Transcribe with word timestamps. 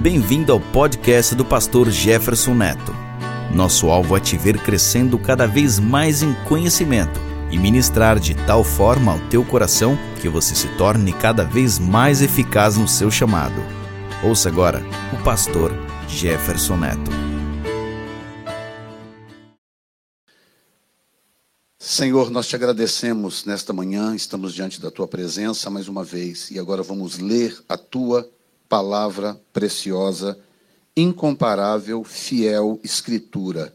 Bem-vindo 0.00 0.52
ao 0.52 0.60
podcast 0.60 1.34
do 1.34 1.44
pastor 1.44 1.90
Jefferson 1.90 2.54
Neto. 2.54 2.94
Nosso 3.52 3.88
alvo 3.88 4.16
é 4.16 4.20
te 4.20 4.38
ver 4.38 4.56
crescendo 4.62 5.18
cada 5.18 5.44
vez 5.44 5.80
mais 5.80 6.22
em 6.22 6.32
conhecimento 6.44 7.18
e 7.50 7.58
ministrar 7.58 8.20
de 8.20 8.32
tal 8.46 8.62
forma 8.62 9.14
ao 9.14 9.28
teu 9.28 9.44
coração 9.44 9.98
que 10.22 10.28
você 10.28 10.54
se 10.54 10.68
torne 10.76 11.12
cada 11.12 11.42
vez 11.42 11.80
mais 11.80 12.22
eficaz 12.22 12.76
no 12.76 12.86
seu 12.86 13.10
chamado. 13.10 13.60
Ouça 14.22 14.48
agora 14.48 14.84
o 15.12 15.24
pastor 15.24 15.72
Jefferson 16.08 16.76
Neto. 16.76 17.10
Senhor, 21.76 22.30
nós 22.30 22.46
te 22.46 22.54
agradecemos 22.54 23.44
nesta 23.44 23.72
manhã, 23.72 24.14
estamos 24.14 24.54
diante 24.54 24.80
da 24.80 24.92
tua 24.92 25.08
presença 25.08 25.68
mais 25.68 25.88
uma 25.88 26.04
vez 26.04 26.52
e 26.52 26.58
agora 26.60 26.84
vamos 26.84 27.18
ler 27.18 27.58
a 27.68 27.76
tua 27.76 28.30
palavra 28.68 29.40
preciosa, 29.52 30.38
incomparável, 30.96 32.04
fiel 32.04 32.78
Escritura. 32.82 33.74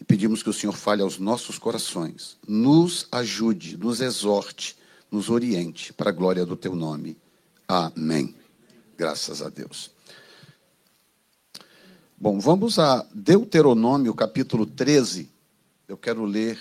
E 0.00 0.04
pedimos 0.04 0.42
que 0.42 0.50
o 0.50 0.52
Senhor 0.52 0.74
fale 0.74 1.02
aos 1.02 1.18
nossos 1.18 1.58
corações, 1.58 2.36
nos 2.46 3.06
ajude, 3.12 3.76
nos 3.76 4.00
exorte, 4.00 4.76
nos 5.10 5.28
oriente 5.28 5.92
para 5.92 6.10
a 6.10 6.12
glória 6.12 6.44
do 6.44 6.56
teu 6.56 6.74
nome. 6.74 7.16
Amém. 7.68 8.34
Graças 8.96 9.42
a 9.42 9.48
Deus. 9.48 9.90
Bom, 12.18 12.38
vamos 12.40 12.78
a 12.78 13.06
Deuteronômio 13.14 14.14
capítulo 14.14 14.64
13. 14.66 15.30
Eu 15.86 15.96
quero 15.96 16.24
ler 16.24 16.58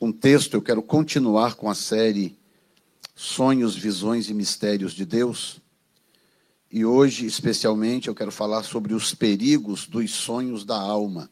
um 0.00 0.12
texto, 0.12 0.54
eu 0.54 0.62
quero 0.62 0.82
continuar 0.82 1.54
com 1.54 1.68
a 1.68 1.74
série 1.74 2.37
sonhos, 3.20 3.74
visões 3.74 4.28
e 4.28 4.32
mistérios 4.34 4.92
de 4.92 5.04
Deus. 5.04 5.60
E 6.70 6.84
hoje, 6.84 7.26
especialmente, 7.26 8.06
eu 8.06 8.14
quero 8.14 8.30
falar 8.30 8.62
sobre 8.62 8.94
os 8.94 9.12
perigos 9.12 9.88
dos 9.88 10.12
sonhos 10.12 10.64
da 10.64 10.80
alma. 10.80 11.28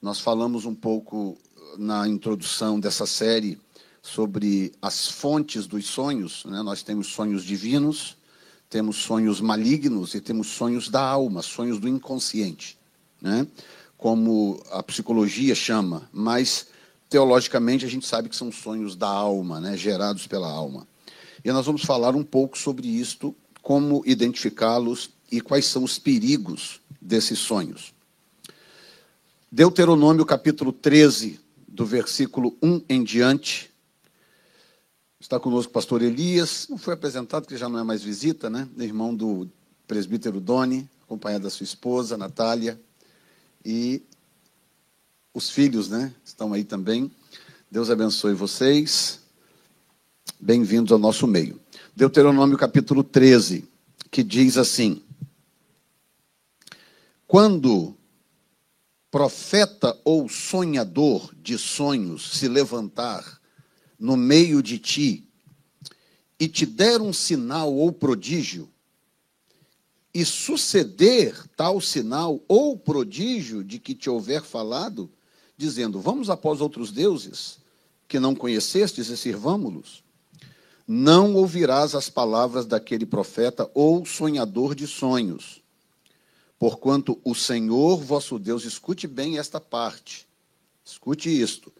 Nós 0.00 0.20
falamos 0.20 0.66
um 0.66 0.74
pouco 0.74 1.36
na 1.76 2.06
introdução 2.06 2.78
dessa 2.78 3.06
série 3.06 3.58
sobre 4.00 4.72
as 4.80 5.08
fontes 5.08 5.66
dos 5.66 5.84
sonhos. 5.86 6.44
Né? 6.44 6.62
Nós 6.62 6.84
temos 6.84 7.08
sonhos 7.08 7.42
divinos, 7.42 8.16
temos 8.68 8.98
sonhos 8.98 9.40
malignos 9.40 10.14
e 10.14 10.20
temos 10.20 10.46
sonhos 10.46 10.88
da 10.88 11.02
alma, 11.02 11.42
sonhos 11.42 11.80
do 11.80 11.88
inconsciente, 11.88 12.78
né? 13.20 13.48
como 13.98 14.62
a 14.70 14.80
psicologia 14.80 15.56
chama, 15.56 16.08
mas 16.12 16.68
teologicamente 17.08 17.84
a 17.84 17.88
gente 17.88 18.06
sabe 18.06 18.28
que 18.28 18.36
são 18.36 18.52
sonhos 18.52 18.94
da 18.94 19.08
alma, 19.08 19.58
né? 19.58 19.76
gerados 19.76 20.28
pela 20.28 20.48
alma. 20.48 20.86
E 21.44 21.50
nós 21.52 21.66
vamos 21.66 21.82
falar 21.82 22.14
um 22.14 22.24
pouco 22.24 22.58
sobre 22.58 22.86
isto, 22.86 23.34
como 23.62 24.02
identificá-los 24.04 25.10
e 25.30 25.40
quais 25.40 25.66
são 25.66 25.84
os 25.84 25.98
perigos 25.98 26.80
desses 27.00 27.38
sonhos. 27.38 27.94
Deuteronômio 29.50 30.24
capítulo 30.24 30.72
13, 30.72 31.40
do 31.66 31.86
versículo 31.86 32.56
1 32.62 32.82
em 32.88 33.02
diante. 33.02 33.70
Está 35.18 35.38
conosco 35.38 35.70
o 35.70 35.74
pastor 35.74 36.02
Elias, 36.02 36.66
não 36.68 36.78
foi 36.78 36.94
apresentado, 36.94 37.42
porque 37.42 37.56
já 37.56 37.68
não 37.68 37.78
é 37.78 37.82
mais 37.82 38.02
visita, 38.02 38.50
né? 38.50 38.68
Irmão 38.78 39.14
do 39.14 39.48
presbítero 39.86 40.40
Doni, 40.40 40.88
acompanhado 41.02 41.44
da 41.44 41.50
sua 41.50 41.64
esposa, 41.64 42.16
Natália, 42.16 42.80
e 43.64 44.02
os 45.34 45.50
filhos, 45.50 45.88
né? 45.88 46.12
Estão 46.24 46.52
aí 46.52 46.64
também. 46.64 47.10
Deus 47.70 47.90
abençoe 47.90 48.34
vocês. 48.34 49.20
Bem-vindos 50.42 50.90
ao 50.90 50.98
nosso 50.98 51.26
meio. 51.26 51.60
Deuteronômio 51.94 52.56
capítulo 52.56 53.04
13, 53.04 53.68
que 54.10 54.22
diz 54.22 54.56
assim: 54.56 55.02
Quando 57.26 57.94
profeta 59.10 59.94
ou 60.02 60.30
sonhador 60.30 61.30
de 61.42 61.58
sonhos 61.58 62.38
se 62.38 62.48
levantar 62.48 63.38
no 63.98 64.16
meio 64.16 64.62
de 64.62 64.78
ti 64.78 65.28
e 66.38 66.48
te 66.48 66.64
der 66.64 67.02
um 67.02 67.12
sinal 67.12 67.74
ou 67.74 67.92
prodígio, 67.92 68.66
e 70.14 70.24
suceder 70.24 71.36
tal 71.54 71.82
sinal 71.82 72.42
ou 72.48 72.78
prodígio 72.78 73.62
de 73.62 73.78
que 73.78 73.94
te 73.94 74.08
houver 74.08 74.42
falado, 74.42 75.12
dizendo: 75.54 76.00
Vamos 76.00 76.30
após 76.30 76.62
outros 76.62 76.90
deuses 76.90 77.58
que 78.08 78.18
não 78.18 78.34
conhecestes 78.34 79.10
e 79.10 79.18
sirvamo-los 79.18 80.08
não 80.92 81.36
ouvirás 81.36 81.94
as 81.94 82.10
palavras 82.10 82.66
daquele 82.66 83.06
profeta 83.06 83.70
ou 83.72 84.04
sonhador 84.04 84.74
de 84.74 84.88
sonhos. 84.88 85.62
Porquanto 86.58 87.16
o 87.24 87.32
Senhor 87.32 87.98
vosso 87.98 88.40
Deus, 88.40 88.64
escute 88.64 89.06
bem 89.06 89.38
esta 89.38 89.60
parte, 89.60 90.26
escute 90.84 91.30
isto. 91.30 91.72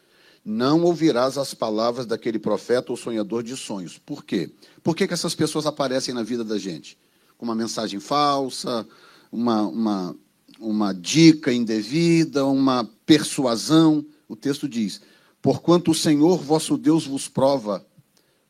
Não 0.45 0.85
ouvirás 0.85 1.37
as 1.37 1.53
palavras 1.53 2.07
daquele 2.07 2.39
profeta 2.39 2.93
ou 2.93 2.97
sonhador 2.97 3.43
de 3.43 3.57
sonhos. 3.57 3.99
Por 3.99 4.25
quê? 4.25 4.49
Por 4.81 4.95
que, 4.95 5.09
que 5.09 5.13
essas 5.13 5.35
pessoas 5.35 5.67
aparecem 5.67 6.15
na 6.15 6.23
vida 6.23 6.45
da 6.45 6.57
gente? 6.57 6.97
Com 7.37 7.47
uma 7.47 7.57
mensagem 7.57 7.99
falsa, 7.99 8.87
uma, 9.33 9.63
uma, 9.63 10.17
uma 10.61 10.95
dica 10.95 11.53
indevida, 11.53 12.47
uma 12.47 12.89
persuasão. 13.05 14.07
O 14.29 14.37
texto 14.37 14.69
diz: 14.69 15.01
Porquanto 15.43 15.91
o 15.91 15.97
Senhor 15.97 16.39
vosso 16.39 16.79
Deus 16.79 17.09
vos 17.09 17.27
prova 17.27 17.85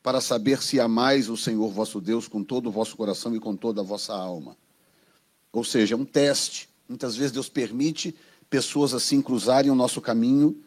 para 0.03 0.21
saber 0.21 0.63
se 0.63 0.81
amais 0.81 1.29
o 1.29 1.37
Senhor 1.37 1.69
vosso 1.71 2.01
Deus 2.01 2.27
com 2.27 2.43
todo 2.43 2.69
o 2.69 2.73
vosso 2.73 2.97
coração 2.97 3.35
e 3.35 3.41
com 3.41 3.55
toda 3.55 3.81
a 3.81 3.85
vossa 3.85 4.15
alma. 4.15 4.57
Ou 5.53 5.65
seja, 5.65 5.95
é 5.95 5.99
um 5.99 6.05
teste. 6.05 6.69
Muitas 6.89 7.17
vezes 7.17 7.33
Deus 7.33 7.49
permite 7.49 8.15
pessoas 8.49 8.95
assim 8.95 9.21
cruzarem 9.21 9.71
o 9.71 9.75
nosso 9.75 10.01
caminho 10.01 10.61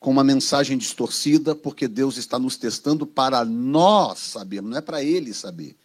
com 0.00 0.10
uma 0.10 0.24
mensagem 0.24 0.76
distorcida, 0.76 1.54
porque 1.54 1.88
Deus 1.88 2.16
está 2.16 2.38
nos 2.38 2.56
testando 2.56 3.06
para 3.06 3.44
nós 3.44 4.18
sabermos, 4.18 4.70
não 4.70 4.78
é 4.78 4.82
para 4.82 5.02
Ele 5.02 5.32
saber, 5.32 5.76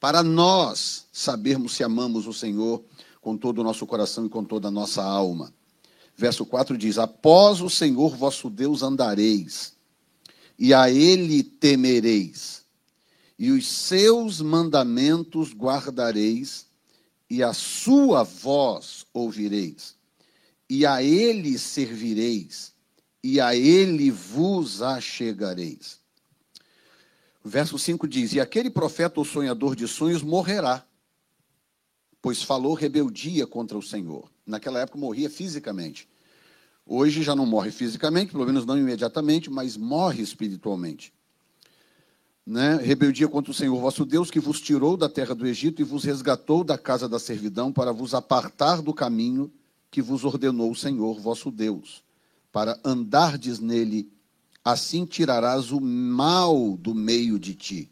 para 0.00 0.22
nós 0.22 1.06
sabermos 1.12 1.74
se 1.74 1.84
amamos 1.84 2.26
o 2.26 2.32
Senhor 2.32 2.82
com 3.20 3.36
todo 3.36 3.58
o 3.58 3.64
nosso 3.64 3.86
coração 3.86 4.24
e 4.24 4.28
com 4.30 4.44
toda 4.44 4.68
a 4.68 4.70
nossa 4.70 5.02
alma. 5.02 5.52
Verso 6.16 6.46
4 6.46 6.78
diz: 6.78 6.96
Após 6.96 7.60
o 7.60 7.68
Senhor 7.68 8.16
vosso 8.16 8.48
Deus 8.48 8.82
andareis 8.82 9.75
e 10.58 10.72
a 10.72 10.90
ele 10.90 11.42
temereis, 11.42 12.64
e 13.38 13.50
os 13.50 13.68
seus 13.68 14.40
mandamentos 14.40 15.52
guardareis, 15.52 16.66
e 17.28 17.42
a 17.42 17.52
sua 17.52 18.22
voz 18.22 19.04
ouvireis, 19.12 19.96
e 20.68 20.86
a 20.86 21.02
ele 21.02 21.58
servireis, 21.58 22.72
e 23.22 23.40
a 23.40 23.54
ele 23.54 24.10
vos 24.10 24.80
achegareis. 24.80 25.98
O 27.44 27.48
verso 27.48 27.78
5 27.78 28.08
diz: 28.08 28.32
E 28.32 28.40
aquele 28.40 28.70
profeta 28.70 29.20
ou 29.20 29.24
sonhador 29.24 29.76
de 29.76 29.86
sonhos 29.86 30.22
morrerá, 30.22 30.84
pois 32.20 32.42
falou 32.42 32.74
rebeldia 32.74 33.46
contra 33.46 33.78
o 33.78 33.82
Senhor. 33.82 34.28
Naquela 34.44 34.80
época 34.80 34.98
morria 34.98 35.30
fisicamente. 35.30 36.08
Hoje 36.88 37.20
já 37.24 37.34
não 37.34 37.44
morre 37.44 37.72
fisicamente, 37.72 38.30
pelo 38.30 38.46
menos 38.46 38.64
não 38.64 38.78
imediatamente, 38.78 39.50
mas 39.50 39.76
morre 39.76 40.22
espiritualmente. 40.22 41.12
Né? 42.46 42.76
Rebeldia 42.76 43.26
contra 43.26 43.50
o 43.50 43.54
Senhor 43.54 43.80
vosso 43.80 44.04
Deus, 44.04 44.30
que 44.30 44.38
vos 44.38 44.60
tirou 44.60 44.96
da 44.96 45.08
terra 45.08 45.34
do 45.34 45.44
Egito 45.44 45.82
e 45.82 45.84
vos 45.84 46.04
resgatou 46.04 46.62
da 46.62 46.78
casa 46.78 47.08
da 47.08 47.18
servidão 47.18 47.72
para 47.72 47.90
vos 47.92 48.14
apartar 48.14 48.80
do 48.80 48.94
caminho 48.94 49.52
que 49.90 50.00
vos 50.00 50.24
ordenou 50.24 50.70
o 50.70 50.76
Senhor 50.76 51.18
vosso 51.18 51.50
Deus, 51.50 52.04
para 52.52 52.78
andardes 52.84 53.58
nele, 53.58 54.08
assim 54.64 55.04
tirarás 55.04 55.72
o 55.72 55.80
mal 55.80 56.76
do 56.76 56.94
meio 56.94 57.36
de 57.36 57.54
ti. 57.54 57.90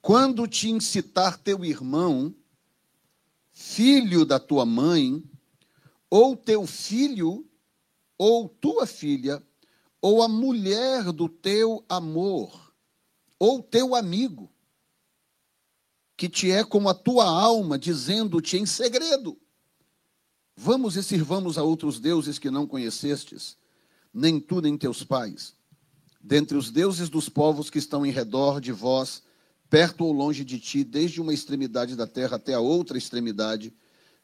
Quando 0.00 0.46
te 0.46 0.70
incitar 0.70 1.36
teu 1.36 1.64
irmão, 1.64 2.32
filho 3.52 4.24
da 4.24 4.38
tua 4.38 4.64
mãe, 4.64 5.20
ou 6.08 6.36
teu 6.36 6.64
filho 6.64 7.44
ou 8.18 8.48
tua 8.48 8.86
filha, 8.86 9.42
ou 10.00 10.22
a 10.22 10.28
mulher 10.28 11.12
do 11.12 11.28
teu 11.28 11.84
amor, 11.88 12.72
ou 13.38 13.62
teu 13.62 13.94
amigo, 13.94 14.50
que 16.16 16.28
te 16.28 16.50
é 16.50 16.64
como 16.64 16.88
a 16.88 16.94
tua 16.94 17.24
alma, 17.24 17.78
dizendo-te 17.78 18.56
em 18.56 18.64
segredo: 18.64 19.38
Vamos 20.56 20.96
e 20.96 21.02
sirvamos 21.02 21.58
a 21.58 21.62
outros 21.62 22.00
deuses 22.00 22.38
que 22.38 22.50
não 22.50 22.66
conhecestes, 22.66 23.56
nem 24.12 24.40
tu 24.40 24.60
nem 24.60 24.78
teus 24.78 25.04
pais, 25.04 25.54
dentre 26.22 26.56
os 26.56 26.70
deuses 26.70 27.08
dos 27.08 27.28
povos 27.28 27.68
que 27.68 27.78
estão 27.78 28.06
em 28.06 28.10
redor 28.10 28.60
de 28.60 28.72
vós, 28.72 29.22
perto 29.68 30.04
ou 30.04 30.12
longe 30.12 30.44
de 30.44 30.58
ti, 30.58 30.84
desde 30.84 31.20
uma 31.20 31.34
extremidade 31.34 31.94
da 31.94 32.06
terra 32.06 32.36
até 32.36 32.54
a 32.54 32.60
outra 32.60 32.96
extremidade. 32.96 33.74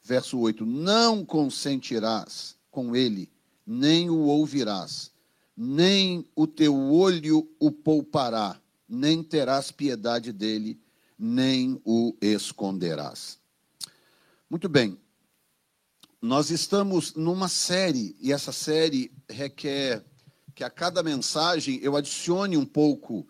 Verso 0.01 0.39
8: 0.39 0.65
Não 0.65 1.23
consentirás 1.23 2.55
com 2.71 2.95
ele 2.95 3.32
nem 3.65 4.09
o 4.09 4.19
ouvirás, 4.19 5.11
nem 5.55 6.25
o 6.35 6.47
teu 6.47 6.75
olho 6.75 7.49
o 7.59 7.71
poupará, 7.71 8.59
nem 8.87 9.23
terás 9.23 9.71
piedade 9.71 10.31
dele, 10.31 10.79
nem 11.17 11.79
o 11.85 12.15
esconderás. 12.21 13.39
Muito 14.49 14.67
bem. 14.67 14.97
Nós 16.21 16.49
estamos 16.49 17.13
numa 17.15 17.49
série, 17.49 18.15
e 18.19 18.31
essa 18.31 18.51
série 18.51 19.11
requer 19.29 20.03
que 20.55 20.63
a 20.63 20.69
cada 20.69 21.03
mensagem 21.03 21.79
eu 21.81 21.95
adicione 21.95 22.55
um 22.55 22.65
pouco 22.65 23.27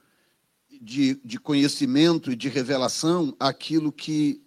de, 0.82 1.16
de 1.24 1.40
conhecimento 1.40 2.32
e 2.32 2.36
de 2.36 2.50
revelação 2.50 3.36
àquilo 3.40 3.92
que 3.92 4.42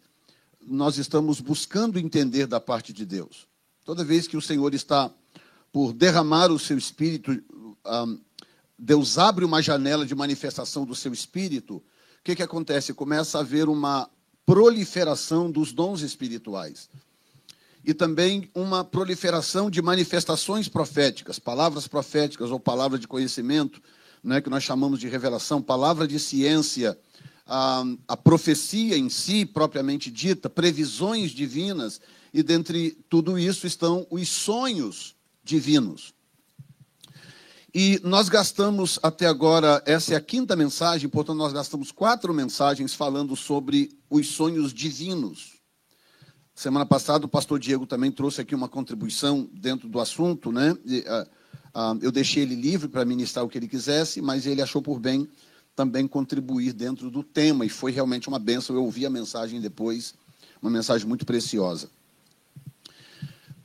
nós 0.60 0.98
estamos 0.98 1.40
buscando 1.40 1.98
entender 1.98 2.46
da 2.46 2.60
parte 2.60 2.92
de 2.92 3.06
Deus. 3.06 3.48
Toda 3.84 4.04
vez 4.04 4.26
que 4.26 4.36
o 4.36 4.42
Senhor 4.42 4.74
está 4.74 5.12
por 5.76 5.92
derramar 5.92 6.50
o 6.50 6.58
seu 6.58 6.78
espírito, 6.78 7.38
Deus 8.78 9.18
abre 9.18 9.44
uma 9.44 9.60
janela 9.60 10.06
de 10.06 10.14
manifestação 10.14 10.86
do 10.86 10.94
seu 10.94 11.12
espírito, 11.12 11.76
o 11.76 11.82
que, 12.24 12.34
que 12.34 12.42
acontece? 12.42 12.94
Começa 12.94 13.36
a 13.36 13.42
haver 13.42 13.68
uma 13.68 14.08
proliferação 14.46 15.50
dos 15.50 15.74
dons 15.74 16.00
espirituais. 16.00 16.88
E 17.84 17.92
também 17.92 18.50
uma 18.54 18.82
proliferação 18.84 19.70
de 19.70 19.82
manifestações 19.82 20.66
proféticas, 20.66 21.38
palavras 21.38 21.86
proféticas 21.86 22.50
ou 22.50 22.58
palavra 22.58 22.98
de 22.98 23.06
conhecimento, 23.06 23.82
né, 24.24 24.40
que 24.40 24.48
nós 24.48 24.64
chamamos 24.64 24.98
de 24.98 25.08
revelação, 25.08 25.60
palavra 25.60 26.08
de 26.08 26.18
ciência, 26.18 26.98
a, 27.46 27.84
a 28.08 28.16
profecia 28.16 28.96
em 28.96 29.10
si, 29.10 29.44
propriamente 29.44 30.10
dita, 30.10 30.48
previsões 30.48 31.32
divinas, 31.32 32.00
e 32.32 32.42
dentre 32.42 32.92
tudo 33.10 33.38
isso 33.38 33.66
estão 33.66 34.06
os 34.10 34.26
sonhos 34.26 35.15
divinos. 35.46 36.12
E 37.72 38.00
nós 38.02 38.28
gastamos 38.28 38.98
até 39.02 39.26
agora, 39.26 39.82
essa 39.86 40.14
é 40.14 40.16
a 40.16 40.20
quinta 40.20 40.56
mensagem, 40.56 41.08
portanto, 41.08 41.36
nós 41.36 41.52
gastamos 41.52 41.92
quatro 41.92 42.34
mensagens 42.34 42.94
falando 42.94 43.36
sobre 43.36 43.90
os 44.10 44.28
sonhos 44.28 44.72
divinos. 44.72 45.60
Semana 46.54 46.86
passada, 46.86 47.26
o 47.26 47.28
pastor 47.28 47.58
Diego 47.58 47.86
também 47.86 48.10
trouxe 48.10 48.40
aqui 48.40 48.54
uma 48.54 48.68
contribuição 48.68 49.48
dentro 49.52 49.88
do 49.88 50.00
assunto, 50.00 50.50
né? 50.50 50.72
Uh, 50.72 50.78
uh, 51.78 51.98
eu 52.00 52.10
deixei 52.10 52.42
ele 52.42 52.54
livre 52.54 52.88
para 52.88 53.04
ministrar 53.04 53.44
o 53.44 53.48
que 53.48 53.58
ele 53.58 53.68
quisesse, 53.68 54.22
mas 54.22 54.46
ele 54.46 54.62
achou 54.62 54.80
por 54.80 54.98
bem 54.98 55.28
também 55.74 56.08
contribuir 56.08 56.72
dentro 56.72 57.10
do 57.10 57.22
tema, 57.22 57.66
e 57.66 57.68
foi 57.68 57.92
realmente 57.92 58.26
uma 58.26 58.38
benção. 58.38 58.74
Eu 58.74 58.84
ouvi 58.84 59.04
a 59.04 59.10
mensagem 59.10 59.60
depois, 59.60 60.14
uma 60.62 60.70
mensagem 60.70 61.06
muito 61.06 61.26
preciosa. 61.26 61.90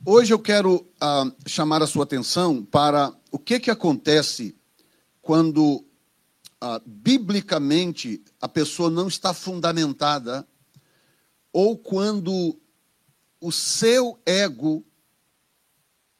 Hoje 0.04 0.34
eu 0.34 0.38
quero 0.40 0.78
uh, 0.78 1.32
chamar 1.46 1.80
a 1.80 1.86
sua 1.86 2.02
atenção 2.02 2.64
para 2.64 3.16
o 3.30 3.38
que, 3.38 3.60
que 3.60 3.70
acontece 3.70 4.52
quando, 5.20 5.76
uh, 5.76 6.82
biblicamente, 6.84 8.20
a 8.40 8.48
pessoa 8.48 8.90
não 8.90 9.06
está 9.06 9.32
fundamentada 9.32 10.44
ou 11.52 11.78
quando 11.78 12.60
o 13.40 13.52
seu 13.52 14.20
ego, 14.26 14.84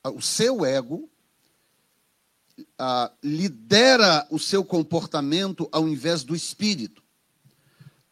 uh, 0.06 0.10
o 0.10 0.22
seu 0.22 0.64
ego, 0.64 1.08
lidera 3.22 4.26
o 4.30 4.38
seu 4.38 4.64
comportamento 4.64 5.68
ao 5.72 5.88
invés 5.88 6.22
do 6.22 6.36
espírito. 6.36 7.02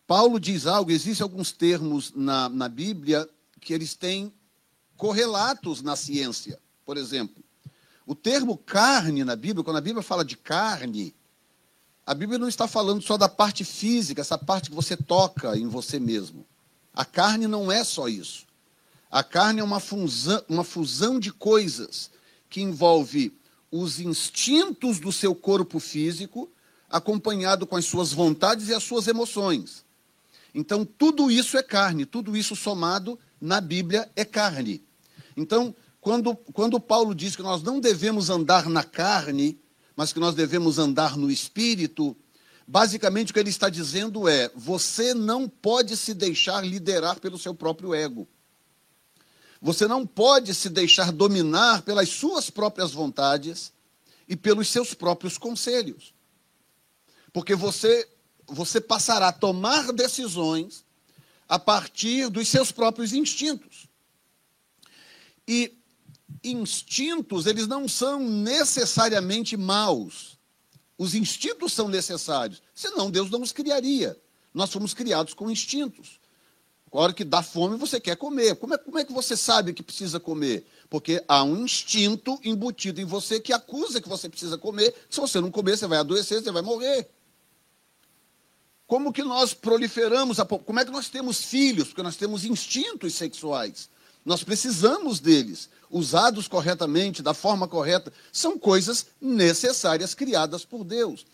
Paulo 0.04 0.40
diz 0.40 0.66
algo, 0.66 0.90
existem 0.90 1.22
alguns 1.22 1.52
termos 1.52 2.12
na, 2.12 2.48
na 2.48 2.68
Bíblia 2.68 3.28
que 3.60 3.72
eles 3.72 3.94
têm 3.94 4.32
correlatos 5.00 5.80
na 5.80 5.96
ciência. 5.96 6.60
Por 6.84 6.98
exemplo, 6.98 7.42
o 8.06 8.14
termo 8.14 8.58
carne 8.58 9.24
na 9.24 9.34
Bíblia, 9.34 9.64
quando 9.64 9.78
a 9.78 9.80
Bíblia 9.80 10.02
fala 10.02 10.22
de 10.22 10.36
carne, 10.36 11.14
a 12.04 12.12
Bíblia 12.12 12.38
não 12.38 12.48
está 12.48 12.68
falando 12.68 13.00
só 13.00 13.16
da 13.16 13.26
parte 13.26 13.64
física, 13.64 14.20
essa 14.20 14.36
parte 14.36 14.68
que 14.68 14.76
você 14.76 14.98
toca 14.98 15.56
em 15.56 15.66
você 15.66 15.98
mesmo. 15.98 16.44
A 16.92 17.06
carne 17.06 17.46
não 17.46 17.72
é 17.72 17.82
só 17.82 18.08
isso. 18.08 18.44
A 19.10 19.24
carne 19.24 19.60
é 19.60 19.64
uma 19.64 19.80
fusão, 19.80 20.44
uma 20.46 20.64
fusão 20.64 21.18
de 21.18 21.32
coisas 21.32 22.10
que 22.50 22.60
envolve 22.60 23.34
os 23.72 24.00
instintos 24.00 25.00
do 25.00 25.10
seu 25.10 25.34
corpo 25.34 25.80
físico, 25.80 26.50
acompanhado 26.90 27.66
com 27.66 27.76
as 27.76 27.86
suas 27.86 28.12
vontades 28.12 28.68
e 28.68 28.74
as 28.74 28.82
suas 28.82 29.08
emoções. 29.08 29.82
Então, 30.54 30.84
tudo 30.84 31.30
isso 31.30 31.56
é 31.56 31.62
carne, 31.62 32.04
tudo 32.04 32.36
isso 32.36 32.54
somado 32.54 33.18
na 33.40 33.62
Bíblia 33.62 34.10
é 34.14 34.26
carne. 34.26 34.82
Então, 35.40 35.74
quando, 36.00 36.36
quando 36.36 36.78
Paulo 36.78 37.14
diz 37.14 37.34
que 37.34 37.42
nós 37.42 37.62
não 37.62 37.80
devemos 37.80 38.28
andar 38.28 38.68
na 38.68 38.84
carne, 38.84 39.58
mas 39.96 40.12
que 40.12 40.20
nós 40.20 40.34
devemos 40.34 40.78
andar 40.78 41.16
no 41.16 41.30
espírito, 41.30 42.16
basicamente 42.66 43.30
o 43.30 43.34
que 43.34 43.40
ele 43.40 43.50
está 43.50 43.68
dizendo 43.68 44.28
é: 44.28 44.50
você 44.54 45.14
não 45.14 45.48
pode 45.48 45.96
se 45.96 46.12
deixar 46.14 46.64
liderar 46.64 47.18
pelo 47.20 47.38
seu 47.38 47.54
próprio 47.54 47.94
ego. 47.94 48.28
Você 49.62 49.86
não 49.86 50.06
pode 50.06 50.54
se 50.54 50.68
deixar 50.70 51.12
dominar 51.12 51.82
pelas 51.82 52.08
suas 52.08 52.48
próprias 52.48 52.92
vontades 52.92 53.72
e 54.28 54.36
pelos 54.36 54.68
seus 54.68 54.94
próprios 54.94 55.36
conselhos. 55.36 56.14
Porque 57.32 57.54
você 57.54 58.08
você 58.46 58.80
passará 58.80 59.28
a 59.28 59.32
tomar 59.32 59.92
decisões 59.92 60.84
a 61.48 61.58
partir 61.58 62.28
dos 62.28 62.48
seus 62.48 62.72
próprios 62.72 63.12
instintos. 63.12 63.89
E 65.50 65.76
instintos, 66.44 67.44
eles 67.44 67.66
não 67.66 67.88
são 67.88 68.20
necessariamente 68.20 69.56
maus. 69.56 70.38
Os 70.96 71.12
instintos 71.12 71.72
são 71.72 71.88
necessários, 71.88 72.62
senão 72.72 73.10
Deus 73.10 73.28
não 73.32 73.42
os 73.42 73.50
criaria. 73.50 74.16
Nós 74.54 74.70
fomos 74.72 74.94
criados 74.94 75.34
com 75.34 75.50
instintos. 75.50 76.20
A 76.92 76.98
hora 76.98 77.12
que 77.12 77.24
dá 77.24 77.42
fome, 77.42 77.76
você 77.76 77.98
quer 77.98 78.16
comer. 78.16 78.54
Como 78.54 78.74
é, 78.74 78.78
como 78.78 78.98
é 79.00 79.04
que 79.04 79.12
você 79.12 79.36
sabe 79.36 79.72
que 79.72 79.82
precisa 79.82 80.20
comer? 80.20 80.64
Porque 80.88 81.20
há 81.26 81.42
um 81.42 81.64
instinto 81.64 82.38
embutido 82.44 83.00
em 83.00 83.04
você 83.04 83.40
que 83.40 83.52
acusa 83.52 84.00
que 84.00 84.08
você 84.08 84.28
precisa 84.28 84.56
comer. 84.56 84.94
Se 85.10 85.20
você 85.20 85.40
não 85.40 85.50
comer, 85.50 85.76
você 85.76 85.88
vai 85.88 85.98
adoecer, 85.98 86.40
você 86.40 86.52
vai 86.52 86.62
morrer. 86.62 87.10
Como 88.86 89.12
que 89.12 89.24
nós 89.24 89.52
proliferamos, 89.52 90.38
a, 90.38 90.44
como 90.44 90.78
é 90.78 90.84
que 90.84 90.92
nós 90.92 91.08
temos 91.08 91.42
filhos? 91.42 91.88
Porque 91.88 92.04
nós 92.04 92.14
temos 92.14 92.44
instintos 92.44 93.14
sexuais. 93.14 93.88
Nós 94.24 94.44
precisamos 94.44 95.20
deles. 95.20 95.68
Usados 95.90 96.46
corretamente, 96.46 97.22
da 97.22 97.34
forma 97.34 97.66
correta, 97.66 98.12
são 98.32 98.58
coisas 98.58 99.06
necessárias 99.20 100.14
criadas 100.14 100.64
por 100.64 100.84
Deus. 100.84 101.26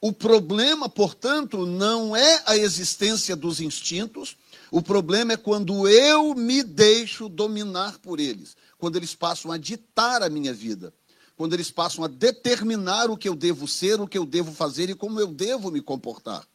O 0.00 0.12
problema, 0.12 0.88
portanto, 0.88 1.66
não 1.66 2.14
é 2.14 2.42
a 2.46 2.56
existência 2.56 3.34
dos 3.34 3.60
instintos, 3.60 4.36
o 4.70 4.80
problema 4.80 5.32
é 5.32 5.36
quando 5.36 5.88
eu 5.88 6.34
me 6.34 6.62
deixo 6.62 7.28
dominar 7.28 7.98
por 7.98 8.20
eles, 8.20 8.56
quando 8.78 8.96
eles 8.96 9.14
passam 9.14 9.50
a 9.50 9.58
ditar 9.58 10.22
a 10.22 10.30
minha 10.30 10.54
vida, 10.54 10.94
quando 11.36 11.54
eles 11.54 11.70
passam 11.70 12.04
a 12.04 12.08
determinar 12.08 13.10
o 13.10 13.16
que 13.16 13.28
eu 13.28 13.34
devo 13.34 13.66
ser, 13.66 14.00
o 14.00 14.06
que 14.06 14.16
eu 14.16 14.24
devo 14.24 14.52
fazer 14.52 14.88
e 14.88 14.94
como 14.94 15.18
eu 15.18 15.28
devo 15.28 15.70
me 15.70 15.80
comportar. 15.80 16.46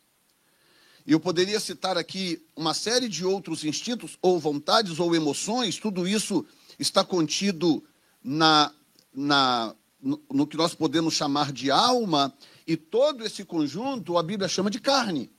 Eu 1.06 1.20
poderia 1.20 1.60
citar 1.60 1.98
aqui 1.98 2.42
uma 2.56 2.74
série 2.74 3.10
de 3.10 3.26
outros 3.26 3.64
instintos, 3.66 4.18
ou 4.22 4.40
vontades, 4.40 5.00
ou 5.00 5.16
emoções, 5.16 5.78
tudo 5.78 6.08
isso 6.08 6.46
está 6.80 7.04
contido 7.04 7.84
na, 8.24 8.72
na, 9.14 9.76
no, 10.02 10.22
no 10.32 10.48
que 10.48 10.56
nós 10.56 10.74
podemos 10.74 11.14
chamar 11.14 11.52
de 11.52 11.70
alma, 11.70 12.34
e 12.66 12.78
todo 12.78 13.26
esse 13.26 13.44
conjunto 13.44 14.18
a 14.18 14.24
Bíblia 14.24 14.48
chama 14.48 14.70
de 14.70 14.80
carne. 14.80 15.30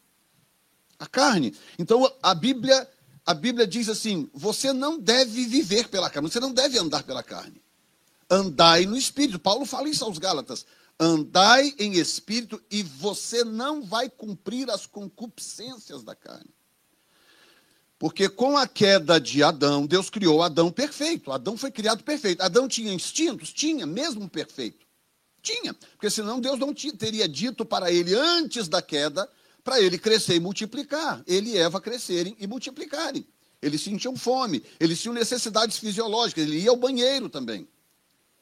A 0.99 1.06
carne. 1.06 1.54
Então 1.78 2.11
a 2.23 2.35
Bíblia, 2.35 2.88
a 3.25 3.33
Bíblia 3.33 3.66
diz 3.66 3.88
assim: 3.88 4.28
você 4.35 4.73
não 4.73 4.99
deve 4.99 5.47
viver 5.47 5.88
pela 5.88 6.11
carne, 6.11 6.30
você 6.30 6.40
não 6.40 6.52
deve 6.52 6.78
andar 6.78 7.02
pela 7.02 7.23
carne. 7.23 7.62
Andai 8.28 8.87
no 8.87 8.97
espírito. 8.97 9.38
Paulo 9.38 9.64
fala 9.64 9.88
isso 9.88 10.04
aos 10.04 10.18
Gálatas. 10.18 10.66
Andai 10.99 11.75
em 11.79 11.95
espírito 11.95 12.63
e 12.71 12.83
você 12.83 13.43
não 13.45 13.83
vai 13.83 14.09
cumprir 14.09 14.71
as 14.71 14.87
concupiscências 14.87 16.03
da 16.03 16.15
carne. 16.15 16.51
Porque 17.99 18.29
com 18.29 18.57
a 18.57 18.67
queda 18.67 19.19
de 19.19 19.43
Adão, 19.43 19.87
Deus 19.87 20.11
criou 20.11 20.43
Adão 20.43 20.71
perfeito. 20.71 21.33
Adão 21.33 21.57
foi 21.57 21.71
criado 21.71 22.05
perfeito. 22.05 22.43
Adão 22.43 22.69
tinha 22.69 22.93
instintos? 22.93 23.53
Tinha, 23.53 23.87
mesmo 23.87 24.29
perfeito. 24.29 24.85
Tinha. 25.43 25.75
Porque 25.75 26.11
senão 26.11 26.41
Deus 26.41 26.59
não 26.59 26.75
teria 26.75 27.29
dito 27.29 27.65
para 27.65 27.91
ele 27.91 28.15
antes 28.15 28.69
da 28.69 28.83
queda 28.83 29.29
para 29.65 29.81
ele 29.81 29.99
crescer 29.99 30.37
e 30.37 30.41
multiplicar. 30.41 31.23
Ele 31.27 31.51
e 31.51 31.57
Eva 31.57 31.81
crescerem 31.81 32.37
e 32.39 32.47
multiplicarem. 32.47 33.27
Eles 33.63 33.81
sentiam 33.81 34.15
fome, 34.15 34.63
eles 34.79 35.01
tinham 35.01 35.15
necessidades 35.15 35.79
fisiológicas, 35.79 36.45
ele 36.45 36.59
ia 36.59 36.69
ao 36.69 36.77
banheiro 36.77 37.31
também. 37.31 37.67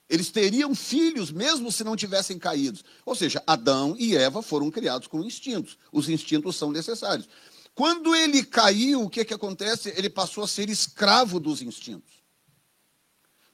Eles 0.08 0.30
teriam 0.30 0.74
filhos 0.74 1.30
mesmo 1.30 1.72
se 1.72 1.84
não 1.84 1.96
tivessem 1.96 2.38
caídos. 2.38 2.84
Ou 3.06 3.14
seja, 3.14 3.42
Adão 3.46 3.96
e 3.98 4.16
Eva 4.16 4.42
foram 4.42 4.70
criados 4.70 5.06
com 5.06 5.22
instintos. 5.22 5.78
Os 5.90 6.08
instintos 6.08 6.56
são 6.56 6.70
necessários. 6.70 7.28
Quando 7.74 8.14
ele 8.14 8.44
caiu, 8.44 9.02
o 9.02 9.10
que, 9.10 9.24
que 9.24 9.32
acontece? 9.32 9.92
Ele 9.96 10.10
passou 10.10 10.44
a 10.44 10.48
ser 10.48 10.68
escravo 10.68 11.40
dos 11.40 11.62
instintos. 11.62 12.22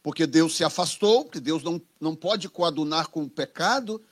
Porque 0.02 0.26
Deus 0.26 0.56
se 0.56 0.64
afastou, 0.64 1.24
porque 1.24 1.40
Deus 1.40 1.62
não, 1.62 1.80
não 2.00 2.16
pode 2.16 2.48
coadunar 2.48 3.08
com 3.08 3.22
o 3.22 3.30
pecado. 3.30 4.02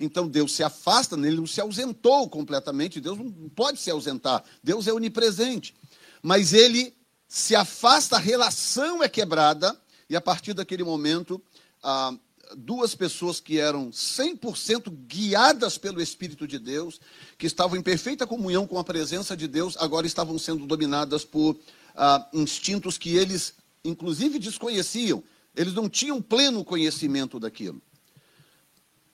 Então 0.00 0.26
Deus 0.26 0.52
se 0.52 0.64
afasta, 0.64 1.14
ele 1.14 1.36
não 1.36 1.46
se 1.46 1.60
ausentou 1.60 2.28
completamente, 2.28 3.00
Deus 3.00 3.18
não 3.18 3.30
pode 3.50 3.78
se 3.78 3.90
ausentar, 3.90 4.42
Deus 4.62 4.88
é 4.88 4.92
onipresente. 4.92 5.74
Mas 6.20 6.52
ele 6.52 6.94
se 7.28 7.54
afasta, 7.54 8.16
a 8.16 8.18
relação 8.18 9.02
é 9.02 9.08
quebrada, 9.08 9.78
e 10.08 10.16
a 10.16 10.20
partir 10.20 10.54
daquele 10.54 10.82
momento, 10.82 11.42
ah, 11.82 12.14
duas 12.56 12.94
pessoas 12.94 13.40
que 13.40 13.58
eram 13.58 13.90
100% 13.90 14.90
guiadas 15.06 15.78
pelo 15.78 16.00
Espírito 16.00 16.46
de 16.46 16.58
Deus, 16.58 17.00
que 17.38 17.46
estavam 17.46 17.76
em 17.76 17.82
perfeita 17.82 18.26
comunhão 18.26 18.66
com 18.66 18.78
a 18.78 18.84
presença 18.84 19.36
de 19.36 19.48
Deus, 19.48 19.76
agora 19.78 20.06
estavam 20.06 20.38
sendo 20.38 20.66
dominadas 20.66 21.24
por 21.24 21.56
ah, 21.94 22.28
instintos 22.32 22.98
que 22.98 23.16
eles, 23.16 23.54
inclusive, 23.84 24.38
desconheciam. 24.38 25.22
Eles 25.54 25.74
não 25.74 25.88
tinham 25.88 26.22
pleno 26.22 26.64
conhecimento 26.64 27.38
daquilo. 27.38 27.80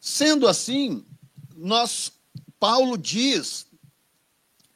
Sendo 0.01 0.47
assim, 0.47 1.05
nós, 1.57 2.13
Paulo 2.61 2.97
diz, 2.97 3.67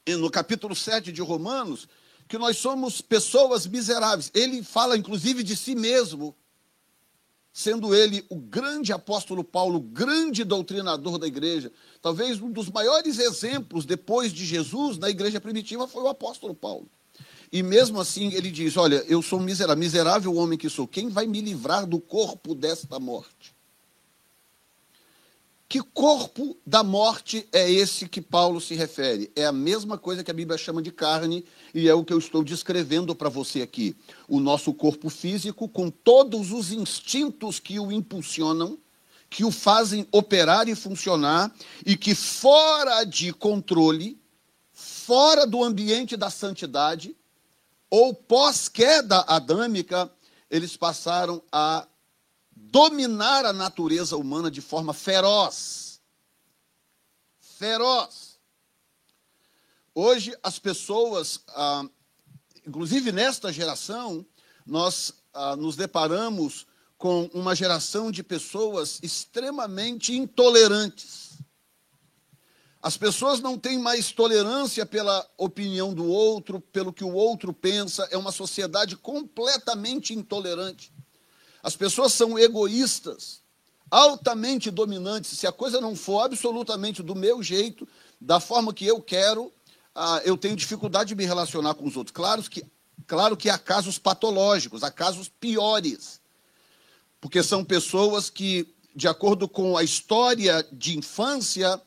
no 0.07 0.31
capítulo 0.31 0.75
7 0.75 1.13
de 1.13 1.23
Romanos, 1.23 1.89
que 2.27 2.39
nós 2.39 2.57
somos 2.57 3.01
pessoas 3.01 3.67
miseráveis. 3.67 4.31
Ele 4.35 4.63
fala, 4.63 4.97
inclusive, 4.97 5.43
de 5.43 5.55
si 5.57 5.75
mesmo 5.75 6.35
sendo 7.53 7.95
ele 7.95 8.25
o 8.31 8.37
grande 8.37 8.93
apóstolo 8.93 9.45
Paulo, 9.45 9.81
grande 9.81 10.43
doutrinador 10.43 11.19
da 11.19 11.27
igreja. 11.27 11.71
Talvez 12.01 12.41
um 12.41 12.51
dos 12.51 12.71
maiores 12.71 13.19
exemplos 13.19 13.85
depois 13.85 14.33
de 14.33 14.47
Jesus 14.47 14.97
na 14.97 15.11
igreja 15.11 15.41
primitiva 15.41 15.87
foi 15.87 16.03
o 16.03 16.09
apóstolo 16.09 16.55
Paulo. 16.55 16.89
E 17.53 17.63
mesmo 17.63 18.01
assim 18.01 18.33
ele 18.33 18.51
diz: 18.51 18.77
Olha, 18.79 19.05
eu 19.07 19.21
sou 19.21 19.39
miserável, 19.39 19.79
miserável 19.79 20.35
homem 20.35 20.59
que 20.59 20.71
sou, 20.71 20.89
quem 20.89 21.11
vai 21.11 21.27
me 21.27 21.43
livrar 21.43 21.87
do 21.87 22.01
corpo 22.01 22.55
desta 22.55 22.99
morte? 22.99 23.52
Que 25.73 25.81
corpo 25.81 26.55
da 26.67 26.85
morte 26.85 27.49
é 27.51 27.73
esse 27.73 28.07
que 28.07 28.21
Paulo 28.21 28.61
se 28.61 28.75
refere? 28.75 29.33
É 29.35 29.47
a 29.47 29.53
mesma 29.53 29.97
coisa 29.97 30.23
que 30.23 30.31
a 30.31 30.35
Bíblia 30.35 30.59
chama 30.59 30.83
de 30.83 30.93
carne 30.93 31.47
e 31.73 31.89
é 31.89 31.95
o 31.95 32.05
que 32.05 32.13
eu 32.13 32.19
estou 32.19 32.45
descrevendo 32.45 33.15
para 33.15 33.31
você 33.31 33.63
aqui. 33.63 33.97
O 34.29 34.39
nosso 34.39 34.75
corpo 34.75 35.09
físico, 35.09 35.67
com 35.67 35.89
todos 35.89 36.53
os 36.53 36.73
instintos 36.73 37.59
que 37.59 37.81
o 37.81 37.91
impulsionam, 37.91 38.77
que 39.31 39.47
o 39.47 39.51
fazem 39.51 40.07
operar 40.13 40.69
e 40.69 40.75
funcionar, 40.75 41.51
e 41.87 41.97
que 41.97 42.15
fora 42.15 43.03
de 43.05 43.33
controle, 43.33 44.21
fora 44.75 45.47
do 45.47 45.65
ambiente 45.65 46.19
da 46.19 46.29
santidade, 46.29 47.17
ou 47.89 48.13
pós-queda 48.13 49.21
adâmica, 49.21 50.13
eles 50.51 50.77
passaram 50.77 51.43
a 51.51 51.89
dominar 52.55 53.45
a 53.45 53.53
natureza 53.53 54.17
humana 54.17 54.51
de 54.51 54.61
forma 54.61 54.93
feroz. 54.93 56.01
Feroz. 57.39 58.39
Hoje, 59.95 60.37
as 60.43 60.59
pessoas, 60.59 61.41
ah, 61.49 61.85
inclusive 62.67 63.13
nesta 63.13 63.53
geração, 63.53 64.25
nós 64.67 65.13
ah, 65.35 65.57
nos 65.57 65.77
deparamos 65.77 66.67
com 66.97 67.29
uma 67.35 67.55
geração 67.55 68.11
de 68.11 68.23
pessoas 68.23 69.01
extremamente 69.03 70.17
intolerantes. 70.17 71.33
As 72.83 72.97
pessoas 72.97 73.41
não 73.41 73.57
têm 73.57 73.79
mais 73.79 74.11
tolerância 74.11 74.85
pela 74.85 75.29
opinião 75.37 75.95
do 75.95 76.05
outro, 76.07 76.61
pelo 76.61 76.93
que 76.93 77.05
o 77.05 77.13
outro 77.13 77.53
pensa, 77.53 78.09
é 78.11 78.17
uma 78.17 78.33
sociedade 78.33 78.97
completamente 78.97 80.13
intolerante. 80.13 80.92
As 81.63 81.77
pessoas 81.77 82.13
são 82.13 82.37
egoístas, 82.37 83.41
altamente 83.89 84.71
dominantes. 84.71 85.39
Se 85.39 85.47
a 85.47 85.53
coisa 85.53 85.81
não 85.81 85.95
for 85.95 86.23
absolutamente 86.23 87.03
do 87.03 87.15
meu 87.15 87.43
jeito, 87.43 87.87
da 88.21 88.41
forma 88.41 88.75
que 88.75 88.85
eu 88.85 89.01
quero, 89.01 89.53
ah, 89.95 90.21
eu 90.25 90.37
tenho 90.37 90.57
dificuldade 90.57 91.09
de 91.09 91.15
me 91.15 91.25
relacionar 91.25 91.75
com 91.75 91.87
os 91.87 91.97
outros. 91.97 92.13
Claro 92.13 92.43
que, 92.43 92.65
claro 93.07 93.37
que 93.37 93.49
há 93.49 93.57
casos 93.57 93.97
patológicos, 93.97 94.83
há 94.83 94.91
casos 94.91 95.29
piores. 95.29 96.21
Porque 97.21 97.43
são 97.45 97.65
pessoas 97.65 98.29
que, 98.29 98.67
de 98.97 99.07
acordo 99.07 99.49
com 99.49 99.77
a 99.77 99.85
história 99.85 100.67
de 100.73 100.99
infância, 100.99 101.81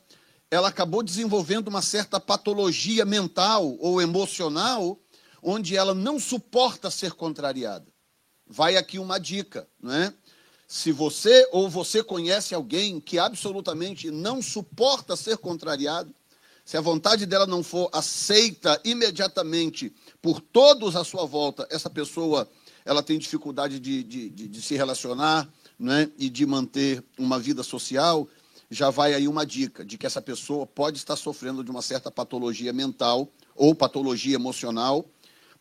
ela 0.50 0.68
acabou 0.68 1.02
desenvolvendo 1.02 1.68
uma 1.68 1.82
certa 1.82 2.18
patologia 2.18 3.04
mental 3.04 3.76
ou 3.78 4.00
emocional, 4.00 4.98
onde 5.42 5.76
ela 5.76 5.92
não 5.92 6.18
suporta 6.18 6.90
ser 6.90 7.12
contrariada 7.12 7.95
vai 8.46 8.76
aqui 8.76 8.98
uma 8.98 9.18
dica, 9.18 9.66
não 9.80 9.92
é? 9.92 10.12
Se 10.68 10.90
você 10.90 11.48
ou 11.52 11.70
você 11.70 12.02
conhece 12.02 12.54
alguém 12.54 13.00
que 13.00 13.18
absolutamente 13.18 14.10
não 14.10 14.42
suporta 14.42 15.14
ser 15.14 15.36
contrariado, 15.36 16.12
se 16.64 16.76
a 16.76 16.80
vontade 16.80 17.24
dela 17.26 17.46
não 17.46 17.62
for 17.62 17.88
aceita 17.92 18.80
imediatamente 18.84 19.94
por 20.20 20.40
todos 20.40 20.96
à 20.96 21.04
sua 21.04 21.24
volta, 21.24 21.66
essa 21.70 21.88
pessoa 21.88 22.50
ela 22.84 23.02
tem 23.02 23.18
dificuldade 23.18 23.78
de, 23.78 24.02
de, 24.02 24.30
de, 24.30 24.48
de 24.48 24.62
se 24.62 24.74
relacionar 24.74 25.48
né, 25.78 26.10
e 26.18 26.28
de 26.28 26.44
manter 26.44 27.04
uma 27.16 27.38
vida 27.38 27.62
social, 27.62 28.28
já 28.70 28.90
vai 28.90 29.14
aí 29.14 29.28
uma 29.28 29.46
dica 29.46 29.84
de 29.84 29.96
que 29.96 30.06
essa 30.06 30.20
pessoa 30.20 30.66
pode 30.66 30.98
estar 30.98 31.14
sofrendo 31.14 31.62
de 31.62 31.70
uma 31.70 31.82
certa 31.82 32.10
patologia 32.10 32.72
mental 32.72 33.28
ou 33.54 33.74
patologia 33.74 34.34
emocional, 34.34 35.08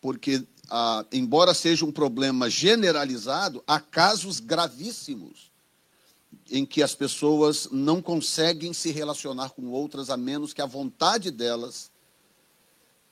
porque 0.02 0.44
ah, 0.70 1.06
embora 1.12 1.54
seja 1.54 1.86
um 1.86 1.92
problema 1.92 2.50
generalizado, 2.50 3.64
há 3.68 3.80
casos 3.80 4.40
gravíssimos 4.40 5.52
em 6.50 6.66
que 6.66 6.84
as 6.84 6.94
pessoas 6.94 7.68
não 7.72 8.02
conseguem 8.02 8.74
se 8.74 8.92
relacionar 8.92 9.50
com 9.50 9.70
outras 9.70 10.10
a 10.10 10.18
menos 10.18 10.54
que 10.54 10.62
a 10.62 10.66
vontade 10.66 11.32
delas 11.32 11.92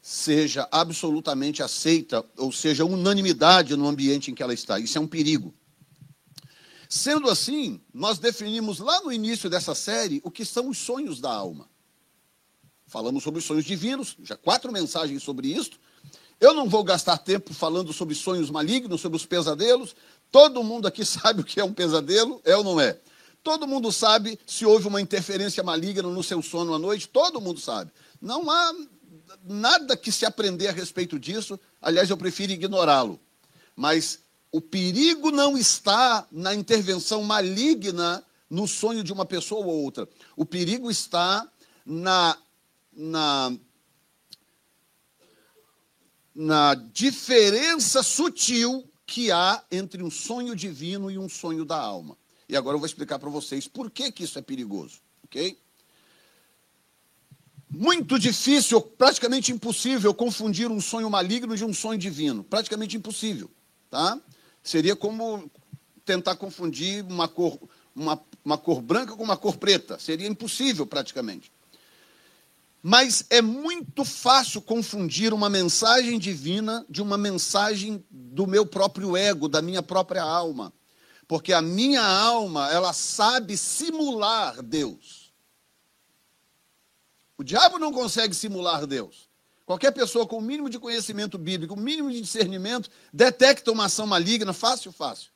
seja 0.01 0.67
absolutamente 0.69 1.63
aceita, 1.63 2.25
ou 2.37 2.51
seja, 2.51 2.83
unanimidade 2.83 3.75
no 3.75 3.87
ambiente 3.87 4.29
em 4.29 4.35
que 4.35 4.43
ela 4.43 4.53
está. 4.53 4.77
Isso 4.77 4.97
é 4.97 5.01
um 5.01 5.07
perigo. 5.07 5.53
Sendo 6.89 7.29
assim, 7.29 7.81
nós 7.93 8.19
definimos 8.19 8.79
lá 8.79 9.01
no 9.01 9.11
início 9.11 9.49
dessa 9.49 9.73
série 9.73 10.21
o 10.23 10.29
que 10.29 10.43
são 10.45 10.69
os 10.69 10.77
sonhos 10.77 11.19
da 11.21 11.31
alma. 11.31 11.69
Falamos 12.85 13.23
sobre 13.23 13.39
os 13.39 13.45
sonhos 13.45 13.65
divinos, 13.65 14.15
já 14.21 14.35
quatro 14.35 14.71
mensagens 14.71 15.23
sobre 15.23 15.47
isso. 15.47 15.71
Eu 16.43 16.53
não 16.53 16.67
vou 16.67 16.83
gastar 16.83 17.17
tempo 17.19 17.53
falando 17.53 17.93
sobre 17.93 18.13
sonhos 18.13 18.49
malignos, 18.49 18.99
sobre 18.99 19.15
os 19.15 19.25
pesadelos. 19.25 19.95
Todo 20.29 20.61
mundo 20.61 20.85
aqui 20.85 21.05
sabe 21.07 21.39
o 21.39 21.43
que 21.45 21.57
é 21.57 21.63
um 21.63 21.71
pesadelo, 21.71 22.41
é 22.43 22.53
ou 22.53 22.65
não 22.65 22.81
é? 22.81 22.99
Todo 23.41 23.65
mundo 23.65 23.93
sabe 23.93 24.37
se 24.45 24.65
houve 24.65 24.89
uma 24.89 24.99
interferência 24.99 25.63
maligna 25.63 26.03
no 26.03 26.21
seu 26.21 26.41
sono 26.41 26.73
à 26.73 26.77
noite, 26.77 27.07
todo 27.07 27.39
mundo 27.39 27.61
sabe. 27.61 27.91
Não 28.21 28.51
há 28.51 28.75
nada 29.41 29.95
que 29.95 30.11
se 30.11 30.25
aprender 30.25 30.67
a 30.67 30.73
respeito 30.73 31.17
disso, 31.17 31.57
aliás, 31.81 32.09
eu 32.09 32.17
prefiro 32.17 32.51
ignorá-lo. 32.51 33.17
Mas 33.73 34.19
o 34.51 34.59
perigo 34.59 35.31
não 35.31 35.57
está 35.57 36.27
na 36.29 36.53
intervenção 36.53 37.23
maligna 37.23 38.21
no 38.49 38.67
sonho 38.67 39.01
de 39.01 39.13
uma 39.13 39.25
pessoa 39.25 39.65
ou 39.65 39.81
outra. 39.81 40.09
O 40.35 40.43
perigo 40.43 40.91
está 40.91 41.47
na, 41.85 42.37
na 42.91 43.53
na 46.35 46.73
diferença 46.73 48.01
sutil 48.01 48.89
que 49.05 49.31
há 49.31 49.63
entre 49.71 50.01
um 50.01 50.09
sonho 50.09 50.55
divino 50.55 51.11
e 51.11 51.17
um 51.17 51.29
sonho 51.29 51.65
da 51.65 51.77
alma. 51.77 52.17
E 52.47 52.55
agora 52.55 52.75
eu 52.75 52.79
vou 52.79 52.85
explicar 52.85 53.19
para 53.19 53.29
vocês 53.29 53.67
por 53.67 53.91
que, 53.91 54.11
que 54.11 54.23
isso 54.23 54.37
é 54.39 54.41
perigoso, 54.41 54.99
ok? 55.23 55.57
Muito 57.69 58.19
difícil, 58.19 58.79
praticamente 58.79 59.51
impossível, 59.51 60.13
confundir 60.13 60.69
um 60.69 60.79
sonho 60.79 61.09
maligno 61.09 61.55
de 61.55 61.65
um 61.65 61.73
sonho 61.73 61.97
divino. 61.97 62.43
Praticamente 62.43 62.95
impossível, 62.95 63.49
tá? 63.89 64.19
Seria 64.61 64.95
como 64.95 65.49
tentar 66.05 66.35
confundir 66.35 67.03
uma 67.05 67.27
cor, 67.27 67.57
uma, 67.95 68.21
uma 68.45 68.57
cor 68.57 68.81
branca 68.81 69.15
com 69.15 69.23
uma 69.23 69.37
cor 69.37 69.57
preta. 69.57 69.97
Seria 69.97 70.27
impossível, 70.27 70.85
praticamente. 70.85 71.51
Mas 72.85 73.25
é 73.29 73.41
muito 73.41 74.03
fácil 74.03 74.61
confundir 74.61 75.33
uma 75.33 75.49
mensagem 75.49 76.19
divina 76.19 76.85
de 76.89 77.01
uma 77.01 77.17
mensagem 77.17 78.05
do 78.11 78.45
meu 78.45 78.65
próprio 78.65 79.15
ego, 79.15 79.47
da 79.47 79.61
minha 79.61 79.81
própria 79.81 80.21
alma. 80.21 80.73
Porque 81.25 81.53
a 81.53 81.61
minha 81.61 82.05
alma, 82.05 82.69
ela 82.69 82.91
sabe 82.91 83.55
simular 83.55 84.61
Deus. 84.61 85.33
O 87.37 87.43
diabo 87.43 87.79
não 87.79 87.93
consegue 87.93 88.35
simular 88.35 88.85
Deus. 88.85 89.29
Qualquer 89.65 89.91
pessoa 89.91 90.27
com 90.27 90.39
o 90.39 90.41
mínimo 90.41 90.69
de 90.69 90.77
conhecimento 90.77 91.37
bíblico, 91.37 91.75
o 91.75 91.79
mínimo 91.79 92.11
de 92.11 92.19
discernimento, 92.19 92.89
detecta 93.13 93.71
uma 93.71 93.85
ação 93.85 94.05
maligna 94.05 94.51
fácil, 94.51 94.91
fácil. 94.91 95.31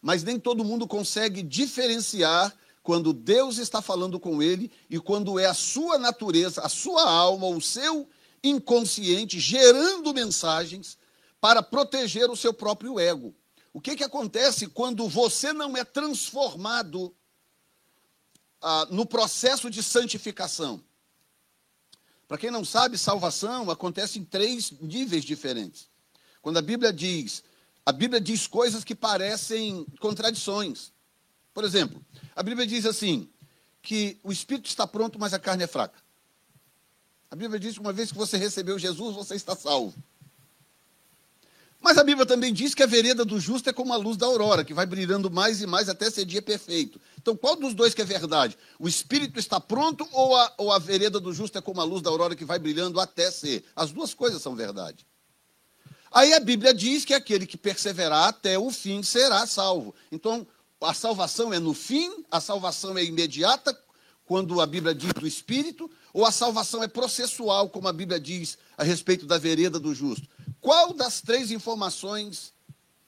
Mas 0.00 0.24
nem 0.24 0.40
todo 0.40 0.64
mundo 0.64 0.88
consegue 0.88 1.42
diferenciar 1.42 2.56
quando 2.90 3.12
Deus 3.12 3.58
está 3.58 3.80
falando 3.80 4.18
com 4.18 4.42
ele 4.42 4.68
e 4.90 4.98
quando 4.98 5.38
é 5.38 5.46
a 5.46 5.54
sua 5.54 5.96
natureza, 5.96 6.60
a 6.60 6.68
sua 6.68 7.08
alma, 7.08 7.46
o 7.46 7.60
seu 7.60 8.08
inconsciente 8.42 9.38
gerando 9.38 10.12
mensagens 10.12 10.98
para 11.40 11.62
proteger 11.62 12.28
o 12.28 12.36
seu 12.36 12.52
próprio 12.52 12.98
ego. 12.98 13.32
O 13.72 13.80
que, 13.80 13.94
que 13.94 14.02
acontece 14.02 14.66
quando 14.66 15.08
você 15.08 15.52
não 15.52 15.76
é 15.76 15.84
transformado 15.84 17.14
ah, 18.60 18.88
no 18.90 19.06
processo 19.06 19.70
de 19.70 19.84
santificação. 19.84 20.82
Para 22.26 22.38
quem 22.38 22.50
não 22.50 22.64
sabe, 22.64 22.98
salvação 22.98 23.70
acontece 23.70 24.18
em 24.18 24.24
três 24.24 24.72
níveis 24.72 25.24
diferentes. 25.24 25.88
Quando 26.42 26.56
a 26.56 26.62
Bíblia 26.62 26.92
diz, 26.92 27.44
a 27.86 27.92
Bíblia 27.92 28.20
diz 28.20 28.48
coisas 28.48 28.82
que 28.82 28.96
parecem 28.96 29.86
contradições. 30.00 30.92
Por 31.52 31.64
exemplo, 31.64 32.04
a 32.34 32.42
Bíblia 32.42 32.66
diz 32.66 32.86
assim: 32.86 33.28
que 33.82 34.18
o 34.22 34.32
espírito 34.32 34.68
está 34.68 34.86
pronto, 34.86 35.18
mas 35.18 35.32
a 35.32 35.38
carne 35.38 35.64
é 35.64 35.66
fraca. 35.66 35.98
A 37.30 37.36
Bíblia 37.36 37.60
diz 37.60 37.74
que 37.74 37.80
uma 37.80 37.92
vez 37.92 38.10
que 38.10 38.18
você 38.18 38.36
recebeu 38.36 38.78
Jesus, 38.78 39.14
você 39.14 39.34
está 39.34 39.54
salvo. 39.54 39.94
Mas 41.80 41.96
a 41.96 42.04
Bíblia 42.04 42.26
também 42.26 42.52
diz 42.52 42.74
que 42.74 42.82
a 42.82 42.86
vereda 42.86 43.24
do 43.24 43.40
justo 43.40 43.70
é 43.70 43.72
como 43.72 43.94
a 43.94 43.96
luz 43.96 44.16
da 44.18 44.26
aurora, 44.26 44.64
que 44.64 44.74
vai 44.74 44.84
brilhando 44.84 45.30
mais 45.30 45.62
e 45.62 45.66
mais 45.66 45.88
até 45.88 46.10
ser 46.10 46.26
dia 46.26 46.42
perfeito. 46.42 47.00
Então, 47.16 47.34
qual 47.34 47.56
dos 47.56 47.72
dois 47.72 47.94
que 47.94 48.02
é 48.02 48.04
verdade? 48.04 48.58
O 48.78 48.86
espírito 48.86 49.38
está 49.38 49.58
pronto 49.58 50.06
ou 50.12 50.36
a, 50.36 50.54
ou 50.58 50.72
a 50.72 50.78
vereda 50.78 51.18
do 51.18 51.32
justo 51.32 51.56
é 51.56 51.60
como 51.62 51.80
a 51.80 51.84
luz 51.84 52.02
da 52.02 52.10
aurora 52.10 52.36
que 52.36 52.44
vai 52.44 52.58
brilhando 52.58 53.00
até 53.00 53.30
ser? 53.30 53.64
As 53.74 53.92
duas 53.92 54.12
coisas 54.12 54.42
são 54.42 54.54
verdade. 54.54 55.06
Aí 56.10 56.34
a 56.34 56.40
Bíblia 56.40 56.74
diz 56.74 57.04
que 57.04 57.14
aquele 57.14 57.46
que 57.46 57.56
perseverar 57.56 58.28
até 58.28 58.58
o 58.58 58.70
fim 58.70 59.02
será 59.02 59.46
salvo. 59.46 59.94
Então, 60.12 60.46
a 60.80 60.94
salvação 60.94 61.52
é 61.52 61.58
no 61.58 61.74
fim, 61.74 62.24
a 62.30 62.40
salvação 62.40 62.96
é 62.96 63.04
imediata, 63.04 63.78
quando 64.24 64.60
a 64.60 64.66
Bíblia 64.66 64.94
diz 64.94 65.12
do 65.12 65.26
espírito, 65.26 65.90
ou 66.12 66.24
a 66.24 66.30
salvação 66.30 66.82
é 66.82 66.88
processual, 66.88 67.68
como 67.68 67.88
a 67.88 67.92
Bíblia 67.92 68.20
diz 68.20 68.56
a 68.78 68.84
respeito 68.84 69.26
da 69.26 69.38
vereda 69.38 69.78
do 69.78 69.94
justo? 69.94 70.28
Qual 70.60 70.94
das 70.94 71.20
três 71.20 71.50
informações 71.50 72.52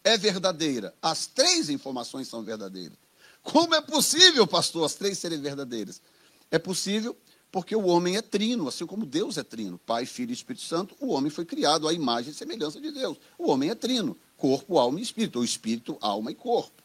é 0.02 0.18
verdadeira? 0.18 0.92
As 1.00 1.26
três 1.26 1.70
informações 1.70 2.26
são 2.26 2.42
verdadeiras. 2.42 2.98
Como 3.42 3.74
é 3.74 3.80
possível, 3.80 4.46
pastor, 4.46 4.84
as 4.84 4.94
três 4.94 5.18
serem 5.18 5.40
verdadeiras? 5.40 6.02
É 6.50 6.58
possível 6.58 7.16
porque 7.52 7.76
o 7.76 7.86
homem 7.86 8.16
é 8.16 8.22
trino, 8.22 8.66
assim 8.66 8.86
como 8.86 9.06
Deus 9.06 9.36
é 9.36 9.44
trino. 9.44 9.78
Pai, 9.78 10.06
Filho 10.06 10.30
e 10.30 10.34
Espírito 10.34 10.64
Santo, 10.64 10.96
o 10.98 11.12
homem 11.12 11.30
foi 11.30 11.44
criado 11.44 11.86
à 11.86 11.92
imagem 11.92 12.32
e 12.32 12.34
semelhança 12.34 12.80
de 12.80 12.90
Deus. 12.90 13.18
O 13.38 13.50
homem 13.50 13.70
é 13.70 13.74
trino, 13.74 14.16
corpo, 14.36 14.78
alma 14.78 14.98
e 14.98 15.02
espírito, 15.02 15.38
ou 15.38 15.44
espírito, 15.44 15.96
alma 16.00 16.32
e 16.32 16.34
corpo. 16.34 16.81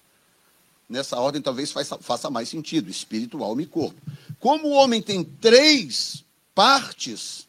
Nessa 0.90 1.20
ordem 1.20 1.42
talvez 1.42 1.72
faça 1.72 2.30
mais 2.30 2.48
sentido, 2.48 2.90
espírito, 2.90 3.44
alma 3.44 3.62
e 3.62 3.66
corpo. 3.66 4.02
Como 4.40 4.68
o 4.68 4.72
homem 4.72 5.02
tem 5.02 5.24
três 5.24 6.24
partes 6.56 7.48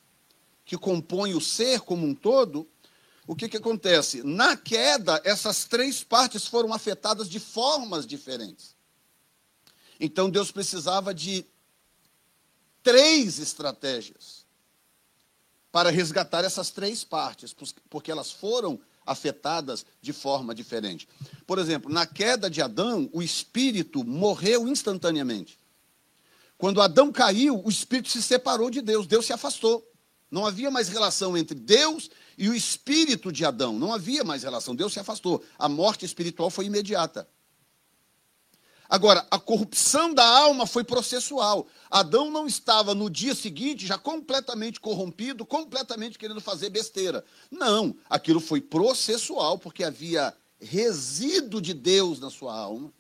que 0.65 0.77
compõem 0.77 1.35
o 1.35 1.41
ser 1.41 1.81
como 1.81 2.07
um 2.07 2.15
todo, 2.15 2.69
o 3.27 3.37
que, 3.37 3.49
que 3.49 3.57
acontece? 3.57 4.23
Na 4.23 4.57
queda, 4.57 5.21
essas 5.25 5.65
três 5.65 6.03
partes 6.03 6.47
foram 6.47 6.73
afetadas 6.73 7.29
de 7.29 7.39
formas 7.39 8.07
diferentes. 8.07 8.75
Então 10.01 10.31
Deus 10.31 10.51
precisava 10.51 11.15
de 11.15 11.45
três 12.83 13.39
estratégias 13.39 14.47
para 15.71 15.91
resgatar 15.91 16.45
essas 16.45 16.71
três 16.71 17.05
partes, 17.05 17.55
porque 17.91 18.11
elas 18.11 18.33
foram 18.33 18.81
afetadas 19.09 19.85
de 20.01 20.13
forma 20.13 20.55
diferente. 20.55 21.09
Por 21.47 21.59
exemplo, 21.59 21.93
na 21.93 22.07
queda 22.07 22.51
de 22.51 22.61
Adão, 22.61 23.09
o 23.13 23.23
espírito 23.23 24.05
morreu 24.05 24.69
instantaneamente. 24.69 25.59
Quando 26.57 26.83
Adão 26.83 27.11
caiu, 27.11 27.63
o 27.65 27.69
espírito 27.69 28.11
se 28.11 28.23
separou 28.23 28.71
de 28.71 28.81
Deus, 28.81 29.07
Deus 29.07 29.27
se 29.27 29.33
afastou. 29.33 29.85
Não 30.31 30.45
havia 30.45 30.71
mais 30.71 30.89
relação 30.89 31.37
entre 31.37 31.59
Deus 31.59 32.11
e 32.37 32.49
o 32.49 32.55
espírito 32.55 33.33
de 33.33 33.45
Adão. 33.45 33.73
Não 33.79 33.95
havia 33.95 34.23
mais 34.23 34.43
relação, 34.43 34.75
Deus 34.75 34.93
se 34.93 35.01
afastou. 35.01 35.43
A 35.59 35.69
morte 35.69 36.05
espiritual 36.05 36.51
foi 36.51 36.67
imediata. 36.67 37.27
Agora, 38.89 39.27
a 39.31 39.39
corrupção 39.39 40.15
da 40.15 40.25
alma 40.25 40.67
foi 40.67 40.83
processual. 40.83 41.67
Adão 41.91 42.31
não 42.31 42.47
estava 42.47 42.95
no 42.95 43.11
dia 43.11 43.35
seguinte 43.35 43.87
já 43.87 43.99
completamente 43.99 44.81
corrompido, 44.81 45.45
completamente 45.45 46.19
querendo 46.19 46.41
fazer 46.41 46.71
besteira. 46.71 47.23
Não, 47.51 47.95
aquilo 48.09 48.41
foi 48.41 48.63
processual, 48.63 49.59
porque 49.59 49.85
havia 49.85 50.35
resíduo 50.59 51.61
de 51.61 51.75
Deus 51.75 52.19
na 52.19 52.31
sua 52.31 52.59
alma, 52.59 52.91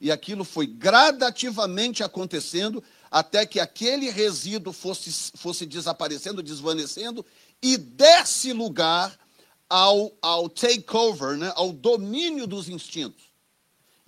e 0.00 0.10
aquilo 0.10 0.44
foi 0.44 0.66
gradativamente 0.66 2.02
acontecendo 2.02 2.82
até 3.10 3.46
que 3.46 3.58
aquele 3.60 4.10
resíduo 4.10 4.72
fosse, 4.72 5.32
fosse 5.36 5.64
desaparecendo, 5.64 6.42
desvanecendo, 6.42 7.24
e 7.62 7.76
desse 7.76 8.52
lugar 8.52 9.18
ao, 9.68 10.12
ao 10.20 10.48
takeover, 10.48 11.36
né, 11.36 11.52
ao 11.54 11.72
domínio 11.72 12.46
dos 12.46 12.68
instintos. 12.68 13.27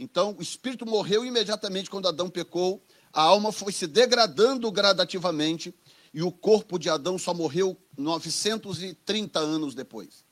Então, 0.02 0.34
o 0.38 0.40
espírito 0.40 0.86
morreu 0.86 1.26
imediatamente 1.26 1.90
quando 1.90 2.08
Adão 2.08 2.30
pecou, 2.30 2.82
a 3.12 3.20
alma 3.20 3.52
foi 3.52 3.70
se 3.70 3.86
degradando 3.86 4.72
gradativamente 4.72 5.74
e 6.14 6.22
o 6.22 6.32
corpo 6.32 6.78
de 6.78 6.88
Adão 6.88 7.18
só 7.18 7.34
morreu 7.34 7.76
930 7.98 9.38
anos 9.38 9.74
depois. 9.74 10.24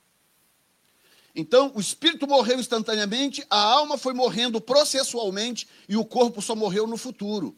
Então, 1.35 1.71
o 1.75 1.81
espírito 1.81 2.27
morreu 2.27 2.59
instantaneamente, 2.59 3.45
a 3.51 3.61
alma 3.61 3.99
foi 3.99 4.15
morrendo 4.15 4.59
processualmente 4.59 5.69
e 5.87 5.99
o 5.99 6.05
corpo 6.05 6.41
só 6.41 6.57
morreu 6.57 6.87
no 6.87 6.97
futuro. 6.97 7.55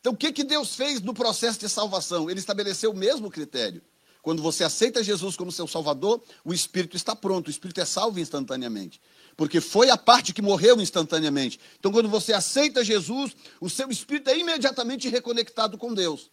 Então, 0.00 0.14
o 0.14 0.16
que, 0.16 0.32
que 0.32 0.42
Deus 0.42 0.74
fez 0.74 1.00
no 1.00 1.14
processo 1.14 1.60
de 1.60 1.68
salvação? 1.68 2.28
Ele 2.28 2.40
estabeleceu 2.40 2.90
o 2.90 2.96
mesmo 2.96 3.30
critério. 3.30 3.80
Quando 4.20 4.42
você 4.42 4.64
aceita 4.64 5.02
Jesus 5.02 5.36
como 5.36 5.52
seu 5.52 5.68
Salvador, 5.68 6.20
o 6.44 6.52
espírito 6.52 6.96
está 6.96 7.14
pronto, 7.14 7.46
o 7.46 7.50
espírito 7.50 7.80
é 7.80 7.84
salvo 7.84 8.18
instantaneamente 8.18 9.00
porque 9.40 9.58
foi 9.58 9.88
a 9.88 9.96
parte 9.96 10.34
que 10.34 10.42
morreu 10.42 10.78
instantaneamente. 10.82 11.58
Então, 11.78 11.90
quando 11.90 12.10
você 12.10 12.30
aceita 12.30 12.84
Jesus, 12.84 13.34
o 13.58 13.70
seu 13.70 13.88
espírito 13.88 14.28
é 14.28 14.36
imediatamente 14.36 15.08
reconectado 15.08 15.78
com 15.78 15.94
Deus. 15.94 16.30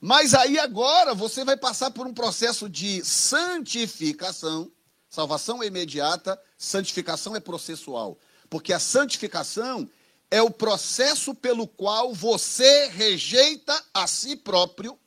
Mas 0.00 0.32
aí 0.32 0.58
agora 0.58 1.12
você 1.14 1.44
vai 1.44 1.54
passar 1.54 1.90
por 1.90 2.06
um 2.06 2.14
processo 2.14 2.66
de 2.66 3.04
santificação. 3.04 4.72
Salvação 5.06 5.62
é 5.62 5.66
imediata, 5.66 6.40
santificação 6.56 7.36
é 7.36 7.40
processual. 7.40 8.18
Porque 8.48 8.72
a 8.72 8.78
santificação 8.78 9.86
é 10.30 10.40
o 10.40 10.50
processo 10.50 11.34
pelo 11.34 11.68
qual 11.68 12.14
você 12.14 12.86
rejeita 12.86 13.84
a 13.92 14.06
si 14.06 14.34
próprio, 14.34 14.98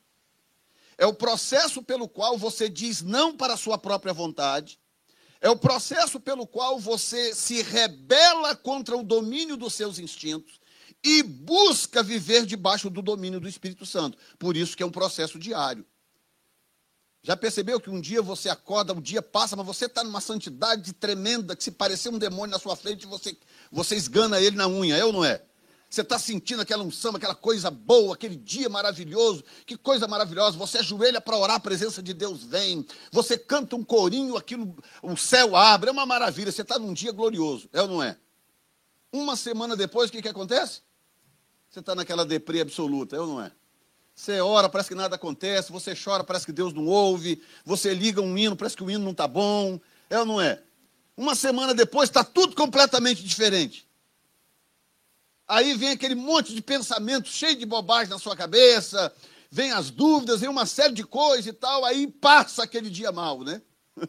é 1.00 1.08
o 1.08 1.16
processo 1.16 1.82
pelo 1.82 2.08
qual 2.08 2.38
você 2.38 2.70
diz 2.70 3.02
não 3.02 3.36
para 3.36 3.56
a 3.56 3.58
sua 3.58 3.80
própria 3.80 4.14
vontade, 4.14 4.78
é 5.42 5.50
o 5.50 5.58
processo 5.58 6.20
pelo 6.20 6.48
qual 6.48 6.80
você 6.80 7.34
se 7.34 7.62
rebela 7.62 8.56
contra 8.56 8.98
o 8.98 9.04
domínio 9.04 9.56
dos 9.56 9.74
seus 9.74 10.00
instintos 10.00 10.60
e 11.04 11.22
busca 11.22 12.02
viver 12.02 12.46
debaixo 12.46 12.90
do 12.90 13.02
domínio 13.02 13.40
do 13.40 13.48
Espírito 13.48 13.86
Santo. 13.86 14.18
Por 14.40 14.58
isso 14.58 14.76
que 14.76 14.84
é 14.84 14.86
um 14.86 14.92
processo 14.92 15.38
diário. 15.38 15.86
Já 17.22 17.36
percebeu 17.36 17.80
que 17.80 17.90
um 17.90 18.00
dia 18.00 18.22
você 18.22 18.48
acorda, 18.48 18.94
um 18.94 19.02
dia 19.02 19.22
passa, 19.22 19.56
mas 19.56 19.66
você 19.66 19.86
está 19.86 20.04
numa 20.04 20.22
santidade 20.22 20.94
tremenda, 20.94 21.56
que 21.56 21.64
se 21.64 21.72
parecer 21.72 22.10
um 22.10 22.18
demônio 22.18 22.52
na 22.52 22.60
sua 22.60 22.76
frente, 22.76 23.06
você, 23.06 23.38
você 23.72 23.96
esgana 23.96 24.40
ele 24.40 24.56
na 24.56 24.68
unha, 24.68 24.96
é 24.96 25.04
ou 25.04 25.12
não 25.12 25.26
é? 25.26 25.44
Você 25.90 26.02
está 26.02 26.20
sentindo 26.20 26.62
aquela 26.62 26.84
unção, 26.84 27.16
aquela 27.16 27.34
coisa 27.34 27.72
boa, 27.72 28.14
aquele 28.14 28.36
dia 28.36 28.68
maravilhoso. 28.68 29.44
Que 29.66 29.78
coisa 29.78 30.08
maravilhosa. 30.08 30.58
Você 30.58 30.80
ajoelha 30.80 31.22
para 31.22 31.38
orar, 31.38 31.56
a 31.56 31.60
presença 31.60 32.04
de 32.04 32.14
Deus 32.14 32.44
vem. 32.44 32.86
Você 33.12 33.38
canta 33.38 33.76
um 33.76 33.84
corinho, 33.84 34.36
aquilo, 34.36 34.76
o 35.02 35.16
céu 35.16 35.56
abre. 35.56 35.90
É 35.90 35.94
uma 35.94 36.06
maravilha. 36.06 36.52
Você 36.52 36.62
está 36.62 36.78
num 36.78 36.94
dia 36.94 37.14
glorioso. 37.14 37.70
É 37.72 37.82
ou 37.82 37.88
não 37.88 38.04
é? 38.04 38.18
Uma 39.14 39.38
semana 39.38 39.78
depois, 39.78 40.10
o 40.10 40.12
que, 40.12 40.22
que 40.22 40.28
acontece? 40.28 40.82
Você 41.70 41.80
está 41.80 41.96
naquela 41.96 42.26
deprê 42.26 42.60
absoluta. 42.60 43.16
É 43.16 43.20
ou 43.22 43.28
não 43.28 43.42
é? 43.42 43.52
Você 44.14 44.42
ora, 44.42 44.68
parece 44.68 44.90
que 44.90 44.96
nada 44.96 45.16
acontece. 45.16 45.72
Você 45.72 45.96
chora, 45.96 46.22
parece 46.22 46.46
que 46.46 46.52
Deus 46.52 46.74
não 46.74 46.86
ouve. 46.86 47.42
Você 47.64 47.94
liga 47.94 48.20
um 48.20 48.38
hino, 48.38 48.58
parece 48.58 48.76
que 48.76 48.84
o 48.84 48.92
hino 48.92 49.06
não 49.06 49.12
está 49.12 49.28
bom. 49.28 49.80
É 50.10 50.20
ou 50.20 50.26
não 50.26 50.42
é? 50.42 50.62
Uma 51.16 51.34
semana 51.34 51.74
depois, 51.74 52.10
está 52.10 52.26
tudo 52.26 52.56
completamente 52.56 53.24
diferente. 53.24 53.87
Aí 55.48 55.74
vem 55.76 55.90
aquele 55.90 56.16
monte 56.16 56.54
de 56.54 56.62
pensamento 56.62 57.30
cheio 57.30 57.56
de 57.56 57.66
bobagem 57.66 58.10
na 58.10 58.20
sua 58.20 58.36
cabeça, 58.36 59.14
vem 59.50 59.72
as 59.72 59.90
dúvidas, 59.90 60.42
vem 60.42 60.50
uma 60.50 60.66
série 60.66 60.94
de 60.94 61.04
coisas 61.04 61.48
e 61.48 61.54
tal, 61.54 61.86
aí 61.86 62.08
passa 62.08 62.64
aquele 62.64 62.90
dia 62.90 63.12
mal, 63.12 63.44
né? 63.44 63.62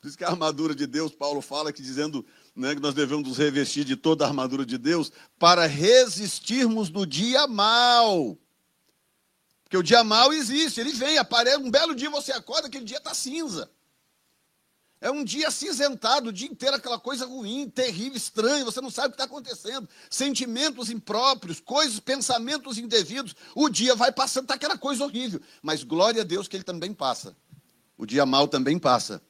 Por 0.00 0.08
isso 0.08 0.16
que 0.16 0.24
a 0.24 0.28
armadura 0.28 0.74
de 0.74 0.86
Deus, 0.86 1.12
Paulo 1.12 1.40
fala 1.40 1.72
que 1.72 1.82
dizendo 1.82 2.24
né, 2.54 2.74
que 2.74 2.80
nós 2.80 2.94
devemos 2.94 3.28
nos 3.28 3.38
revestir 3.38 3.84
de 3.84 3.96
toda 3.96 4.24
a 4.24 4.28
armadura 4.28 4.64
de 4.64 4.78
Deus 4.78 5.10
para 5.38 5.66
resistirmos 5.66 6.88
no 6.90 7.04
dia 7.04 7.46
mal. 7.48 8.38
Porque 9.64 9.76
o 9.76 9.82
dia 9.82 10.04
mal 10.04 10.32
existe, 10.32 10.80
ele 10.80 10.92
vem, 10.92 11.18
aparece, 11.18 11.56
um 11.56 11.70
belo 11.70 11.94
dia 11.94 12.10
você 12.10 12.30
acorda, 12.30 12.68
aquele 12.68 12.84
dia 12.84 12.98
está 12.98 13.14
cinza. 13.14 13.70
É 15.02 15.10
um 15.10 15.24
dia 15.24 15.48
acinzentado, 15.48 16.28
o 16.28 16.32
dia 16.32 16.46
inteiro 16.46 16.76
aquela 16.76 16.96
coisa 16.96 17.26
ruim, 17.26 17.68
terrível, 17.68 18.16
estranha, 18.16 18.64
você 18.64 18.80
não 18.80 18.88
sabe 18.88 19.08
o 19.08 19.10
que 19.10 19.14
está 19.16 19.24
acontecendo. 19.24 19.88
Sentimentos 20.08 20.90
impróprios, 20.90 21.58
coisas, 21.58 21.98
pensamentos 21.98 22.78
indevidos. 22.78 23.34
O 23.52 23.68
dia 23.68 23.96
vai 23.96 24.12
passando, 24.12 24.44
está 24.44 24.54
aquela 24.54 24.78
coisa 24.78 25.02
horrível. 25.02 25.40
Mas 25.60 25.82
glória 25.82 26.22
a 26.22 26.24
Deus 26.24 26.46
que 26.46 26.56
ele 26.56 26.62
também 26.62 26.94
passa. 26.94 27.36
O 27.98 28.06
dia 28.06 28.24
mal 28.24 28.46
também 28.46 28.78
passa. 28.78 29.20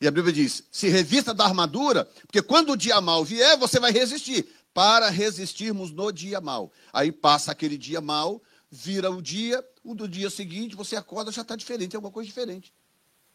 E 0.00 0.08
a 0.08 0.10
Bíblia 0.10 0.32
diz: 0.32 0.64
se 0.72 0.88
revista 0.88 1.32
da 1.32 1.44
armadura, 1.44 2.04
porque 2.26 2.42
quando 2.42 2.72
o 2.72 2.76
dia 2.76 3.00
mal 3.00 3.24
vier, 3.24 3.56
você 3.56 3.78
vai 3.78 3.92
resistir. 3.92 4.44
para 4.74 5.08
resistirmos 5.08 5.92
no 5.92 6.10
dia 6.10 6.40
mal. 6.40 6.72
Aí 6.92 7.12
passa 7.12 7.52
aquele 7.52 7.78
dia 7.78 8.00
mal, 8.00 8.42
vira 8.68 9.08
o 9.10 9.22
dia, 9.22 9.64
o 9.84 9.94
do 9.94 10.08
dia 10.08 10.30
seguinte 10.30 10.74
você 10.74 10.96
acorda 10.96 11.30
já 11.30 11.42
está 11.42 11.54
diferente, 11.54 11.94
é 11.94 11.96
alguma 11.96 12.12
coisa 12.12 12.26
diferente. 12.26 12.72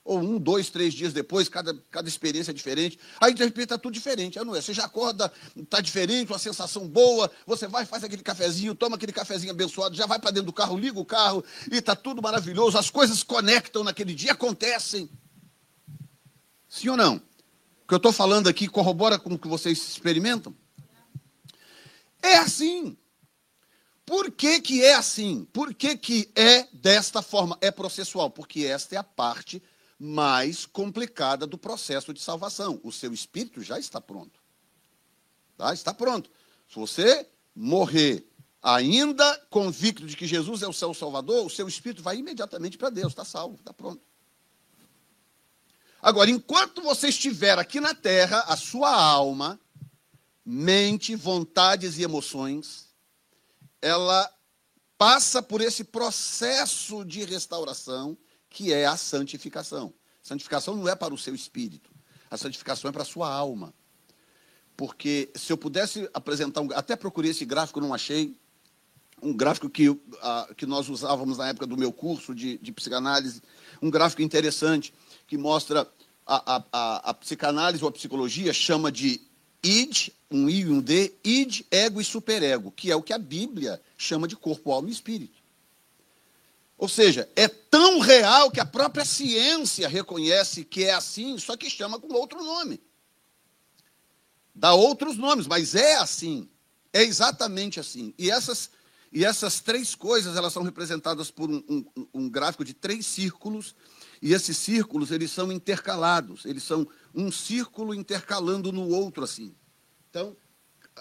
Ou 0.07 0.19
um, 0.19 0.39
dois, 0.39 0.69
três 0.69 0.93
dias 0.93 1.11
depois, 1.11 1.49
cada, 1.49 1.73
cada 1.91 2.07
experiência 2.07 2.51
é 2.51 2.53
diferente. 2.53 2.97
Aí 3.19 3.33
de 3.33 3.43
repente 3.43 3.65
está 3.65 3.77
tudo 3.77 3.93
diferente. 3.93 4.39
não 4.39 4.55
é? 4.55 4.61
Você 4.61 4.73
já 4.73 4.85
acorda, 4.85 5.29
está 5.53 5.81
diferente, 5.81 6.31
uma 6.31 6.39
sensação 6.39 6.87
boa. 6.87 7.29
Você 7.45 7.67
vai, 7.67 7.85
faz 7.85 8.05
aquele 8.05 8.23
cafezinho, 8.23 8.73
toma 8.73 8.95
aquele 8.95 9.11
cafezinho 9.11 9.51
abençoado, 9.51 9.97
já 9.97 10.05
vai 10.05 10.17
para 10.17 10.31
dentro 10.31 10.45
do 10.45 10.53
carro, 10.53 10.77
liga 10.77 10.97
o 10.97 11.03
carro 11.03 11.43
e 11.69 11.75
está 11.75 11.93
tudo 11.93 12.21
maravilhoso. 12.21 12.77
As 12.77 12.89
coisas 12.89 13.21
conectam 13.21 13.83
naquele 13.83 14.13
dia, 14.13 14.31
acontecem. 14.31 15.09
Sim 16.69 16.87
ou 16.87 16.95
não? 16.95 17.17
O 17.17 17.87
que 17.89 17.93
eu 17.93 17.97
estou 17.97 18.13
falando 18.13 18.47
aqui 18.47 18.65
corrobora 18.65 19.19
com 19.19 19.33
o 19.33 19.37
que 19.37 19.47
vocês 19.49 19.77
experimentam? 19.77 20.55
É 22.21 22.37
assim. 22.37 22.95
Por 24.05 24.31
que, 24.31 24.61
que 24.61 24.81
é 24.81 24.93
assim? 24.93 25.45
Por 25.51 25.73
que, 25.73 25.97
que 25.97 26.31
é 26.33 26.65
desta 26.71 27.21
forma? 27.21 27.57
É 27.59 27.71
processual, 27.71 28.29
porque 28.29 28.63
esta 28.63 28.95
é 28.95 28.97
a 28.97 29.03
parte 29.03 29.61
mais 29.99 30.65
complicada 30.65 31.47
do 31.47 31.57
processo 31.57 32.13
de 32.13 32.21
salvação. 32.21 32.79
O 32.83 32.91
seu 32.91 33.13
espírito 33.13 33.61
já 33.61 33.79
está 33.79 33.99
pronto. 33.99 34.39
Tá? 35.57 35.73
Está 35.73 35.93
pronto. 35.93 36.29
Se 36.69 36.75
você 36.75 37.27
morrer 37.55 38.27
ainda 38.61 39.37
convicto 39.49 40.05
de 40.05 40.15
que 40.15 40.27
Jesus 40.27 40.61
é 40.61 40.67
o 40.67 40.73
seu 40.73 40.93
Salvador, 40.93 41.45
o 41.45 41.49
seu 41.49 41.67
espírito 41.67 42.03
vai 42.03 42.17
imediatamente 42.17 42.77
para 42.77 42.89
Deus, 42.89 43.13
está 43.13 43.25
salvo, 43.25 43.55
está 43.55 43.73
pronto. 43.73 44.01
Agora, 46.01 46.29
enquanto 46.29 46.81
você 46.81 47.09
estiver 47.09 47.57
aqui 47.57 47.79
na 47.79 47.95
terra, 47.95 48.41
a 48.41 48.55
sua 48.55 48.93
alma, 48.93 49.59
mente, 50.45 51.15
vontades 51.15 51.97
e 51.97 52.03
emoções 52.03 52.87
ela 53.81 54.31
passa 54.97 55.41
por 55.41 55.61
esse 55.61 55.83
processo 55.83 57.05
de 57.05 57.23
restauração 57.23 58.17
que 58.57 58.73
é 58.73 58.87
a 58.87 58.97
santificação. 58.97 59.93
Santificação 60.19 60.75
não 60.75 60.89
é 60.89 60.95
para 60.95 61.13
o 61.13 61.17
seu 61.17 61.35
espírito, 61.35 61.91
a 62.27 62.37
santificação 62.37 62.89
é 62.89 62.91
para 62.91 63.03
a 63.03 63.05
sua 63.05 63.31
alma. 63.31 63.71
Porque 64.75 65.29
se 65.35 65.53
eu 65.53 65.57
pudesse 65.57 66.09
apresentar 66.11 66.61
um. 66.61 66.69
Até 66.73 66.95
procurei 66.95 67.29
esse 67.29 67.45
gráfico, 67.45 67.79
não 67.79 67.93
achei. 67.93 68.35
Um 69.21 69.31
gráfico 69.31 69.69
que, 69.69 69.89
uh, 69.89 69.99
que 70.55 70.65
nós 70.65 70.89
usávamos 70.89 71.37
na 71.37 71.49
época 71.49 71.67
do 71.67 71.77
meu 71.77 71.93
curso 71.93 72.33
de, 72.33 72.57
de 72.57 72.71
psicanálise. 72.71 73.43
Um 73.79 73.91
gráfico 73.91 74.23
interessante 74.23 74.91
que 75.27 75.37
mostra 75.37 75.87
a, 76.25 76.55
a, 76.55 76.63
a, 76.71 77.09
a 77.11 77.13
psicanálise 77.13 77.83
ou 77.83 77.89
a 77.89 77.91
psicologia 77.91 78.51
chama 78.53 78.91
de 78.91 79.21
id, 79.63 80.09
um 80.31 80.49
I 80.49 80.61
e 80.61 80.69
um 80.69 80.81
D, 80.81 81.13
id, 81.23 81.61
ego 81.69 82.01
e 82.01 82.03
superego, 82.03 82.71
que 82.71 82.91
é 82.91 82.95
o 82.95 83.03
que 83.03 83.13
a 83.13 83.19
Bíblia 83.19 83.79
chama 83.95 84.27
de 84.27 84.35
corpo, 84.35 84.71
alma 84.71 84.89
e 84.89 84.91
espírito. 84.91 85.46
Ou 86.77 86.87
seja, 86.87 87.27
é 87.35 87.47
tão 87.47 87.99
real 87.99 88.51
que 88.51 88.59
a 88.59 88.65
própria 88.65 89.03
ciência 89.03 89.87
reconhece 89.87 90.63
que 90.63 90.83
é 90.83 90.93
assim, 90.93 91.37
só 91.39 91.57
que 91.57 91.69
chama 91.69 91.99
com 91.99 92.13
outro 92.13 92.43
nome. 92.43 92.79
Dá 94.53 94.73
outros 94.73 95.17
nomes, 95.17 95.47
mas 95.47 95.73
é 95.73 95.95
assim. 95.95 96.47
É 96.93 97.03
exatamente 97.03 97.79
assim. 97.79 98.13
E 98.17 98.29
essas, 98.29 98.69
e 99.11 99.25
essas 99.25 99.59
três 99.59 99.95
coisas, 99.95 100.35
elas 100.35 100.53
são 100.53 100.63
representadas 100.63 101.31
por 101.31 101.49
um, 101.49 101.63
um, 101.67 102.07
um 102.13 102.29
gráfico 102.29 102.63
de 102.63 102.73
três 102.73 103.05
círculos, 103.05 103.75
e 104.21 104.33
esses 104.33 104.57
círculos, 104.57 105.11
eles 105.11 105.31
são 105.31 105.51
intercalados, 105.51 106.45
eles 106.45 106.63
são 106.63 106.87
um 107.13 107.31
círculo 107.31 107.93
intercalando 107.93 108.71
no 108.71 108.87
outro 108.89 109.23
assim. 109.23 109.55
Então, 110.09 110.35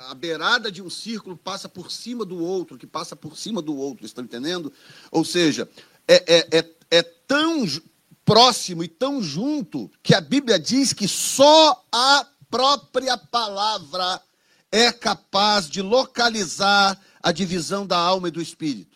a 0.08 0.14
beirada 0.14 0.70
de 0.70 0.82
um 0.82 0.90
círculo 0.90 1.36
passa 1.36 1.68
por 1.68 1.90
cima 1.90 2.24
do 2.24 2.42
outro, 2.42 2.78
que 2.78 2.86
passa 2.86 3.16
por 3.16 3.36
cima 3.36 3.62
do 3.62 3.76
outro, 3.76 4.04
estão 4.04 4.24
entendendo? 4.24 4.72
Ou 5.10 5.24
seja, 5.24 5.68
é, 6.06 6.24
é, 6.26 6.58
é, 6.58 6.70
é 6.90 7.02
tão 7.02 7.64
próximo 8.24 8.82
e 8.84 8.88
tão 8.88 9.22
junto 9.22 9.90
que 10.02 10.14
a 10.14 10.20
Bíblia 10.20 10.58
diz 10.58 10.92
que 10.92 11.08
só 11.08 11.84
a 11.90 12.26
própria 12.50 13.16
palavra 13.16 14.20
é 14.70 14.92
capaz 14.92 15.68
de 15.68 15.80
localizar 15.80 17.00
a 17.22 17.32
divisão 17.32 17.86
da 17.86 17.98
alma 17.98 18.28
e 18.28 18.32
do 18.32 18.42
espírito 18.42 18.95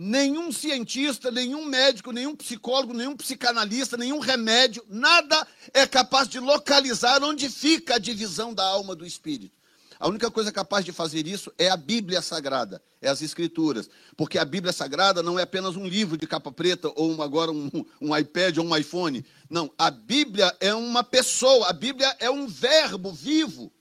nenhum 0.00 0.52
cientista, 0.52 1.28
nenhum 1.28 1.64
médico, 1.64 2.12
nenhum 2.12 2.36
psicólogo, 2.36 2.94
nenhum 2.94 3.16
psicanalista, 3.16 3.96
nenhum 3.96 4.20
remédio, 4.20 4.84
nada 4.88 5.44
é 5.74 5.88
capaz 5.88 6.28
de 6.28 6.38
localizar 6.38 7.20
onde 7.24 7.48
fica 7.48 7.96
a 7.96 7.98
divisão 7.98 8.54
da 8.54 8.62
alma 8.62 8.94
do 8.94 9.04
espírito. 9.04 9.58
A 9.98 10.06
única 10.06 10.30
coisa 10.30 10.52
capaz 10.52 10.84
de 10.84 10.92
fazer 10.92 11.26
isso 11.26 11.52
é 11.58 11.68
a 11.68 11.76
Bíblia 11.76 12.22
Sagrada, 12.22 12.80
é 13.02 13.08
as 13.08 13.20
Escrituras. 13.22 13.90
Porque 14.16 14.38
a 14.38 14.44
Bíblia 14.44 14.72
Sagrada 14.72 15.20
não 15.20 15.36
é 15.36 15.42
apenas 15.42 15.74
um 15.74 15.88
livro 15.88 16.16
de 16.16 16.28
capa 16.28 16.52
preta 16.52 16.92
ou 16.94 17.10
um, 17.10 17.20
agora 17.20 17.50
um, 17.50 17.68
um 18.00 18.16
iPad 18.16 18.58
ou 18.58 18.66
um 18.66 18.76
iPhone. 18.76 19.26
Não, 19.50 19.68
a 19.76 19.90
Bíblia 19.90 20.56
é 20.60 20.72
uma 20.72 21.02
pessoa, 21.02 21.68
a 21.68 21.72
Bíblia 21.72 22.14
é 22.20 22.30
um 22.30 22.46
verbo 22.46 23.10
vivo 23.10 23.72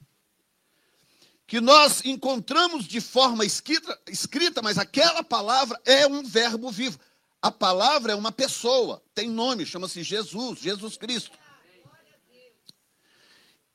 que 1.47 1.61
nós 1.61 2.03
encontramos 2.03 2.85
de 2.85 2.99
forma 2.99 3.45
escrita, 3.45 3.97
escrita, 4.07 4.61
mas 4.61 4.77
aquela 4.77 5.23
palavra 5.23 5.79
é 5.85 6.05
um 6.05 6.21
verbo 6.21 6.69
vivo. 6.69 6.99
A 7.41 7.49
palavra 7.49 8.11
é 8.11 8.15
uma 8.15 8.33
pessoa, 8.33 9.01
tem 9.15 9.29
nome, 9.29 9.65
chama-se 9.65 10.03
Jesus, 10.03 10.59
Jesus 10.59 10.97
Cristo. 10.97 11.31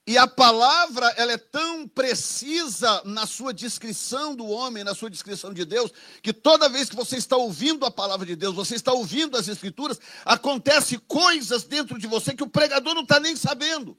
E 0.06 0.18
a 0.18 0.26
palavra, 0.26 1.06
ela 1.16 1.32
é 1.32 1.38
tão 1.38 1.88
precisa 1.88 3.02
na 3.04 3.24
sua 3.24 3.54
descrição 3.54 4.35
do 4.35 4.46
homem, 4.48 4.85
na 4.85 4.94
sua 4.94 5.08
descrição 5.08 5.54
de 5.54 5.64
Deus, 5.64 5.92
que 6.20 6.32
toda 6.32 6.68
vez 6.68 6.90
que 6.90 6.96
você 6.96 7.16
está 7.16 7.37
ouvindo 7.37 7.87
a 7.87 7.90
palavra 7.90 8.26
de 8.26 8.37
Deus, 8.37 8.54
você 8.54 8.74
está 8.74 8.92
ouvindo 8.92 9.38
as 9.38 9.48
escrituras, 9.48 9.98
acontece 10.24 10.98
coisas 10.98 11.64
dentro 11.64 11.98
de 11.98 12.06
você 12.06 12.35
que 12.35 12.42
o 12.42 12.50
pregador 12.50 12.94
não 12.94 13.02
está 13.02 13.18
nem 13.18 13.35
sabendo 13.35 13.96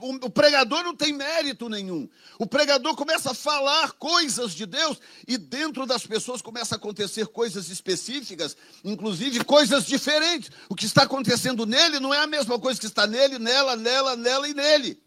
o 0.00 0.30
pregador 0.30 0.82
não 0.82 0.94
tem 0.94 1.12
mérito 1.12 1.68
nenhum. 1.68 2.08
O 2.38 2.46
pregador 2.46 2.94
começa 2.94 3.30
a 3.30 3.34
falar 3.34 3.92
coisas 3.92 4.52
de 4.52 4.66
Deus 4.66 4.98
e 5.26 5.36
dentro 5.36 5.86
das 5.86 6.06
pessoas 6.06 6.42
começa 6.42 6.74
a 6.74 6.78
acontecer 6.78 7.26
coisas 7.26 7.68
específicas, 7.68 8.56
inclusive 8.84 9.44
coisas 9.44 9.86
diferentes. 9.86 10.50
O 10.68 10.74
que 10.74 10.86
está 10.86 11.02
acontecendo 11.02 11.66
nele 11.66 12.00
não 12.00 12.12
é 12.12 12.18
a 12.18 12.26
mesma 12.26 12.58
coisa 12.58 12.78
que 12.78 12.86
está 12.86 13.06
nele, 13.06 13.38
nela, 13.38 13.76
nela, 13.76 14.16
nela 14.16 14.48
e 14.48 14.54
nele. 14.54 15.02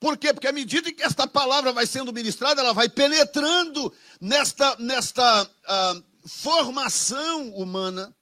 Por 0.00 0.18
quê? 0.18 0.34
Porque 0.34 0.48
à 0.48 0.52
medida 0.52 0.92
que 0.92 1.02
esta 1.02 1.26
palavra 1.26 1.72
vai 1.72 1.86
sendo 1.86 2.12
ministrada, 2.12 2.60
ela 2.60 2.74
vai 2.74 2.88
penetrando 2.88 3.92
nesta, 4.20 4.76
nesta 4.76 5.44
uh, 5.44 6.28
formação 6.28 7.54
humana 7.54 8.14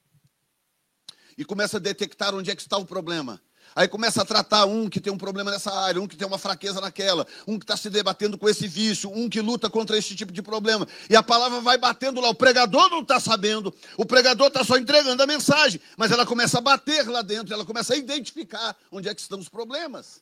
e 1.37 1.43
começa 1.43 1.77
a 1.77 1.79
detectar 1.79 2.33
onde 2.33 2.51
é 2.51 2.55
que 2.55 2.61
está 2.61 2.77
o 2.77 2.85
problema. 2.85 3.41
Aí 3.75 3.87
começa 3.87 4.21
a 4.21 4.25
tratar 4.25 4.65
um 4.65 4.89
que 4.89 4.99
tem 4.99 5.11
um 5.11 5.17
problema 5.17 5.49
nessa 5.49 5.73
área, 5.73 6.01
um 6.01 6.07
que 6.07 6.15
tem 6.15 6.27
uma 6.27 6.37
fraqueza 6.37 6.79
naquela, 6.79 7.25
um 7.47 7.57
que 7.57 7.63
está 7.63 7.75
se 7.75 7.89
debatendo 7.89 8.37
com 8.37 8.47
esse 8.47 8.67
vício, 8.67 9.09
um 9.09 9.29
que 9.29 9.41
luta 9.41 9.69
contra 9.69 9.97
esse 9.97 10.15
tipo 10.15 10.31
de 10.31 10.41
problema. 10.41 10.87
E 11.09 11.15
a 11.15 11.23
palavra 11.23 11.59
vai 11.59 11.77
batendo 11.77 12.21
lá. 12.21 12.29
O 12.29 12.35
pregador 12.35 12.89
não 12.89 13.01
está 13.01 13.19
sabendo, 13.19 13.73
o 13.97 14.05
pregador 14.05 14.47
está 14.47 14.63
só 14.63 14.77
entregando 14.77 15.21
a 15.23 15.27
mensagem, 15.27 15.81
mas 15.97 16.11
ela 16.11 16.25
começa 16.25 16.59
a 16.59 16.61
bater 16.61 17.07
lá 17.07 17.21
dentro, 17.21 17.53
ela 17.53 17.65
começa 17.65 17.93
a 17.93 17.97
identificar 17.97 18.75
onde 18.91 19.09
é 19.09 19.15
que 19.15 19.21
estão 19.21 19.39
os 19.39 19.49
problemas. 19.49 20.21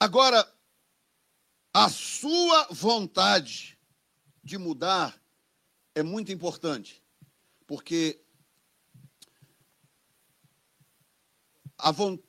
Agora, 0.00 0.46
a 1.72 1.88
sua 1.88 2.68
vontade 2.70 3.78
de 4.42 4.56
mudar 4.56 5.20
é 5.94 6.02
muito 6.02 6.32
importante, 6.32 7.02
porque 7.66 8.20
a 11.78 11.90
vontade. 11.92 12.28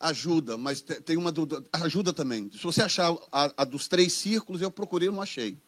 Ajuda, 0.00 0.56
mas 0.56 0.80
tem 0.80 1.16
uma 1.16 1.32
do, 1.32 1.66
ajuda 1.72 2.12
também. 2.12 2.48
Se 2.52 2.62
você 2.62 2.82
achar 2.82 3.12
a, 3.32 3.52
a, 3.56 3.64
dos 3.64 3.88
três 3.88 4.12
círculos, 4.12 4.62
eu 4.62 4.70
procurei, 4.70 5.10
não 5.10 5.20
achei. 5.20 5.58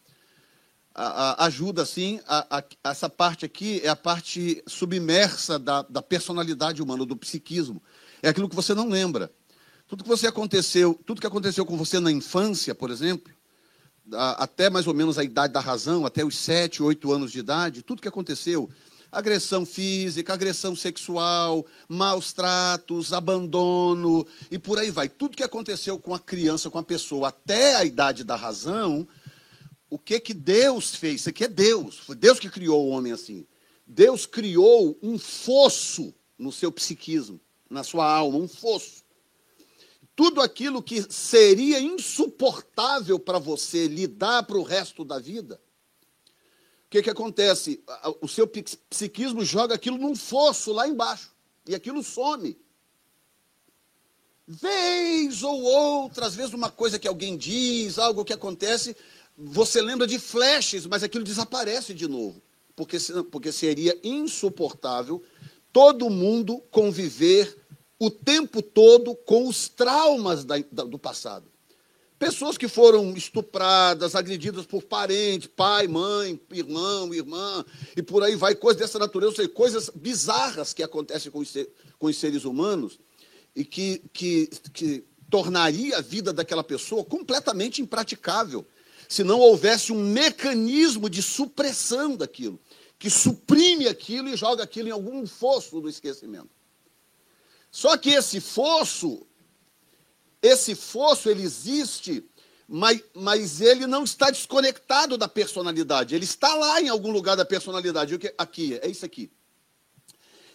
A, 0.94 1.42
a, 1.42 1.46
ajuda, 1.46 1.84
sim. 1.84 2.20
essa 2.84 3.10
parte 3.10 3.44
aqui 3.44 3.80
é 3.82 3.88
a 3.88 3.96
parte 3.96 4.62
submersa 4.68 5.58
da, 5.58 5.82
da 5.82 6.00
personalidade 6.00 6.80
humana, 6.80 7.04
do 7.04 7.16
psiquismo. 7.16 7.82
É 8.22 8.28
aquilo 8.28 8.48
que 8.48 8.54
você 8.54 8.72
não 8.72 8.88
lembra. 8.88 9.32
Tudo 9.88 10.04
que 10.04 10.08
você 10.08 10.28
aconteceu, 10.28 11.00
tudo 11.04 11.20
que 11.20 11.26
aconteceu 11.26 11.66
com 11.66 11.76
você 11.76 11.98
na 11.98 12.12
infância, 12.12 12.72
por 12.72 12.90
exemplo, 12.90 13.32
até 14.12 14.70
mais 14.70 14.86
ou 14.86 14.94
menos 14.94 15.18
a 15.18 15.24
idade 15.24 15.52
da 15.52 15.60
razão, 15.60 16.06
até 16.06 16.24
os 16.24 16.36
sete, 16.36 16.82
oito 16.82 17.12
anos 17.12 17.32
de 17.32 17.40
idade, 17.40 17.82
tudo 17.82 18.00
que 18.00 18.08
aconteceu, 18.08 18.70
agressão 19.10 19.66
física, 19.66 20.32
agressão 20.32 20.76
sexual, 20.76 21.66
maus 21.88 22.32
tratos, 22.32 23.12
abandono 23.12 24.26
e 24.50 24.58
por 24.58 24.78
aí 24.78 24.90
vai. 24.90 25.08
Tudo 25.08 25.36
que 25.36 25.42
aconteceu 25.42 25.98
com 25.98 26.14
a 26.14 26.18
criança, 26.18 26.70
com 26.70 26.78
a 26.78 26.82
pessoa, 26.82 27.28
até 27.28 27.74
a 27.76 27.84
idade 27.84 28.24
da 28.24 28.36
razão, 28.36 29.06
o 29.88 29.98
que 29.98 30.20
que 30.20 30.32
Deus 30.32 30.94
fez? 30.94 31.22
Isso 31.22 31.28
aqui 31.28 31.44
é 31.44 31.48
Deus. 31.48 31.98
Foi 31.98 32.14
Deus 32.14 32.38
que 32.38 32.48
criou 32.48 32.86
o 32.86 32.90
homem 32.90 33.12
assim. 33.12 33.46
Deus 33.86 34.24
criou 34.24 34.96
um 35.02 35.18
fosso 35.18 36.14
no 36.38 36.52
seu 36.52 36.70
psiquismo, 36.70 37.40
na 37.68 37.82
sua 37.82 38.06
alma, 38.06 38.38
um 38.38 38.46
fosso. 38.46 39.02
Tudo 40.14 40.40
aquilo 40.40 40.82
que 40.82 41.02
seria 41.10 41.80
insuportável 41.80 43.18
para 43.18 43.38
você 43.38 43.88
lidar 43.88 44.44
para 44.44 44.58
o 44.58 44.62
resto 44.62 45.04
da 45.04 45.18
vida, 45.18 45.60
que, 46.90 47.02
que 47.02 47.10
acontece? 47.10 47.82
O 48.20 48.26
seu 48.26 48.48
psiquismo 48.48 49.44
joga 49.44 49.76
aquilo 49.76 49.96
num 49.96 50.16
fosso 50.16 50.72
lá 50.72 50.88
embaixo, 50.88 51.32
e 51.66 51.74
aquilo 51.74 52.02
some. 52.02 52.58
Vez 54.46 55.44
ou 55.44 55.62
outra, 55.62 56.26
às 56.26 56.34
vezes 56.34 56.52
uma 56.52 56.70
coisa 56.70 56.98
que 56.98 57.06
alguém 57.06 57.36
diz, 57.36 57.96
algo 57.96 58.24
que 58.24 58.32
acontece, 58.32 58.96
você 59.38 59.80
lembra 59.80 60.06
de 60.06 60.18
flashes, 60.18 60.84
mas 60.86 61.04
aquilo 61.04 61.22
desaparece 61.22 61.94
de 61.94 62.08
novo. 62.08 62.42
Porque, 62.74 62.96
porque 63.30 63.52
seria 63.52 63.96
insuportável 64.02 65.22
todo 65.72 66.10
mundo 66.10 66.60
conviver 66.70 67.56
o 67.98 68.10
tempo 68.10 68.60
todo 68.60 69.14
com 69.14 69.46
os 69.46 69.68
traumas 69.68 70.44
da, 70.44 70.56
da, 70.72 70.82
do 70.82 70.98
passado. 70.98 71.49
Pessoas 72.20 72.58
que 72.58 72.68
foram 72.68 73.16
estupradas, 73.16 74.14
agredidas 74.14 74.66
por 74.66 74.82
parente, 74.82 75.48
pai, 75.48 75.88
mãe, 75.88 76.38
irmão, 76.50 77.14
irmã, 77.14 77.64
e 77.96 78.02
por 78.02 78.22
aí 78.22 78.36
vai, 78.36 78.54
coisas 78.54 78.78
dessa 78.78 78.98
natureza, 78.98 79.36
seja, 79.36 79.48
coisas 79.48 79.88
bizarras 79.94 80.74
que 80.74 80.82
acontecem 80.82 81.32
com 81.32 81.38
os, 81.38 81.50
com 81.98 82.08
os 82.08 82.16
seres 82.18 82.44
humanos 82.44 83.00
e 83.56 83.64
que, 83.64 84.02
que, 84.12 84.48
que 84.70 85.02
tornaria 85.30 85.96
a 85.96 86.02
vida 86.02 86.30
daquela 86.30 86.62
pessoa 86.62 87.02
completamente 87.06 87.80
impraticável 87.80 88.66
se 89.08 89.24
não 89.24 89.40
houvesse 89.40 89.90
um 89.90 90.04
mecanismo 90.04 91.08
de 91.08 91.22
supressão 91.22 92.16
daquilo, 92.16 92.60
que 92.98 93.08
suprime 93.08 93.88
aquilo 93.88 94.28
e 94.28 94.36
joga 94.36 94.62
aquilo 94.62 94.88
em 94.88 94.92
algum 94.92 95.26
fosso 95.26 95.80
do 95.80 95.88
esquecimento. 95.88 96.50
Só 97.70 97.96
que 97.96 98.10
esse 98.10 98.40
fosso, 98.40 99.26
esse 100.42 100.74
fosso, 100.74 101.28
ele 101.28 101.42
existe, 101.42 102.24
mas, 102.66 103.02
mas 103.14 103.60
ele 103.60 103.86
não 103.86 104.04
está 104.04 104.30
desconectado 104.30 105.18
da 105.18 105.28
personalidade. 105.28 106.14
Ele 106.14 106.24
está 106.24 106.54
lá 106.54 106.80
em 106.80 106.88
algum 106.88 107.10
lugar 107.10 107.36
da 107.36 107.44
personalidade. 107.44 108.18
Aqui, 108.38 108.78
é 108.82 108.88
isso 108.88 109.04
aqui. 109.04 109.30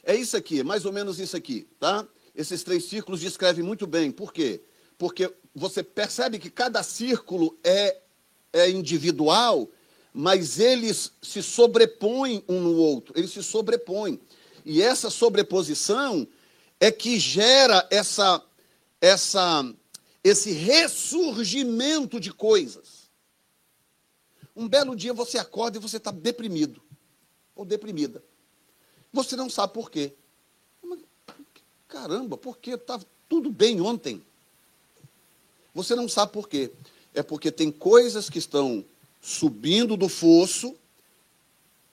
É 0.04 0.16
isso 0.16 0.38
aqui, 0.38 0.64
mais 0.64 0.86
ou 0.86 0.94
menos 0.94 1.20
isso 1.20 1.36
aqui, 1.36 1.68
tá? 1.80 2.08
Esses 2.36 2.64
três 2.64 2.86
círculos 2.86 3.22
descrevem 3.22 3.64
muito 3.64 3.88
bem. 3.88 4.12
Por 4.12 4.32
quê? 4.32 4.62
Porque 5.00 5.34
você 5.54 5.82
percebe 5.82 6.38
que 6.38 6.50
cada 6.50 6.84
círculo 6.84 7.58
é 7.64 8.02
é 8.56 8.70
individual, 8.70 9.70
mas 10.14 10.60
eles 10.60 11.12
se 11.22 11.44
sobrepõem 11.44 12.42
um 12.48 12.62
no 12.62 12.78
outro, 12.78 13.14
eles 13.18 13.32
se 13.32 13.44
sobrepõem. 13.44 14.18
E 14.64 14.82
essa 14.82 15.10
sobreposição 15.10 16.26
é 16.80 16.90
que 16.90 17.20
gera 17.20 17.86
essa, 17.92 18.42
essa, 19.08 19.74
esse 20.24 20.52
ressurgimento 20.52 22.20
de 22.20 22.32
coisas. 22.32 23.10
Um 24.56 24.68
belo 24.68 24.96
dia 24.96 25.14
você 25.14 25.38
acorda 25.38 25.78
e 25.78 25.82
você 25.82 25.98
está 25.98 26.12
deprimido 26.12 26.82
ou 27.56 27.66
deprimida. 27.66 28.24
Você 29.12 29.36
não 29.36 29.50
sabe 29.50 29.74
por 29.74 29.90
quê. 29.90 30.14
Caramba, 31.88 32.38
por 32.38 32.58
quê? 32.58 32.72
Estava 32.72 33.06
tudo 33.30 33.50
bem 33.50 33.80
ontem. 33.82 34.22
Você 35.74 35.96
não 35.96 36.08
sabe 36.08 36.32
por 36.32 36.48
quê 36.48 36.72
é 37.16 37.24
porque 37.24 37.50
tem 37.50 37.72
coisas 37.72 38.30
que 38.30 38.38
estão 38.38 38.86
subindo 39.22 39.96
do 39.98 40.10
fosso 40.10 40.76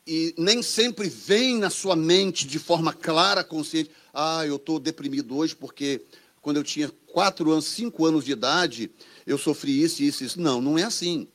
e 0.06 0.34
nem 0.36 0.62
sempre 0.62 1.08
vem 1.08 1.58
na 1.58 1.70
sua 1.70 1.94
mente 1.94 2.46
de 2.46 2.58
forma 2.58 2.92
clara, 2.92 3.44
consciente. 3.44 3.90
Ah, 4.12 4.44
eu 4.44 4.56
estou 4.56 4.80
deprimido 4.80 5.36
hoje 5.36 5.54
porque 5.54 6.02
quando 6.42 6.56
eu 6.56 6.64
tinha 6.64 6.90
quatro 7.06 7.50
anos, 7.52 7.66
cinco 7.66 8.04
anos 8.04 8.24
de 8.24 8.32
idade, 8.32 8.90
eu 9.24 9.38
sofri 9.38 9.80
isso, 9.80 10.02
isso, 10.02 10.24
isso. 10.24 10.40
Não, 10.40 10.60
não 10.60 10.76
é 10.76 10.82
assim. 10.82 11.28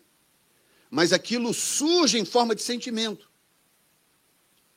Mas 0.91 1.13
aquilo 1.13 1.53
surge 1.53 2.19
em 2.19 2.25
forma 2.25 2.53
de 2.53 2.61
sentimento. 2.61 3.31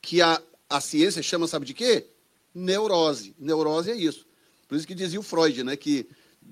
Que 0.01 0.21
a, 0.21 0.41
a 0.69 0.79
ciência 0.79 1.21
chama, 1.21 1.47
sabe 1.47 1.65
de 1.65 1.73
quê? 1.73 2.07
Neurose. 2.55 3.35
Neurose 3.37 3.91
é 3.91 3.95
isso. 3.95 4.25
Por 4.67 4.77
isso 4.77 4.87
que 4.87 4.95
dizia 4.95 5.19
o 5.19 5.23
Freud, 5.23 5.65
né, 5.65 5.75
que 5.75 6.07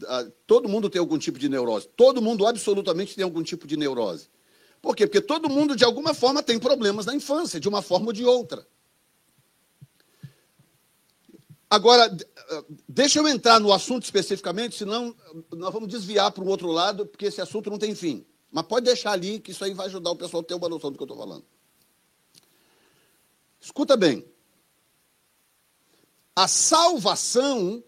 ah, 0.07 0.27
todo 0.45 0.67
mundo 0.67 0.89
tem 0.89 0.99
algum 0.99 1.17
tipo 1.17 1.39
de 1.39 1.47
neurose. 1.47 1.87
Todo 1.95 2.21
mundo 2.21 2.45
absolutamente 2.45 3.15
tem 3.15 3.23
algum 3.23 3.41
tipo 3.41 3.65
de 3.65 3.77
neurose. 3.77 4.27
Por 4.81 4.93
quê? 4.93 5.07
Porque 5.07 5.21
todo 5.21 5.49
mundo, 5.49 5.75
de 5.75 5.85
alguma 5.85 6.13
forma, 6.13 6.43
tem 6.43 6.59
problemas 6.59 7.05
na 7.05 7.15
infância, 7.15 7.59
de 7.59 7.67
uma 7.67 7.81
forma 7.81 8.07
ou 8.07 8.13
de 8.13 8.25
outra. 8.25 8.67
Agora, 11.69 12.17
ah, 12.49 12.63
deixa 12.87 13.19
eu 13.19 13.27
entrar 13.27 13.59
no 13.59 13.71
assunto 13.71 14.03
especificamente, 14.03 14.75
senão 14.75 15.15
nós 15.51 15.71
vamos 15.71 15.87
desviar 15.87 16.31
para 16.31 16.43
o 16.43 16.47
outro 16.47 16.71
lado, 16.71 17.05
porque 17.05 17.27
esse 17.27 17.39
assunto 17.39 17.69
não 17.69 17.77
tem 17.77 17.93
fim. 17.93 18.25
Mas 18.51 18.65
pode 18.65 18.85
deixar 18.85 19.11
ali, 19.11 19.39
que 19.39 19.51
isso 19.51 19.63
aí 19.63 19.73
vai 19.73 19.85
ajudar 19.85 20.09
o 20.09 20.15
pessoal 20.15 20.41
a 20.41 20.43
ter 20.43 20.55
uma 20.55 20.67
noção 20.67 20.91
do 20.91 20.97
que 20.97 21.03
eu 21.03 21.05
estou 21.05 21.17
falando. 21.17 21.45
Escuta 23.61 23.95
bem. 23.95 24.25
A 26.35 26.47
salvação 26.47 27.83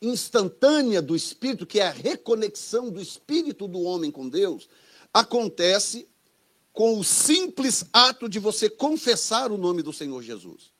instantânea 0.00 1.02
do 1.02 1.16
espírito, 1.16 1.66
que 1.66 1.80
é 1.80 1.88
a 1.88 1.90
reconexão 1.90 2.90
do 2.90 3.00
espírito 3.00 3.66
do 3.66 3.80
homem 3.80 4.10
com 4.10 4.28
Deus, 4.28 4.68
acontece 5.12 6.08
com 6.72 6.98
o 6.98 7.04
simples 7.04 7.84
ato 7.92 8.28
de 8.28 8.38
você 8.38 8.70
confessar 8.70 9.50
o 9.50 9.58
nome 9.58 9.82
do 9.82 9.92
Senhor 9.92 10.22
Jesus. 10.22 10.75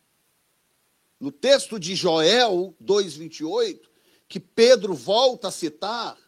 No 1.19 1.33
texto 1.33 1.79
de 1.79 1.95
Joel 1.95 2.75
2:28, 2.81 3.89
que 4.29 4.39
Pedro 4.39 4.95
volta 4.95 5.49
a 5.49 5.53
citar 5.53 6.19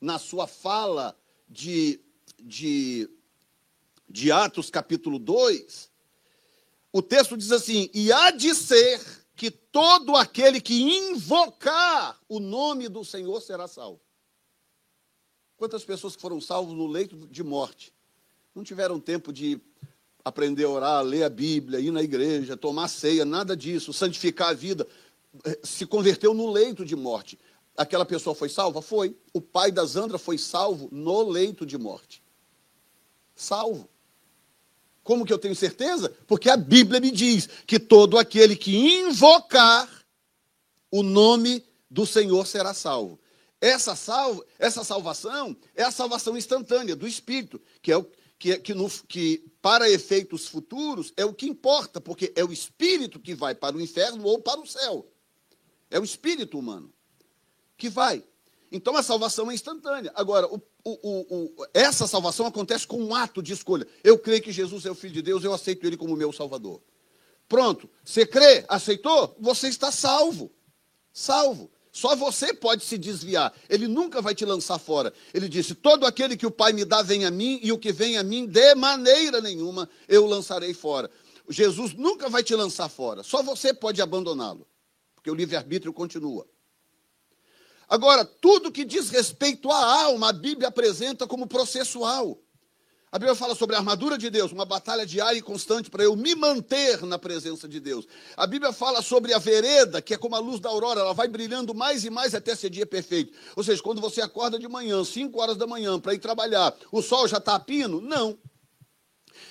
na 0.00 0.18
sua 0.18 0.46
fala 0.46 1.18
de, 1.48 2.00
de, 2.38 3.08
de 4.08 4.32
Atos 4.32 4.70
capítulo 4.70 5.18
2, 5.18 5.90
o 6.92 7.02
texto 7.02 7.36
diz 7.36 7.52
assim: 7.52 7.90
E 7.92 8.12
há 8.12 8.30
de 8.30 8.54
ser 8.54 9.00
que 9.36 9.50
todo 9.50 10.16
aquele 10.16 10.60
que 10.60 10.82
invocar 10.82 12.20
o 12.28 12.38
nome 12.38 12.88
do 12.88 13.04
Senhor 13.04 13.40
será 13.40 13.66
salvo. 13.66 14.00
Quantas 15.56 15.84
pessoas 15.84 16.14
que 16.14 16.22
foram 16.22 16.40
salvos 16.40 16.74
no 16.74 16.86
leito 16.86 17.16
de 17.26 17.42
morte 17.42 17.92
não 18.54 18.62
tiveram 18.62 19.00
tempo 19.00 19.32
de 19.32 19.60
aprender 20.24 20.64
a 20.64 20.70
orar, 20.70 21.04
ler 21.04 21.22
a 21.22 21.28
Bíblia, 21.28 21.78
ir 21.78 21.90
na 21.90 22.02
igreja, 22.02 22.56
tomar 22.56 22.88
ceia, 22.88 23.24
nada 23.24 23.56
disso, 23.56 23.92
santificar 23.92 24.48
a 24.50 24.54
vida, 24.54 24.86
eh, 25.44 25.58
se 25.62 25.84
converteu 25.84 26.32
no 26.32 26.50
leito 26.50 26.84
de 26.84 26.96
morte. 26.96 27.38
Aquela 27.76 28.06
pessoa 28.06 28.34
foi 28.34 28.48
salva? 28.48 28.80
Foi. 28.80 29.16
O 29.32 29.40
pai 29.40 29.70
da 29.70 29.84
Zandra 29.84 30.16
foi 30.16 30.38
salvo 30.38 30.88
no 30.90 31.28
leito 31.28 31.66
de 31.66 31.76
morte. 31.76 32.22
Salvo. 33.34 33.88
Como 35.02 35.26
que 35.26 35.32
eu 35.32 35.38
tenho 35.38 35.54
certeza? 35.54 36.10
Porque 36.26 36.48
a 36.48 36.56
Bíblia 36.56 37.00
me 37.00 37.10
diz 37.10 37.46
que 37.66 37.78
todo 37.78 38.16
aquele 38.16 38.56
que 38.56 38.74
invocar 38.74 39.90
o 40.90 41.02
nome 41.02 41.62
do 41.90 42.06
Senhor 42.06 42.46
será 42.46 42.72
salvo. 42.72 43.20
Essa, 43.60 43.94
salvo, 43.96 44.44
essa 44.58 44.84
salvação 44.84 45.56
é 45.74 45.82
a 45.82 45.90
salvação 45.90 46.36
instantânea 46.36 46.96
do 46.96 47.06
Espírito, 47.06 47.60
que 47.82 47.92
é 47.92 47.96
o 47.96 48.06
que, 48.38 48.56
que, 48.58 48.74
no, 48.74 48.88
que 49.08 49.44
para 49.64 49.88
efeitos 49.88 50.46
futuros 50.46 51.10
é 51.16 51.24
o 51.24 51.32
que 51.32 51.46
importa, 51.46 51.98
porque 51.98 52.30
é 52.36 52.44
o 52.44 52.52
Espírito 52.52 53.18
que 53.18 53.34
vai 53.34 53.54
para 53.54 53.74
o 53.74 53.80
inferno 53.80 54.22
ou 54.26 54.38
para 54.38 54.60
o 54.60 54.66
céu. 54.66 55.10
É 55.90 55.98
o 55.98 56.04
Espírito 56.04 56.58
humano 56.58 56.92
que 57.74 57.88
vai. 57.88 58.22
Então 58.70 58.94
a 58.94 59.02
salvação 59.02 59.50
é 59.50 59.54
instantânea. 59.54 60.12
Agora, 60.14 60.46
o 60.52 60.60
o, 60.86 61.54
o, 61.56 61.66
essa 61.72 62.06
salvação 62.06 62.44
acontece 62.44 62.86
com 62.86 63.02
um 63.02 63.14
ato 63.14 63.42
de 63.42 63.54
escolha. 63.54 63.86
Eu 64.02 64.18
creio 64.18 64.42
que 64.42 64.52
Jesus 64.52 64.84
é 64.84 64.90
o 64.90 64.94
Filho 64.94 65.14
de 65.14 65.22
Deus, 65.22 65.42
eu 65.42 65.54
aceito 65.54 65.86
Ele 65.86 65.96
como 65.96 66.14
meu 66.14 66.30
Salvador. 66.30 66.82
Pronto, 67.48 67.88
você 68.04 68.26
crê, 68.26 68.66
aceitou? 68.68 69.34
Você 69.40 69.68
está 69.68 69.90
salvo. 69.90 70.52
Salvo. 71.10 71.70
Só 71.94 72.16
você 72.16 72.52
pode 72.52 72.84
se 72.84 72.98
desviar. 72.98 73.54
Ele 73.70 73.86
nunca 73.86 74.20
vai 74.20 74.34
te 74.34 74.44
lançar 74.44 74.80
fora. 74.80 75.14
Ele 75.32 75.48
disse: 75.48 75.76
Todo 75.76 76.04
aquele 76.04 76.36
que 76.36 76.44
o 76.44 76.50
Pai 76.50 76.72
me 76.72 76.84
dá 76.84 77.02
vem 77.02 77.24
a 77.24 77.30
mim, 77.30 77.60
e 77.62 77.70
o 77.70 77.78
que 77.78 77.92
vem 77.92 78.18
a 78.18 78.24
mim, 78.24 78.46
de 78.46 78.74
maneira 78.74 79.40
nenhuma, 79.40 79.88
eu 80.08 80.26
lançarei 80.26 80.74
fora. 80.74 81.08
Jesus 81.48 81.94
nunca 81.94 82.28
vai 82.28 82.42
te 82.42 82.52
lançar 82.52 82.88
fora. 82.88 83.22
Só 83.22 83.44
você 83.44 83.72
pode 83.72 84.02
abandoná-lo. 84.02 84.66
Porque 85.14 85.30
o 85.30 85.34
livre-arbítrio 85.36 85.92
continua. 85.92 86.44
Agora, 87.88 88.24
tudo 88.24 88.72
que 88.72 88.84
diz 88.84 89.08
respeito 89.08 89.70
à 89.70 90.02
alma, 90.02 90.30
a 90.30 90.32
Bíblia 90.32 90.68
apresenta 90.68 91.28
como 91.28 91.46
processual. 91.46 92.40
A 93.14 93.18
Bíblia 93.20 93.36
fala 93.36 93.54
sobre 93.54 93.76
a 93.76 93.78
armadura 93.78 94.18
de 94.18 94.28
Deus, 94.28 94.50
uma 94.50 94.64
batalha 94.64 95.06
diária 95.06 95.38
e 95.38 95.40
constante 95.40 95.88
para 95.88 96.02
eu 96.02 96.16
me 96.16 96.34
manter 96.34 97.00
na 97.02 97.16
presença 97.16 97.68
de 97.68 97.78
Deus. 97.78 98.08
A 98.36 98.44
Bíblia 98.44 98.72
fala 98.72 99.00
sobre 99.02 99.32
a 99.32 99.38
vereda, 99.38 100.02
que 100.02 100.14
é 100.14 100.16
como 100.16 100.34
a 100.34 100.40
luz 100.40 100.58
da 100.58 100.68
aurora, 100.68 100.98
ela 100.98 101.14
vai 101.14 101.28
brilhando 101.28 101.72
mais 101.72 102.04
e 102.04 102.10
mais 102.10 102.34
até 102.34 102.56
ser 102.56 102.70
dia 102.70 102.84
perfeito. 102.84 103.32
Ou 103.54 103.62
seja, 103.62 103.80
quando 103.80 104.00
você 104.00 104.20
acorda 104.20 104.58
de 104.58 104.66
manhã, 104.66 105.04
5 105.04 105.40
horas 105.40 105.56
da 105.56 105.64
manhã, 105.64 106.00
para 106.00 106.12
ir 106.12 106.18
trabalhar, 106.18 106.74
o 106.90 107.00
sol 107.00 107.28
já 107.28 107.38
está 107.38 107.54
a 107.54 107.60
pino? 107.60 108.00
Não. 108.00 108.36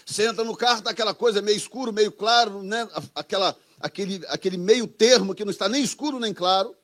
Você 0.06 0.28
entra 0.28 0.44
no 0.44 0.58
carro, 0.58 0.82
tá 0.82 0.90
aquela 0.90 1.14
coisa 1.14 1.42
meio 1.42 1.56
escuro, 1.56 1.94
meio 1.94 2.12
claro, 2.12 2.62
né? 2.62 2.86
Aquela, 3.16 3.56
aquele, 3.80 4.22
aquele 4.28 4.58
meio 4.58 4.88
termo 4.88 5.34
que 5.34 5.46
não 5.46 5.52
está 5.52 5.70
nem 5.70 5.82
escuro 5.82 6.20
nem 6.20 6.34
claro. 6.34 6.76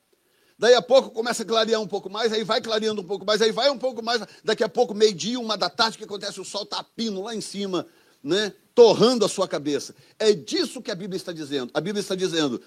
Daí 0.60 0.74
a 0.74 0.82
pouco 0.82 1.10
começa 1.12 1.44
a 1.44 1.46
clarear 1.46 1.80
um 1.80 1.88
pouco 1.88 2.10
mais, 2.10 2.34
aí 2.34 2.44
vai 2.44 2.62
clareando 2.62 3.02
um 3.02 3.06
pouco 3.06 3.26
mais, 3.26 3.42
aí 3.42 3.50
vai 3.50 3.70
um 3.70 3.78
pouco 3.78 4.04
mais, 4.04 4.22
daqui 4.44 4.62
a 4.62 4.68
pouco, 4.68 4.94
meio-dia, 4.94 5.40
uma 5.40 5.56
da 5.56 5.70
tarde, 5.70 5.96
o 5.96 6.00
que 6.00 6.04
acontece? 6.04 6.42
O 6.42 6.44
sol 6.44 6.64
está 6.64 6.84
pino 6.84 7.24
lá 7.24 7.34
em 7.34 7.40
cima, 7.40 7.88
né? 8.22 8.54
Torrando 8.76 9.24
a 9.24 9.30
sua 9.30 9.48
cabeça. 9.48 9.96
É 10.20 10.34
disso 10.34 10.82
que 10.82 10.92
a 10.92 10.96
Bíblia 10.96 11.16
está 11.16 11.32
dizendo. 11.32 11.72
A 11.74 11.80
Bíblia 11.80 12.02
está 12.02 12.14
dizendo: 12.14 12.62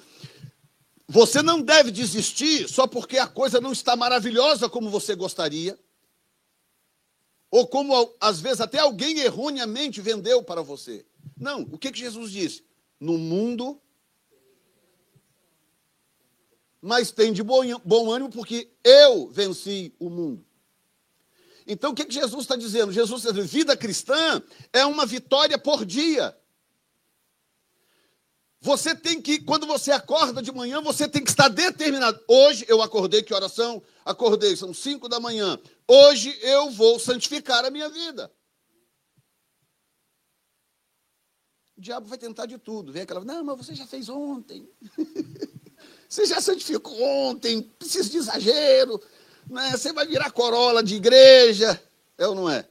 você 1.06 1.42
não 1.42 1.60
deve 1.60 1.90
desistir 1.90 2.66
só 2.66 2.86
porque 2.86 3.18
a 3.18 3.26
coisa 3.26 3.60
não 3.60 3.72
está 3.72 3.94
maravilhosa 3.94 4.70
como 4.70 4.88
você 4.88 5.14
gostaria, 5.14 5.78
ou 7.50 7.66
como 7.66 8.14
às 8.18 8.40
vezes 8.40 8.62
até 8.62 8.78
alguém 8.78 9.18
erroneamente 9.18 10.00
vendeu 10.00 10.42
para 10.42 10.62
você. 10.62 11.04
Não, 11.38 11.60
o 11.70 11.76
que, 11.76 11.92
que 11.92 11.98
Jesus 11.98 12.32
disse? 12.32 12.64
No 12.98 13.18
mundo 13.18 13.78
mas 16.82 17.12
tem 17.12 17.32
de 17.32 17.44
bom 17.44 18.10
ânimo, 18.10 18.28
porque 18.28 18.68
eu 18.82 19.30
venci 19.30 19.94
o 20.00 20.10
mundo. 20.10 20.44
Então, 21.64 21.92
o 21.92 21.94
que, 21.94 22.04
que 22.04 22.12
Jesus 22.12 22.42
está 22.42 22.56
dizendo? 22.56 22.92
Jesus 22.92 23.20
está 23.20 23.30
dizendo: 23.30 23.48
vida 23.48 23.76
cristã 23.76 24.42
é 24.72 24.84
uma 24.84 25.06
vitória 25.06 25.56
por 25.56 25.84
dia. 25.84 26.36
Você 28.60 28.94
tem 28.94 29.20
que, 29.20 29.40
quando 29.40 29.66
você 29.66 29.92
acorda 29.92 30.42
de 30.42 30.52
manhã, 30.52 30.80
você 30.80 31.08
tem 31.08 31.22
que 31.22 31.30
estar 31.30 31.48
determinado. 31.48 32.20
Hoje 32.28 32.64
eu 32.68 32.82
acordei, 32.82 33.22
que 33.22 33.34
oração? 33.34 33.82
Acordei, 34.04 34.56
são 34.56 34.74
cinco 34.74 35.08
da 35.08 35.20
manhã. 35.20 35.58
Hoje 35.86 36.36
eu 36.42 36.70
vou 36.70 36.98
santificar 36.98 37.64
a 37.64 37.70
minha 37.70 37.88
vida. 37.88 38.32
O 41.76 41.80
diabo 41.80 42.06
vai 42.06 42.18
tentar 42.18 42.46
de 42.46 42.58
tudo. 42.58 42.92
Vem 42.92 43.02
aquela, 43.02 43.24
não, 43.24 43.42
mas 43.44 43.56
você 43.56 43.74
já 43.74 43.86
fez 43.86 44.08
ontem. 44.08 44.68
Você 46.12 46.26
já 46.26 46.42
santificou 46.42 47.02
ontem, 47.02 47.62
precisa 47.78 48.10
de 48.10 48.18
exagero. 48.18 49.00
Né? 49.46 49.70
Você 49.70 49.94
vai 49.94 50.06
virar 50.06 50.30
corola 50.30 50.82
de 50.82 50.96
igreja. 50.96 51.82
É 52.18 52.28
ou 52.28 52.34
não 52.34 52.50
é? 52.50 52.68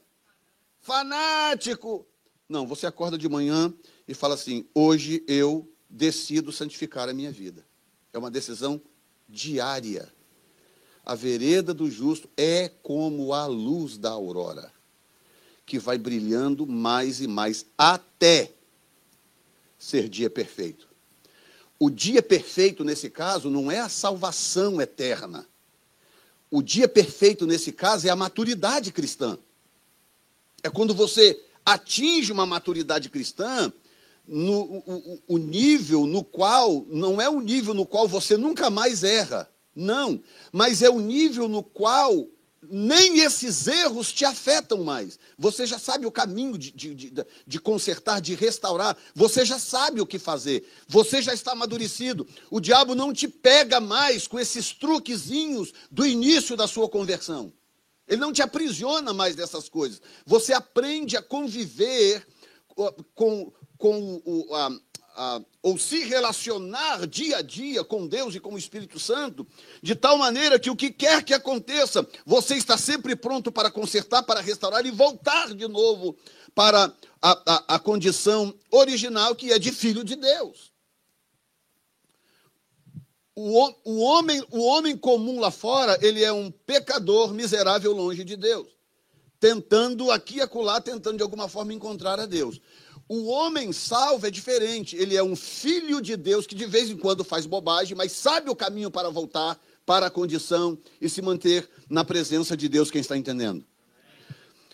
Fanático. 0.80 2.06
Não, 2.48 2.68
você 2.68 2.86
acorda 2.86 3.18
de 3.18 3.28
manhã 3.28 3.74
e 4.06 4.14
fala 4.14 4.34
assim: 4.34 4.64
hoje 4.72 5.24
eu 5.26 5.68
decido 5.90 6.52
santificar 6.52 7.08
a 7.08 7.12
minha 7.12 7.32
vida. 7.32 7.66
É 8.12 8.18
uma 8.18 8.30
decisão 8.30 8.80
diária. 9.28 10.08
A 11.04 11.16
vereda 11.16 11.74
do 11.74 11.90
justo 11.90 12.30
é 12.36 12.68
como 12.80 13.32
a 13.32 13.44
luz 13.46 13.98
da 13.98 14.10
aurora, 14.10 14.72
que 15.66 15.80
vai 15.80 15.98
brilhando 15.98 16.64
mais 16.64 17.20
e 17.20 17.26
mais 17.26 17.66
até 17.76 18.52
ser 19.76 20.08
dia 20.08 20.30
perfeito. 20.30 20.91
O 21.84 21.90
dia 21.90 22.22
perfeito, 22.22 22.84
nesse 22.84 23.10
caso, 23.10 23.50
não 23.50 23.68
é 23.68 23.80
a 23.80 23.88
salvação 23.88 24.80
eterna. 24.80 25.44
O 26.48 26.62
dia 26.62 26.86
perfeito, 26.86 27.44
nesse 27.44 27.72
caso, 27.72 28.06
é 28.06 28.10
a 28.10 28.14
maturidade 28.14 28.92
cristã. 28.92 29.36
É 30.62 30.70
quando 30.70 30.94
você 30.94 31.42
atinge 31.66 32.30
uma 32.30 32.46
maturidade 32.46 33.08
cristã, 33.08 33.72
no, 34.28 34.80
o, 34.86 35.22
o, 35.26 35.38
nível 35.38 36.06
no 36.06 36.22
qual, 36.22 36.86
não 36.88 37.20
é 37.20 37.28
o 37.28 37.40
nível 37.40 37.74
no 37.74 37.84
qual 37.84 38.06
você 38.06 38.36
nunca 38.36 38.70
mais 38.70 39.02
erra, 39.02 39.50
não, 39.74 40.22
mas 40.52 40.82
é 40.82 40.88
o 40.88 41.00
nível 41.00 41.48
no 41.48 41.64
qual 41.64 42.28
nem 42.62 43.20
esses 43.20 43.66
erros 43.66 44.12
te 44.12 44.24
afetam 44.24 44.84
mais. 44.84 45.18
Você 45.36 45.66
já 45.66 45.78
sabe 45.78 46.06
o 46.06 46.12
caminho 46.12 46.56
de, 46.56 46.70
de, 46.70 46.94
de, 46.94 47.26
de, 47.46 47.60
consertar, 47.60 48.20
de 48.20 48.34
restaurar. 48.34 48.96
Você 49.14 49.44
já 49.44 49.58
sabe 49.58 50.00
o 50.00 50.06
que 50.06 50.18
fazer. 50.18 50.64
Você 50.86 51.20
já 51.20 51.34
está 51.34 51.52
amadurecido. 51.52 52.26
O 52.50 52.60
diabo 52.60 52.94
não 52.94 53.12
te 53.12 53.26
pega 53.26 53.80
mais 53.80 54.28
com 54.28 54.38
esses 54.38 54.72
truquezinhos 54.72 55.72
do 55.90 56.06
início 56.06 56.56
da 56.56 56.68
sua 56.68 56.88
conversão. 56.88 57.52
Ele 58.06 58.20
não 58.20 58.32
te 58.32 58.42
aprisiona 58.42 59.12
mais 59.12 59.34
dessas 59.34 59.68
coisas. 59.68 60.00
Você 60.24 60.52
aprende 60.52 61.16
a 61.16 61.22
conviver 61.22 62.26
com, 63.14 63.52
com 63.76 64.22
o, 64.24 64.54
a, 64.54 64.70
ou 65.62 65.78
se 65.78 66.04
relacionar 66.04 67.06
dia 67.06 67.38
a 67.38 67.42
dia 67.42 67.84
com 67.84 68.06
Deus 68.06 68.34
e 68.34 68.40
com 68.40 68.54
o 68.54 68.58
Espírito 68.58 68.98
Santo, 68.98 69.46
de 69.82 69.94
tal 69.94 70.16
maneira 70.16 70.58
que 70.58 70.70
o 70.70 70.76
que 70.76 70.90
quer 70.90 71.22
que 71.22 71.34
aconteça, 71.34 72.06
você 72.24 72.54
está 72.54 72.78
sempre 72.78 73.14
pronto 73.14 73.52
para 73.52 73.70
consertar, 73.70 74.22
para 74.22 74.40
restaurar 74.40 74.84
e 74.86 74.90
voltar 74.90 75.54
de 75.54 75.68
novo 75.68 76.16
para 76.54 76.92
a, 77.20 77.42
a, 77.46 77.74
a 77.74 77.78
condição 77.78 78.54
original 78.70 79.34
que 79.34 79.52
é 79.52 79.58
de 79.58 79.70
filho 79.70 80.02
de 80.02 80.16
Deus. 80.16 80.72
O, 83.34 83.72
o, 83.84 84.00
homem, 84.00 84.44
o 84.50 84.62
homem 84.62 84.96
comum 84.96 85.40
lá 85.40 85.50
fora, 85.50 85.98
ele 86.02 86.22
é 86.22 86.32
um 86.32 86.50
pecador 86.50 87.32
miserável 87.32 87.92
longe 87.92 88.24
de 88.24 88.36
Deus, 88.36 88.68
tentando 89.40 90.10
aqui 90.10 90.36
e 90.36 90.40
acolá, 90.42 90.80
tentando 90.80 91.16
de 91.16 91.22
alguma 91.22 91.48
forma 91.48 91.72
encontrar 91.72 92.20
a 92.20 92.26
Deus. 92.26 92.60
O 93.08 93.26
homem 93.26 93.72
salvo 93.72 94.26
é 94.26 94.30
diferente. 94.30 94.96
Ele 94.96 95.16
é 95.16 95.22
um 95.22 95.36
filho 95.36 96.00
de 96.00 96.16
Deus 96.16 96.46
que 96.46 96.54
de 96.54 96.66
vez 96.66 96.90
em 96.90 96.96
quando 96.96 97.24
faz 97.24 97.46
bobagem, 97.46 97.96
mas 97.96 98.12
sabe 98.12 98.50
o 98.50 98.56
caminho 98.56 98.90
para 98.90 99.10
voltar 99.10 99.60
para 99.84 100.06
a 100.06 100.10
condição 100.10 100.78
e 101.00 101.08
se 101.08 101.20
manter 101.20 101.68
na 101.88 102.04
presença 102.04 102.56
de 102.56 102.68
Deus. 102.68 102.90
Quem 102.90 103.00
está 103.00 103.16
entendendo? 103.16 103.64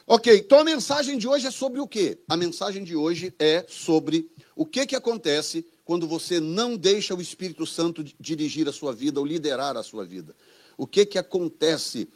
Ok, 0.06 0.38
então 0.38 0.60
a 0.60 0.64
mensagem 0.64 1.18
de 1.18 1.28
hoje 1.28 1.46
é 1.46 1.50
sobre 1.50 1.80
o 1.80 1.86
quê? 1.86 2.18
A 2.26 2.36
mensagem 2.36 2.82
de 2.82 2.96
hoje 2.96 3.34
é 3.38 3.66
sobre 3.68 4.30
o 4.56 4.64
que, 4.64 4.86
que 4.86 4.96
acontece 4.96 5.66
quando 5.84 6.06
você 6.06 6.40
não 6.40 6.76
deixa 6.76 7.14
o 7.14 7.20
Espírito 7.20 7.66
Santo 7.66 8.02
dirigir 8.18 8.68
a 8.68 8.72
sua 8.72 8.92
vida 8.92 9.20
ou 9.20 9.26
liderar 9.26 9.76
a 9.76 9.82
sua 9.82 10.04
vida. 10.04 10.34
O 10.78 10.86
que, 10.86 11.04
que 11.04 11.18
acontece 11.18 12.08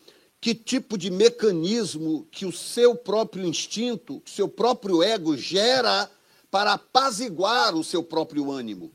que 0.42 0.57
tipo 0.57 0.98
de 0.98 1.09
mecanismo 1.09 2.26
que 2.28 2.44
o 2.44 2.50
seu 2.50 2.96
próprio 2.96 3.46
instinto, 3.46 4.20
o 4.26 4.28
seu 4.28 4.48
próprio 4.48 5.00
ego 5.00 5.37
gera 5.37 6.11
para 6.50 6.72
apaziguar 6.72 7.76
o 7.76 7.85
seu 7.85 8.02
próprio 8.02 8.50
ânimo. 8.50 8.92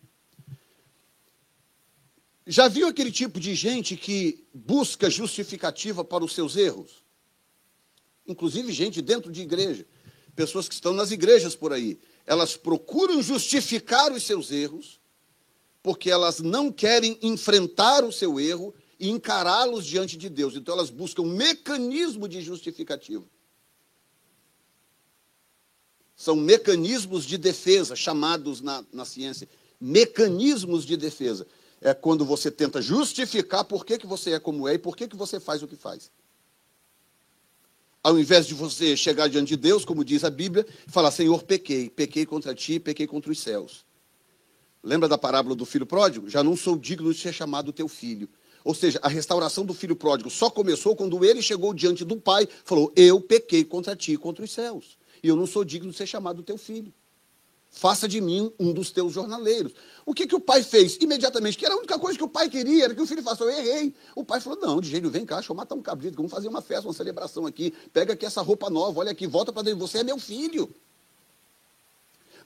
Já 2.45 2.67
viu 2.67 2.85
aquele 2.85 3.13
tipo 3.13 3.39
de 3.39 3.55
gente 3.55 3.95
que 3.95 4.45
busca 4.53 5.09
justificativa 5.09 6.03
para 6.03 6.25
os 6.25 6.33
seus 6.33 6.57
erros? 6.57 7.05
Inclusive 8.27 8.73
gente 8.73 9.01
dentro 9.01 9.31
de 9.31 9.41
igreja, 9.41 9.85
pessoas 10.35 10.67
que 10.67 10.75
estão 10.75 10.93
nas 10.93 11.11
igrejas 11.11 11.55
por 11.55 11.71
aí. 11.71 11.97
Elas 12.25 12.57
procuram 12.57 13.23
justificar 13.23 14.11
os 14.11 14.23
seus 14.23 14.51
erros, 14.51 14.99
porque 15.81 16.11
elas 16.11 16.41
não 16.41 16.73
querem 16.73 17.17
enfrentar 17.21 18.03
o 18.03 18.11
seu 18.11 18.37
erro 18.37 18.75
e 18.99 19.09
encará-los 19.09 19.85
diante 19.85 20.17
de 20.17 20.29
Deus. 20.29 20.55
Então 20.55 20.73
elas 20.73 20.89
buscam 20.89 21.23
um 21.23 21.35
mecanismo 21.35 22.27
de 22.27 22.41
justificativa. 22.41 23.25
São 26.15 26.35
mecanismos 26.35 27.25
de 27.25 27.37
defesa, 27.37 27.95
chamados 27.95 28.61
na, 28.61 28.83
na 28.91 29.05
ciência 29.05 29.47
mecanismos 29.79 30.85
de 30.85 30.97
defesa. 30.97 31.47
É 31.79 31.93
quando 31.93 32.25
você 32.25 32.49
tenta 32.49 32.81
justificar 32.81 33.63
por 33.63 33.85
que, 33.85 33.97
que 33.97 34.07
você 34.07 34.31
é 34.31 34.39
como 34.39 34.67
é 34.67 34.73
e 34.73 34.79
por 34.79 34.97
que, 34.97 35.07
que 35.07 35.15
você 35.15 35.39
faz 35.39 35.61
o 35.61 35.67
que 35.67 35.75
faz. 35.75 36.11
Ao 38.03 38.17
invés 38.17 38.47
de 38.47 38.53
você 38.53 38.95
chegar 38.97 39.27
diante 39.27 39.49
de 39.49 39.57
Deus, 39.57 39.85
como 39.85 40.03
diz 40.03 40.23
a 40.23 40.29
Bíblia, 40.29 40.65
falar: 40.87 41.11
Senhor, 41.11 41.43
pequei, 41.43 41.89
pequei 41.89 42.25
contra 42.25 42.55
ti, 42.55 42.79
pequei 42.79 43.05
contra 43.05 43.31
os 43.31 43.39
céus. 43.39 43.85
Lembra 44.81 45.07
da 45.07 45.17
parábola 45.17 45.55
do 45.55 45.65
filho 45.65 45.85
pródigo? 45.85 46.29
Já 46.29 46.43
não 46.43 46.55
sou 46.55 46.77
digno 46.77 47.13
de 47.13 47.19
ser 47.19 47.33
chamado 47.33 47.73
teu 47.73 47.87
filho. 47.87 48.29
Ou 48.63 48.73
seja, 48.73 48.99
a 49.01 49.07
restauração 49.07 49.65
do 49.65 49.73
filho 49.73 49.95
pródigo 49.95 50.29
só 50.29 50.49
começou 50.49 50.95
quando 50.95 51.23
ele 51.23 51.41
chegou 51.41 51.73
diante 51.73 52.03
do 52.03 52.17
pai, 52.17 52.47
falou: 52.63 52.91
Eu 52.95 53.21
pequei 53.21 53.63
contra 53.63 53.95
ti 53.95 54.13
e 54.13 54.17
contra 54.17 54.43
os 54.43 54.51
céus, 54.51 54.97
e 55.23 55.27
eu 55.27 55.35
não 55.35 55.45
sou 55.45 55.63
digno 55.63 55.91
de 55.91 55.97
ser 55.97 56.07
chamado 56.07 56.43
teu 56.43 56.57
filho. 56.57 56.93
Faça 57.69 58.07
de 58.07 58.19
mim 58.19 58.51
um 58.59 58.73
dos 58.73 58.89
teus 58.89 59.13
jornaleiros. 59.13 59.71
O 60.05 60.13
que, 60.13 60.25
que 60.25 60.33
o 60.33 60.39
pai 60.39 60.63
fez? 60.63 60.97
Imediatamente, 60.99 61.57
que 61.57 61.65
era 61.65 61.75
a 61.75 61.77
única 61.77 61.99
coisa 61.99 62.17
que 62.17 62.23
o 62.23 62.27
pai 62.27 62.49
queria, 62.49 62.85
era 62.85 62.95
que 62.95 63.01
o 63.01 63.05
filho 63.05 63.21
falasse, 63.21 63.43
eu 63.43 63.49
errei. 63.49 63.93
O 64.15 64.23
pai 64.23 64.41
falou, 64.41 64.59
não, 64.59 64.81
de 64.81 64.89
jeito, 64.89 65.09
vem 65.09 65.25
cá, 65.25 65.35
deixa 65.35 65.51
eu 65.51 65.55
matar 65.55 65.75
um 65.75 65.81
cabrito, 65.81 66.15
vamos 66.15 66.31
fazer 66.31 66.47
uma 66.47 66.61
festa, 66.61 66.87
uma 66.87 66.93
celebração 66.93 67.45
aqui. 67.45 67.73
Pega 67.93 68.13
aqui 68.13 68.25
essa 68.25 68.41
roupa 68.41 68.69
nova, 68.69 68.99
olha 68.99 69.11
aqui, 69.11 69.27
volta 69.27 69.53
para 69.53 69.63
dentro, 69.63 69.79
você 69.79 69.99
é 69.99 70.03
meu 70.03 70.17
filho. 70.17 70.73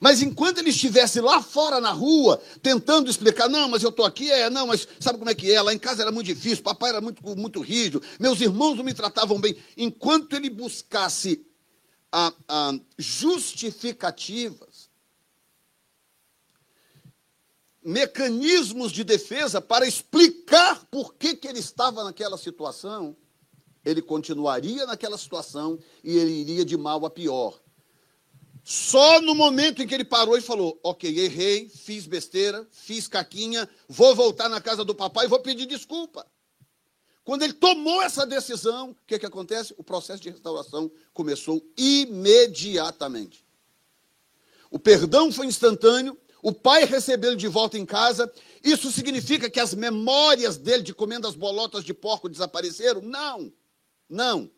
Mas 0.02 0.20
enquanto 0.20 0.58
ele 0.58 0.70
estivesse 0.70 1.20
lá 1.20 1.40
fora 1.40 1.80
na 1.80 1.92
rua, 1.92 2.42
tentando 2.60 3.08
explicar, 3.08 3.48
não, 3.48 3.68
mas 3.68 3.84
eu 3.84 3.90
estou 3.90 4.04
aqui, 4.04 4.28
é, 4.32 4.50
não, 4.50 4.66
mas 4.66 4.88
sabe 4.98 5.16
como 5.16 5.30
é 5.30 5.34
que 5.34 5.52
é? 5.52 5.62
Lá 5.62 5.72
em 5.72 5.78
casa 5.78 6.02
era 6.02 6.10
muito 6.10 6.26
difícil, 6.26 6.64
papai 6.64 6.90
era 6.90 7.00
muito, 7.00 7.22
muito 7.36 7.60
rígido, 7.60 8.02
meus 8.18 8.40
irmãos 8.40 8.74
não 8.74 8.82
me 8.82 8.92
tratavam 8.92 9.40
bem. 9.40 9.56
Enquanto 9.76 10.34
ele 10.34 10.50
buscasse 10.50 11.46
a, 12.10 12.32
a 12.48 12.72
justificativas, 12.98 14.90
mecanismos 17.80 18.90
de 18.90 19.04
defesa 19.04 19.60
para 19.60 19.86
explicar 19.86 20.84
por 20.86 21.14
que, 21.14 21.36
que 21.36 21.46
ele 21.46 21.60
estava 21.60 22.02
naquela 22.02 22.36
situação, 22.36 23.16
ele 23.84 24.02
continuaria 24.02 24.84
naquela 24.84 25.16
situação 25.16 25.78
e 26.02 26.18
ele 26.18 26.32
iria 26.32 26.64
de 26.64 26.76
mal 26.76 27.06
a 27.06 27.10
pior 27.10 27.61
Só 28.64 29.20
no 29.20 29.34
momento 29.34 29.82
em 29.82 29.86
que 29.86 29.94
ele 29.94 30.04
parou 30.04 30.36
e 30.36 30.40
falou: 30.40 30.78
Ok, 30.82 31.18
errei, 31.18 31.68
fiz 31.68 32.06
besteira, 32.06 32.66
fiz 32.70 33.08
caquinha, 33.08 33.68
vou 33.88 34.14
voltar 34.14 34.48
na 34.48 34.60
casa 34.60 34.84
do 34.84 34.94
papai 34.94 35.26
e 35.26 35.28
vou 35.28 35.40
pedir 35.40 35.66
desculpa. 35.66 36.26
Quando 37.24 37.42
ele 37.42 37.52
tomou 37.52 38.02
essa 38.02 38.26
decisão, 38.26 38.90
o 38.90 38.96
que, 39.06 39.18
que 39.18 39.26
acontece? 39.26 39.74
O 39.76 39.84
processo 39.84 40.22
de 40.22 40.30
restauração 40.30 40.90
começou 41.12 41.64
imediatamente. 41.76 43.44
O 44.70 44.78
perdão 44.78 45.30
foi 45.30 45.46
instantâneo, 45.46 46.18
o 46.42 46.52
pai 46.52 46.84
recebeu 46.84 47.30
ele 47.30 47.38
de 47.38 47.46
volta 47.46 47.78
em 47.78 47.86
casa. 47.86 48.32
Isso 48.64 48.90
significa 48.90 49.48
que 49.48 49.60
as 49.60 49.74
memórias 49.74 50.56
dele 50.56 50.82
de 50.82 50.92
comendo 50.92 51.28
as 51.28 51.36
bolotas 51.36 51.84
de 51.84 51.94
porco 51.94 52.28
desapareceram? 52.28 53.00
Não, 53.00 53.52
não. 54.08 54.50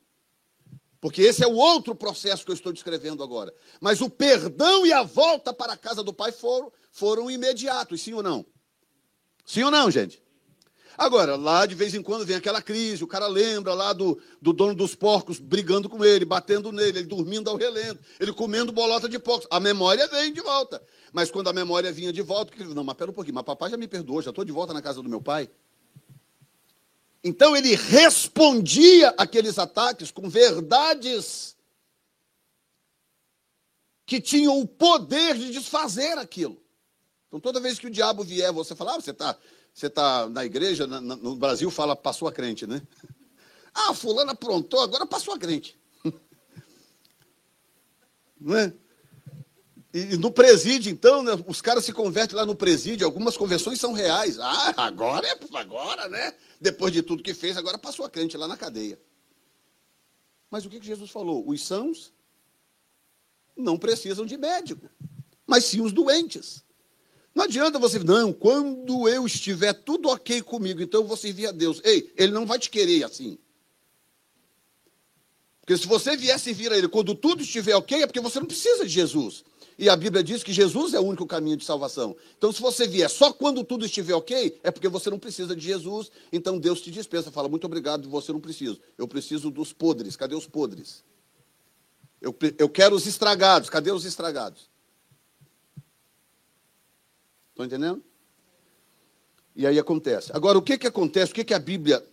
Porque 1.05 1.21
esse 1.21 1.45
é 1.45 1.47
o 1.47 1.53
outro 1.53 1.95
processo 1.95 2.47
que 2.47 2.51
eu 2.51 2.55
estou 2.55 2.73
descrevendo 2.73 3.23
agora. 3.23 3.53
Mas 3.79 4.01
o 4.01 4.09
perdão 4.09 4.87
e 4.87 4.93
a 4.95 5.03
volta 5.03 5.53
para 5.53 5.75
a 5.75 5.77
casa 5.77 6.03
do 6.03 6.15
pai 6.15 6.33
foram, 6.33 6.73
foram 6.91 7.31
imediatos, 7.31 8.01
sim 8.01 8.15
ou 8.15 8.23
não? 8.23 8.43
Sim 9.45 9.65
ou 9.65 9.71
não, 9.71 9.91
gente? 9.91 10.23
Agora, 10.97 11.37
lá 11.37 11.67
de 11.67 11.75
vez 11.75 11.95
em 11.95 12.03
quando 12.03 12.25
vem 12.25 12.37
aquela 12.37 12.63
crise, 12.63 13.05
o 13.05 13.07
cara 13.07 13.27
lembra 13.27 13.75
lá 13.75 13.93
do, 13.93 14.19
do 14.41 14.55
dono 14.55 14.75
dos 14.75 14.95
porcos 14.95 15.39
brigando 15.39 15.91
com 15.91 16.03
ele, 16.03 16.25
batendo 16.25 16.73
nele, 16.73 17.01
ele 17.01 17.07
dormindo 17.07 17.51
ao 17.51 17.57
relento, 17.57 18.03
ele 18.19 18.33
comendo 18.33 18.73
bolota 18.73 19.07
de 19.07 19.19
porcos. 19.19 19.47
A 19.51 19.61
memória 19.61 20.09
vem 20.09 20.33
de 20.33 20.41
volta. 20.41 20.83
Mas 21.13 21.31
quando 21.31 21.49
a 21.49 21.53
memória 21.53 21.93
vinha 21.93 22.15
de 22.15 22.23
volta, 22.23 22.51
ele 22.59 22.73
não, 22.73 22.83
mas 22.83 22.97
pera 22.97 23.11
um 23.11 23.15
pouquinho, 23.15 23.35
mas 23.35 23.45
papai 23.45 23.69
já 23.69 23.77
me 23.77 23.87
perdoou, 23.87 24.23
já 24.23 24.31
estou 24.31 24.43
de 24.43 24.53
volta 24.53 24.73
na 24.73 24.81
casa 24.81 25.03
do 25.03 25.09
meu 25.11 25.21
pai. 25.21 25.51
Então 27.25 27.57
ele 27.57 27.75
respondia 27.75 29.15
aqueles 29.17 29.59
ataques 29.59 30.11
com 30.11 30.29
verdades 30.29 31.57
que 34.05 34.21
tinham 34.21 34.61
o 34.61 34.69
poder 34.69 35.35
de 35.35 35.51
desfazer 35.51 36.19
aquilo. 36.19 36.63
Então 37.27 37.41
toda 37.41 37.61
vez 37.61 37.79
que 37.79 37.87
o 37.87 37.91
diabo 37.91 38.23
vier, 38.23 38.53
você 38.53 38.77
fala, 38.77 38.97
ah, 38.97 39.01
você 39.01 39.11
está 39.11 39.39
você 39.73 39.87
está 39.87 40.29
na 40.29 40.45
igreja, 40.45 40.87
na, 40.87 41.01
no 41.01 41.35
Brasil 41.35 41.69
fala 41.71 41.97
passou 41.97 42.29
a 42.29 42.33
crente, 42.33 42.67
né? 42.67 42.83
Ah, 43.77 43.93
fulano 43.93 44.31
aprontou, 44.31 44.81
agora 44.81 45.05
passou 45.05 45.35
a 45.35 45.39
crente. 45.39 45.77
Não 48.41 48.57
é? 48.57 48.73
E 49.93 50.17
no 50.17 50.31
presídio, 50.31 50.93
então, 50.93 51.25
né, 51.25 51.33
os 51.49 51.61
caras 51.61 51.85
se 51.85 51.93
convertem 51.93 52.37
lá 52.37 52.47
no 52.47 52.55
presídio, 52.55 53.05
algumas 53.05 53.37
conversões 53.37 53.81
são 53.81 53.93
reais. 53.93 54.39
Ah, 54.39 54.75
agora 54.77 55.27
é 55.27 55.37
agora, 55.57 56.09
né? 56.09 56.35
Depois 56.65 56.91
de 56.95 57.03
tudo 57.03 57.23
que 57.23 57.35
fez, 57.35 57.59
agora 57.59 57.77
passou 57.77 58.07
a 58.07 58.11
crente 58.11 58.39
lá 58.39 58.49
na 58.49 58.57
cadeia. 58.57 58.99
Mas 60.51 60.65
o 60.65 60.71
que, 60.71 60.83
Jesus 60.83 61.11
falou? 61.11 61.47
Os 61.47 61.63
sãos 61.63 62.11
não 63.55 63.77
precisam 63.77 64.25
de 64.25 64.39
médico, 64.39 64.89
mas 65.47 65.67
sim 65.67 65.83
os 65.83 65.93
doentes. 65.93 66.65
Não 67.35 67.45
adianta 67.45 67.79
você, 67.79 67.99
não, 67.99 68.33
quando 68.33 69.07
eu 69.07 69.27
estiver 69.27 69.75
tudo 69.75 70.09
ok 70.09 70.41
comigo, 70.41 70.81
então 70.81 71.03
eu 71.03 71.07
vou 71.07 71.19
servir 71.19 71.49
a 71.49 71.53
Deus. 71.53 71.83
Ei, 71.85 72.11
ele 72.17 72.33
não 72.33 72.47
vai 72.47 72.59
te 72.59 72.71
querer 72.71 73.05
assim. 73.05 73.37
Porque 75.61 75.77
se 75.77 75.87
você 75.87 76.17
vier 76.17 76.41
servir 76.41 76.73
a 76.73 76.79
ele 76.79 76.89
quando 76.89 77.15
tudo 77.15 77.43
estiver 77.43 77.75
ok, 77.75 78.03
é 78.03 78.07
porque 78.07 78.21
você 78.21 78.41
não 78.41 78.47
precisa 78.47 78.85
de 78.85 78.91
Jesus. 78.91 79.45
E 79.79 79.89
a 79.89 79.97
Bíblia 79.97 80.23
diz 80.23 80.43
que 80.43 80.53
Jesus 80.53 80.95
é 80.95 81.01
o 81.01 81.05
único 81.05 81.27
caminho 81.27 81.57
de 81.57 81.65
salvação. 81.65 82.17
Então, 82.39 82.53
se 82.53 82.61
você 82.61 82.87
vier 82.87 83.11
só 83.11 83.33
quando 83.33 83.65
tudo 83.65 83.85
estiver 83.85 84.15
ok, 84.15 84.61
é 84.63 84.71
porque 84.71 84.89
você 84.89 85.11
não 85.11 85.19
precisa 85.19 85.55
de 85.57 85.65
Jesus. 85.65 86.11
Então, 86.33 86.59
Deus 86.59 86.81
te 86.81 86.91
dispensa. 86.91 87.31
Fala, 87.31 87.49
muito 87.49 87.67
obrigado, 87.67 88.09
você 88.09 88.33
não 88.33 88.41
precisa. 88.41 88.79
Eu 88.97 89.09
preciso 89.09 89.51
dos 89.51 89.73
podres. 89.73 90.15
Cadê 90.17 90.35
os 90.35 90.47
podres? 90.47 91.03
Eu, 92.21 92.35
eu 92.57 92.69
quero 92.69 92.95
os 92.95 93.07
estragados. 93.07 93.69
Cadê 93.69 93.91
os 93.91 94.05
estragados? 94.05 94.71
Estão 97.51 97.67
entendendo? 97.67 98.03
E 99.57 99.67
aí 99.67 99.79
acontece. 99.79 100.31
Agora, 100.33 100.59
o 100.59 100.63
que, 100.63 100.79
que 100.79 100.87
acontece? 100.87 101.33
O 101.33 101.35
que, 101.35 101.45
que 101.45 101.55
a 101.55 101.59
Bíblia. 101.59 102.05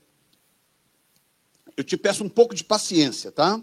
Eu 1.78 1.84
te 1.84 1.96
peço 1.96 2.24
um 2.24 2.30
pouco 2.30 2.54
de 2.54 2.64
paciência, 2.64 3.32
tá? 3.32 3.62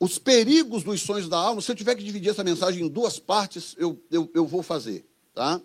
Os 0.00 0.18
perigos 0.18 0.82
dos 0.82 1.02
sonhos 1.02 1.28
da 1.28 1.36
alma, 1.36 1.60
se 1.60 1.70
eu 1.70 1.76
tiver 1.76 1.94
que 1.94 2.02
dividir 2.02 2.30
essa 2.30 2.42
mensagem 2.42 2.86
em 2.86 2.88
duas 2.88 3.18
partes, 3.18 3.74
eu, 3.76 4.02
eu, 4.10 4.30
eu 4.32 4.46
vou 4.46 4.62
fazer, 4.62 5.06
tá? 5.34 5.60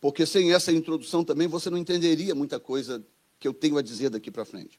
Porque 0.00 0.24
sem 0.24 0.52
essa 0.54 0.70
introdução 0.70 1.24
também 1.24 1.48
você 1.48 1.68
não 1.68 1.76
entenderia 1.76 2.32
muita 2.32 2.60
coisa 2.60 3.04
que 3.40 3.48
eu 3.48 3.52
tenho 3.52 3.76
a 3.76 3.82
dizer 3.82 4.08
daqui 4.08 4.30
para 4.30 4.44
frente. 4.44 4.78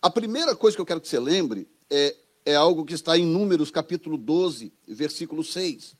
A 0.00 0.08
primeira 0.08 0.54
coisa 0.54 0.76
que 0.76 0.80
eu 0.80 0.86
quero 0.86 1.00
que 1.00 1.08
você 1.08 1.18
lembre 1.18 1.66
é, 1.90 2.14
é 2.44 2.54
algo 2.54 2.84
que 2.84 2.94
está 2.94 3.18
em 3.18 3.26
Números, 3.26 3.72
capítulo 3.72 4.16
12, 4.16 4.72
versículo 4.86 5.42
6. 5.42 5.96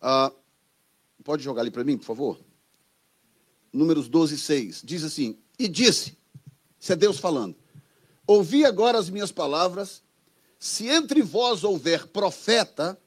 Ah, 0.00 0.30
pode 1.24 1.42
jogar 1.42 1.62
ali 1.62 1.72
para 1.72 1.82
mim, 1.82 1.98
por 1.98 2.04
favor? 2.04 2.38
Números 3.72 4.08
12, 4.08 4.38
6. 4.38 4.82
Diz 4.84 5.02
assim: 5.02 5.36
E 5.58 5.66
disse, 5.66 6.16
isso 6.78 6.92
é 6.92 6.96
Deus 6.96 7.18
falando: 7.18 7.56
Ouvi 8.24 8.64
agora 8.64 8.96
as 8.96 9.10
minhas 9.10 9.32
palavras, 9.32 10.03
se 10.58 10.88
entre 10.88 11.22
vós 11.22 11.64
houver 11.64 12.06
profeta, 12.08 12.98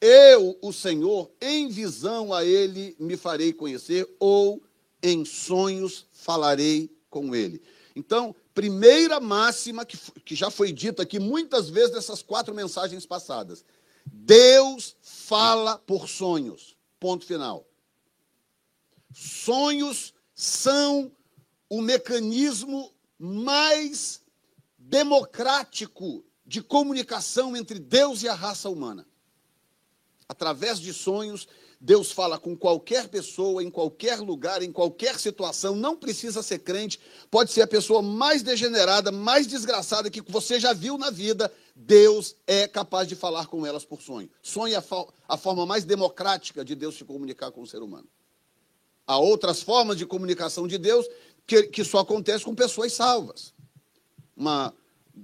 eu, 0.00 0.56
o 0.62 0.72
Senhor, 0.72 1.30
em 1.40 1.68
visão 1.68 2.32
a 2.32 2.44
ele 2.44 2.94
me 2.98 3.16
farei 3.16 3.52
conhecer, 3.52 4.08
ou 4.20 4.62
em 5.02 5.24
sonhos 5.24 6.06
falarei 6.12 6.90
com 7.10 7.34
ele. 7.34 7.62
Então, 7.96 8.34
primeira 8.54 9.18
máxima 9.18 9.84
que, 9.84 9.96
que 10.24 10.34
já 10.34 10.50
foi 10.50 10.72
dita 10.72 11.02
aqui 11.02 11.18
muitas 11.18 11.68
vezes 11.68 11.94
nessas 11.94 12.22
quatro 12.22 12.54
mensagens 12.54 13.04
passadas. 13.06 13.64
Deus 14.06 14.96
fala 15.00 15.78
por 15.78 16.08
sonhos. 16.08 16.76
Ponto 17.00 17.24
final. 17.24 17.66
Sonhos 19.12 20.14
são 20.34 21.10
o 21.68 21.82
mecanismo 21.82 22.92
mais 23.18 24.22
democrático 24.78 26.24
de 26.48 26.62
comunicação 26.62 27.54
entre 27.54 27.78
Deus 27.78 28.22
e 28.22 28.28
a 28.28 28.34
raça 28.34 28.70
humana. 28.70 29.06
Através 30.26 30.80
de 30.80 30.94
sonhos, 30.94 31.46
Deus 31.78 32.10
fala 32.10 32.38
com 32.38 32.56
qualquer 32.56 33.06
pessoa, 33.08 33.62
em 33.62 33.70
qualquer 33.70 34.18
lugar, 34.18 34.62
em 34.62 34.72
qualquer 34.72 35.18
situação, 35.20 35.76
não 35.76 35.94
precisa 35.94 36.42
ser 36.42 36.60
crente, 36.60 36.98
pode 37.30 37.52
ser 37.52 37.60
a 37.60 37.66
pessoa 37.66 38.00
mais 38.00 38.42
degenerada, 38.42 39.12
mais 39.12 39.46
desgraçada 39.46 40.10
que 40.10 40.22
você 40.22 40.58
já 40.58 40.72
viu 40.72 40.96
na 40.96 41.10
vida, 41.10 41.52
Deus 41.76 42.34
é 42.46 42.66
capaz 42.66 43.06
de 43.06 43.14
falar 43.14 43.46
com 43.46 43.66
elas 43.66 43.84
por 43.84 44.00
sonho. 44.00 44.30
Sonho 44.42 44.74
é 44.74 44.82
a, 45.28 45.36
forma 45.36 45.66
mais 45.66 45.84
democrática 45.84 46.64
de 46.64 46.74
Deus 46.74 46.96
se 46.96 47.04
comunicar 47.04 47.52
com 47.52 47.60
o 47.60 47.66
ser 47.66 47.82
humano. 47.82 48.08
Há 49.06 49.18
outras 49.18 49.62
formas 49.62 49.98
de 49.98 50.06
comunicação 50.06 50.66
de 50.66 50.78
Deus 50.78 51.06
que, 51.46 51.64
que 51.64 51.84
só 51.84 51.98
acontece 51.98 52.42
com 52.42 52.54
pessoas 52.54 52.94
salvas. 52.94 53.54
Uma, 54.36 54.74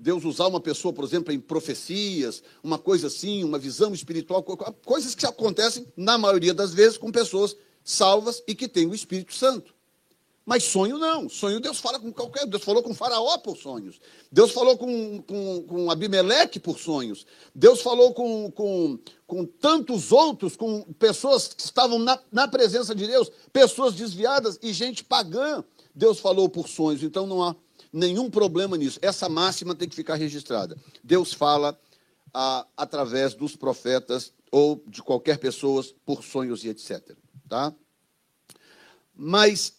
Deus 0.01 0.25
usar 0.25 0.47
uma 0.47 0.61
pessoa, 0.61 0.93
por 0.93 1.05
exemplo, 1.05 1.33
em 1.33 1.41
profecias, 1.41 2.43
uma 2.63 2.79
coisa 2.79 3.07
assim, 3.07 3.45
uma 3.45 3.59
visão 3.59 3.95
espiritual, 3.95 4.43
coisas 4.43 5.15
que 5.15 5.27
acontecem, 5.27 5.87
na 5.97 6.19
maioria 6.19 6.55
das 6.55 6.75
vezes, 6.75 6.99
com 6.99 7.11
pessoas 7.11 7.57
salvas 7.83 8.43
e 8.47 8.55
que 8.55 8.69
têm 8.69 8.87
o 8.87 8.95
Espírito 8.95 9.35
Santo. 9.35 9.75
Mas 10.45 10.65
sonho 10.65 10.99
não. 10.99 11.29
Sonho 11.29 11.59
Deus 11.59 11.79
fala 11.79 11.99
com 11.99 12.13
qualquer. 12.13 12.47
Deus 12.47 12.63
falou 12.63 12.83
com 12.83 12.93
Faraó 12.93 13.39
por 13.39 13.57
sonhos. 13.57 13.99
Deus 14.31 14.51
falou 14.53 14.77
com, 14.77 15.23
com, 15.23 15.63
com 15.63 15.91
Abimeleque 15.91 16.61
por 16.61 16.79
sonhos. 16.79 17.27
Deus 17.55 17.81
falou 17.81 18.13
com, 18.13 18.51
com, 18.51 18.99
com 19.27 19.47
tantos 19.47 20.13
outros, 20.13 20.55
com 20.55 20.83
pessoas 20.99 21.49
que 21.49 21.63
estavam 21.63 21.99
na, 21.99 22.19
na 22.31 22.47
presença 22.47 22.95
de 22.95 23.07
Deus, 23.07 23.31
pessoas 23.53 23.95
desviadas 23.95 24.59
e 24.63 24.73
gente 24.73 25.03
pagã. 25.03 25.65
Deus 25.95 26.19
falou 26.19 26.49
por 26.49 26.69
sonhos. 26.69 27.03
Então 27.03 27.27
não 27.27 27.43
há 27.43 27.57
nenhum 27.95 28.29
problema 28.29 28.77
nisso. 28.77 28.99
Essa 29.01 29.29
máxima 29.29 29.75
tem 29.75 29.89
que 29.89 29.95
ficar 29.95 30.17
registrada. 30.17 30.77
Deus 31.03 31.33
fala 31.33 31.79
através 32.77 33.33
dos 33.35 33.55
profetas 33.55 34.33
ou 34.51 34.83
de 34.89 35.01
qualquer 35.01 35.39
pessoa 35.39 35.85
por 36.05 36.25
sonhos 36.25 36.65
e 36.65 36.69
etc. 36.69 37.17
Tá? 37.49 37.73
Mas 39.15 39.75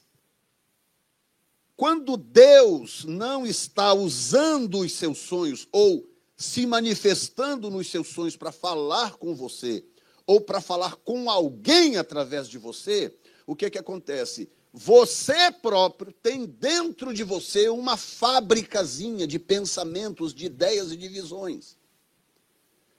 quando 1.76 2.16
Deus 2.16 3.04
não 3.04 3.46
está 3.46 3.94
usando 3.94 4.80
os 4.80 4.94
seus 4.94 5.18
sonhos 5.18 5.68
ou 5.70 6.10
se 6.38 6.66
manifestando 6.66 7.70
nos 7.70 7.92
seus 7.92 8.08
sonhos 8.08 8.38
para 8.38 8.52
falar 8.54 9.18
com 9.18 9.36
você 9.36 9.84
ou 10.26 10.40
para 10.40 10.62
falar 10.62 10.96
com 10.96 11.30
alguém 11.30 11.98
através 11.98 12.48
de 12.48 12.58
você, 12.58 13.14
o 13.46 13.56
que 13.56 13.66
é 13.66 13.70
que 13.70 13.78
acontece? 13.78 14.50
Você 14.78 15.54
próprio 15.54 16.12
tem 16.12 16.46
dentro 16.46 17.14
de 17.14 17.24
você 17.24 17.70
uma 17.70 17.96
fábricazinha 17.96 19.26
de 19.26 19.40
pensamentos, 19.40 20.34
de 20.34 20.48
ideias 20.48 20.92
e 20.92 20.98
de 20.98 21.08
visões. 21.08 21.78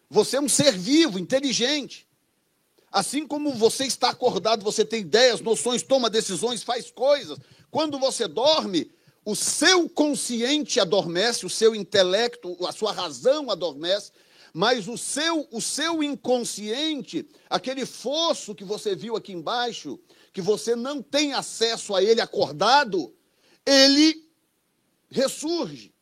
Você 0.09 0.39
é 0.39 0.41
um 0.41 0.49
ser 0.49 0.73
vivo, 0.73 1.19
inteligente. 1.19 2.09
Assim 2.91 3.27
como 3.27 3.53
você 3.53 3.85
está 3.85 4.09
acordado, 4.09 4.65
você 4.65 4.87
tem 4.87 5.03
ideias, 5.03 5.43
noções, 5.43 5.83
toma 5.83 6.09
decisões, 6.09 6.63
faz 6.63 6.91
coisas. 6.91 7.39
Quando 7.71 7.99
você 7.99 8.27
dorme, 8.27 8.91
o 9.23 9.37
seu 9.37 9.87
consciente 9.87 10.81
adormece, 10.81 11.45
o 11.45 11.51
seu 11.51 11.75
intelecto, 11.75 12.57
a 12.67 12.73
sua 12.73 12.91
razão 12.91 13.51
adormece, 13.51 14.13
mas 14.51 14.89
o 14.89 14.97
seu, 14.97 15.47
o 15.51 15.61
seu 15.61 16.03
inconsciente, 16.03 17.29
aquele 17.51 17.85
fosso 17.85 18.55
que 18.55 18.65
você 18.65 18.97
viu 18.97 19.15
aqui 19.15 19.35
embaixo, 19.35 20.01
que 20.37 20.43
você 20.43 20.77
não 20.77 21.01
tem 21.01 21.33
acesso 21.33 21.95
a 21.95 22.03
ele 22.03 22.21
acordado, 22.21 23.11
ele 23.65 24.23
ressurge. 25.09 25.95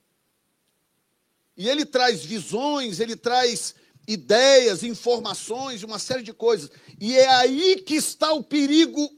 E 1.57 1.69
ele 1.69 1.87
traz 1.87 2.25
visões, 2.25 2.99
ele 2.99 3.15
traz 3.15 3.77
ideias, 4.09 4.83
informações, 4.83 5.85
uma 5.85 6.01
série 6.01 6.25
de 6.25 6.33
coisas. 6.33 6.69
E 7.01 7.17
é 7.17 7.29
aí 7.29 7.77
que 7.77 7.95
está 7.95 8.33
o 8.33 8.43
perigo, 8.43 9.09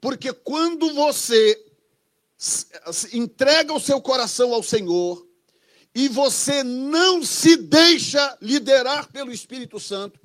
porque 0.00 0.32
quando 0.32 0.94
você 0.94 1.60
entrega 3.12 3.72
o 3.72 3.80
seu 3.80 4.00
coração 4.00 4.54
ao 4.54 4.62
Senhor 4.62 5.26
e 5.92 6.06
você 6.06 6.62
não 6.62 7.24
se 7.24 7.56
deixa 7.56 8.38
liderar 8.40 9.10
pelo 9.10 9.32
Espírito 9.32 9.80
Santo, 9.80 10.20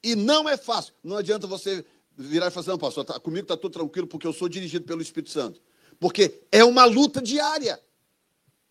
e 0.00 0.14
não 0.14 0.48
é 0.48 0.56
fácil. 0.56 0.94
Não 1.02 1.16
adianta 1.16 1.48
você 1.48 1.84
virar 2.20 2.48
e 2.48 2.50
falar 2.50 2.60
assim, 2.60 2.70
não, 2.70 2.78
pastor, 2.78 3.04
tá, 3.04 3.18
comigo 3.18 3.44
está 3.44 3.56
tudo 3.56 3.72
tranquilo 3.72 4.06
porque 4.06 4.26
eu 4.26 4.32
sou 4.32 4.48
dirigido 4.48 4.84
pelo 4.84 5.00
Espírito 5.00 5.30
Santo. 5.30 5.60
Porque 5.98 6.42
é 6.52 6.62
uma 6.64 6.84
luta 6.84 7.20
diária. 7.20 7.80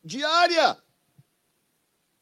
Diária. 0.03 0.77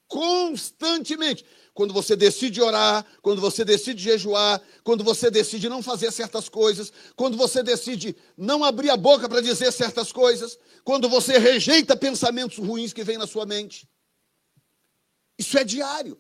Constantemente. 0.08 1.46
Quando 1.74 1.94
você 1.94 2.16
decide 2.16 2.60
orar, 2.60 3.06
quando 3.22 3.40
você 3.40 3.64
decide 3.64 4.02
jejuar, 4.02 4.60
quando 4.84 5.04
você 5.04 5.30
decide 5.30 5.70
não 5.70 5.84
fazer 5.84 6.12
certas 6.12 6.50
coisas, 6.50 6.92
quando 7.16 7.38
você 7.38 7.62
decide 7.62 8.16
não 8.36 8.64
abrir 8.64 8.90
a 8.90 8.98
boca 8.98 9.30
para 9.30 9.42
dizer 9.42 9.72
certas 9.72 10.12
coisas, 10.12 10.58
quando 10.84 11.08
você 11.08 11.38
rejeita 11.38 11.96
pensamentos 11.96 12.58
ruins 12.58 12.94
que 12.94 13.04
vêm 13.04 13.18
na 13.18 13.28
sua 13.28 13.46
mente. 13.46 13.88
Isso 15.38 15.56
é 15.58 15.64
diário. 15.64 16.20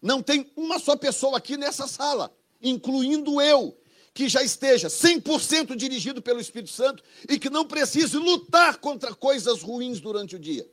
Não 0.00 0.22
tem 0.22 0.50
uma 0.56 0.78
só 0.78 0.96
pessoa 0.96 1.36
aqui 1.36 1.58
nessa 1.58 1.86
sala, 1.86 2.34
incluindo 2.62 3.38
eu, 3.38 3.76
que 4.16 4.30
já 4.30 4.42
esteja 4.42 4.88
100% 4.88 5.76
dirigido 5.76 6.22
pelo 6.22 6.40
Espírito 6.40 6.70
Santo 6.70 7.02
e 7.28 7.38
que 7.38 7.50
não 7.50 7.66
precise 7.66 8.16
lutar 8.16 8.78
contra 8.78 9.14
coisas 9.14 9.60
ruins 9.60 10.00
durante 10.00 10.36
o 10.36 10.38
dia. 10.38 10.66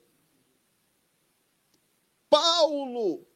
Paulo 2.29 3.27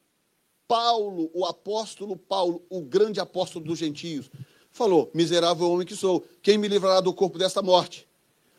Paulo, 0.65 1.29
o 1.33 1.45
apóstolo 1.45 2.17
Paulo, 2.17 2.65
o 2.69 2.81
grande 2.81 3.19
apóstolo 3.19 3.65
dos 3.65 3.79
gentios, 3.79 4.31
falou: 4.69 5.11
Miserável 5.13 5.69
homem 5.69 5.85
que 5.85 5.95
sou, 5.95 6.25
quem 6.41 6.57
me 6.57 6.67
livrará 6.67 6.99
do 6.99 7.13
corpo 7.13 7.37
desta 7.37 7.61
morte? 7.61 8.07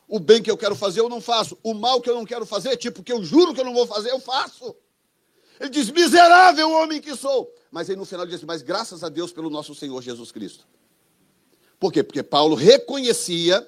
O 0.07 0.19
bem 0.19 0.43
que 0.43 0.51
eu 0.51 0.57
quero 0.57 0.75
fazer, 0.75 1.01
eu 1.01 1.09
não 1.09 1.21
faço. 1.21 1.59
O 1.63 1.75
mal 1.75 2.01
que 2.01 2.09
eu 2.09 2.15
não 2.15 2.25
quero 2.25 2.47
fazer, 2.47 2.77
tipo, 2.79 3.03
que 3.03 3.13
eu 3.13 3.23
juro 3.23 3.53
que 3.53 3.61
eu 3.61 3.65
não 3.65 3.75
vou 3.75 3.87
fazer, 3.87 4.11
eu 4.11 4.21
faço. 4.21 4.75
Ele 5.61 5.71
diz: 5.71 5.91
Miserável 5.91 6.71
homem 6.73 7.01
que 7.01 7.15
sou. 7.15 7.53
Mas 7.71 7.91
aí 7.91 7.97
no 7.97 8.07
final 8.07 8.25
ele 8.25 8.33
diz: 8.33 8.45
Mas 8.45 8.63
graças 8.63 9.05
a 9.05 9.09
Deus 9.09 9.33
pelo 9.33 9.51
nosso 9.51 9.75
Senhor 9.75 10.01
Jesus 10.03 10.33
Cristo. 10.33 10.67
Por 11.79 11.93
quê? 11.93 12.03
Porque 12.03 12.23
Paulo 12.23 12.55
reconhecia 12.55 13.67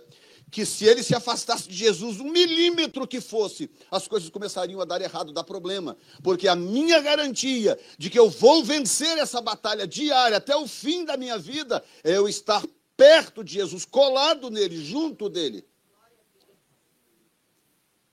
que 0.51 0.67
se 0.67 0.85
ele 0.85 1.03
se 1.03 1.15
afastasse 1.15 1.69
de 1.69 1.77
Jesus 1.77 2.19
um 2.19 2.31
milímetro 2.31 3.07
que 3.07 3.21
fosse, 3.21 3.71
as 3.91 4.09
coisas 4.09 4.29
começariam 4.29 4.81
a 4.81 4.85
dar 4.85 5.01
errado, 5.01 5.33
dar 5.33 5.45
problema. 5.45 5.97
Porque 6.23 6.49
a 6.49 6.57
minha 6.57 7.01
garantia 7.01 7.79
de 7.97 8.11
que 8.11 8.19
eu 8.19 8.29
vou 8.29 8.65
vencer 8.65 9.17
essa 9.19 9.41
batalha 9.41 9.87
diária 9.87 10.39
até 10.39 10.57
o 10.57 10.67
fim 10.67 11.05
da 11.05 11.17
minha 11.17 11.39
vida 11.39 11.85
é 12.03 12.17
eu 12.17 12.29
estar 12.29 12.65
perto 12.97 13.45
de 13.45 13.55
Jesus, 13.55 13.85
colado 13.85 14.51
nele, 14.51 14.85
junto 14.85 15.29
dele. 15.29 15.65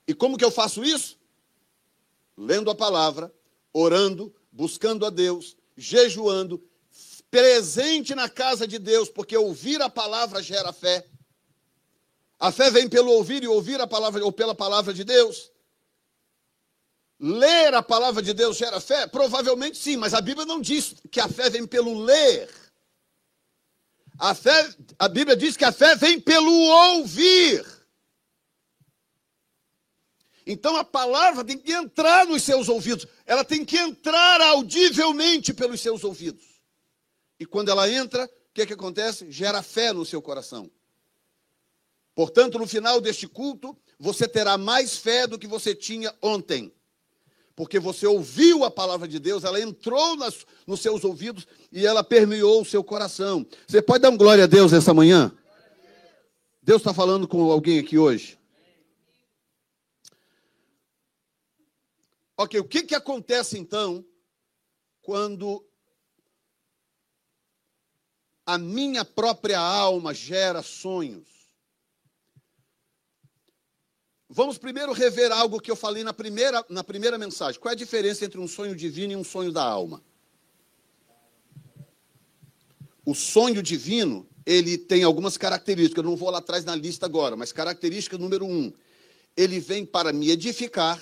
E 0.06 0.14
como 0.14 0.38
que 0.38 0.44
eu 0.44 0.50
faço 0.50 0.84
isso? 0.84 1.18
Lendo 2.36 2.70
a 2.70 2.74
palavra, 2.74 3.34
orando, 3.72 4.34
buscando 4.50 5.04
a 5.04 5.10
Deus, 5.10 5.56
jejuando, 5.76 6.62
presente 7.30 8.14
na 8.14 8.28
casa 8.28 8.66
de 8.66 8.78
Deus, 8.78 9.08
porque 9.08 9.36
ouvir 9.36 9.80
a 9.82 9.90
palavra 9.90 10.42
gera 10.42 10.72
fé. 10.72 11.06
A 12.38 12.52
fé 12.52 12.70
vem 12.70 12.88
pelo 12.88 13.10
ouvir 13.10 13.42
e 13.42 13.48
ouvir 13.48 13.80
a 13.80 13.86
palavra 13.86 14.24
ou 14.24 14.32
pela 14.32 14.54
palavra 14.54 14.94
de 14.94 15.04
Deus. 15.04 15.50
Ler 17.20 17.74
a 17.74 17.82
palavra 17.82 18.22
de 18.22 18.32
Deus 18.32 18.56
gera 18.56 18.80
fé? 18.80 19.06
Provavelmente 19.06 19.76
sim, 19.76 19.96
mas 19.96 20.14
a 20.14 20.20
Bíblia 20.20 20.46
não 20.46 20.60
diz 20.60 20.94
que 21.10 21.20
a 21.20 21.28
fé 21.28 21.50
vem 21.50 21.66
pelo 21.66 21.98
ler. 21.98 22.48
A, 24.18 24.34
fé, 24.34 24.74
a 24.98 25.08
Bíblia 25.08 25.36
diz 25.36 25.56
que 25.56 25.64
a 25.64 25.72
fé 25.72 25.96
vem 25.96 26.20
pelo 26.20 26.52
ouvir. 26.52 27.64
Então 30.46 30.76
a 30.76 30.84
palavra 30.84 31.44
tem 31.44 31.58
que 31.58 31.72
entrar 31.72 32.24
nos 32.24 32.42
seus 32.42 32.68
ouvidos, 32.68 33.06
ela 33.26 33.44
tem 33.44 33.64
que 33.64 33.76
entrar 33.76 34.40
audivelmente 34.40 35.52
pelos 35.52 35.80
seus 35.80 36.02
ouvidos. 36.04 36.47
E 37.38 37.46
quando 37.46 37.70
ela 37.70 37.90
entra, 37.90 38.24
o 38.24 38.54
que, 38.54 38.66
que 38.66 38.72
acontece? 38.72 39.30
Gera 39.30 39.62
fé 39.62 39.92
no 39.92 40.04
seu 40.04 40.20
coração. 40.20 40.70
Portanto, 42.14 42.58
no 42.58 42.66
final 42.66 43.00
deste 43.00 43.28
culto, 43.28 43.76
você 43.98 44.26
terá 44.26 44.58
mais 44.58 44.96
fé 44.96 45.26
do 45.26 45.38
que 45.38 45.46
você 45.46 45.74
tinha 45.74 46.12
ontem. 46.20 46.72
Porque 47.54 47.78
você 47.78 48.06
ouviu 48.06 48.64
a 48.64 48.70
palavra 48.70 49.06
de 49.06 49.18
Deus, 49.18 49.44
ela 49.44 49.60
entrou 49.60 50.16
nas, 50.16 50.46
nos 50.66 50.80
seus 50.80 51.04
ouvidos 51.04 51.46
e 51.70 51.86
ela 51.86 52.02
permeou 52.02 52.62
o 52.62 52.64
seu 52.64 52.82
coração. 52.82 53.46
Você 53.66 53.82
pode 53.82 54.02
dar 54.02 54.10
um 54.10 54.16
glória 54.16 54.44
a 54.44 54.46
Deus 54.48 54.72
essa 54.72 54.94
manhã? 54.94 55.32
Deus 56.62 56.80
está 56.80 56.92
falando 56.92 57.26
com 57.26 57.50
alguém 57.50 57.78
aqui 57.78 57.98
hoje? 57.98 58.38
Ok, 62.36 62.60
o 62.60 62.64
que, 62.64 62.82
que 62.82 62.94
acontece 62.94 63.58
então 63.58 64.04
quando 65.02 65.67
a 68.48 68.56
minha 68.56 69.04
própria 69.04 69.60
alma 69.60 70.14
gera 70.14 70.62
sonhos? 70.62 71.28
Vamos 74.26 74.56
primeiro 74.56 74.94
rever 74.94 75.30
algo 75.30 75.60
que 75.60 75.70
eu 75.70 75.76
falei 75.76 76.02
na 76.02 76.14
primeira, 76.14 76.64
na 76.70 76.82
primeira 76.82 77.18
mensagem. 77.18 77.60
Qual 77.60 77.68
é 77.68 77.74
a 77.74 77.76
diferença 77.76 78.24
entre 78.24 78.40
um 78.40 78.48
sonho 78.48 78.74
divino 78.74 79.12
e 79.12 79.16
um 79.16 79.22
sonho 79.22 79.52
da 79.52 79.62
alma? 79.62 80.02
O 83.04 83.14
sonho 83.14 83.62
divino, 83.62 84.26
ele 84.46 84.78
tem 84.78 85.04
algumas 85.04 85.36
características. 85.36 86.02
Eu 86.02 86.10
não 86.10 86.16
vou 86.16 86.30
lá 86.30 86.38
atrás 86.38 86.64
na 86.64 86.74
lista 86.74 87.04
agora, 87.04 87.36
mas 87.36 87.52
característica 87.52 88.16
número 88.16 88.46
um: 88.46 88.72
ele 89.36 89.60
vem 89.60 89.84
para 89.84 90.10
me 90.10 90.30
edificar, 90.30 90.98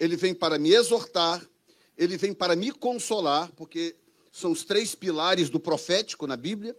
ele 0.00 0.16
vem 0.16 0.32
para 0.32 0.58
me 0.58 0.72
exortar, 0.72 1.46
ele 1.94 2.16
vem 2.16 2.32
para 2.32 2.56
me 2.56 2.72
consolar, 2.72 3.52
porque 3.52 3.94
são 4.32 4.52
os 4.52 4.64
três 4.64 4.94
pilares 4.94 5.50
do 5.50 5.60
profético 5.60 6.26
na 6.26 6.36
Bíblia. 6.36 6.76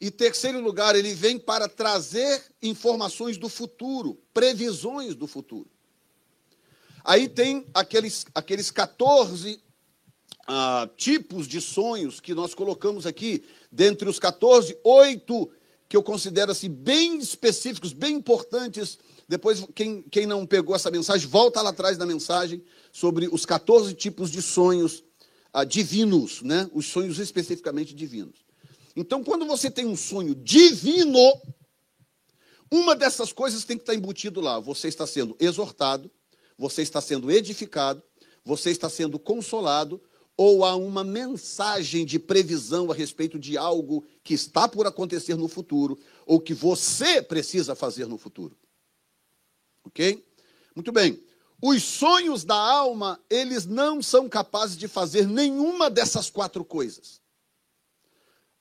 E 0.00 0.10
terceiro 0.10 0.60
lugar, 0.60 0.96
ele 0.96 1.14
vem 1.14 1.38
para 1.38 1.68
trazer 1.68 2.42
informações 2.62 3.36
do 3.38 3.48
futuro, 3.48 4.20
previsões 4.32 5.14
do 5.14 5.26
futuro. 5.26 5.70
Aí 7.04 7.28
tem 7.28 7.66
aqueles, 7.74 8.26
aqueles 8.34 8.70
14 8.70 9.62
ah, 10.46 10.88
tipos 10.96 11.46
de 11.46 11.60
sonhos 11.60 12.20
que 12.20 12.34
nós 12.34 12.54
colocamos 12.54 13.06
aqui. 13.06 13.44
Dentre 13.70 14.08
os 14.08 14.18
14, 14.18 14.76
oito 14.82 15.50
que 15.88 15.96
eu 15.96 16.02
considero 16.02 16.50
assim, 16.50 16.68
bem 16.68 17.18
específicos, 17.18 17.92
bem 17.92 18.16
importantes. 18.16 18.98
Depois, 19.28 19.64
quem, 19.74 20.02
quem 20.02 20.26
não 20.26 20.46
pegou 20.46 20.74
essa 20.74 20.90
mensagem, 20.90 21.28
volta 21.28 21.62
lá 21.62 21.70
atrás 21.70 21.96
da 21.96 22.06
mensagem 22.06 22.62
sobre 22.90 23.28
os 23.30 23.46
14 23.46 23.94
tipos 23.94 24.30
de 24.30 24.42
sonhos 24.42 25.04
divinos, 25.62 26.42
né? 26.42 26.68
os 26.72 26.86
sonhos 26.86 27.18
especificamente 27.20 27.94
divinos. 27.94 28.44
Então, 28.96 29.22
quando 29.22 29.44
você 29.46 29.70
tem 29.70 29.86
um 29.86 29.96
sonho 29.96 30.34
divino, 30.34 31.20
uma 32.70 32.96
dessas 32.96 33.32
coisas 33.32 33.64
tem 33.64 33.76
que 33.76 33.82
estar 33.82 33.94
embutido 33.94 34.40
lá. 34.40 34.58
Você 34.58 34.88
está 34.88 35.06
sendo 35.06 35.36
exortado, 35.38 36.10
você 36.58 36.82
está 36.82 37.00
sendo 37.00 37.30
edificado, 37.30 38.02
você 38.44 38.70
está 38.70 38.88
sendo 38.88 39.18
consolado, 39.18 40.00
ou 40.36 40.64
há 40.64 40.74
uma 40.74 41.04
mensagem 41.04 42.04
de 42.04 42.18
previsão 42.18 42.90
a 42.90 42.94
respeito 42.94 43.38
de 43.38 43.56
algo 43.56 44.04
que 44.22 44.34
está 44.34 44.68
por 44.68 44.86
acontecer 44.86 45.36
no 45.36 45.46
futuro, 45.46 45.98
ou 46.26 46.40
que 46.40 46.52
você 46.52 47.22
precisa 47.22 47.74
fazer 47.74 48.06
no 48.06 48.18
futuro. 48.18 48.56
Ok? 49.84 50.24
Muito 50.74 50.90
bem. 50.90 51.23
Os 51.66 51.82
sonhos 51.82 52.44
da 52.44 52.54
alma, 52.54 53.18
eles 53.30 53.64
não 53.64 54.02
são 54.02 54.28
capazes 54.28 54.76
de 54.76 54.86
fazer 54.86 55.26
nenhuma 55.26 55.88
dessas 55.88 56.28
quatro 56.28 56.62
coisas. 56.62 57.22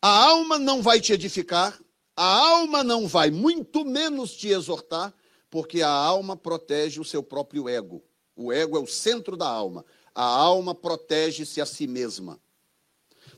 A 0.02 0.08
alma 0.08 0.58
não 0.58 0.82
vai 0.82 1.02
te 1.02 1.12
edificar, 1.12 1.78
a 2.16 2.24
alma 2.24 2.82
não 2.82 3.06
vai 3.06 3.30
muito 3.30 3.84
menos 3.84 4.32
te 4.32 4.48
exortar, 4.48 5.14
porque 5.50 5.82
a 5.82 5.90
alma 5.90 6.38
protege 6.38 7.02
o 7.02 7.04
seu 7.04 7.22
próprio 7.22 7.68
ego. 7.68 8.02
O 8.38 8.54
ego 8.54 8.78
é 8.78 8.80
o 8.80 8.88
centro 8.88 9.36
da 9.36 9.50
alma. 9.50 9.84
A 10.16 10.24
alma 10.24 10.74
protege-se 10.74 11.60
a 11.60 11.66
si 11.66 11.86
mesma. 11.86 12.40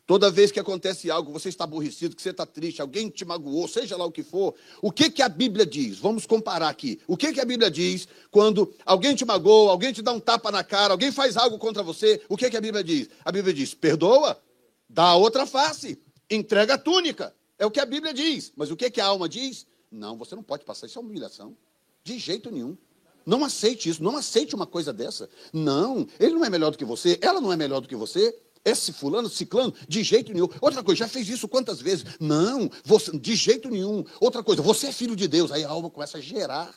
Toda 0.07 0.29
vez 0.29 0.51
que 0.51 0.59
acontece 0.59 1.09
algo, 1.09 1.31
você 1.31 1.49
está 1.49 1.63
aborrecido, 1.63 2.15
que 2.15 2.21
você 2.21 2.29
está 2.29 2.45
triste, 2.45 2.79
alguém 2.79 3.09
te 3.09 3.25
magoou, 3.25 3.67
seja 3.67 3.97
lá 3.97 4.05
o 4.05 4.11
que 4.11 4.21
for, 4.21 4.53
o 4.79 4.91
que, 4.91 5.09
que 5.09 5.23
a 5.23 5.27
Bíblia 5.27 5.65
diz? 5.65 5.97
Vamos 5.97 6.27
comparar 6.27 6.69
aqui. 6.69 7.01
O 7.07 7.17
que, 7.17 7.33
que 7.33 7.41
a 7.41 7.45
Bíblia 7.45 7.71
diz 7.71 8.07
quando 8.29 8.71
alguém 8.85 9.15
te 9.15 9.25
magoou, 9.25 9.67
alguém 9.67 9.91
te 9.91 10.03
dá 10.03 10.11
um 10.11 10.19
tapa 10.19 10.51
na 10.51 10.63
cara, 10.63 10.93
alguém 10.93 11.11
faz 11.11 11.35
algo 11.35 11.57
contra 11.57 11.81
você? 11.81 12.21
O 12.29 12.37
que, 12.37 12.51
que 12.51 12.57
a 12.57 12.61
Bíblia 12.61 12.83
diz? 12.83 13.09
A 13.23 13.31
Bíblia 13.31 13.51
diz: 13.51 13.73
perdoa, 13.73 14.39
dá 14.87 15.05
a 15.05 15.15
outra 15.15 15.47
face, 15.47 15.99
entrega 16.29 16.75
a 16.75 16.77
túnica. 16.77 17.33
É 17.57 17.65
o 17.65 17.71
que 17.71 17.79
a 17.79 17.85
Bíblia 17.85 18.13
diz. 18.13 18.53
Mas 18.55 18.69
o 18.69 18.75
que, 18.75 18.91
que 18.91 19.01
a 19.01 19.05
alma 19.07 19.27
diz? 19.27 19.65
Não, 19.91 20.17
você 20.17 20.35
não 20.35 20.43
pode 20.43 20.65
passar, 20.65 20.85
isso 20.85 20.99
é 20.99 21.01
humilhação. 21.01 21.57
De 22.03 22.19
jeito 22.19 22.51
nenhum. 22.51 22.77
Não 23.25 23.43
aceite 23.43 23.89
isso, 23.89 24.03
não 24.03 24.15
aceite 24.15 24.53
uma 24.53 24.67
coisa 24.67 24.93
dessa. 24.93 25.27
Não, 25.51 26.07
ele 26.19 26.35
não 26.35 26.45
é 26.45 26.49
melhor 26.49 26.69
do 26.69 26.77
que 26.77 26.85
você, 26.85 27.17
ela 27.23 27.41
não 27.41 27.51
é 27.51 27.57
melhor 27.57 27.81
do 27.81 27.87
que 27.87 27.95
você. 27.95 28.37
Esse 28.65 28.91
fulano, 28.91 29.29
ciclano, 29.29 29.71
de 29.87 30.01
jeito 30.01 30.33
nenhum. 30.33 30.49
Outra 30.59 30.83
coisa, 30.83 30.99
já 30.99 31.07
fez 31.07 31.29
isso 31.29 31.47
quantas 31.47 31.79
vezes? 31.79 32.03
Não, 32.19 32.67
você, 32.83 33.15
de 33.15 33.35
jeito 33.35 33.69
nenhum. 33.69 34.03
Outra 34.19 34.41
coisa, 34.41 34.63
você 34.63 34.87
é 34.87 34.91
filho 34.91 35.15
de 35.15 35.27
Deus. 35.27 35.51
Aí 35.51 35.63
a 35.63 35.69
alma 35.69 35.87
começa 35.87 36.17
a 36.17 36.21
gerar 36.21 36.75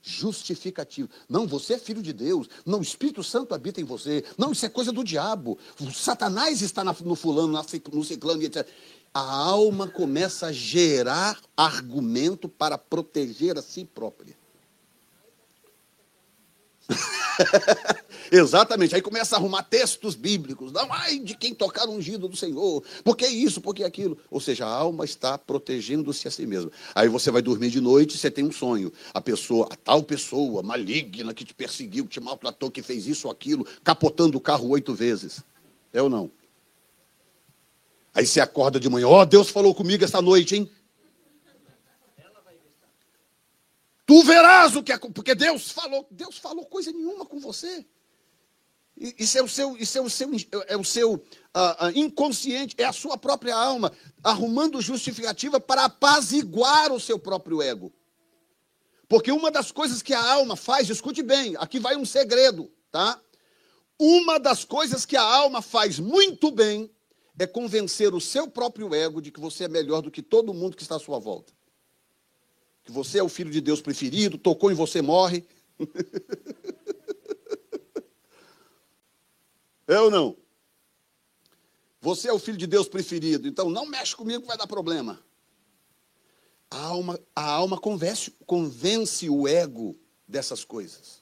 justificativo. 0.00 1.10
Não, 1.28 1.46
você 1.46 1.74
é 1.74 1.78
filho 1.78 2.00
de 2.00 2.12
Deus. 2.12 2.48
Não, 2.64 2.78
o 2.78 2.82
Espírito 2.82 3.22
Santo 3.24 3.54
habita 3.54 3.80
em 3.80 3.84
você. 3.84 4.24
Não, 4.38 4.52
isso 4.52 4.64
é 4.64 4.68
coisa 4.68 4.92
do 4.92 5.02
diabo. 5.02 5.58
O 5.80 5.90
Satanás 5.90 6.62
está 6.62 6.84
no 6.84 7.14
fulano, 7.16 7.60
no 7.92 8.04
ciclano, 8.04 8.42
etc. 8.42 8.66
A 9.12 9.20
alma 9.20 9.88
começa 9.88 10.46
a 10.46 10.52
gerar 10.52 11.40
argumento 11.56 12.48
para 12.48 12.78
proteger 12.78 13.58
a 13.58 13.62
si 13.62 13.84
própria. 13.84 14.39
Exatamente. 18.30 18.94
Aí 18.94 19.02
começa 19.02 19.34
a 19.34 19.38
arrumar 19.38 19.62
textos 19.62 20.14
bíblicos. 20.14 20.72
Não, 20.72 20.92
ai 20.92 21.18
de 21.18 21.36
quem 21.36 21.54
tocar 21.54 21.88
o 21.88 21.92
ungido 21.92 22.28
do 22.28 22.36
Senhor. 22.36 22.82
Por 23.04 23.16
que 23.16 23.26
isso? 23.26 23.60
Por 23.60 23.74
que 23.74 23.82
aquilo? 23.82 24.16
Ou 24.30 24.40
seja, 24.40 24.66
a 24.66 24.70
alma 24.70 25.04
está 25.04 25.36
protegendo-se 25.36 26.28
a 26.28 26.30
si 26.30 26.46
mesma. 26.46 26.70
Aí 26.94 27.08
você 27.08 27.30
vai 27.30 27.42
dormir 27.42 27.70
de 27.70 27.80
noite 27.80 28.16
você 28.16 28.30
tem 28.30 28.44
um 28.44 28.52
sonho. 28.52 28.92
A 29.12 29.20
pessoa, 29.20 29.68
a 29.70 29.76
tal 29.76 30.02
pessoa 30.02 30.62
maligna 30.62 31.34
que 31.34 31.44
te 31.44 31.54
perseguiu, 31.54 32.04
que 32.04 32.10
te 32.10 32.20
maltratou, 32.20 32.70
que 32.70 32.82
fez 32.82 33.06
isso 33.06 33.26
ou 33.26 33.32
aquilo, 33.32 33.66
capotando 33.82 34.38
o 34.38 34.40
carro 34.40 34.68
oito 34.68 34.94
vezes. 34.94 35.42
É 35.92 36.00
ou 36.00 36.08
não? 36.08 36.30
Aí 38.14 38.26
você 38.26 38.40
acorda 38.40 38.80
de 38.80 38.88
manhã, 38.88 39.06
ó, 39.06 39.22
oh, 39.22 39.26
Deus 39.26 39.50
falou 39.50 39.74
comigo 39.74 40.04
essa 40.04 40.20
noite, 40.20 40.56
hein? 40.56 40.70
Tu 44.10 44.24
verás 44.24 44.74
o 44.74 44.82
que 44.82 44.90
é, 44.90 44.98
porque 44.98 45.36
Deus 45.36 45.70
falou, 45.70 46.04
Deus 46.10 46.36
falou 46.36 46.66
coisa 46.66 46.90
nenhuma 46.90 47.24
com 47.24 47.38
você. 47.38 47.86
Isso 48.96 49.38
é 49.38 49.42
o 49.44 49.46
seu, 49.46 49.76
isso 49.76 49.98
é 49.98 50.00
o 50.00 50.10
seu, 50.10 50.30
é 50.66 50.76
o 50.76 50.82
seu 50.82 51.14
uh, 51.14 51.90
inconsciente, 51.94 52.74
é 52.76 52.82
a 52.82 52.92
sua 52.92 53.16
própria 53.16 53.54
alma 53.54 53.92
arrumando 54.20 54.82
justificativa 54.82 55.60
para 55.60 55.84
apaziguar 55.84 56.90
o 56.90 56.98
seu 56.98 57.20
próprio 57.20 57.62
ego. 57.62 57.92
Porque 59.08 59.30
uma 59.30 59.48
das 59.48 59.70
coisas 59.70 60.02
que 60.02 60.12
a 60.12 60.32
alma 60.32 60.56
faz, 60.56 60.90
escute 60.90 61.22
bem, 61.22 61.54
aqui 61.56 61.78
vai 61.78 61.94
um 61.94 62.04
segredo, 62.04 62.68
tá? 62.90 63.16
Uma 63.96 64.40
das 64.40 64.64
coisas 64.64 65.06
que 65.06 65.16
a 65.16 65.22
alma 65.22 65.62
faz 65.62 66.00
muito 66.00 66.50
bem 66.50 66.90
é 67.38 67.46
convencer 67.46 68.12
o 68.12 68.20
seu 68.20 68.50
próprio 68.50 68.92
ego 68.92 69.22
de 69.22 69.30
que 69.30 69.38
você 69.38 69.66
é 69.66 69.68
melhor 69.68 70.02
do 70.02 70.10
que 70.10 70.20
todo 70.20 70.52
mundo 70.52 70.76
que 70.76 70.82
está 70.82 70.96
à 70.96 70.98
sua 70.98 71.20
volta 71.20 71.59
que 72.90 72.94
você 72.94 73.18
é 73.18 73.22
o 73.22 73.28
filho 73.28 73.50
de 73.50 73.60
Deus 73.60 73.80
preferido, 73.80 74.36
tocou 74.36 74.70
em 74.70 74.74
você, 74.74 75.00
morre. 75.00 75.44
é 79.86 80.00
ou 80.00 80.10
não? 80.10 80.36
Você 82.00 82.28
é 82.28 82.32
o 82.32 82.38
filho 82.38 82.58
de 82.58 82.66
Deus 82.66 82.88
preferido, 82.88 83.46
então 83.46 83.70
não 83.70 83.86
mexe 83.86 84.16
comigo 84.16 84.42
que 84.42 84.48
vai 84.48 84.58
dar 84.58 84.66
problema. 84.66 85.22
A 86.70 86.82
alma, 86.82 87.20
a 87.34 87.44
alma 87.44 87.78
convence, 87.78 88.32
convence 88.44 89.28
o 89.28 89.46
ego 89.46 89.96
dessas 90.26 90.64
coisas. 90.64 91.20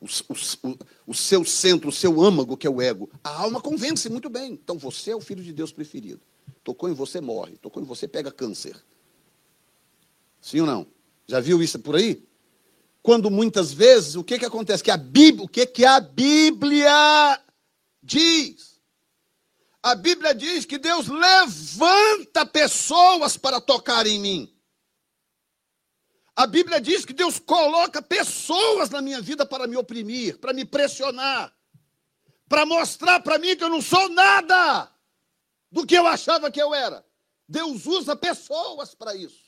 O, 0.00 0.04
o, 0.04 0.78
o, 1.06 1.14
seu 1.14 1.44
centro, 1.44 1.88
o 1.88 1.92
seu 1.92 2.20
âmago, 2.20 2.56
que 2.56 2.66
é 2.66 2.70
o 2.70 2.82
ego. 2.82 3.08
A 3.24 3.42
alma 3.42 3.60
convence 3.60 4.08
muito 4.10 4.28
bem. 4.28 4.52
Então 4.52 4.78
você 4.78 5.12
é 5.12 5.16
o 5.16 5.20
filho 5.20 5.42
de 5.42 5.52
Deus 5.52 5.72
preferido. 5.72 6.20
Tocou 6.62 6.88
em 6.88 6.92
você, 6.92 7.20
morre. 7.20 7.56
Tocou 7.56 7.82
em 7.82 7.86
você, 7.86 8.08
pega 8.08 8.30
câncer. 8.30 8.76
Sim 10.46 10.60
ou 10.60 10.66
não? 10.66 10.86
Já 11.26 11.40
viu 11.40 11.60
isso 11.60 11.76
por 11.80 11.96
aí? 11.96 12.24
Quando 13.02 13.28
muitas 13.32 13.72
vezes, 13.72 14.14
o 14.14 14.22
que, 14.22 14.38
que 14.38 14.44
acontece? 14.44 14.80
Que 14.80 14.92
a 14.92 14.96
Bíblia, 14.96 15.44
o 15.44 15.48
que, 15.48 15.66
que 15.66 15.84
a 15.84 15.98
Bíblia 15.98 17.42
diz? 18.00 18.80
A 19.82 19.96
Bíblia 19.96 20.32
diz 20.32 20.64
que 20.64 20.78
Deus 20.78 21.08
levanta 21.08 22.46
pessoas 22.46 23.36
para 23.36 23.60
tocar 23.60 24.06
em 24.06 24.20
mim. 24.20 24.56
A 26.36 26.46
Bíblia 26.46 26.80
diz 26.80 27.04
que 27.04 27.12
Deus 27.12 27.40
coloca 27.40 28.00
pessoas 28.00 28.88
na 28.88 29.02
minha 29.02 29.20
vida 29.20 29.44
para 29.44 29.66
me 29.66 29.76
oprimir, 29.76 30.38
para 30.38 30.52
me 30.52 30.64
pressionar, 30.64 31.52
para 32.48 32.64
mostrar 32.64 33.18
para 33.18 33.36
mim 33.36 33.56
que 33.56 33.64
eu 33.64 33.70
não 33.70 33.82
sou 33.82 34.08
nada 34.10 34.92
do 35.72 35.84
que 35.84 35.96
eu 35.96 36.06
achava 36.06 36.52
que 36.52 36.62
eu 36.62 36.72
era. 36.72 37.04
Deus 37.48 37.84
usa 37.84 38.14
pessoas 38.14 38.94
para 38.94 39.16
isso. 39.16 39.45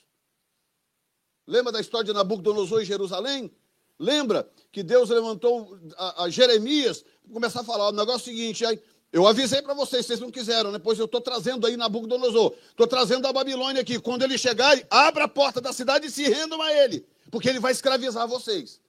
Lembra 1.49 1.71
da 1.71 1.81
história 1.81 2.05
de 2.05 2.13
Nabucodonosor 2.13 2.79
em 2.79 2.85
Jerusalém? 2.85 3.51
Lembra 3.97 4.47
que 4.71 4.83
Deus 4.83 5.09
levantou 5.09 5.79
a, 5.97 6.25
a 6.25 6.29
Jeremias 6.29 7.01
para 7.01 7.33
começar 7.33 7.61
a 7.61 7.63
falar: 7.63 7.89
o 7.89 7.91
negócio 7.91 8.29
é 8.29 8.35
seguinte, 8.35 8.63
aí, 8.63 8.79
eu 9.11 9.25
avisei 9.25 9.59
para 9.59 9.73
vocês, 9.73 10.05
vocês 10.05 10.19
não 10.19 10.29
quiseram, 10.29 10.71
né? 10.71 10.79
eu 10.85 11.05
estou 11.05 11.19
trazendo 11.19 11.65
aí 11.65 11.75
Nabucodonosor, 11.75 12.53
estou 12.69 12.85
trazendo 12.85 13.25
a 13.27 13.33
Babilônia 13.33 13.81
aqui. 13.81 13.99
Quando 13.99 14.21
ele 14.21 14.37
chegar, 14.37 14.79
abra 14.91 15.23
a 15.23 15.27
porta 15.27 15.59
da 15.59 15.73
cidade 15.73 16.05
e 16.05 16.11
se 16.11 16.21
rendam 16.29 16.61
a 16.61 16.71
ele, 16.71 17.03
porque 17.31 17.49
ele 17.49 17.59
vai 17.59 17.71
escravizar 17.71 18.27
vocês. 18.27 18.79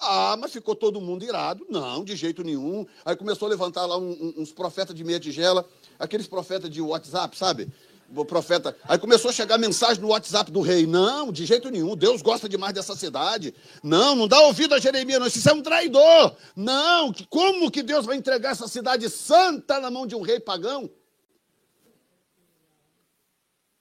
Ah, 0.00 0.36
mas 0.38 0.52
ficou 0.52 0.74
todo 0.74 1.00
mundo 1.00 1.24
irado. 1.24 1.66
Não, 1.68 2.04
de 2.04 2.14
jeito 2.14 2.44
nenhum. 2.44 2.86
Aí 3.04 3.16
começou 3.16 3.46
a 3.46 3.50
levantar 3.50 3.84
lá 3.84 3.98
uns 3.98 4.52
profetas 4.52 4.94
de 4.94 5.02
meia 5.02 5.18
tigela, 5.18 5.68
aqueles 5.98 6.28
profetas 6.28 6.70
de 6.70 6.80
WhatsApp, 6.80 7.36
sabe? 7.36 7.68
O 8.14 8.24
profeta. 8.24 8.76
Aí 8.84 8.98
começou 8.98 9.30
a 9.30 9.32
chegar 9.32 9.58
mensagem 9.58 10.00
no 10.00 10.08
WhatsApp 10.08 10.50
do 10.50 10.60
rei. 10.60 10.86
Não, 10.86 11.30
de 11.30 11.44
jeito 11.44 11.70
nenhum. 11.70 11.96
Deus 11.96 12.22
gosta 12.22 12.48
demais 12.48 12.72
dessa 12.72 12.96
cidade. 12.96 13.54
Não, 13.82 14.14
não 14.14 14.26
dá 14.26 14.40
ouvido 14.40 14.74
a 14.74 14.78
Jeremias, 14.78 15.20
não. 15.20 15.26
Isso 15.26 15.48
é 15.48 15.52
um 15.52 15.62
traidor. 15.62 16.36
Não, 16.56 17.12
como 17.28 17.70
que 17.70 17.82
Deus 17.82 18.06
vai 18.06 18.16
entregar 18.16 18.52
essa 18.52 18.66
cidade 18.66 19.08
santa 19.10 19.80
na 19.80 19.90
mão 19.90 20.06
de 20.06 20.14
um 20.14 20.22
rei 20.22 20.40
pagão? 20.40 20.90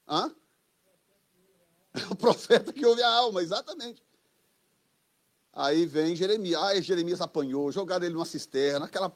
Hã? 0.07 0.32
É 1.93 2.05
o 2.11 2.15
profeta 2.15 2.71
que 2.71 2.86
ouve 2.86 3.01
a 3.01 3.09
alma, 3.09 3.41
exatamente. 3.41 4.03
Aí 5.53 5.86
vem 5.86 6.15
Jeremias. 6.15 6.61
Ah, 6.61 6.80
Jeremias 6.80 7.19
apanhou, 7.19 7.71
jogaram 7.71 8.05
ele 8.05 8.13
numa 8.13 8.25
cisterna, 8.25 8.86
aquela 8.86 9.11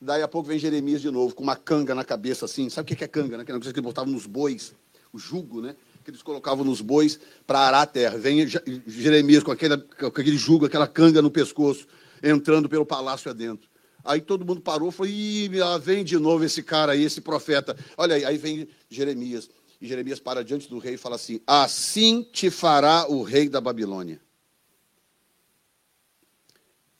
Daí 0.00 0.22
a 0.22 0.28
pouco 0.28 0.48
vem 0.48 0.58
Jeremias 0.58 1.00
de 1.00 1.10
novo, 1.10 1.34
com 1.34 1.42
uma 1.42 1.56
canga 1.56 1.94
na 1.94 2.04
cabeça 2.04 2.44
assim. 2.44 2.68
Sabe 2.68 2.92
o 2.92 2.96
que 2.96 3.02
é 3.02 3.08
canga? 3.08 3.36
Né? 3.36 3.42
Aquela 3.42 3.58
coisa 3.58 3.72
que 3.72 3.80
eles 3.80 3.86
botavam 3.86 4.12
nos 4.12 4.26
bois, 4.26 4.74
o 5.12 5.18
jugo, 5.18 5.62
né? 5.62 5.74
Que 6.04 6.10
eles 6.10 6.22
colocavam 6.22 6.64
nos 6.64 6.80
bois 6.80 7.18
para 7.46 7.60
arar 7.60 7.82
a 7.82 7.86
terra. 7.86 8.18
Vem 8.18 8.46
Jeremias 8.86 9.42
com, 9.42 9.50
aquele, 9.50 9.78
com 9.78 10.06
aquele 10.06 10.36
jugo, 10.36 10.66
aquela 10.66 10.86
canga 10.86 11.22
no 11.22 11.30
pescoço, 11.30 11.86
entrando 12.22 12.68
pelo 12.68 12.84
palácio 12.84 13.30
adentro. 13.30 13.68
Aí 14.04 14.20
todo 14.20 14.44
mundo 14.44 14.60
parou 14.60 14.90
e 14.90 14.92
falou: 14.92 15.10
Ih, 15.10 15.50
vem 15.80 16.04
de 16.04 16.18
novo 16.18 16.44
esse 16.44 16.62
cara 16.62 16.92
aí, 16.92 17.02
esse 17.02 17.20
profeta. 17.20 17.76
Olha 17.96 18.14
aí, 18.14 18.24
aí 18.24 18.38
vem 18.38 18.68
Jeremias. 18.88 19.48
E 19.80 19.86
Jeremias 19.86 20.20
para 20.20 20.44
diante 20.44 20.68
do 20.68 20.78
rei 20.78 20.94
e 20.94 20.98
fala 20.98 21.16
assim: 21.16 21.40
Assim 21.46 22.22
te 22.22 22.50
fará 22.50 23.06
o 23.08 23.22
rei 23.22 23.48
da 23.48 23.60
Babilônia. 23.60 24.20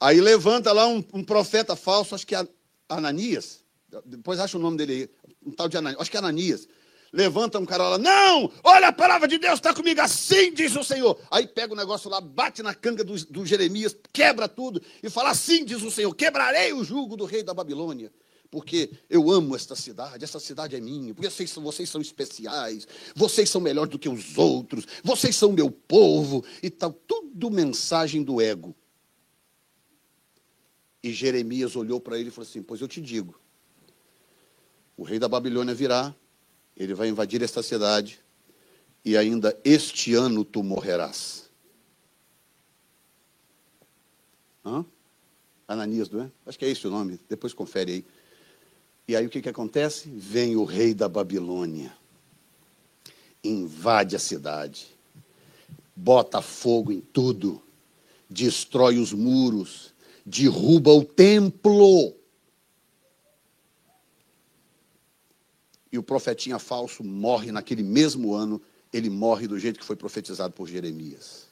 Aí 0.00 0.20
levanta 0.20 0.72
lá 0.72 0.86
um, 0.86 1.02
um 1.12 1.24
profeta 1.24 1.74
falso, 1.74 2.14
acho 2.14 2.26
que 2.26 2.34
é 2.34 2.46
Ananias, 2.88 3.64
depois 4.04 4.38
acha 4.40 4.56
o 4.56 4.60
nome 4.60 4.76
dele 4.76 4.92
aí, 4.92 5.30
um 5.44 5.52
tal 5.52 5.68
de 5.68 5.76
Ananias, 5.76 6.00
acho 6.00 6.10
que 6.10 6.16
é 6.16 6.20
Ananias. 6.20 6.68
Levanta 7.12 7.58
um 7.58 7.64
cara 7.64 7.88
lá, 7.90 7.98
não, 7.98 8.52
olha 8.64 8.88
a 8.88 8.92
palavra 8.92 9.28
de 9.28 9.38
Deus 9.38 9.54
está 9.54 9.72
comigo, 9.72 10.00
assim 10.00 10.52
diz 10.52 10.74
o 10.76 10.82
Senhor. 10.82 11.18
Aí 11.30 11.46
pega 11.46 11.72
o 11.72 11.76
negócio 11.76 12.10
lá, 12.10 12.20
bate 12.20 12.62
na 12.62 12.74
canga 12.74 13.04
do, 13.04 13.14
do 13.26 13.46
Jeremias, 13.46 13.96
quebra 14.12 14.48
tudo 14.48 14.82
e 15.02 15.08
fala, 15.08 15.30
assim 15.30 15.64
diz 15.64 15.82
o 15.82 15.90
Senhor, 15.90 16.12
quebrarei 16.14 16.72
o 16.72 16.84
jugo 16.84 17.16
do 17.16 17.24
rei 17.24 17.42
da 17.42 17.54
Babilônia 17.54 18.12
porque 18.50 18.90
eu 19.10 19.30
amo 19.30 19.54
esta 19.54 19.74
cidade, 19.74 20.24
essa 20.24 20.40
cidade 20.40 20.76
é 20.76 20.80
minha, 20.80 21.14
porque 21.14 21.28
vocês, 21.28 21.52
vocês 21.54 21.88
são 21.90 22.00
especiais, 22.00 22.86
vocês 23.14 23.50
são 23.50 23.60
melhores 23.60 23.90
do 23.90 23.98
que 23.98 24.08
os 24.08 24.38
outros, 24.38 24.86
vocês 25.02 25.36
são 25.36 25.52
meu 25.52 25.70
povo 25.70 26.44
e 26.62 26.70
tal. 26.70 26.92
Tudo 26.92 27.50
mensagem 27.50 28.22
do 28.22 28.40
ego. 28.40 28.74
E 31.02 31.12
Jeremias 31.12 31.76
olhou 31.76 32.00
para 32.00 32.18
ele 32.18 32.28
e 32.28 32.32
falou 32.32 32.48
assim: 32.48 32.62
Pois 32.62 32.80
eu 32.80 32.88
te 32.88 33.00
digo, 33.00 33.38
o 34.96 35.02
rei 35.02 35.18
da 35.18 35.28
Babilônia 35.28 35.74
virá, 35.74 36.14
ele 36.76 36.94
vai 36.94 37.08
invadir 37.08 37.42
esta 37.42 37.62
cidade, 37.62 38.20
e 39.04 39.16
ainda 39.16 39.58
este 39.64 40.14
ano 40.14 40.44
tu 40.44 40.62
morrerás. 40.62 41.48
Hã? 44.64 44.84
Ananias, 45.68 46.10
não 46.10 46.22
é? 46.22 46.30
Acho 46.44 46.58
que 46.58 46.64
é 46.64 46.70
esse 46.70 46.86
o 46.86 46.90
nome, 46.90 47.20
depois 47.28 47.52
confere 47.52 47.92
aí. 47.92 48.04
E 49.08 49.14
aí 49.14 49.24
o 49.26 49.30
que, 49.30 49.40
que 49.40 49.48
acontece? 49.48 50.08
Vem 50.08 50.56
o 50.56 50.64
rei 50.64 50.92
da 50.92 51.08
Babilônia, 51.08 51.96
invade 53.44 54.16
a 54.16 54.18
cidade, 54.18 54.88
bota 55.94 56.42
fogo 56.42 56.90
em 56.90 57.00
tudo, 57.00 57.62
destrói 58.28 58.98
os 58.98 59.12
muros, 59.12 59.94
derruba 60.26 60.90
o 60.90 61.04
templo. 61.04 62.14
E 65.90 65.96
o 65.96 66.02
profetinha 66.02 66.58
falso 66.58 67.02
morre 67.04 67.52
naquele 67.52 67.82
mesmo 67.82 68.34
ano, 68.34 68.60
ele 68.92 69.08
morre 69.08 69.46
do 69.46 69.58
jeito 69.58 69.78
que 69.78 69.86
foi 69.86 69.96
profetizado 69.96 70.52
por 70.52 70.68
Jeremias. 70.68 71.46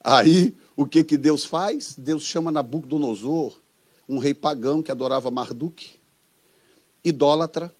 Aí, 0.00 0.56
o 0.76 0.84
que, 0.84 1.02
que 1.04 1.16
Deus 1.16 1.44
faz? 1.44 1.94
Deus 1.96 2.24
chama 2.24 2.50
Nabucodonosor 2.50 3.58
um 4.08 4.18
rei 4.18 4.32
pagão 4.32 4.82
que 4.82 4.90
adorava 4.90 5.30
Marduk, 5.30 5.90
idólatra, 7.04 7.74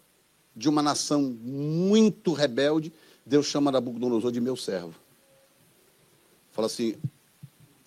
de 0.54 0.68
uma 0.68 0.82
nação 0.82 1.22
muito 1.22 2.32
rebelde, 2.32 2.92
Deus 3.24 3.46
chama 3.46 3.72
Nabucodonosor 3.72 4.30
de 4.30 4.40
meu 4.40 4.56
servo. 4.56 4.94
Fala 6.50 6.66
assim: 6.66 6.96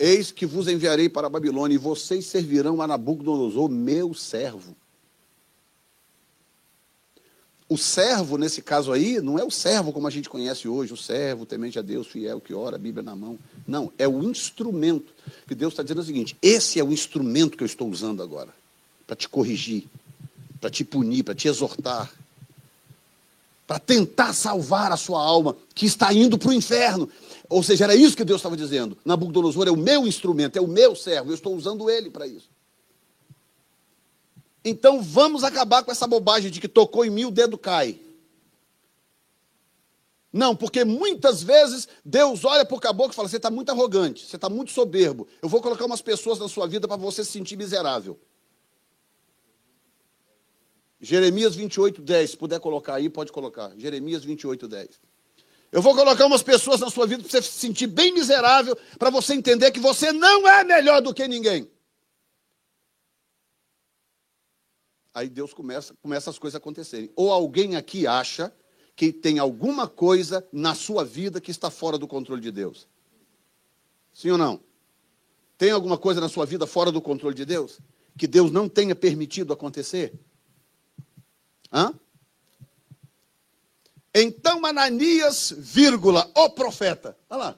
Eis 0.04 0.32
que 0.32 0.48
vos 0.48 0.68
enviarei 0.68 1.08
para 1.08 1.28
a 1.28 1.30
Babilônia, 1.30 1.76
e 1.76 1.78
vocês 1.78 2.26
servirão 2.26 2.82
a 2.82 2.88
Nabucodonosor, 2.88 3.70
meu 3.70 4.16
servo. 4.16 4.76
O 7.70 7.78
servo, 7.78 8.36
nesse 8.36 8.64
caso 8.64 8.92
aí, 8.92 9.22
não 9.22 9.38
é 9.38 9.44
o 9.44 9.52
servo 9.52 9.94
como 9.94 10.08
a 10.08 10.10
gente 10.10 10.28
conhece 10.28 10.68
hoje, 10.68 10.92
o 10.92 10.98
servo 10.98 11.46
temente 11.46 11.78
a 11.78 11.84
Deus, 11.84 12.08
fiel, 12.08 12.42
que 12.42 12.52
ora, 12.52 12.80
Bíblia 12.80 13.04
na 13.04 13.16
mão. 13.16 13.38
Não, 13.68 13.94
é 13.96 14.08
o 14.08 14.24
instrumento. 14.24 15.14
Que 15.48 15.54
Deus 15.54 15.72
está 15.72 15.84
dizendo 15.84 16.02
o 16.02 16.04
seguinte: 16.04 16.36
esse 16.42 16.80
é 16.80 16.84
o 16.84 16.92
instrumento 16.92 17.56
que 17.56 17.64
eu 17.64 17.68
estou 17.68 17.88
usando 17.88 18.24
agora, 18.24 18.50
para 19.06 19.16
te 19.16 19.30
corrigir, 19.30 19.86
para 20.60 20.72
te 20.72 20.84
punir, 20.84 21.22
para 21.22 21.36
te 21.36 21.48
exortar, 21.48 22.12
para 23.68 23.80
tentar 23.80 24.34
salvar 24.34 24.92
a 24.92 24.98
sua 24.98 25.22
alma, 25.22 25.56
que 25.74 25.86
está 25.86 26.14
indo 26.14 26.38
para 26.38 26.50
o 26.50 26.54
inferno. 26.54 27.10
Ou 27.48 27.62
seja, 27.64 27.84
era 27.86 27.96
isso 27.96 28.16
que 28.16 28.24
Deus 28.24 28.40
estava 28.40 28.58
dizendo. 28.58 28.98
Nabucodonosor 29.04 29.68
é 29.68 29.72
o 29.72 29.78
meu 29.78 30.08
instrumento, 30.08 30.58
é 30.58 30.62
o 30.62 30.68
meu 30.68 30.96
servo, 30.96 31.32
eu 31.32 31.36
estou 31.36 31.56
usando 31.56 31.90
ele 31.90 32.10
para 32.10 32.28
isso. 32.28 32.50
Então 34.64 35.02
vamos 35.02 35.44
acabar 35.44 35.84
com 35.84 35.92
essa 35.92 36.06
bobagem 36.06 36.52
de 36.52 36.62
que 36.62 36.68
tocou 36.68 37.04
em 37.04 37.10
mim, 37.10 37.26
o 37.26 37.32
dedo 37.32 37.58
cai. 37.58 38.00
Não, 40.32 40.56
porque 40.56 40.86
muitas 40.86 41.44
vezes 41.44 41.90
Deus 42.06 42.46
olha 42.46 42.64
para 42.64 42.78
o 42.78 42.80
caboclo 42.80 43.12
e 43.12 43.16
fala: 43.16 43.28
você 43.28 43.38
está 43.38 43.52
muito 43.52 43.70
arrogante, 43.70 44.26
você 44.26 44.38
está 44.38 44.50
muito 44.50 44.72
soberbo. 44.72 45.28
Eu 45.42 45.50
vou 45.50 45.62
colocar 45.62 45.86
umas 45.86 46.02
pessoas 46.02 46.40
na 46.40 46.48
sua 46.48 46.68
vida 46.68 46.88
para 46.88 46.96
você 46.96 47.24
se 47.24 47.32
sentir 47.32 47.58
miserável. 47.58 48.18
Jeremias 51.02 51.56
28, 51.56 52.02
10. 52.02 52.30
Se 52.30 52.38
puder 52.38 52.60
colocar 52.60 52.96
aí, 52.96 53.10
pode 53.10 53.32
colocar. 53.32 53.74
Jeremias 53.76 54.24
28, 54.24 54.68
10. 54.68 55.00
Eu 55.72 55.82
vou 55.82 55.96
colocar 55.96 56.26
umas 56.26 56.44
pessoas 56.44 56.80
na 56.80 56.90
sua 56.90 57.08
vida 57.08 57.24
para 57.24 57.32
você 57.32 57.42
se 57.42 57.54
sentir 57.54 57.88
bem 57.88 58.14
miserável, 58.14 58.78
para 59.00 59.10
você 59.10 59.34
entender 59.34 59.72
que 59.72 59.80
você 59.80 60.12
não 60.12 60.48
é 60.48 60.64
melhor 60.64 61.02
do 61.02 61.14
que 61.14 61.28
ninguém. 61.28 61.68
Aí 65.14 65.28
Deus 65.28 65.54
começa, 65.54 65.96
começa 66.02 66.30
as 66.30 66.38
coisas 66.38 66.56
a 66.56 66.60
acontecerem. 66.60 67.10
Ou 67.16 67.32
alguém 67.32 67.76
aqui 67.76 68.06
acha 68.06 68.54
que 68.96 69.12
tem 69.12 69.40
alguma 69.40 69.88
coisa 69.88 70.48
na 70.52 70.76
sua 70.76 71.04
vida 71.04 71.42
que 71.42 71.52
está 71.52 71.72
fora 71.72 71.98
do 71.98 72.08
controle 72.08 72.42
de 72.42 72.52
Deus? 72.52 72.88
Sim 74.14 74.32
ou 74.32 74.38
não? 74.38 74.62
Tem 75.58 75.72
alguma 75.72 75.98
coisa 75.98 76.22
na 76.22 76.30
sua 76.30 76.46
vida 76.46 76.68
fora 76.68 76.92
do 76.92 77.02
controle 77.02 77.36
de 77.36 77.46
Deus? 77.46 77.80
Que 78.18 78.28
Deus 78.28 78.52
não 78.52 78.70
tenha 78.70 78.96
permitido 78.96 79.54
acontecer? 79.54 80.14
Hã? 81.72 81.94
Então 84.14 84.66
Ananias, 84.66 85.54
vírgula, 85.58 86.30
o 86.36 86.50
profeta, 86.50 87.18
olha 87.30 87.44
lá, 87.44 87.58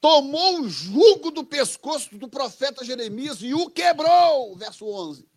tomou 0.00 0.62
o 0.62 0.68
jugo 0.68 1.30
do 1.30 1.44
pescoço 1.44 2.16
do 2.16 2.26
profeta 2.26 2.84
Jeremias 2.84 3.38
e 3.42 3.52
o 3.54 3.68
quebrou, 3.68 4.56
verso 4.56 4.86
11. 4.86 5.28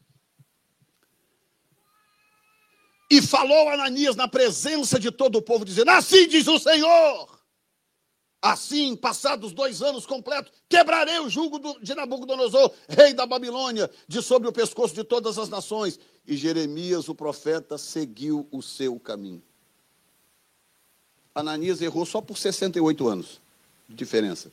E 3.12 3.22
falou 3.22 3.70
Ananias 3.70 4.16
na 4.16 4.28
presença 4.28 5.00
de 5.00 5.12
todo 5.12 5.38
o 5.38 5.42
povo, 5.42 5.64
dizendo: 5.64 5.92
Assim 5.92 6.28
diz 6.28 6.48
o 6.48 6.58
Senhor. 6.58 7.35
Assim, 8.46 8.96
passados 8.96 9.54
dois 9.54 9.82
anos 9.82 10.06
completos, 10.06 10.52
quebrarei 10.70 11.18
o 11.20 11.28
jugo 11.28 11.80
de 11.82 11.96
Nabucodonosor, 11.96 12.72
rei 12.88 13.12
da 13.12 13.26
Babilônia, 13.26 13.90
de 14.08 14.22
sobre 14.22 14.48
o 14.48 14.52
pescoço 14.52 14.94
de 14.94 15.04
todas 15.04 15.40
as 15.40 15.50
nações. 15.50 16.00
E 16.28 16.38
Jeremias, 16.38 17.10
o 17.10 17.16
profeta, 17.16 17.76
seguiu 17.76 18.48
o 18.52 18.62
seu 18.62 19.00
caminho. 19.00 19.42
Ananias 21.34 21.82
errou 21.82 22.06
só 22.06 22.22
por 22.22 22.38
68 22.38 23.08
anos 23.08 23.42
de 23.90 23.96
diferença. 23.96 24.52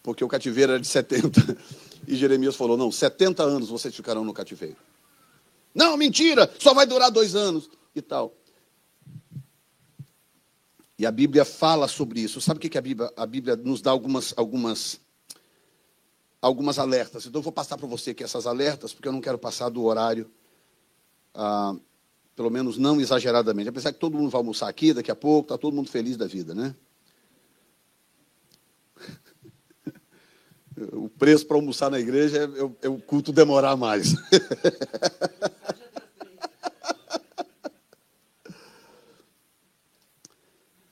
Porque 0.00 0.22
o 0.22 0.28
cativeiro 0.28 0.70
era 0.70 0.80
de 0.80 0.86
70. 0.86 1.40
E 2.06 2.14
Jeremias 2.14 2.54
falou: 2.54 2.76
não, 2.76 2.92
70 2.92 3.42
anos 3.42 3.70
vocês 3.70 3.92
ficarão 3.92 4.24
no 4.24 4.32
cativeiro. 4.32 4.76
Não, 5.74 5.96
mentira, 5.96 6.48
só 6.60 6.72
vai 6.72 6.86
durar 6.86 7.10
dois 7.10 7.34
anos 7.34 7.68
e 7.92 8.00
tal. 8.00 8.32
E 10.98 11.04
a 11.04 11.10
Bíblia 11.10 11.44
fala 11.44 11.86
sobre 11.88 12.20
isso. 12.20 12.40
Sabe 12.40 12.58
o 12.58 12.60
que, 12.60 12.78
a, 12.78 12.80
Bíblia, 12.80 13.12
a 13.16 13.26
Bíblia 13.26 13.54
nos 13.56 13.82
dá 13.82 13.90
algumas, 13.90 14.32
algumas, 14.36 14.98
algumas 16.40 16.78
alertas? 16.78 17.26
Então 17.26 17.40
eu 17.40 17.42
vou 17.42 17.52
passar 17.52 17.76
para 17.76 17.86
você 17.86 18.10
aqui 18.10 18.24
essas 18.24 18.46
alertas, 18.46 18.94
porque 18.94 19.08
eu 19.08 19.12
não 19.12 19.20
quero 19.20 19.38
passar 19.38 19.68
do 19.68 19.84
horário, 19.84 20.30
ah, 21.34 21.76
pelo 22.34 22.50
menos 22.50 22.78
não 22.78 22.98
exageradamente. 22.98 23.68
Apesar 23.68 23.92
que 23.92 23.98
todo 23.98 24.16
mundo 24.16 24.30
vai 24.30 24.38
almoçar 24.38 24.68
aqui 24.68 24.94
daqui 24.94 25.10
a 25.10 25.16
pouco, 25.16 25.46
está 25.46 25.58
todo 25.58 25.74
mundo 25.74 25.90
feliz 25.90 26.16
da 26.16 26.26
vida, 26.26 26.54
né? 26.54 26.74
O 30.92 31.08
preço 31.08 31.46
para 31.46 31.56
almoçar 31.56 31.90
na 31.90 31.98
igreja 31.98 32.36
é, 32.36 32.86
é 32.86 32.88
o 32.90 32.98
culto 32.98 33.32
demorar 33.32 33.76
mais. 33.76 34.14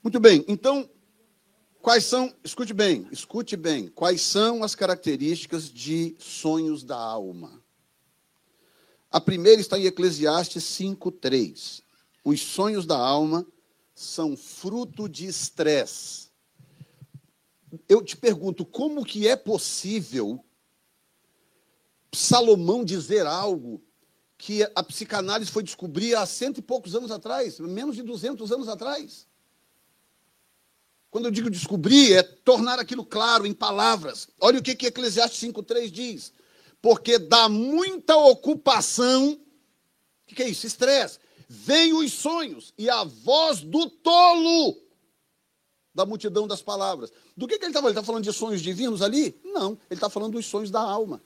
Muito 0.05 0.19
bem, 0.19 0.45
então, 0.47 0.87
quais 1.81 2.05
são, 2.05 2.31
escute 2.43 2.75
bem, 2.75 3.07
escute 3.11 3.57
bem, 3.57 3.87
quais 3.87 4.21
são 4.21 4.63
as 4.63 4.75
características 4.75 5.67
de 5.67 6.15
sonhos 6.19 6.83
da 6.83 6.95
alma? 6.95 7.59
A 9.09 9.19
primeira 9.19 9.59
está 9.59 9.79
em 9.79 9.85
Eclesiastes 9.85 10.63
5:3. 10.63 11.81
Os 12.23 12.39
sonhos 12.39 12.85
da 12.85 12.95
alma 12.95 13.47
são 13.95 14.37
fruto 14.37 15.09
de 15.09 15.25
estresse 15.25 16.25
eu 17.89 18.03
te 18.03 18.15
pergunto, 18.15 18.65
como 18.65 19.03
que 19.03 19.27
é 19.27 19.35
possível 19.35 20.43
Salomão 22.13 22.85
dizer 22.85 23.25
algo 23.25 23.83
que 24.37 24.63
a 24.75 24.83
psicanálise 24.83 25.51
foi 25.51 25.63
descobrir 25.63 26.15
há 26.15 26.25
cento 26.25 26.59
e 26.59 26.61
poucos 26.61 26.95
anos 26.95 27.11
atrás, 27.11 27.59
menos 27.59 27.95
de 27.95 28.03
200 28.03 28.51
anos 28.51 28.69
atrás? 28.69 29.27
Quando 31.15 31.27
eu 31.27 31.31
digo 31.31 31.49
descobrir, 31.49 32.11
é 32.11 32.21
tornar 32.21 32.77
aquilo 32.77 33.05
claro 33.05 33.47
em 33.47 33.53
palavras. 33.53 34.27
Olha 34.37 34.59
o 34.59 34.61
que, 34.61 34.75
que 34.75 34.87
Eclesiastes 34.87 35.49
5,3 35.49 35.89
diz. 35.89 36.33
Porque 36.81 37.17
dá 37.17 37.47
muita 37.47 38.17
ocupação, 38.17 39.31
o 39.31 39.39
que, 40.27 40.35
que 40.35 40.43
é 40.43 40.49
isso? 40.49 40.67
Estresse. 40.67 41.17
Vem 41.47 41.93
os 41.93 42.11
sonhos 42.11 42.73
e 42.77 42.89
a 42.89 43.05
voz 43.05 43.61
do 43.61 43.89
tolo 43.89 44.75
da 45.93 46.05
multidão 46.05 46.45
das 46.45 46.61
palavras. 46.61 47.13
Do 47.37 47.47
que, 47.47 47.57
que 47.57 47.63
ele 47.63 47.69
estava? 47.69 47.87
Ele 47.87 47.93
está 47.93 48.03
falando 48.03 48.25
de 48.25 48.33
sonhos 48.33 48.61
divinos 48.61 49.01
ali? 49.01 49.39
Não, 49.41 49.71
ele 49.89 49.97
está 49.97 50.09
falando 50.09 50.33
dos 50.33 50.45
sonhos 50.45 50.69
da 50.69 50.81
alma. 50.81 51.23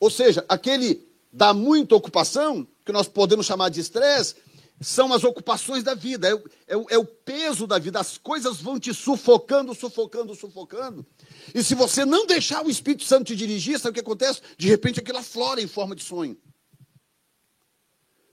Ou 0.00 0.10
seja, 0.10 0.44
aquele 0.48 1.06
da 1.32 1.54
muita 1.54 1.94
ocupação, 1.94 2.66
que 2.84 2.90
nós 2.90 3.06
podemos 3.06 3.46
chamar 3.46 3.68
de 3.68 3.78
estresse, 3.78 4.34
são 4.80 5.12
as 5.12 5.24
ocupações 5.24 5.82
da 5.82 5.94
vida, 5.94 6.28
é, 6.28 6.32
é, 6.74 6.74
é, 6.90 6.98
o 6.98 7.04
peso 7.04 7.66
da 7.66 7.78
vida, 7.78 7.98
as 7.98 8.18
coisas 8.18 8.60
vão 8.60 8.78
te 8.78 8.92
sufocando, 8.92 9.74
sufocando, 9.74 10.34
sufocando. 10.34 11.06
E 11.54 11.62
se 11.62 11.74
você 11.74 12.04
não 12.04 12.26
deixar 12.26 12.64
o 12.64 12.70
Espírito 12.70 13.04
Santo 13.04 13.24
te 13.24 13.36
dirigir, 13.36 13.78
sabe 13.78 13.90
o 13.90 13.94
que 13.94 14.00
acontece? 14.00 14.42
De 14.58 14.68
repente 14.68 15.00
aquilo 15.00 15.18
aflora 15.18 15.62
em 15.62 15.66
forma 15.66 15.96
de 15.96 16.02
sonho. 16.02 16.36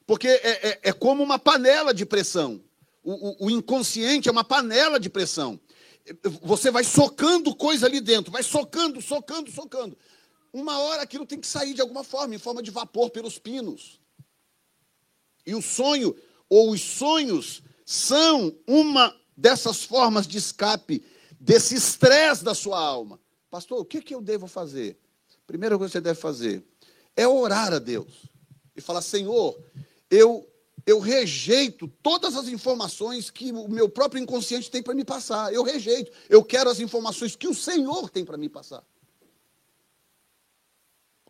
Porque 0.05 0.27
é, 0.27 0.69
é, 0.69 0.79
é 0.83 0.93
como 0.93 1.23
uma 1.23 1.39
panela 1.39 1.93
de 1.93 2.05
pressão. 2.05 2.61
O, 3.01 3.45
o, 3.45 3.45
o 3.45 3.49
inconsciente 3.49 4.27
é 4.27 4.31
uma 4.31 4.43
panela 4.43 4.99
de 4.99 5.09
pressão. 5.09 5.59
Você 6.41 6.69
vai 6.69 6.83
socando 6.83 7.55
coisa 7.55 7.85
ali 7.85 8.01
dentro, 8.01 8.31
vai 8.31 8.43
socando, 8.43 9.01
socando, 9.01 9.49
socando. 9.49 9.97
Uma 10.51 10.77
hora 10.79 11.01
aquilo 11.01 11.25
tem 11.25 11.39
que 11.39 11.47
sair 11.47 11.73
de 11.73 11.81
alguma 11.81 12.03
forma, 12.03 12.35
em 12.35 12.39
forma 12.39 12.61
de 12.61 12.69
vapor 12.69 13.09
pelos 13.09 13.39
pinos. 13.39 13.99
E 15.45 15.55
o 15.55 15.61
sonho, 15.61 16.15
ou 16.55 16.69
os 16.69 16.81
sonhos, 16.81 17.63
são 17.83 18.55
uma 18.67 19.19
dessas 19.35 19.83
formas 19.83 20.27
de 20.27 20.37
escape 20.37 21.03
desse 21.39 21.73
estresse 21.73 22.43
da 22.43 22.53
sua 22.53 22.79
alma. 22.79 23.19
Pastor, 23.49 23.79
o 23.79 23.85
que, 23.85 23.99
que 23.99 24.13
eu 24.13 24.21
devo 24.21 24.45
fazer? 24.45 24.99
primeira 25.47 25.79
coisa 25.79 25.89
que 25.89 25.97
você 25.97 26.01
deve 26.01 26.19
fazer 26.19 26.63
é 27.15 27.27
orar 27.27 27.73
a 27.73 27.79
Deus 27.79 28.29
e 28.75 28.81
falar: 28.81 29.01
Senhor, 29.01 29.59
eu, 30.11 30.47
eu 30.85 30.99
rejeito 30.99 31.87
todas 32.03 32.35
as 32.35 32.47
informações 32.47 33.31
que 33.31 33.51
o 33.51 33.67
meu 33.67 33.89
próprio 33.89 34.21
inconsciente 34.21 34.69
tem 34.69 34.83
para 34.83 34.93
me 34.93 35.03
passar. 35.03 35.51
Eu 35.51 35.63
rejeito. 35.63 36.11
Eu 36.29 36.43
quero 36.43 36.69
as 36.69 36.79
informações 36.79 37.35
que 37.35 37.47
o 37.47 37.55
Senhor 37.55 38.11
tem 38.11 38.23
para 38.23 38.37
me 38.37 38.47
passar. 38.47 38.85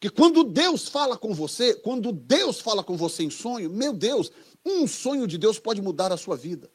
Porque 0.04 0.10
quando 0.10 0.44
Deus 0.44 0.90
fala 0.90 1.18
com 1.18 1.34
você, 1.34 1.76
quando 1.76 2.12
Deus 2.12 2.60
fala 2.60 2.84
com 2.84 2.98
você 2.98 3.24
em 3.24 3.30
sonho, 3.30 3.70
meu 3.70 3.94
Deus, 3.94 4.30
um 4.66 4.88
sonho 4.88 5.28
de 5.28 5.38
Deus 5.38 5.60
pode 5.60 5.82
mudar 5.82 6.12
a 6.12 6.18
sua 6.18 6.38
vida. 6.38 6.70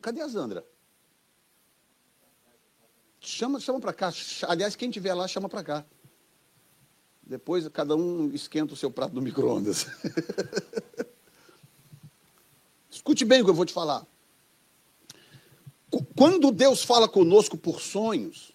Cadê 0.00 0.20
a 0.20 0.28
Zandra? 0.28 0.64
Chama, 3.20 3.60
chama 3.60 3.80
para 3.80 3.92
cá. 3.92 4.12
Aliás, 4.48 4.76
quem 4.76 4.88
estiver 4.88 5.14
lá, 5.14 5.28
chama 5.28 5.48
para 5.48 5.62
cá. 5.62 5.84
Depois 7.22 7.68
cada 7.68 7.94
um 7.94 8.32
esquenta 8.32 8.74
o 8.74 8.76
seu 8.76 8.90
prato 8.90 9.14
no 9.14 9.20
micro-ondas. 9.20 9.86
Escute 12.90 13.24
bem 13.24 13.40
o 13.40 13.44
que 13.44 13.50
eu 13.50 13.54
vou 13.54 13.64
te 13.64 13.72
falar. 13.72 14.06
Quando 16.16 16.52
Deus 16.52 16.82
fala 16.82 17.08
conosco 17.08 17.56
por 17.56 17.80
sonhos, 17.80 18.52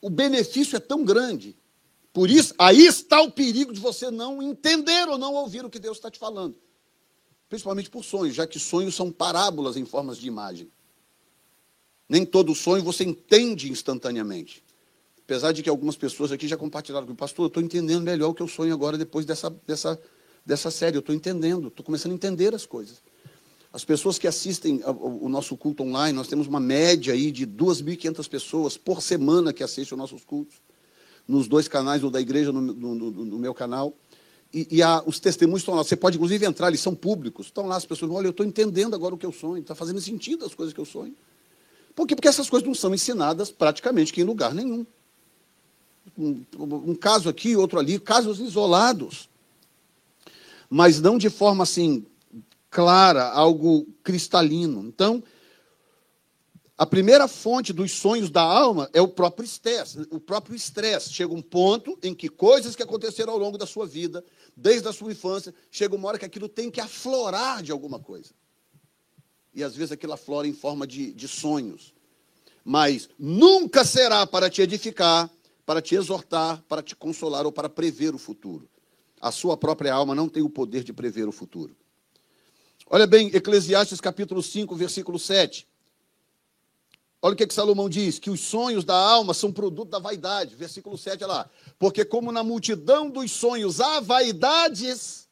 o 0.00 0.08
benefício 0.08 0.76
é 0.76 0.80
tão 0.80 1.04
grande. 1.04 1.56
Por 2.12 2.28
isso, 2.28 2.54
aí 2.58 2.86
está 2.86 3.20
o 3.20 3.30
perigo 3.30 3.72
de 3.72 3.80
você 3.80 4.10
não 4.10 4.42
entender 4.42 5.08
ou 5.08 5.16
não 5.16 5.34
ouvir 5.34 5.64
o 5.64 5.70
que 5.70 5.78
Deus 5.78 5.96
está 5.96 6.10
te 6.10 6.18
falando. 6.18 6.56
Principalmente 7.48 7.90
por 7.90 8.04
sonhos, 8.04 8.34
já 8.34 8.46
que 8.46 8.58
sonhos 8.58 8.94
são 8.94 9.10
parábolas 9.10 9.76
em 9.76 9.84
formas 9.84 10.18
de 10.18 10.26
imagem. 10.26 10.70
Nem 12.08 12.24
todo 12.24 12.54
sonho 12.54 12.82
você 12.82 13.04
entende 13.04 13.70
instantaneamente. 13.70 14.62
Apesar 15.18 15.52
de 15.52 15.62
que 15.62 15.70
algumas 15.70 15.94
pessoas 15.94 16.32
aqui 16.32 16.48
já 16.48 16.56
compartilharam 16.56 17.06
com 17.06 17.12
o 17.12 17.16
pastor, 17.16 17.44
eu 17.44 17.48
estou 17.48 17.62
entendendo 17.62 18.02
melhor 18.02 18.30
o 18.30 18.34
que 18.34 18.42
eu 18.42 18.48
sonho 18.48 18.74
agora 18.74 18.98
depois 18.98 19.24
dessa, 19.24 19.48
dessa, 19.64 20.00
dessa 20.44 20.72
série. 20.72 20.96
Eu 20.96 21.00
estou 21.00 21.14
entendendo, 21.14 21.68
estou 21.68 21.84
começando 21.86 22.10
a 22.10 22.16
entender 22.16 22.52
as 22.52 22.66
coisas. 22.66 23.00
As 23.72 23.84
pessoas 23.84 24.18
que 24.18 24.26
assistem 24.26 24.82
o 24.84 25.28
nosso 25.28 25.56
culto 25.56 25.84
online, 25.84 26.16
nós 26.16 26.26
temos 26.26 26.48
uma 26.48 26.58
média 26.58 27.14
aí 27.14 27.30
de 27.30 27.46
2.500 27.46 28.28
pessoas 28.28 28.76
por 28.76 29.00
semana 29.00 29.52
que 29.52 29.62
assistem 29.62 29.94
os 29.94 29.98
nossos 29.98 30.24
cultos, 30.24 30.60
nos 31.30 31.48
dois 31.48 31.68
canais, 31.68 32.02
o 32.02 32.10
da 32.10 32.20
igreja, 32.20 32.52
no, 32.52 32.60
no, 32.60 32.94
no, 32.94 33.38
meu 33.38 33.54
canal. 33.54 33.94
E, 34.52 34.66
e 34.70 34.82
a, 34.82 35.02
os 35.06 35.20
testemunhos 35.20 35.62
estão 35.62 35.74
lá. 35.74 35.84
Você 35.84 35.96
pode, 35.96 36.16
inclusive, 36.16 36.44
entrar, 36.44 36.68
eles 36.68 36.80
são 36.80 36.94
públicos. 36.94 37.46
Estão 37.46 37.66
lá 37.66 37.76
as 37.76 37.86
pessoas, 37.86 38.10
olha, 38.10 38.26
eu 38.26 38.30
estou 38.30 38.44
entendendo 38.44 38.94
agora 38.94 39.14
o 39.14 39.18
que 39.18 39.26
eu 39.26 39.32
sonho, 39.32 39.60
está 39.60 39.74
fazendo 39.74 40.00
sentido 40.00 40.44
as 40.44 40.54
coisas 40.54 40.74
que 40.74 40.80
eu 40.80 40.84
sonho. 40.84 41.14
Por 41.94 42.06
quê? 42.06 42.14
Porque 42.14 42.28
essas 42.28 42.50
coisas 42.50 42.66
não 42.66 42.74
são 42.74 42.94
ensinadas 42.94 43.50
praticamente 43.50 44.18
em 44.20 44.24
lugar 44.24 44.54
nenhum 44.54 44.84
um, 46.18 46.44
um 46.58 46.94
caso 46.94 47.28
aqui, 47.28 47.56
outro 47.56 47.78
ali, 47.78 47.98
casos 47.98 48.40
isolados. 48.40 49.28
Mas 50.68 51.00
não 51.00 51.18
de 51.18 51.30
forma 51.30 51.64
assim 51.64 52.04
clara, 52.70 53.24
algo 53.24 53.86
cristalino. 54.02 54.84
Então, 54.86 55.22
a 56.80 56.86
primeira 56.86 57.28
fonte 57.28 57.74
dos 57.74 57.92
sonhos 57.92 58.30
da 58.30 58.40
alma 58.40 58.88
é 58.94 59.02
o 59.02 59.06
próprio 59.06 59.44
estresse. 59.44 60.00
O 60.10 60.18
próprio 60.18 60.56
estresse. 60.56 61.12
Chega 61.12 61.34
um 61.34 61.42
ponto 61.42 61.98
em 62.02 62.14
que 62.14 62.26
coisas 62.26 62.74
que 62.74 62.82
aconteceram 62.82 63.34
ao 63.34 63.38
longo 63.38 63.58
da 63.58 63.66
sua 63.66 63.86
vida, 63.86 64.24
desde 64.56 64.88
a 64.88 64.92
sua 64.94 65.12
infância, 65.12 65.54
chega 65.70 65.94
uma 65.94 66.08
hora 66.08 66.18
que 66.18 66.24
aquilo 66.24 66.48
tem 66.48 66.70
que 66.70 66.80
aflorar 66.80 67.62
de 67.62 67.70
alguma 67.70 67.98
coisa. 67.98 68.30
E 69.52 69.62
às 69.62 69.76
vezes 69.76 69.92
aquilo 69.92 70.14
aflora 70.14 70.48
em 70.48 70.54
forma 70.54 70.86
de, 70.86 71.12
de 71.12 71.28
sonhos. 71.28 71.92
Mas 72.64 73.10
nunca 73.18 73.84
será 73.84 74.26
para 74.26 74.48
te 74.48 74.62
edificar, 74.62 75.30
para 75.66 75.82
te 75.82 75.94
exortar, 75.94 76.64
para 76.66 76.82
te 76.82 76.96
consolar 76.96 77.44
ou 77.44 77.52
para 77.52 77.68
prever 77.68 78.14
o 78.14 78.18
futuro. 78.18 78.66
A 79.20 79.30
sua 79.30 79.54
própria 79.54 79.92
alma 79.92 80.14
não 80.14 80.30
tem 80.30 80.42
o 80.42 80.48
poder 80.48 80.82
de 80.82 80.94
prever 80.94 81.28
o 81.28 81.32
futuro. 81.32 81.76
Olha 82.86 83.06
bem, 83.06 83.26
Eclesiastes 83.34 84.00
capítulo 84.00 84.42
5, 84.42 84.74
versículo 84.74 85.18
7. 85.18 85.68
Olha 87.22 87.34
o 87.34 87.36
que, 87.36 87.46
que 87.46 87.54
Salomão 87.54 87.88
diz: 87.88 88.18
que 88.18 88.30
os 88.30 88.40
sonhos 88.40 88.84
da 88.84 88.94
alma 88.94 89.34
são 89.34 89.52
produto 89.52 89.90
da 89.90 89.98
vaidade. 89.98 90.54
Versículo 90.54 90.96
7, 90.96 91.24
olha 91.24 91.32
lá. 91.32 91.50
Porque, 91.78 92.04
como 92.04 92.32
na 92.32 92.42
multidão 92.42 93.10
dos 93.10 93.30
sonhos 93.30 93.80
há 93.80 94.00
vaidades, 94.00 95.28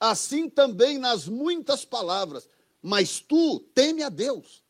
assim 0.00 0.48
também 0.48 0.98
nas 0.98 1.28
muitas 1.28 1.84
palavras. 1.84 2.48
Mas 2.82 3.20
tu 3.20 3.60
teme 3.74 4.02
a 4.02 4.08
Deus. 4.08 4.62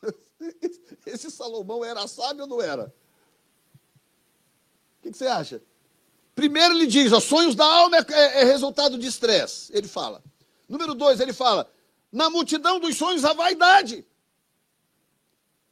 Esse 1.04 1.30
Salomão 1.30 1.84
era 1.84 2.06
sábio 2.06 2.42
ou 2.42 2.48
não 2.48 2.62
era? 2.62 2.94
que, 5.06 5.12
que 5.12 5.18
você 5.18 5.26
acha? 5.26 5.62
Primeiro 6.34 6.74
ele 6.74 6.86
diz, 6.86 7.12
os 7.12 7.24
sonhos 7.24 7.54
da 7.54 7.64
alma 7.64 7.96
é, 7.96 8.04
é, 8.08 8.40
é 8.42 8.44
resultado 8.44 8.98
de 8.98 9.06
estresse. 9.06 9.70
Ele 9.74 9.88
fala. 9.88 10.22
Número 10.68 10.94
dois, 10.94 11.20
ele 11.20 11.32
fala, 11.32 11.70
na 12.12 12.28
multidão 12.28 12.78
dos 12.78 12.96
sonhos 12.96 13.24
a 13.24 13.32
vaidade. 13.32 14.04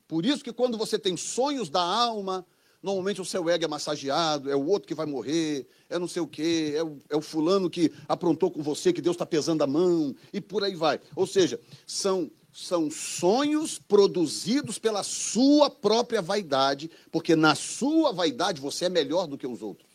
Por 0.07 0.25
isso 0.27 0.45
que 0.45 0.53
quando 0.53 0.77
você 0.77 0.99
tem 0.99 1.17
sonhos 1.17 1.71
da 1.71 1.83
alma, 1.83 2.47
normalmente 2.83 3.21
o 3.21 3.25
seu 3.25 3.49
ego 3.49 3.65
é 3.65 3.69
massageado, 3.69 4.51
é 4.51 4.57
o 4.57 4.67
outro 4.67 4.87
que 4.87 4.95
vai 4.95 5.07
morrer, 5.07 5.67
é 5.89 5.99
não 5.99 6.07
sei 6.07 6.21
o 6.21 6.27
quê, 6.27 6.75
é 6.77 6.85
o, 6.85 6.99
é 7.11 7.17
o 7.17 7.23
fulano 7.23 7.71
que 7.71 7.91
aprontou 8.07 8.51
com 8.51 8.63
você, 8.63 8.93
que 8.93 9.01
Deus 9.01 9.15
está 9.15 9.25
pesando 9.25 9.63
a 9.63 9.67
mão, 9.67 10.15
e 10.33 10.41
por 10.41 10.63
aí 10.63 10.75
vai. 10.75 11.01
Ou 11.17 11.27
seja, 11.27 11.59
são 11.87 12.31
são 12.55 12.89
sonhos 12.89 13.81
produzidos 13.81 14.79
pela 14.79 15.03
sua 15.03 15.69
própria 15.69 16.23
vaidade, 16.23 16.89
porque 17.11 17.35
na 17.35 17.57
sua 17.57 18.13
vaidade 18.13 18.61
você 18.61 18.85
é 18.85 18.89
melhor 18.89 19.27
do 19.27 19.37
que 19.37 19.45
os 19.47 19.61
outros. 19.61 19.89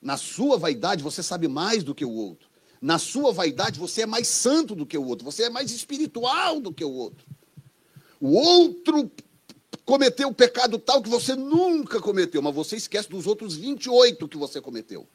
Na 0.00 0.16
sua 0.16 0.56
vaidade 0.56 1.02
você 1.02 1.24
sabe 1.24 1.48
mais 1.48 1.82
do 1.82 1.92
que 1.92 2.04
o 2.04 2.12
outro. 2.12 2.48
Na 2.80 3.00
sua 3.00 3.32
vaidade 3.32 3.80
você 3.80 4.02
é 4.02 4.06
mais 4.06 4.28
santo 4.28 4.76
do 4.76 4.86
que 4.86 4.96
o 4.96 5.04
outro, 5.04 5.24
você 5.24 5.44
é 5.44 5.50
mais 5.50 5.72
espiritual 5.72 6.60
do 6.60 6.72
que 6.72 6.84
o 6.84 6.92
outro. 6.92 7.26
O 8.20 8.34
outro 8.34 9.10
cometeu 9.84 10.28
o 10.28 10.34
pecado 10.34 10.78
tal 10.78 11.02
que 11.02 11.08
você 11.08 11.34
nunca 11.34 12.00
cometeu, 12.00 12.42
mas 12.42 12.54
você 12.54 12.76
esquece 12.76 13.08
dos 13.08 13.26
outros 13.26 13.56
28 13.56 14.28
que 14.28 14.36
você 14.36 14.60
cometeu. 14.60 15.06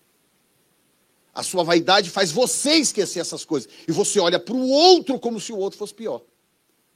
A 1.33 1.43
sua 1.43 1.63
vaidade 1.63 2.09
faz 2.09 2.31
você 2.31 2.73
esquecer 2.73 3.19
essas 3.19 3.45
coisas. 3.45 3.69
E 3.87 3.91
você 3.91 4.19
olha 4.19 4.39
para 4.39 4.53
o 4.53 4.69
outro 4.69 5.19
como 5.19 5.39
se 5.39 5.53
o 5.53 5.57
outro 5.57 5.79
fosse 5.79 5.93
pior. 5.93 6.21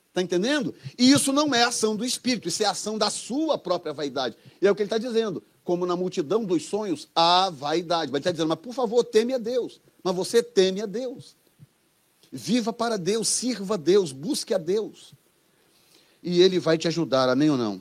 Está 0.10 0.22
entendendo? 0.22 0.74
E 0.98 1.12
isso 1.12 1.34
não 1.34 1.54
é 1.54 1.64
ação 1.64 1.96
do 1.96 2.06
espírito, 2.06 2.48
isso 2.48 2.64
é 2.64 2.66
ação 2.66 2.98
da 2.98 3.10
sua 3.10 3.58
própria 3.58 3.94
vaidade. 3.94 4.38
E 4.62 4.68
é 4.68 4.72
o 4.72 4.76
que 4.76 4.82
ele 4.82 4.88
está 4.88 4.98
dizendo. 4.98 5.44
Como 5.64 5.86
na 5.86 5.96
multidão 5.96 6.46
dos 6.46 6.66
sonhos, 6.66 7.08
há 7.16 7.50
vaidade. 7.50 8.12
Mas 8.12 8.20
ele 8.20 8.22
está 8.22 8.32
dizendo, 8.32 8.50
mas 8.50 8.60
por 8.60 8.74
favor, 8.74 9.04
teme 9.04 9.34
a 9.34 9.38
Deus. 9.38 9.82
Mas 10.04 10.16
você 10.16 10.44
teme 10.44 10.82
a 10.82 10.86
Deus. 10.86 11.36
Viva 12.32 12.72
para 12.72 12.98
Deus, 12.98 13.28
sirva 13.28 13.74
a 13.74 13.78
Deus, 13.78 14.12
busque 14.12 14.54
a 14.54 14.58
Deus. 14.58 15.15
E 16.28 16.42
ele 16.42 16.60
vai 16.60 16.76
te 16.76 16.88
ajudar, 16.88 17.30
amém 17.30 17.52
ou 17.52 17.56
não? 17.56 17.80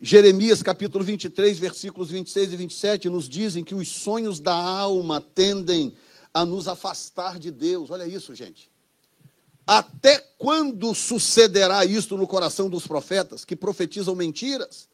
Jeremias 0.00 0.62
capítulo 0.62 1.02
23, 1.02 1.58
versículos 1.58 2.08
26 2.08 2.52
e 2.52 2.56
27 2.56 3.08
nos 3.08 3.28
dizem 3.28 3.64
que 3.64 3.74
os 3.74 3.88
sonhos 3.88 4.38
da 4.38 4.54
alma 4.54 5.20
tendem 5.20 5.92
a 6.32 6.44
nos 6.44 6.68
afastar 6.68 7.36
de 7.36 7.50
Deus. 7.50 7.90
Olha 7.90 8.06
isso, 8.06 8.32
gente. 8.32 8.70
Até 9.66 10.20
quando 10.38 10.94
sucederá 10.94 11.84
isto 11.84 12.16
no 12.16 12.28
coração 12.28 12.70
dos 12.70 12.86
profetas 12.86 13.44
que 13.44 13.56
profetizam 13.56 14.14
mentiras 14.14 14.88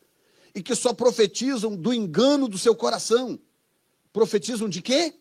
e 0.54 0.62
que 0.62 0.74
só 0.74 0.94
profetizam 0.94 1.76
do 1.76 1.92
engano 1.92 2.48
do 2.48 2.56
seu 2.56 2.74
coração? 2.74 3.38
Profetizam 4.10 4.70
de 4.70 4.80
quê? 4.80 5.12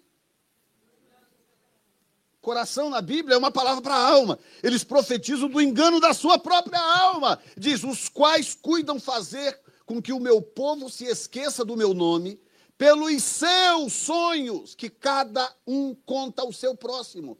Coração 2.46 2.92
na 2.92 3.02
Bíblia 3.02 3.34
é 3.34 3.38
uma 3.40 3.50
palavra 3.50 3.82
para 3.82 3.96
alma. 3.96 4.38
Eles 4.62 4.84
profetizam 4.84 5.50
do 5.50 5.60
engano 5.60 6.00
da 6.00 6.14
sua 6.14 6.38
própria 6.38 6.80
alma. 6.80 7.40
Diz: 7.58 7.84
os 7.84 8.08
quais 8.08 8.54
cuidam 8.54 9.00
fazer 9.00 9.60
com 9.84 10.00
que 10.00 10.14
o 10.14 10.20
meu 10.20 10.40
povo 10.44 10.88
se 10.88 11.06
esqueça 11.06 11.66
do 11.66 11.76
meu 11.76 11.92
nome, 11.92 12.40
pelos 12.78 13.24
seus 13.24 13.94
sonhos, 13.94 14.76
que 14.76 14.92
cada 14.92 15.52
um 15.66 15.96
conta 16.06 16.44
ao 16.44 16.54
seu 16.54 16.76
próximo. 16.76 17.36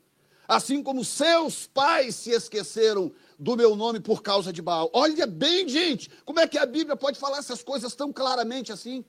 Assim 0.48 0.82
como 0.82 1.06
seus 1.06 1.68
pais 1.68 2.16
se 2.16 2.32
esqueceram 2.32 3.12
do 3.38 3.56
meu 3.56 3.76
nome 3.76 4.00
por 4.00 4.24
causa 4.24 4.52
de 4.52 4.60
Baal. 4.60 4.90
Olha 4.92 5.28
bem, 5.28 5.70
gente, 5.70 6.10
como 6.26 6.40
é 6.40 6.48
que 6.48 6.58
a 6.58 6.66
Bíblia 6.66 6.96
pode 6.96 7.20
falar 7.20 7.38
essas 7.38 7.62
coisas 7.62 7.94
tão 7.94 8.12
claramente 8.12 8.72
assim? 8.72 9.06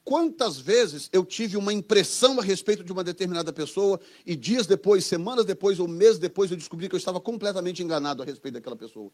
Quantas 0.02 0.58
vezes 0.58 1.10
eu 1.12 1.24
tive 1.24 1.58
uma 1.58 1.72
impressão 1.72 2.40
a 2.40 2.42
respeito 2.42 2.82
de 2.82 2.90
uma 2.90 3.04
determinada 3.04 3.52
pessoa 3.52 4.00
e 4.24 4.34
dias 4.34 4.66
depois, 4.66 5.04
semanas 5.04 5.44
depois 5.44 5.78
ou 5.78 5.86
meses 5.86 6.18
depois 6.18 6.50
eu 6.50 6.56
descobri 6.56 6.88
que 6.88 6.94
eu 6.94 6.98
estava 6.98 7.20
completamente 7.20 7.82
enganado 7.82 8.22
a 8.22 8.24
respeito 8.24 8.54
daquela 8.54 8.74
pessoa. 8.74 9.12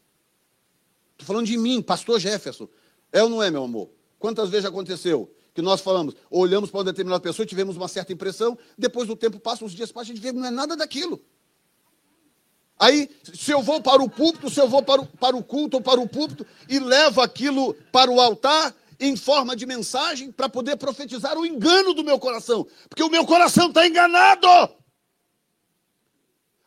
Estou 1.11 1.27
falando 1.27 1.45
de 1.45 1.57
mim, 1.57 1.81
pastor 1.81 2.19
Jefferson. 2.19 2.69
É 3.11 3.21
ou 3.21 3.29
não 3.29 3.43
é, 3.43 3.51
meu 3.51 3.63
amor? 3.63 3.96
Quantas 4.19 4.49
vezes 4.49 4.65
aconteceu 4.65 5.33
que 5.53 5.61
nós 5.61 5.81
falamos, 5.81 6.15
olhamos 6.29 6.69
para 6.69 6.79
uma 6.79 6.83
determinada 6.83 7.21
pessoa 7.21 7.43
e 7.43 7.47
tivemos 7.47 7.75
uma 7.75 7.87
certa 7.87 8.13
impressão, 8.13 8.57
depois 8.77 9.07
do 9.07 9.15
tempo 9.15 9.39
passa, 9.39 9.65
uns 9.65 9.73
dias 9.73 9.91
passam, 9.91 10.11
a 10.11 10.15
gente 10.15 10.21
vê 10.21 10.31
que 10.31 10.37
não 10.37 10.45
é 10.45 10.51
nada 10.51 10.75
daquilo. 10.75 11.19
Aí, 12.79 13.09
se 13.33 13.51
eu 13.51 13.63
vou 13.63 13.81
para 13.81 14.03
o 14.03 14.09
púlpito, 14.09 14.51
se 14.51 14.59
eu 14.59 14.69
vou 14.69 14.83
para 14.83 15.01
o, 15.01 15.07
para 15.07 15.35
o 15.35 15.43
culto 15.43 15.77
ou 15.77 15.81
para 15.81 15.99
o 15.99 16.07
púlpito 16.07 16.45
e 16.69 16.77
levo 16.77 17.21
aquilo 17.21 17.73
para 17.91 18.11
o 18.11 18.21
altar, 18.21 18.75
em 18.99 19.15
forma 19.15 19.55
de 19.55 19.65
mensagem 19.65 20.31
para 20.31 20.49
poder 20.49 20.75
profetizar 20.77 21.37
o 21.37 21.45
engano 21.45 21.93
do 21.93 22.03
meu 22.03 22.19
coração, 22.19 22.67
porque 22.89 23.03
o 23.03 23.09
meu 23.09 23.25
coração 23.25 23.67
está 23.67 23.87
enganado. 23.87 24.47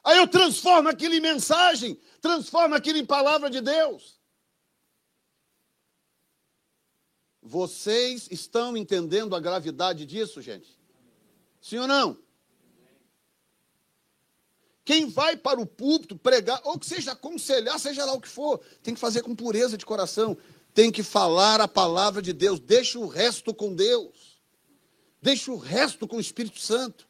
Aí 0.03 0.19
eu 0.19 0.27
transformo 0.27 0.89
aquilo 0.89 1.15
em 1.15 1.21
mensagem, 1.21 1.99
transformo 2.21 2.75
aquilo 2.75 2.99
em 2.99 3.05
palavra 3.05 3.51
de 3.51 3.61
Deus. 3.61 4.20
Vocês 7.51 8.29
estão 8.31 8.77
entendendo 8.77 9.35
a 9.35 9.41
gravidade 9.41 10.07
disso, 10.07 10.41
gente? 10.41 10.79
Sim 11.61 11.79
ou 11.79 11.89
não? 11.89 12.17
Quem 14.85 15.07
vai 15.09 15.37
para 15.37 15.61
o 15.61 15.67
púlpito 15.67 16.17
pregar, 16.17 16.61
ou 16.65 16.79
que 16.79 16.87
seja 16.87 17.13
aconselhar, 17.13 17.79
seja 17.79 18.05
lá 18.05 18.13
o 18.13 18.21
que 18.21 18.29
for, 18.29 18.61
tem 18.83 18.95
que 18.95 19.01
fazer 19.01 19.23
com 19.23 19.35
pureza 19.35 19.77
de 19.77 19.85
coração 19.85 20.37
tem 20.75 20.91
que 20.91 21.03
falar 21.03 21.61
a 21.61 21.69
palavra 21.69 22.23
de 22.23 22.33
Deus, 22.33 22.61
deixa 22.61 22.99
o 22.99 23.07
resto 23.07 23.53
com 23.53 23.75
Deus, 23.75 24.41
deixa 25.21 25.51
o 25.51 25.57
resto 25.57 26.07
com 26.07 26.17
o 26.17 26.21
Espírito 26.21 26.59
Santo. 26.59 27.09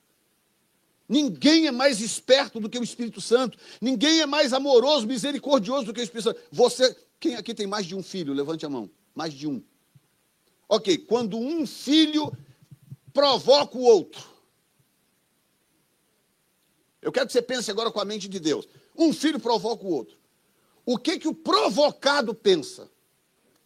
Ninguém 1.09 1.67
é 1.67 1.71
mais 1.71 2.01
esperto 2.01 2.61
do 2.61 2.69
que 2.69 2.79
o 2.79 2.85
Espírito 2.85 3.21
Santo, 3.21 3.59
ninguém 3.81 4.21
é 4.21 4.27
mais 4.27 4.53
amoroso, 4.53 5.07
misericordioso 5.07 5.87
do 5.87 5.93
que 5.93 6.01
o 6.01 6.03
Espírito 6.03 6.25
Santo. 6.25 6.41
Você, 6.51 6.97
quem 7.19 7.35
aqui 7.35 7.53
tem 7.53 7.67
mais 7.67 7.85
de 7.85 7.95
um 7.95 8.03
filho? 8.03 8.33
Levante 8.33 8.65
a 8.65 8.69
mão. 8.69 8.89
Mais 9.15 9.35
de 9.35 9.47
um. 9.47 9.63
Ok, 10.73 10.99
quando 10.99 11.37
um 11.37 11.67
filho 11.67 12.33
provoca 13.13 13.77
o 13.77 13.83
outro. 13.83 14.25
Eu 17.03 17.11
quero 17.11 17.27
que 17.27 17.33
você 17.33 17.43
pense 17.43 17.69
agora 17.73 17.91
com 17.91 17.99
a 17.99 18.05
mente 18.05 18.29
de 18.29 18.39
Deus. 18.39 18.69
Um 18.97 19.13
filho 19.13 19.41
provoca 19.41 19.85
o 19.85 19.91
outro. 19.91 20.17
O 20.87 20.97
que 20.97 21.19
que 21.19 21.27
o 21.27 21.35
provocado 21.35 22.33
pensa? 22.33 22.89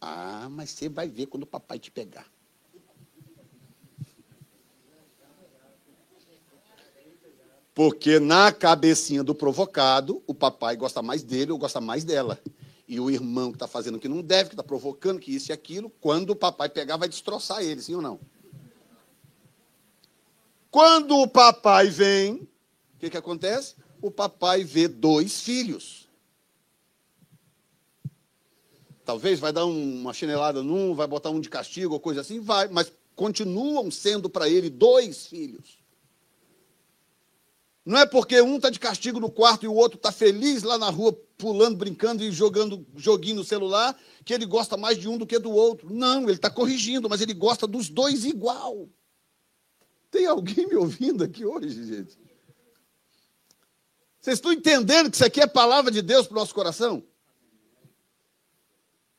Ah, 0.01 0.47
mas 0.49 0.71
você 0.71 0.89
vai 0.89 1.07
ver 1.07 1.27
quando 1.27 1.43
o 1.43 1.47
papai 1.47 1.77
te 1.77 1.91
pegar. 1.91 2.27
Porque 7.75 8.19
na 8.19 8.51
cabecinha 8.51 9.23
do 9.23 9.35
provocado, 9.35 10.23
o 10.25 10.33
papai 10.33 10.75
gosta 10.75 11.03
mais 11.03 11.21
dele 11.21 11.51
ou 11.51 11.59
gosta 11.59 11.79
mais 11.79 12.03
dela. 12.03 12.41
E 12.87 12.99
o 12.99 13.09
irmão 13.09 13.51
que 13.51 13.55
está 13.55 13.67
fazendo 13.67 13.95
o 13.95 13.99
que 13.99 14.07
não 14.07 14.21
deve, 14.21 14.49
que 14.49 14.55
está 14.55 14.63
provocando, 14.63 15.19
que 15.19 15.35
isso 15.35 15.51
e 15.51 15.53
aquilo, 15.53 15.89
quando 16.01 16.31
o 16.31 16.35
papai 16.35 16.69
pegar, 16.69 16.97
vai 16.97 17.09
destroçar 17.09 17.63
ele, 17.63 17.81
sim 17.81 17.95
ou 17.95 18.01
não? 18.01 18.19
Quando 20.69 21.17
o 21.17 21.27
papai 21.27 21.89
vem, 21.89 22.33
o 22.33 22.99
que, 22.99 23.09
que 23.09 23.17
acontece? 23.17 23.75
O 24.01 24.11
papai 24.11 24.63
vê 24.63 24.87
dois 24.87 25.41
filhos. 25.41 26.07
Talvez 29.05 29.39
vai 29.39 29.53
dar 29.53 29.65
uma 29.65 30.13
chinelada 30.13 30.61
num, 30.61 30.93
vai 30.93 31.07
botar 31.07 31.29
um 31.29 31.39
de 31.39 31.49
castigo 31.49 31.93
ou 31.93 31.99
coisa 31.99 32.21
assim, 32.21 32.39
vai, 32.39 32.67
mas 32.67 32.91
continuam 33.15 33.89
sendo 33.89 34.29
para 34.29 34.49
ele 34.49 34.69
dois 34.69 35.27
filhos. 35.27 35.84
Não 37.85 37.99
é 37.99 38.05
porque 38.05 38.41
um 38.41 38.55
está 38.55 38.71
de 38.71 38.79
castigo 38.79 39.19
no 39.19 39.29
quarto 39.29 39.63
e 39.63 39.67
o 39.67 39.73
outro 39.75 39.97
está 39.97 40.11
feliz 40.11 40.63
lá 40.63 40.75
na 40.75 40.89
rua, 40.89 41.13
pulando, 41.37 41.77
brincando 41.77 42.23
e 42.23 42.31
jogando 42.31 42.83
joguinho 42.95 43.35
no 43.35 43.43
celular, 43.43 43.95
que 44.23 44.33
ele 44.33 44.45
gosta 44.45 44.75
mais 44.75 44.97
de 44.97 45.07
um 45.07 45.19
do 45.19 45.27
que 45.27 45.37
do 45.37 45.51
outro. 45.51 45.93
Não, 45.93 46.23
ele 46.23 46.31
está 46.31 46.49
corrigindo, 46.49 47.07
mas 47.07 47.21
ele 47.21 47.33
gosta 47.33 47.67
dos 47.67 47.87
dois 47.87 48.25
igual. 48.25 48.89
Tem 50.09 50.25
alguém 50.25 50.65
me 50.65 50.75
ouvindo 50.75 51.23
aqui 51.23 51.45
hoje, 51.45 51.85
gente? 51.85 52.17
Vocês 54.19 54.37
estão 54.37 54.51
entendendo 54.51 55.11
que 55.11 55.17
isso 55.17 55.25
aqui 55.25 55.39
é 55.39 55.45
palavra 55.45 55.91
de 55.91 56.01
Deus 56.01 56.25
para 56.25 56.37
o 56.37 56.39
nosso 56.39 56.55
coração? 56.55 57.03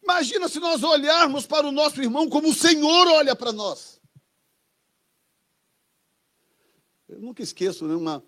Imagina 0.02 0.48
se 0.48 0.58
nós 0.58 0.82
olharmos 0.82 1.46
para 1.46 1.68
o 1.68 1.72
nosso 1.72 2.02
irmão 2.02 2.28
como 2.28 2.48
o 2.48 2.54
Senhor 2.54 3.06
olha 3.06 3.36
para 3.36 3.52
nós. 3.52 4.00
Eu 7.08 7.20
nunca 7.20 7.42
esqueço 7.42 7.86
né, 7.86 7.94
uma, 7.94 8.24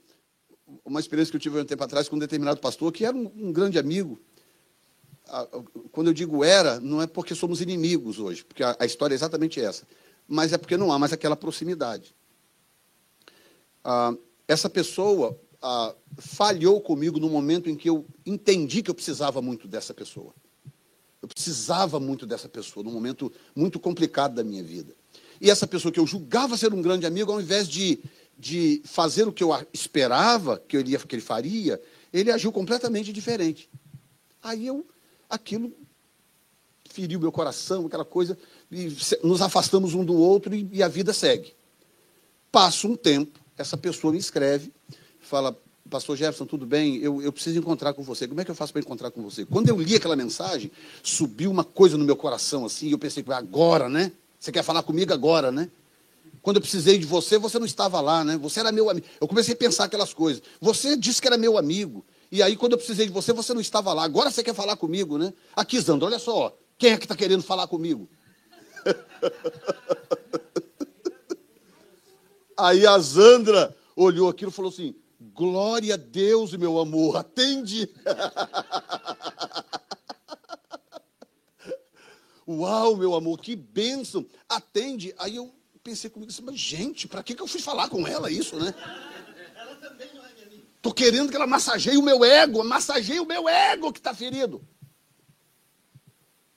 uma 0.84 1.00
experiência 1.00 1.30
que 1.30 1.36
eu 1.36 1.40
tive 1.40 1.60
um 1.60 1.64
tempo 1.64 1.82
atrás 1.82 2.08
com 2.08 2.16
um 2.16 2.18
determinado 2.18 2.60
pastor, 2.60 2.92
que 2.92 3.04
era 3.04 3.16
um, 3.16 3.30
um 3.36 3.52
grande 3.52 3.78
amigo. 3.78 4.20
Quando 5.92 6.08
eu 6.08 6.14
digo 6.14 6.42
era, 6.42 6.80
não 6.80 7.02
é 7.02 7.06
porque 7.06 7.34
somos 7.34 7.60
inimigos 7.60 8.18
hoje, 8.18 8.44
porque 8.44 8.62
a, 8.62 8.76
a 8.78 8.86
história 8.86 9.14
é 9.14 9.16
exatamente 9.16 9.60
essa, 9.60 9.86
mas 10.26 10.52
é 10.52 10.58
porque 10.58 10.76
não 10.76 10.92
há 10.92 10.98
mais 10.98 11.12
aquela 11.12 11.36
proximidade. 11.36 12.14
Ah, 13.84 14.14
essa 14.46 14.70
pessoa 14.70 15.38
ah, 15.60 15.94
falhou 16.16 16.80
comigo 16.80 17.18
no 17.18 17.28
momento 17.28 17.68
em 17.68 17.76
que 17.76 17.88
eu 17.88 18.06
entendi 18.24 18.82
que 18.82 18.90
eu 18.90 18.94
precisava 18.94 19.42
muito 19.42 19.68
dessa 19.68 19.92
pessoa. 19.92 20.34
Eu 21.20 21.28
precisava 21.28 21.98
muito 21.98 22.26
dessa 22.26 22.48
pessoa, 22.48 22.84
num 22.84 22.92
momento 22.92 23.32
muito 23.54 23.78
complicado 23.80 24.34
da 24.34 24.44
minha 24.44 24.62
vida. 24.62 24.94
E 25.40 25.50
essa 25.50 25.66
pessoa 25.66 25.92
que 25.92 26.00
eu 26.00 26.06
julgava 26.06 26.56
ser 26.56 26.72
um 26.72 26.82
grande 26.82 27.06
amigo, 27.06 27.32
ao 27.32 27.40
invés 27.40 27.68
de, 27.68 27.98
de 28.38 28.80
fazer 28.84 29.26
o 29.26 29.32
que 29.32 29.42
eu 29.42 29.50
esperava 29.72 30.62
que, 30.68 30.76
eu 30.76 30.80
iria, 30.80 30.98
que 30.98 31.14
ele 31.14 31.22
faria, 31.22 31.80
ele 32.12 32.30
agiu 32.30 32.52
completamente 32.52 33.12
diferente. 33.12 33.68
Aí 34.42 34.66
eu, 34.66 34.86
aquilo 35.28 35.72
feriu 36.88 37.20
meu 37.20 37.32
coração, 37.32 37.86
aquela 37.86 38.04
coisa, 38.04 38.38
e 38.70 38.96
nos 39.22 39.42
afastamos 39.42 39.94
um 39.94 40.04
do 40.04 40.14
outro 40.14 40.54
e, 40.54 40.68
e 40.72 40.82
a 40.82 40.88
vida 40.88 41.12
segue. 41.12 41.54
Passa 42.50 42.86
um 42.86 42.96
tempo, 42.96 43.38
essa 43.56 43.76
pessoa 43.76 44.12
me 44.12 44.18
escreve, 44.18 44.72
fala, 45.20 45.56
Pastor 45.88 46.16
Jefferson, 46.16 46.44
tudo 46.44 46.66
bem? 46.66 46.96
Eu, 46.98 47.22
eu 47.22 47.32
preciso 47.32 47.58
encontrar 47.58 47.92
com 47.94 48.02
você. 48.02 48.28
Como 48.28 48.40
é 48.40 48.44
que 48.44 48.50
eu 48.50 48.54
faço 48.54 48.72
para 48.72 48.80
encontrar 48.80 49.10
com 49.10 49.22
você? 49.22 49.44
Quando 49.44 49.68
eu 49.68 49.80
li 49.80 49.96
aquela 49.96 50.16
mensagem, 50.16 50.70
subiu 51.02 51.50
uma 51.50 51.64
coisa 51.64 51.96
no 51.96 52.04
meu 52.04 52.16
coração 52.16 52.66
assim, 52.66 52.90
eu 52.90 52.98
pensei, 52.98 53.24
agora, 53.28 53.88
né? 53.88 54.12
Você 54.38 54.52
quer 54.52 54.62
falar 54.62 54.82
comigo 54.82 55.12
agora, 55.12 55.50
né? 55.50 55.68
Quando 56.42 56.56
eu 56.56 56.62
precisei 56.62 56.98
de 56.98 57.06
você, 57.06 57.38
você 57.38 57.58
não 57.58 57.66
estava 57.66 58.00
lá, 58.00 58.24
né? 58.24 58.36
Você 58.38 58.60
era 58.60 58.72
meu 58.72 58.88
amigo. 58.90 59.06
Eu 59.20 59.28
comecei 59.28 59.54
a 59.54 59.56
pensar 59.56 59.84
aquelas 59.84 60.14
coisas. 60.14 60.42
Você 60.60 60.96
disse 60.96 61.20
que 61.20 61.28
era 61.28 61.36
meu 61.36 61.58
amigo. 61.58 62.04
E 62.30 62.42
aí, 62.42 62.56
quando 62.56 62.72
eu 62.72 62.78
precisei 62.78 63.06
de 63.06 63.12
você, 63.12 63.32
você 63.32 63.54
não 63.54 63.60
estava 63.60 63.92
lá. 63.92 64.04
Agora 64.04 64.30
você 64.30 64.42
quer 64.42 64.54
falar 64.54 64.76
comigo, 64.76 65.18
né? 65.18 65.32
Aqui, 65.56 65.80
Zandro, 65.80 66.06
olha 66.06 66.18
só. 66.18 66.56
Quem 66.76 66.92
é 66.92 66.98
que 66.98 67.04
está 67.04 67.16
querendo 67.16 67.42
falar 67.42 67.66
comigo? 67.66 68.08
aí 72.56 72.86
a 72.86 72.98
Zandra 72.98 73.76
olhou 73.96 74.28
aquilo 74.28 74.50
e 74.50 74.54
falou 74.54 74.70
assim: 74.70 74.94
Glória 75.20 75.94
a 75.94 75.96
Deus, 75.96 76.52
meu 76.54 76.78
amor, 76.78 77.16
atende. 77.16 77.90
Uau, 82.46 82.94
meu 82.96 83.14
amor, 83.14 83.38
que 83.38 83.56
bênção. 83.56 84.24
Atende. 84.48 85.14
Aí 85.18 85.36
eu 85.36 85.52
pensei 85.82 86.10
comigo 86.10 86.30
assim, 86.30 86.42
mas 86.42 86.58
gente, 86.58 87.08
para 87.08 87.22
que, 87.22 87.34
que 87.34 87.42
eu 87.42 87.46
fui 87.46 87.60
falar 87.60 87.88
com 87.88 88.06
ela 88.06 88.30
isso, 88.30 88.56
né? 88.56 88.74
Ela 89.56 89.74
também. 89.76 90.08
Estou 90.78 90.94
querendo 90.94 91.28
que 91.28 91.36
ela 91.36 91.46
massageie 91.46 91.98
o 91.98 92.02
meu 92.02 92.24
ego, 92.24 92.62
massageie 92.62 93.18
o 93.18 93.26
meu 93.26 93.48
ego 93.48 93.92
que 93.92 93.98
está 93.98 94.14
ferido. 94.14 94.62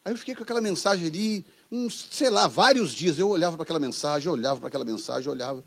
Aí 0.05 0.13
eu 0.13 0.17
fiquei 0.17 0.35
com 0.35 0.43
aquela 0.43 0.61
mensagem 0.61 1.07
ali, 1.07 1.45
uns, 1.71 2.07
sei 2.11 2.29
lá, 2.29 2.47
vários 2.47 2.91
dias 2.91 3.17
eu 3.17 3.29
olhava 3.29 3.57
para 3.57 3.63
aquela 3.63 3.79
mensagem, 3.79 4.31
olhava 4.31 4.59
para 4.59 4.67
aquela 4.67 4.85
mensagem, 4.85 5.29
olhava. 5.29 5.63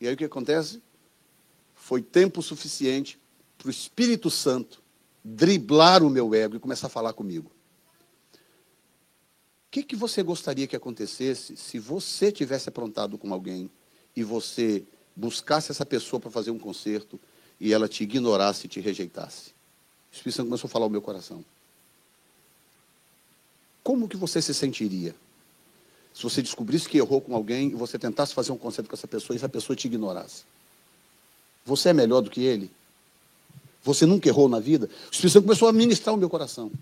E 0.00 0.08
aí 0.08 0.14
o 0.14 0.16
que 0.16 0.24
acontece? 0.24 0.82
Foi 1.74 2.00
tempo 2.00 2.42
suficiente 2.42 3.20
para 3.58 3.68
o 3.68 3.70
Espírito 3.70 4.30
Santo 4.30 4.82
driblar 5.22 6.02
o 6.02 6.10
meu 6.10 6.34
ego 6.34 6.56
e 6.56 6.60
começar 6.60 6.86
a 6.86 6.90
falar 6.90 7.12
comigo. 7.12 7.50
O 9.76 9.78
que, 9.78 9.88
que 9.88 9.96
você 9.96 10.22
gostaria 10.22 10.66
que 10.66 10.74
acontecesse 10.74 11.54
se 11.54 11.78
você 11.78 12.32
tivesse 12.32 12.66
aprontado 12.66 13.18
com 13.18 13.30
alguém 13.30 13.70
e 14.16 14.24
você 14.24 14.82
buscasse 15.14 15.70
essa 15.70 15.84
pessoa 15.84 16.18
para 16.18 16.30
fazer 16.30 16.50
um 16.50 16.58
concerto 16.58 17.20
e 17.60 17.74
ela 17.74 17.86
te 17.86 18.02
ignorasse 18.02 18.64
e 18.64 18.70
te 18.70 18.80
rejeitasse? 18.80 19.50
O 19.50 20.16
Espírito 20.16 20.36
Santo 20.36 20.46
começou 20.46 20.66
a 20.66 20.70
falar 20.70 20.86
ao 20.86 20.90
meu 20.90 21.02
coração. 21.02 21.44
Como 23.84 24.08
que 24.08 24.16
você 24.16 24.40
se 24.40 24.54
sentiria? 24.54 25.14
Se 26.14 26.22
você 26.22 26.40
descobrisse 26.40 26.88
que 26.88 26.96
errou 26.96 27.20
com 27.20 27.36
alguém 27.36 27.68
e 27.68 27.74
você 27.74 27.98
tentasse 27.98 28.32
fazer 28.32 28.52
um 28.52 28.56
concerto 28.56 28.88
com 28.88 28.96
essa 28.96 29.06
pessoa 29.06 29.34
e 29.34 29.36
essa 29.36 29.46
pessoa 29.46 29.76
te 29.76 29.88
ignorasse. 29.88 30.44
Você 31.66 31.90
é 31.90 31.92
melhor 31.92 32.22
do 32.22 32.30
que 32.30 32.40
ele? 32.40 32.70
Você 33.82 34.06
nunca 34.06 34.26
errou 34.26 34.48
na 34.48 34.58
vida? 34.58 34.86
O 34.86 35.12
Espírito 35.12 35.34
Santo 35.34 35.44
começou 35.44 35.68
a 35.68 35.72
ministrar 35.74 36.14
o 36.14 36.18
meu 36.18 36.30
coração. 36.30 36.72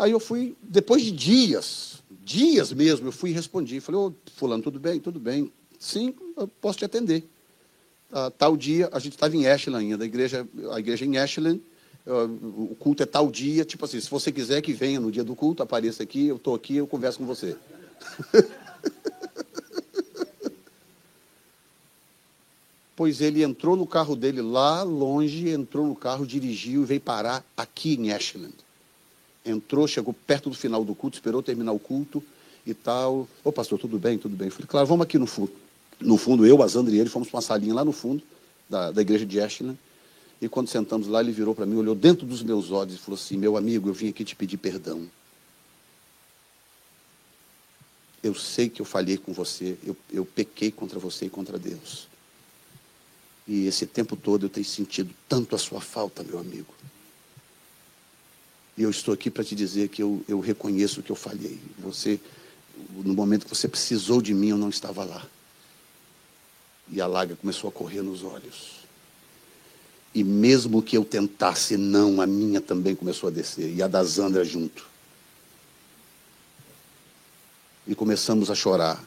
Aí 0.00 0.12
eu 0.12 0.18
fui, 0.18 0.56
depois 0.62 1.02
de 1.02 1.10
dias, 1.10 2.02
dias 2.24 2.72
mesmo, 2.72 3.08
eu 3.08 3.12
fui 3.12 3.28
e 3.28 3.34
respondi. 3.34 3.80
Falei, 3.80 4.00
ô, 4.00 4.14
fulano, 4.34 4.62
tudo 4.62 4.80
bem? 4.80 4.98
Tudo 4.98 5.20
bem. 5.20 5.52
Sim, 5.78 6.14
eu 6.38 6.48
posso 6.48 6.78
te 6.78 6.86
atender. 6.86 7.28
Ah, 8.10 8.30
tal 8.30 8.56
dia, 8.56 8.88
a 8.92 8.98
gente 8.98 9.12
estava 9.12 9.36
em 9.36 9.46
Ashland 9.46 9.84
ainda, 9.84 10.02
a 10.02 10.06
igreja, 10.06 10.48
a 10.72 10.80
igreja 10.80 11.04
em 11.04 11.18
Ashland, 11.18 11.60
ah, 12.06 12.24
o 12.24 12.74
culto 12.78 13.02
é 13.02 13.06
tal 13.06 13.30
dia, 13.30 13.62
tipo 13.62 13.84
assim, 13.84 14.00
se 14.00 14.08
você 14.08 14.32
quiser 14.32 14.62
que 14.62 14.72
venha 14.72 14.98
no 14.98 15.12
dia 15.12 15.22
do 15.22 15.36
culto, 15.36 15.62
apareça 15.62 16.02
aqui, 16.02 16.28
eu 16.28 16.36
estou 16.36 16.54
aqui, 16.54 16.76
eu 16.76 16.86
converso 16.86 17.18
com 17.18 17.26
você. 17.26 17.54
pois 22.96 23.20
ele 23.20 23.42
entrou 23.42 23.76
no 23.76 23.86
carro 23.86 24.16
dele 24.16 24.40
lá 24.40 24.82
longe, 24.82 25.50
entrou 25.50 25.86
no 25.86 25.94
carro, 25.94 26.26
dirigiu 26.26 26.84
e 26.84 26.86
veio 26.86 27.02
parar 27.02 27.44
aqui 27.54 27.96
em 27.96 28.12
Ashland. 28.12 28.54
Entrou, 29.50 29.86
chegou 29.86 30.14
perto 30.14 30.50
do 30.50 30.56
final 30.56 30.84
do 30.84 30.94
culto, 30.94 31.16
esperou 31.16 31.42
terminar 31.42 31.72
o 31.72 31.78
culto 31.78 32.22
e 32.66 32.74
tal. 32.74 33.28
Ô 33.44 33.52
pastor, 33.52 33.78
tudo 33.78 33.98
bem? 33.98 34.18
Tudo 34.18 34.36
bem. 34.36 34.48
Eu 34.48 34.52
falei, 34.52 34.66
claro, 34.66 34.86
vamos 34.86 35.04
aqui 35.04 35.18
no 35.18 35.26
fundo. 35.26 35.52
No 36.00 36.16
fundo, 36.16 36.46
eu, 36.46 36.62
Azandra 36.62 36.94
e 36.94 36.98
ele, 36.98 37.10
fomos 37.10 37.28
para 37.28 37.36
uma 37.36 37.42
salinha 37.42 37.74
lá 37.74 37.84
no 37.84 37.92
fundo 37.92 38.22
da, 38.68 38.90
da 38.90 39.02
igreja 39.02 39.26
de 39.26 39.40
Ashland. 39.40 39.78
E 40.40 40.48
quando 40.48 40.68
sentamos 40.68 41.06
lá, 41.06 41.20
ele 41.20 41.32
virou 41.32 41.54
para 41.54 41.66
mim, 41.66 41.76
olhou 41.76 41.94
dentro 41.94 42.26
dos 42.26 42.42
meus 42.42 42.70
olhos 42.70 42.94
e 42.94 42.98
falou 42.98 43.18
assim: 43.18 43.36
Meu 43.36 43.56
amigo, 43.56 43.88
eu 43.88 43.92
vim 43.92 44.08
aqui 44.08 44.24
te 44.24 44.34
pedir 44.34 44.56
perdão. 44.56 45.06
Eu 48.22 48.34
sei 48.34 48.68
que 48.68 48.80
eu 48.80 48.86
falhei 48.86 49.16
com 49.16 49.32
você, 49.32 49.76
eu, 49.84 49.96
eu 50.10 50.24
pequei 50.24 50.70
contra 50.70 50.98
você 50.98 51.26
e 51.26 51.30
contra 51.30 51.58
Deus. 51.58 52.08
E 53.48 53.66
esse 53.66 53.86
tempo 53.86 54.14
todo 54.14 54.46
eu 54.46 54.50
tenho 54.50 54.64
sentido 54.66 55.12
tanto 55.28 55.56
a 55.56 55.58
sua 55.58 55.80
falta, 55.80 56.22
meu 56.22 56.38
amigo. 56.38 56.72
E 58.80 58.82
eu 58.82 58.88
estou 58.88 59.12
aqui 59.12 59.30
para 59.30 59.44
te 59.44 59.54
dizer 59.54 59.90
que 59.90 60.02
eu, 60.02 60.24
eu 60.26 60.40
reconheço 60.40 61.02
que 61.02 61.12
eu 61.12 61.16
falhei. 61.16 61.58
Você, 61.80 62.18
no 63.04 63.12
momento 63.12 63.44
que 63.44 63.54
você 63.54 63.68
precisou 63.68 64.22
de 64.22 64.32
mim, 64.32 64.48
eu 64.48 64.56
não 64.56 64.70
estava 64.70 65.04
lá. 65.04 65.26
E 66.90 66.98
a 66.98 67.06
lágrima 67.06 67.38
começou 67.38 67.68
a 67.68 67.72
correr 67.74 68.00
nos 68.00 68.24
olhos. 68.24 68.76
E 70.14 70.24
mesmo 70.24 70.80
que 70.80 70.96
eu 70.96 71.04
tentasse 71.04 71.76
não, 71.76 72.22
a 72.22 72.26
minha 72.26 72.58
também 72.58 72.94
começou 72.94 73.28
a 73.28 73.30
descer. 73.30 73.70
E 73.70 73.82
a 73.82 73.86
da 73.86 74.02
Zandra 74.02 74.46
junto. 74.46 74.86
E 77.86 77.94
começamos 77.94 78.50
a 78.50 78.54
chorar. 78.54 79.04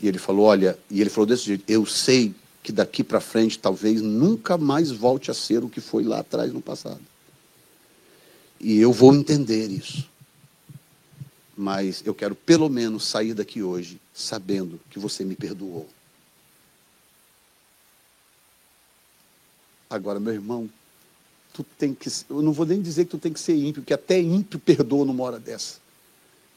E 0.00 0.08
ele 0.08 0.18
falou: 0.18 0.46
Olha, 0.46 0.76
e 0.90 1.00
ele 1.00 1.08
falou 1.08 1.26
desse 1.26 1.44
jeito: 1.44 1.62
Eu 1.68 1.86
sei 1.86 2.34
que 2.64 2.72
daqui 2.72 3.04
para 3.04 3.20
frente 3.20 3.60
talvez 3.60 4.02
nunca 4.02 4.58
mais 4.58 4.90
volte 4.90 5.30
a 5.30 5.34
ser 5.34 5.62
o 5.62 5.68
que 5.68 5.80
foi 5.80 6.02
lá 6.02 6.18
atrás 6.18 6.52
no 6.52 6.60
passado. 6.60 7.11
E 8.62 8.78
eu 8.78 8.92
vou 8.92 9.12
entender 9.12 9.68
isso. 9.68 10.08
Mas 11.56 12.02
eu 12.06 12.14
quero 12.14 12.34
pelo 12.36 12.68
menos 12.68 13.04
sair 13.04 13.34
daqui 13.34 13.60
hoje 13.60 14.00
sabendo 14.14 14.80
que 14.88 15.00
você 15.00 15.24
me 15.24 15.34
perdoou. 15.34 15.88
Agora, 19.90 20.20
meu 20.20 20.32
irmão, 20.32 20.70
tu 21.52 21.62
tem 21.76 21.92
que, 21.92 22.08
eu 22.30 22.40
não 22.40 22.52
vou 22.52 22.64
nem 22.64 22.80
dizer 22.80 23.04
que 23.04 23.10
tu 23.10 23.18
tem 23.18 23.32
que 23.32 23.40
ser 23.40 23.54
ímpio, 23.54 23.82
porque 23.82 23.92
até 23.92 24.18
ímpio 24.20 24.58
perdoa 24.58 25.04
numa 25.04 25.24
hora 25.24 25.38
dessa. 25.38 25.78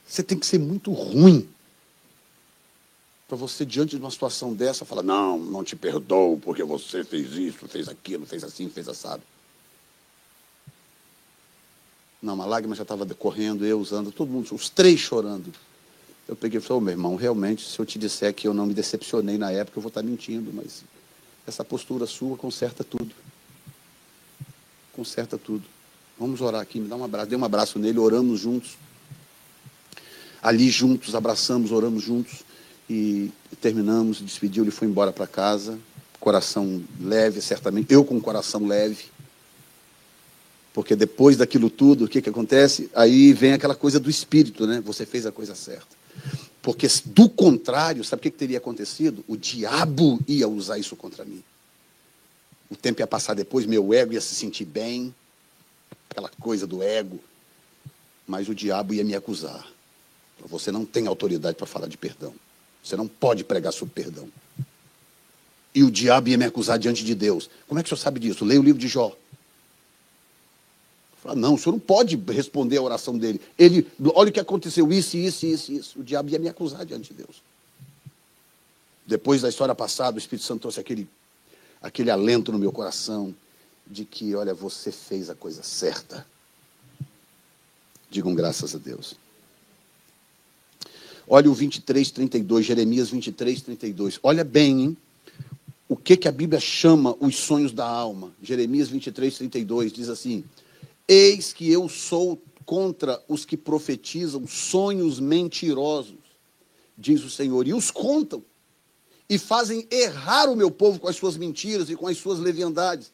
Você 0.07 0.23
tem 0.23 0.37
que 0.37 0.45
ser 0.45 0.59
muito 0.59 0.93
ruim 0.93 1.49
para 3.27 3.35
você, 3.35 3.65
diante 3.65 3.95
de 3.95 4.01
uma 4.01 4.11
situação 4.11 4.53
dessa, 4.53 4.85
falar: 4.85 5.01
Não, 5.01 5.37
não 5.37 5.63
te 5.63 5.75
perdoo 5.75 6.39
porque 6.39 6.63
você 6.63 7.03
fez 7.03 7.33
isso, 7.33 7.67
fez 7.67 7.89
aquilo, 7.89 8.25
fez 8.25 8.43
assim, 8.43 8.69
fez 8.69 8.87
assado. 8.87 9.23
Não, 12.25 12.41
a 12.41 12.45
lágrima 12.45 12.73
já 12.73 12.81
estava 12.81 13.05
decorrendo, 13.05 13.63
eu 13.63 13.79
usando, 13.79 14.11
todo 14.11 14.31
mundo, 14.31 14.47
os 14.55 14.67
três 14.67 14.99
chorando. 14.99 15.53
Eu 16.27 16.35
peguei 16.35 16.57
e 16.57 16.61
falei: 16.61 16.77
oh, 16.79 16.81
meu 16.81 16.91
irmão, 16.91 17.15
realmente, 17.15 17.63
se 17.63 17.77
eu 17.77 17.85
te 17.85 17.99
disser 17.99 18.33
que 18.33 18.47
eu 18.47 18.53
não 18.53 18.65
me 18.65 18.73
decepcionei 18.73 19.37
na 19.37 19.51
época, 19.51 19.77
eu 19.77 19.81
vou 19.83 19.89
estar 19.89 20.01
mentindo, 20.01 20.51
mas 20.51 20.83
essa 21.45 21.63
postura 21.63 22.07
sua 22.07 22.35
conserta 22.35 22.83
tudo. 22.83 23.13
Conserta 24.91 25.37
tudo. 25.37 25.63
Vamos 26.17 26.41
orar 26.41 26.61
aqui, 26.61 26.79
me 26.79 26.87
dá 26.87 26.95
um 26.95 27.03
abraço. 27.03 27.29
Dei 27.29 27.37
um 27.37 27.45
abraço 27.45 27.77
nele, 27.77 27.99
oramos 27.99 28.39
juntos. 28.39 28.75
Ali 30.41 30.71
juntos, 30.71 31.13
abraçamos, 31.13 31.71
oramos 31.71 32.01
juntos 32.01 32.43
e 32.89 33.31
terminamos, 33.61 34.17
despediu, 34.17 34.63
ele 34.63 34.71
foi 34.71 34.87
embora 34.87 35.11
para 35.11 35.27
casa, 35.27 35.77
coração 36.19 36.81
leve, 36.99 37.39
certamente, 37.39 37.93
eu 37.93 38.03
com 38.03 38.19
coração 38.19 38.65
leve, 38.65 39.05
porque 40.75 40.93
depois 40.93 41.37
daquilo 41.37 41.69
tudo, 41.69 42.03
o 42.03 42.07
que, 42.07 42.21
que 42.21 42.27
acontece? 42.27 42.89
Aí 42.93 43.31
vem 43.31 43.53
aquela 43.53 43.73
coisa 43.73 43.97
do 43.97 44.09
espírito, 44.09 44.67
né? 44.67 44.81
Você 44.81 45.05
fez 45.05 45.25
a 45.25 45.31
coisa 45.31 45.55
certa. 45.55 45.87
Porque 46.61 46.85
do 47.05 47.29
contrário, 47.29 48.03
sabe 48.03 48.19
o 48.19 48.23
que, 48.23 48.29
que 48.29 48.37
teria 48.37 48.57
acontecido? 48.57 49.23
O 49.25 49.37
diabo 49.37 50.19
ia 50.27 50.49
usar 50.49 50.77
isso 50.77 50.93
contra 50.97 51.23
mim. 51.23 51.41
O 52.69 52.75
tempo 52.75 53.01
ia 53.01 53.07
passar 53.07 53.35
depois, 53.35 53.65
meu 53.65 53.93
ego 53.93 54.11
ia 54.11 54.19
se 54.19 54.35
sentir 54.35 54.65
bem, 54.65 55.15
aquela 56.09 56.29
coisa 56.41 56.67
do 56.67 56.83
ego, 56.83 57.21
mas 58.27 58.49
o 58.49 58.53
diabo 58.53 58.93
ia 58.93 59.03
me 59.05 59.15
acusar. 59.15 59.65
Você 60.45 60.73
não 60.73 60.83
tem 60.83 61.07
autoridade 61.07 61.55
para 61.55 61.65
falar 61.65 61.87
de 61.87 61.95
perdão. 61.97 62.33
Você 62.83 62.97
não 62.97 63.07
pode 63.07 63.45
pregar 63.45 63.71
sobre 63.71 63.93
perdão. 63.93 64.27
E 65.73 65.85
o 65.85 65.89
diabo 65.89 66.27
ia 66.27 66.37
me 66.37 66.43
acusar 66.43 66.77
diante 66.77 67.05
de 67.05 67.15
Deus. 67.15 67.49
Como 67.65 67.79
é 67.79 67.83
que 67.83 67.87
o 67.87 67.95
senhor 67.95 68.03
sabe 68.03 68.19
disso? 68.19 68.43
Leia 68.43 68.59
o 68.59 68.63
livro 68.63 68.81
de 68.81 68.89
Jó. 68.89 69.15
Fala, 71.25 71.35
não, 71.35 71.55
o 71.55 71.57
senhor 71.57 71.71
não 71.71 71.79
pode 71.79 72.15
responder 72.31 72.77
a 72.77 72.83
oração 72.83 73.17
dele. 73.17 73.41
Ele, 73.57 73.87
olha 74.13 74.29
o 74.29 74.31
que 74.31 74.39
aconteceu, 74.39 74.93
isso, 74.93 75.17
isso, 75.17 75.43
isso, 75.47 75.71
isso. 75.71 75.99
O 75.99 76.03
diabo 76.03 76.29
ia 76.29 76.37
me 76.37 76.47
acusar 76.47 76.85
diante 76.85 77.11
de 77.11 77.23
Deus. 77.23 77.41
Depois 79.07 79.41
da 79.41 79.49
história 79.49 79.73
passada, 79.73 80.17
o 80.17 80.19
Espírito 80.19 80.45
Santo 80.45 80.61
trouxe 80.61 80.79
aquele, 80.79 81.09
aquele 81.81 82.11
alento 82.11 82.51
no 82.51 82.59
meu 82.59 82.71
coração 82.71 83.33
de 83.87 84.05
que, 84.05 84.35
olha, 84.35 84.53
você 84.53 84.91
fez 84.91 85.27
a 85.27 85.33
coisa 85.33 85.63
certa. 85.63 86.23
Digam 88.07 88.35
graças 88.35 88.75
a 88.75 88.77
Deus. 88.77 89.15
Olha 91.27 91.49
o 91.49 91.55
23, 91.55 92.11
32, 92.11 92.67
Jeremias 92.67 93.09
23, 93.09 93.63
32. 93.63 94.19
Olha 94.21 94.43
bem, 94.43 94.81
hein? 94.81 94.97
O 95.89 95.95
que, 95.95 96.17
que 96.17 96.27
a 96.27 96.31
Bíblia 96.31 96.59
chama 96.59 97.15
os 97.19 97.35
sonhos 97.35 97.71
da 97.71 97.87
alma? 97.87 98.31
Jeremias 98.43 98.89
23, 98.89 99.35
32 99.35 99.91
diz 99.91 100.07
assim: 100.07 100.43
Eis 101.07 101.53
que 101.53 101.71
eu 101.71 101.87
sou 101.87 102.41
contra 102.65 103.23
os 103.27 103.45
que 103.45 103.55
profetizam 103.55 104.47
sonhos 104.47 105.19
mentirosos, 105.19 106.17
diz 106.97 107.23
o 107.23 107.29
Senhor, 107.29 107.67
e 107.67 107.73
os 107.73 107.91
contam, 107.91 108.43
e 109.29 109.37
fazem 109.37 109.87
errar 109.91 110.49
o 110.49 110.55
meu 110.55 110.71
povo 110.71 110.99
com 110.99 111.07
as 111.07 111.15
suas 111.15 111.37
mentiras 111.37 111.89
e 111.89 111.95
com 111.95 112.07
as 112.07 112.17
suas 112.17 112.39
leviandades. 112.39 113.13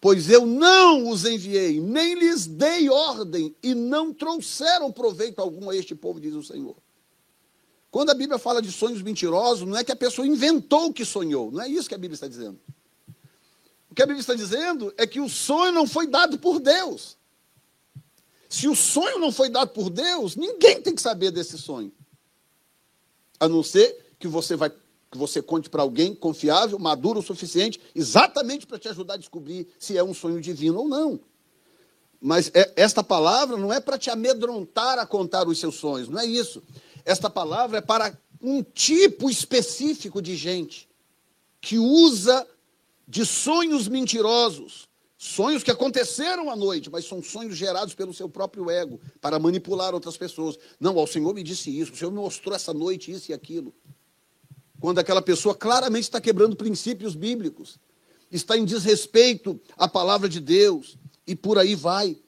Pois 0.00 0.28
eu 0.28 0.46
não 0.46 1.08
os 1.08 1.24
enviei, 1.24 1.80
nem 1.80 2.14
lhes 2.14 2.46
dei 2.46 2.88
ordem, 2.88 3.54
e 3.62 3.74
não 3.74 4.12
trouxeram 4.12 4.92
proveito 4.92 5.40
algum 5.40 5.70
a 5.70 5.76
este 5.76 5.94
povo, 5.94 6.20
diz 6.20 6.34
o 6.34 6.42
Senhor. 6.42 6.76
Quando 7.90 8.10
a 8.10 8.14
Bíblia 8.14 8.38
fala 8.38 8.60
de 8.60 8.70
sonhos 8.70 9.02
mentirosos, 9.02 9.66
não 9.66 9.76
é 9.76 9.82
que 9.82 9.92
a 9.92 9.96
pessoa 9.96 10.26
inventou 10.26 10.86
o 10.86 10.92
que 10.92 11.04
sonhou, 11.04 11.50
não 11.50 11.62
é 11.62 11.68
isso 11.68 11.88
que 11.88 11.94
a 11.94 11.98
Bíblia 11.98 12.14
está 12.14 12.28
dizendo. 12.28 12.60
O 13.90 13.94
que 13.94 14.02
a 14.02 14.06
Bíblia 14.06 14.20
está 14.20 14.34
dizendo 14.34 14.92
é 14.96 15.06
que 15.06 15.20
o 15.20 15.28
sonho 15.28 15.72
não 15.72 15.86
foi 15.86 16.06
dado 16.06 16.38
por 16.38 16.60
Deus. 16.60 17.16
Se 18.54 18.68
o 18.68 18.74
sonho 18.74 19.18
não 19.18 19.32
foi 19.32 19.48
dado 19.48 19.70
por 19.70 19.90
Deus, 19.90 20.36
ninguém 20.36 20.80
tem 20.80 20.94
que 20.94 21.02
saber 21.02 21.30
desse 21.30 21.58
sonho. 21.58 21.92
A 23.40 23.48
não 23.48 23.62
ser 23.62 24.14
que 24.18 24.28
você 24.28 24.54
vai 24.54 24.70
que 25.10 25.18
você 25.18 25.40
conte 25.40 25.70
para 25.70 25.80
alguém 25.80 26.12
confiável, 26.12 26.76
maduro 26.76 27.20
o 27.20 27.22
suficiente, 27.22 27.80
exatamente 27.94 28.66
para 28.66 28.80
te 28.80 28.88
ajudar 28.88 29.14
a 29.14 29.16
descobrir 29.16 29.68
se 29.78 29.96
é 29.96 30.02
um 30.02 30.12
sonho 30.12 30.40
divino 30.40 30.80
ou 30.80 30.88
não. 30.88 31.20
Mas 32.20 32.50
é, 32.52 32.72
esta 32.74 33.00
palavra 33.00 33.56
não 33.56 33.72
é 33.72 33.78
para 33.78 33.96
te 33.96 34.10
amedrontar 34.10 34.98
a 34.98 35.06
contar 35.06 35.46
os 35.46 35.60
seus 35.60 35.76
sonhos, 35.76 36.08
não 36.08 36.18
é 36.18 36.26
isso 36.26 36.60
esta 37.04 37.28
palavra 37.28 37.78
é 37.78 37.80
para 37.80 38.16
um 38.40 38.62
tipo 38.62 39.28
específico 39.28 40.22
de 40.22 40.36
gente 40.36 40.88
que 41.60 41.78
usa 41.78 42.46
de 43.06 43.24
sonhos 43.26 43.86
mentirosos, 43.88 44.88
sonhos 45.24 45.62
que 45.62 45.70
aconteceram 45.70 46.50
à 46.50 46.56
noite, 46.56 46.90
mas 46.90 47.06
são 47.06 47.22
sonhos 47.22 47.56
gerados 47.56 47.94
pelo 47.94 48.12
seu 48.12 48.28
próprio 48.28 48.70
ego 48.70 49.00
para 49.22 49.38
manipular 49.38 49.94
outras 49.94 50.18
pessoas. 50.18 50.58
Não, 50.78 50.94
o 50.96 51.06
Senhor 51.06 51.32
me 51.32 51.42
disse 51.42 51.70
isso, 51.76 51.94
o 51.94 51.96
Senhor 51.96 52.10
me 52.10 52.18
mostrou 52.18 52.54
essa 52.54 52.74
noite 52.74 53.10
isso 53.10 53.30
e 53.30 53.34
aquilo. 53.34 53.74
Quando 54.78 54.98
aquela 54.98 55.22
pessoa 55.22 55.54
claramente 55.54 56.02
está 56.02 56.20
quebrando 56.20 56.54
princípios 56.54 57.14
bíblicos, 57.14 57.78
está 58.30 58.58
em 58.58 58.66
desrespeito 58.66 59.58
à 59.78 59.88
palavra 59.88 60.28
de 60.28 60.40
Deus 60.40 60.98
e 61.26 61.34
por 61.34 61.58
aí 61.58 61.74
vai. 61.74 62.18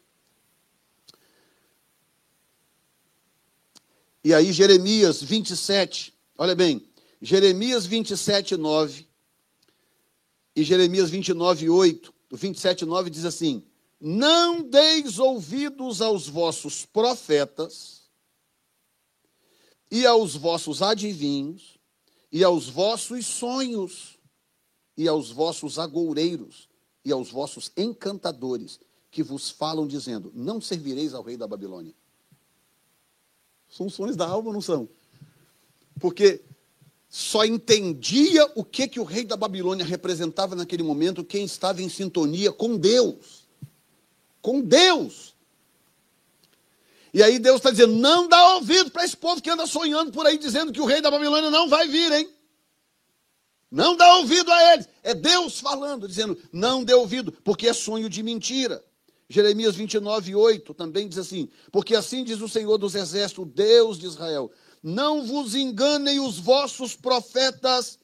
E 4.24 4.32
aí, 4.32 4.52
Jeremias 4.54 5.22
27, 5.22 6.14
olha 6.38 6.54
bem, 6.54 6.88
Jeremias 7.20 7.84
27, 7.84 8.56
9 8.56 9.06
e 10.56 10.64
Jeremias 10.64 11.10
29, 11.10 11.68
8, 11.68 12.15
27, 12.30 12.84
9 12.84 13.10
diz 13.10 13.24
assim: 13.24 13.64
Não 14.00 14.62
deis 14.62 15.18
ouvidos 15.18 16.00
aos 16.00 16.28
vossos 16.28 16.84
profetas 16.84 18.02
e 19.90 20.04
aos 20.04 20.34
vossos 20.34 20.82
adivinhos 20.82 21.78
e 22.32 22.42
aos 22.42 22.68
vossos 22.68 23.26
sonhos 23.26 24.18
e 24.96 25.06
aos 25.06 25.30
vossos 25.30 25.78
agoureiros 25.78 26.68
e 27.04 27.12
aos 27.12 27.30
vossos 27.30 27.70
encantadores 27.76 28.80
que 29.10 29.22
vos 29.22 29.50
falam 29.50 29.86
dizendo: 29.86 30.32
Não 30.34 30.60
servireis 30.60 31.14
ao 31.14 31.22
rei 31.22 31.36
da 31.36 31.46
Babilônia. 31.46 31.94
São 33.68 33.88
sonhos 33.88 34.16
da 34.16 34.26
alma, 34.26 34.52
não 34.52 34.60
são? 34.60 34.88
Porque 36.00 36.42
só 37.18 37.46
entendia 37.46 38.46
o 38.54 38.62
que, 38.62 38.86
que 38.86 39.00
o 39.00 39.02
rei 39.02 39.24
da 39.24 39.38
Babilônia 39.38 39.86
representava 39.86 40.54
naquele 40.54 40.82
momento 40.82 41.24
quem 41.24 41.46
estava 41.46 41.80
em 41.80 41.88
sintonia 41.88 42.52
com 42.52 42.76
Deus. 42.76 43.48
Com 44.42 44.60
Deus. 44.60 45.34
E 47.14 47.22
aí 47.22 47.38
Deus 47.38 47.56
está 47.56 47.70
dizendo: 47.70 47.94
não 47.94 48.28
dá 48.28 48.56
ouvido 48.56 48.90
para 48.90 49.02
esse 49.02 49.16
povo 49.16 49.40
que 49.40 49.48
anda 49.48 49.66
sonhando 49.66 50.12
por 50.12 50.26
aí, 50.26 50.36
dizendo 50.36 50.70
que 50.70 50.80
o 50.80 50.84
rei 50.84 51.00
da 51.00 51.10
Babilônia 51.10 51.48
não 51.50 51.70
vai 51.70 51.88
vir, 51.88 52.12
hein? 52.12 52.28
Não 53.70 53.96
dá 53.96 54.18
ouvido 54.18 54.52
a 54.52 54.74
eles. 54.74 54.86
É 55.02 55.14
Deus 55.14 55.58
falando, 55.58 56.06
dizendo: 56.06 56.36
não 56.52 56.84
dê 56.84 56.92
ouvido, 56.92 57.32
porque 57.32 57.66
é 57.66 57.72
sonho 57.72 58.10
de 58.10 58.22
mentira. 58.22 58.84
Jeremias 59.26 59.74
29, 59.74 60.34
8 60.34 60.74
também 60.74 61.08
diz 61.08 61.16
assim: 61.16 61.48
Porque 61.72 61.96
assim 61.96 62.22
diz 62.22 62.42
o 62.42 62.48
Senhor 62.48 62.76
dos 62.76 62.94
Exércitos, 62.94 63.48
Deus 63.54 63.98
de 63.98 64.04
Israel: 64.04 64.52
Não 64.88 65.26
vos 65.26 65.56
enganem 65.56 66.20
os 66.20 66.38
vossos 66.38 66.94
profetas 66.94 67.98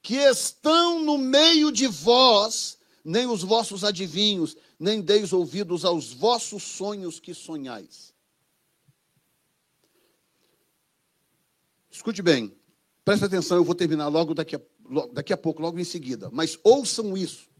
que 0.00 0.14
estão 0.14 1.04
no 1.04 1.18
meio 1.18 1.70
de 1.70 1.86
vós, 1.86 2.78
nem 3.04 3.26
os 3.26 3.42
vossos 3.42 3.84
adivinhos, 3.84 4.56
nem 4.80 5.02
deis 5.02 5.34
ouvidos 5.34 5.84
aos 5.84 6.10
vossos 6.10 6.62
sonhos 6.62 7.20
que 7.20 7.34
sonhais. 7.34 8.14
Escute 11.90 12.22
bem, 12.22 12.56
preste 13.04 13.26
atenção, 13.26 13.58
eu 13.58 13.64
vou 13.64 13.74
terminar 13.74 14.08
logo 14.08 14.32
daqui 14.32 14.56
a, 14.56 14.60
daqui 15.12 15.34
a 15.34 15.36
pouco, 15.36 15.60
logo 15.60 15.78
em 15.78 15.84
seguida. 15.84 16.30
Mas 16.32 16.58
ouçam 16.64 17.18
isso. 17.18 17.50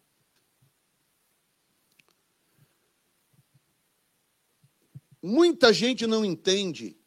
Muita 5.23 5.70
gente 5.70 6.07
não 6.07 6.25
entende. 6.25 6.98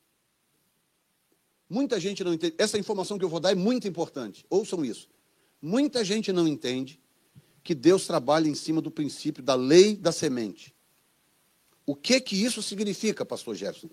Muita 1.71 2.01
gente 2.01 2.21
não 2.21 2.33
entende. 2.33 2.53
Essa 2.57 2.77
informação 2.77 3.17
que 3.17 3.23
eu 3.23 3.29
vou 3.29 3.39
dar 3.39 3.53
é 3.53 3.55
muito 3.55 3.87
importante. 3.87 4.45
Ouçam 4.49 4.83
isso. 4.83 5.07
Muita 5.61 6.03
gente 6.03 6.33
não 6.33 6.45
entende 6.45 6.99
que 7.63 7.73
Deus 7.73 8.05
trabalha 8.05 8.49
em 8.49 8.53
cima 8.53 8.81
do 8.81 8.91
princípio 8.91 9.41
da 9.41 9.55
lei 9.55 9.95
da 9.95 10.11
semente. 10.11 10.75
O 11.85 11.95
que 11.95 12.19
que 12.19 12.35
isso 12.35 12.61
significa, 12.61 13.23
pastor 13.23 13.55
Jefferson? 13.55 13.89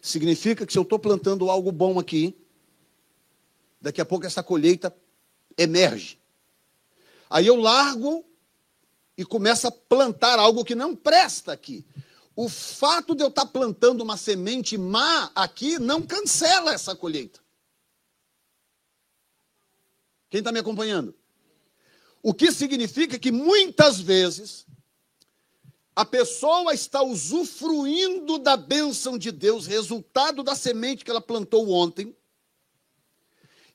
Significa 0.00 0.64
que 0.64 0.72
se 0.72 0.78
eu 0.78 0.84
estou 0.84 1.00
plantando 1.00 1.50
algo 1.50 1.72
bom 1.72 1.98
aqui, 1.98 2.32
daqui 3.80 4.00
a 4.00 4.04
pouco 4.04 4.24
essa 4.24 4.40
colheita 4.40 4.96
emerge. 5.58 6.20
Aí 7.28 7.48
eu 7.48 7.56
largo 7.56 8.24
e 9.18 9.24
começo 9.24 9.66
a 9.66 9.72
plantar 9.72 10.38
algo 10.38 10.64
que 10.64 10.76
não 10.76 10.94
presta 10.94 11.52
aqui. 11.52 11.84
O 12.36 12.50
fato 12.50 13.14
de 13.14 13.24
eu 13.24 13.28
estar 13.28 13.46
plantando 13.46 14.02
uma 14.02 14.18
semente 14.18 14.76
má 14.76 15.32
aqui 15.34 15.78
não 15.78 16.02
cancela 16.02 16.74
essa 16.74 16.94
colheita. 16.94 17.40
Quem 20.28 20.40
está 20.40 20.52
me 20.52 20.58
acompanhando? 20.58 21.14
O 22.22 22.34
que 22.34 22.52
significa 22.52 23.18
que 23.18 23.32
muitas 23.32 23.98
vezes 23.98 24.66
a 25.94 26.04
pessoa 26.04 26.74
está 26.74 27.02
usufruindo 27.02 28.38
da 28.38 28.54
bênção 28.54 29.16
de 29.16 29.32
Deus, 29.32 29.66
resultado 29.66 30.42
da 30.42 30.54
semente 30.54 31.06
que 31.06 31.10
ela 31.10 31.22
plantou 31.22 31.70
ontem, 31.70 32.14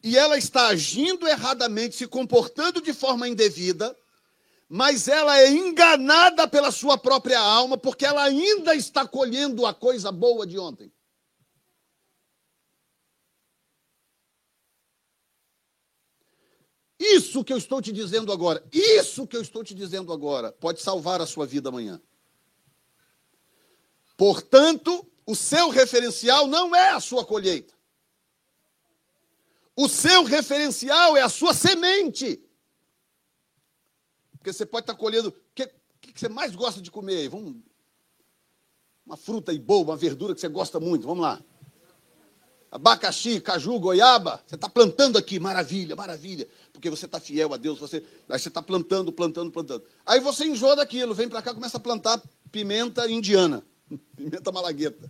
e 0.03 0.15
ela 0.15 0.37
está 0.37 0.67
agindo 0.67 1.27
erradamente, 1.27 1.95
se 1.95 2.05
comportando 2.05 2.79
de 2.79 2.93
forma 2.93 3.27
indevida, 3.27 3.97
mas 4.73 5.09
ela 5.09 5.37
é 5.37 5.49
enganada 5.49 6.47
pela 6.47 6.71
sua 6.71 6.97
própria 6.97 7.37
alma, 7.37 7.77
porque 7.77 8.05
ela 8.05 8.23
ainda 8.23 8.73
está 8.73 9.05
colhendo 9.05 9.65
a 9.65 9.73
coisa 9.73 10.13
boa 10.13 10.47
de 10.47 10.57
ontem. 10.57 10.89
Isso 16.97 17.43
que 17.43 17.51
eu 17.51 17.57
estou 17.57 17.81
te 17.81 17.91
dizendo 17.91 18.31
agora, 18.31 18.65
isso 18.71 19.27
que 19.27 19.35
eu 19.35 19.41
estou 19.41 19.61
te 19.61 19.75
dizendo 19.75 20.13
agora, 20.13 20.53
pode 20.53 20.81
salvar 20.81 21.19
a 21.19 21.25
sua 21.25 21.45
vida 21.45 21.67
amanhã. 21.67 22.01
Portanto, 24.15 25.05
o 25.25 25.35
seu 25.35 25.67
referencial 25.67 26.47
não 26.47 26.73
é 26.73 26.91
a 26.91 27.01
sua 27.01 27.25
colheita. 27.25 27.73
O 29.75 29.89
seu 29.89 30.23
referencial 30.23 31.17
é 31.17 31.21
a 31.21 31.29
sua 31.29 31.53
semente. 31.53 32.41
Porque 34.41 34.51
você 34.51 34.65
pode 34.65 34.85
estar 34.85 34.95
colhendo. 34.95 35.29
O 35.29 35.33
que, 35.53 35.67
que 36.01 36.19
você 36.19 36.27
mais 36.27 36.55
gosta 36.55 36.81
de 36.81 36.89
comer 36.89 37.17
aí? 37.17 37.27
Vamos. 37.27 37.57
Uma 39.05 39.15
fruta 39.15 39.53
e 39.53 39.59
boa, 39.59 39.83
uma 39.83 39.95
verdura 39.95 40.33
que 40.33 40.41
você 40.41 40.47
gosta 40.47 40.79
muito. 40.79 41.05
Vamos 41.05 41.21
lá. 41.21 41.39
Abacaxi, 42.71 43.39
caju, 43.39 43.79
goiaba. 43.79 44.41
Você 44.47 44.55
está 44.55 44.67
plantando 44.67 45.15
aqui. 45.15 45.39
Maravilha, 45.39 45.95
maravilha. 45.95 46.47
Porque 46.73 46.89
você 46.89 47.05
está 47.05 47.19
fiel 47.19 47.53
a 47.53 47.57
Deus. 47.57 47.77
Você, 47.77 48.03
aí 48.27 48.39
você 48.39 48.47
está 48.47 48.63
plantando, 48.63 49.11
plantando, 49.11 49.51
plantando. 49.51 49.83
Aí 50.03 50.19
você 50.19 50.45
enjoa 50.45 50.75
daquilo. 50.75 51.13
Vem 51.13 51.29
para 51.29 51.43
cá 51.43 51.53
começa 51.53 51.77
a 51.77 51.79
plantar 51.79 52.19
pimenta 52.51 53.07
indiana. 53.07 53.63
Pimenta 54.17 54.51
malagueta. 54.51 55.07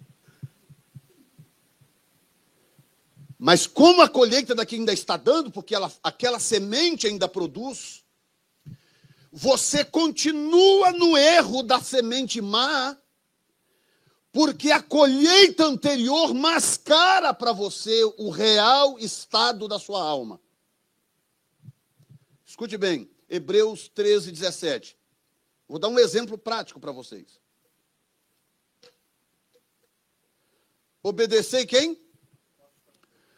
Mas 3.39 3.65
como 3.65 4.01
a 4.01 4.09
colheita 4.09 4.53
daqui 4.53 4.75
ainda 4.75 4.91
está 4.91 5.15
dando, 5.15 5.49
porque 5.49 5.73
ela, 5.73 5.89
aquela 6.03 6.37
semente 6.37 7.07
ainda 7.07 7.29
produz, 7.29 8.00
você 9.31 9.85
continua 9.85 10.91
no 10.91 11.15
erro 11.17 11.63
da 11.63 11.79
semente 11.79 12.41
má, 12.41 12.97
porque 14.31 14.71
a 14.71 14.81
colheita 14.81 15.65
anterior 15.65 16.33
mascara 16.33 17.33
para 17.33 17.53
você 17.53 18.03
o 18.17 18.29
real 18.29 18.99
estado 18.99 19.67
da 19.67 19.79
sua 19.79 20.01
alma. 20.01 20.39
Escute 22.45 22.77
bem, 22.77 23.09
Hebreus 23.29 23.87
13, 23.89 24.31
17. 24.31 24.97
Vou 25.67 25.79
dar 25.79 25.87
um 25.87 25.97
exemplo 25.97 26.37
prático 26.37 26.79
para 26.79 26.91
vocês. 26.91 27.39
Obedecei 31.01 31.65
quem? 31.65 31.99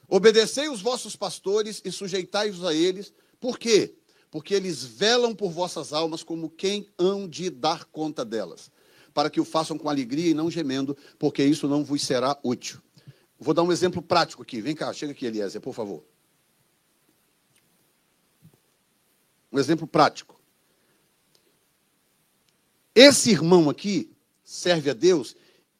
Obedecei 0.07 0.67
os 0.67 0.81
vossos 0.81 1.15
pastores 1.15 1.81
e 1.85 1.91
sujeitai-vos 1.91 2.65
a 2.65 2.73
eles. 2.73 3.13
Por 3.39 3.57
quê? 3.57 3.95
Porque 4.33 4.55
eles 4.55 4.83
velam 4.83 5.35
por 5.35 5.51
vossas 5.51 5.93
almas 5.93 6.23
como 6.23 6.49
quem 6.49 6.89
hão 6.97 7.27
de 7.29 7.51
dar 7.51 7.85
conta 7.85 8.25
delas, 8.25 8.71
para 9.13 9.29
que 9.29 9.39
o 9.39 9.45
façam 9.45 9.77
com 9.77 9.87
alegria 9.87 10.31
e 10.31 10.33
não 10.33 10.49
gemendo, 10.49 10.97
porque 11.19 11.45
isso 11.45 11.67
não 11.67 11.83
vos 11.83 12.01
será 12.01 12.35
útil. 12.41 12.81
Vou 13.37 13.53
dar 13.53 13.61
um 13.61 13.71
exemplo 13.71 14.01
prático 14.01 14.41
aqui. 14.41 14.59
Vem 14.59 14.73
cá, 14.73 14.91
chega 14.91 15.11
aqui, 15.11 15.27
Eliezer, 15.27 15.61
por 15.61 15.75
favor. 15.75 16.03
Um 19.51 19.59
exemplo 19.59 19.85
prático. 19.85 20.41
Esse 22.95 23.29
irmão 23.29 23.69
aqui 23.69 24.11
serve 24.43 24.89
a 24.89 24.93
Deus, 24.95 25.35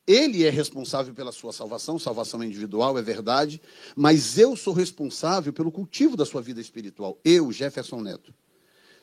ele 0.05 0.43
é 0.43 0.49
responsável 0.49 1.13
pela 1.13 1.31
sua 1.31 1.53
salvação, 1.53 1.97
salvação 1.97 2.43
individual, 2.43 2.97
é 2.97 3.01
verdade, 3.01 3.61
mas 3.95 4.38
eu 4.38 4.55
sou 4.55 4.73
responsável 4.73 5.53
pelo 5.53 5.71
cultivo 5.71 6.17
da 6.17 6.25
sua 6.25 6.41
vida 6.41 6.59
espiritual. 6.59 7.17
Eu, 7.23 7.51
Jefferson 7.51 8.01
Neto. 8.01 8.34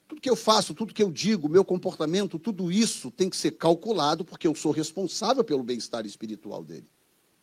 Tudo 0.07 0.21
que 0.21 0.29
eu 0.29 0.37
faço, 0.37 0.75
tudo 0.75 0.93
que 0.93 1.03
eu 1.03 1.11
digo, 1.11 1.49
meu 1.49 1.65
comportamento, 1.65 2.39
tudo 2.39 2.71
isso 2.71 3.11
tem 3.11 3.31
que 3.31 3.37
ser 3.37 3.53
calculado, 3.53 4.25
porque 4.25 4.47
eu 4.47 4.55
sou 4.55 4.73
responsável 4.73 5.45
pelo 5.45 5.63
bem-estar 5.63 6.05
espiritual 6.05 6.65
dele. 6.65 6.87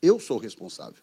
Eu 0.02 0.20
sou 0.20 0.38
responsável. 0.38 1.02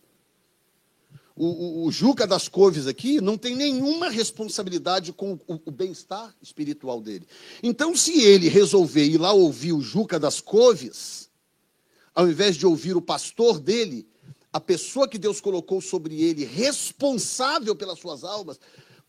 o, 1.34 1.46
o, 1.46 1.86
o, 1.86 1.90
Juca 1.90 2.26
das 2.26 2.48
Coves 2.48 2.86
aqui 2.86 3.20
não 3.20 3.36
tem 3.36 3.56
nenhuma 3.56 4.10
responsabilidade 4.10 5.12
com 5.12 5.38
o, 5.48 5.60
o 5.64 5.70
bem-estar 5.70 6.36
espiritual 6.40 7.00
dele. 7.00 7.26
Então, 7.62 7.96
se 7.96 8.20
ele 8.22 8.48
resolver 8.48 9.04
ir 9.04 9.18
lá 9.18 9.32
ouvir 9.32 9.72
o 9.72 9.80
Juca 9.80 10.20
das 10.20 10.40
Coves, 10.40 11.23
ao 12.14 12.28
invés 12.28 12.56
de 12.56 12.66
ouvir 12.66 12.96
o 12.96 13.02
pastor 13.02 13.58
dele, 13.58 14.08
a 14.52 14.60
pessoa 14.60 15.08
que 15.08 15.18
Deus 15.18 15.40
colocou 15.40 15.80
sobre 15.80 16.22
ele, 16.22 16.44
responsável 16.44 17.74
pelas 17.74 17.98
suas 17.98 18.22
almas, 18.22 18.60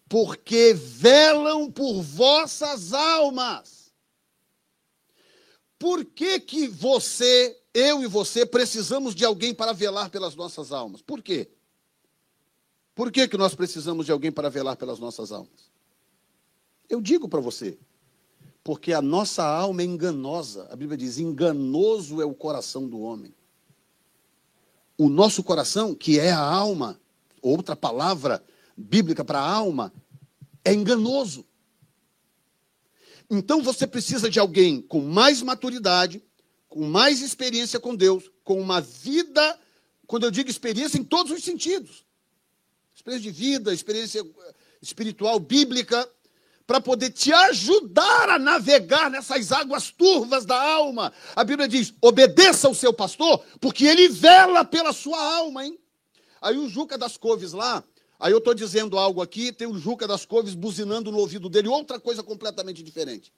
porque 0.10 0.74
velam 0.74 1.72
por 1.72 2.02
vossas 2.02 2.94
almas. 2.94 3.94
Por 5.78 6.04
que, 6.04 6.40
que 6.40 6.68
você, 6.68 7.62
eu 7.74 8.02
e 8.02 8.08
você, 8.08 8.46
precisamos 8.46 9.14
de 9.14 9.24
alguém 9.24 9.54
para 9.54 9.72
velar 9.72 10.10
pelas 10.10 10.36
nossas 10.36 10.72
almas? 10.72 11.02
Por 11.02 11.22
quê? 11.22 11.52
Por 12.96 13.12
que, 13.12 13.28
que 13.28 13.38
nós 13.38 13.54
precisamos 13.54 14.06
de 14.06 14.12
alguém 14.12 14.32
para 14.32 14.50
velar 14.50 14.78
pelas 14.78 14.98
nossas 14.98 15.32
almas? 15.32 15.70
Eu 16.90 17.02
digo 17.02 17.28
para 17.28 17.42
você, 17.42 17.78
porque 18.66 18.92
a 18.92 19.02
nossa 19.02 19.46
alma 19.46 19.84
é 19.84 19.86
enganosa. 19.86 20.68
A 20.72 20.76
Bíblia 20.76 20.98
diz: 20.98 21.20
enganoso 21.20 22.22
é 22.22 22.26
o 22.26 22.34
coração 22.34 22.90
do 22.90 23.00
homem. 23.00 23.34
O 24.98 25.08
nosso 25.08 25.44
coração, 25.44 25.94
que 25.94 26.20
é 26.20 26.32
a 26.32 26.40
alma, 26.40 27.00
outra 27.42 27.76
palavra 27.76 28.44
bíblica 28.76 29.24
para 29.24 29.40
alma, 29.40 29.94
é 30.64 30.74
enganoso. 30.74 31.46
Então 33.30 33.62
você 33.62 33.86
precisa 33.86 34.30
de 34.30 34.40
alguém 34.40 34.82
com 34.82 35.00
mais 35.00 35.42
maturidade, 35.42 36.24
com 36.68 36.86
mais 36.88 37.22
experiência 37.22 37.80
com 37.80 37.96
Deus, 37.96 38.32
com 38.44 38.60
uma 38.60 38.82
vida, 38.82 39.60
quando 40.08 40.24
eu 40.24 40.32
digo 40.32 40.50
experiência, 40.50 40.98
em 40.98 41.04
todos 41.04 41.32
os 41.32 41.44
sentidos 41.44 42.06
experiência 42.96 43.32
de 43.32 43.38
vida, 43.38 43.74
experiência 43.74 44.22
eh, 44.22 44.54
espiritual, 44.82 45.40
bíblica, 45.40 46.10
para 46.66 46.82
poder 46.82 47.12
te 47.12 47.32
ajudar 47.32 48.30
a 48.30 48.40
navegar 48.40 49.10
nessas 49.10 49.52
águas 49.52 49.92
turvas 49.92 50.46
da 50.46 50.60
alma. 50.60 51.14
A 51.36 51.44
Bíblia 51.44 51.68
diz: 51.68 51.94
obedeça 52.02 52.68
ao 52.68 52.74
seu 52.74 52.94
pastor, 52.94 53.44
porque 53.60 53.86
ele 53.86 54.10
vela 54.10 54.66
pela 54.66 54.92
sua 54.94 55.22
alma, 55.38 55.66
hein? 55.66 55.80
Aí 56.42 56.58
o 56.58 56.68
Juca 56.70 56.98
das 56.98 57.18
Coves 57.18 57.54
lá, 57.54 57.84
aí 58.20 58.32
eu 58.32 58.40
estou 58.40 58.54
dizendo 58.54 58.98
algo 58.98 59.22
aqui, 59.22 59.52
tem 59.52 59.68
o 59.68 59.78
Juca 59.78 60.08
das 60.08 60.26
Coves 60.26 60.56
buzinando 60.56 61.12
no 61.12 61.18
ouvido 61.20 61.50
dele, 61.50 61.68
outra 61.68 62.00
coisa 62.00 62.22
completamente 62.24 62.84
diferente. 62.84 63.34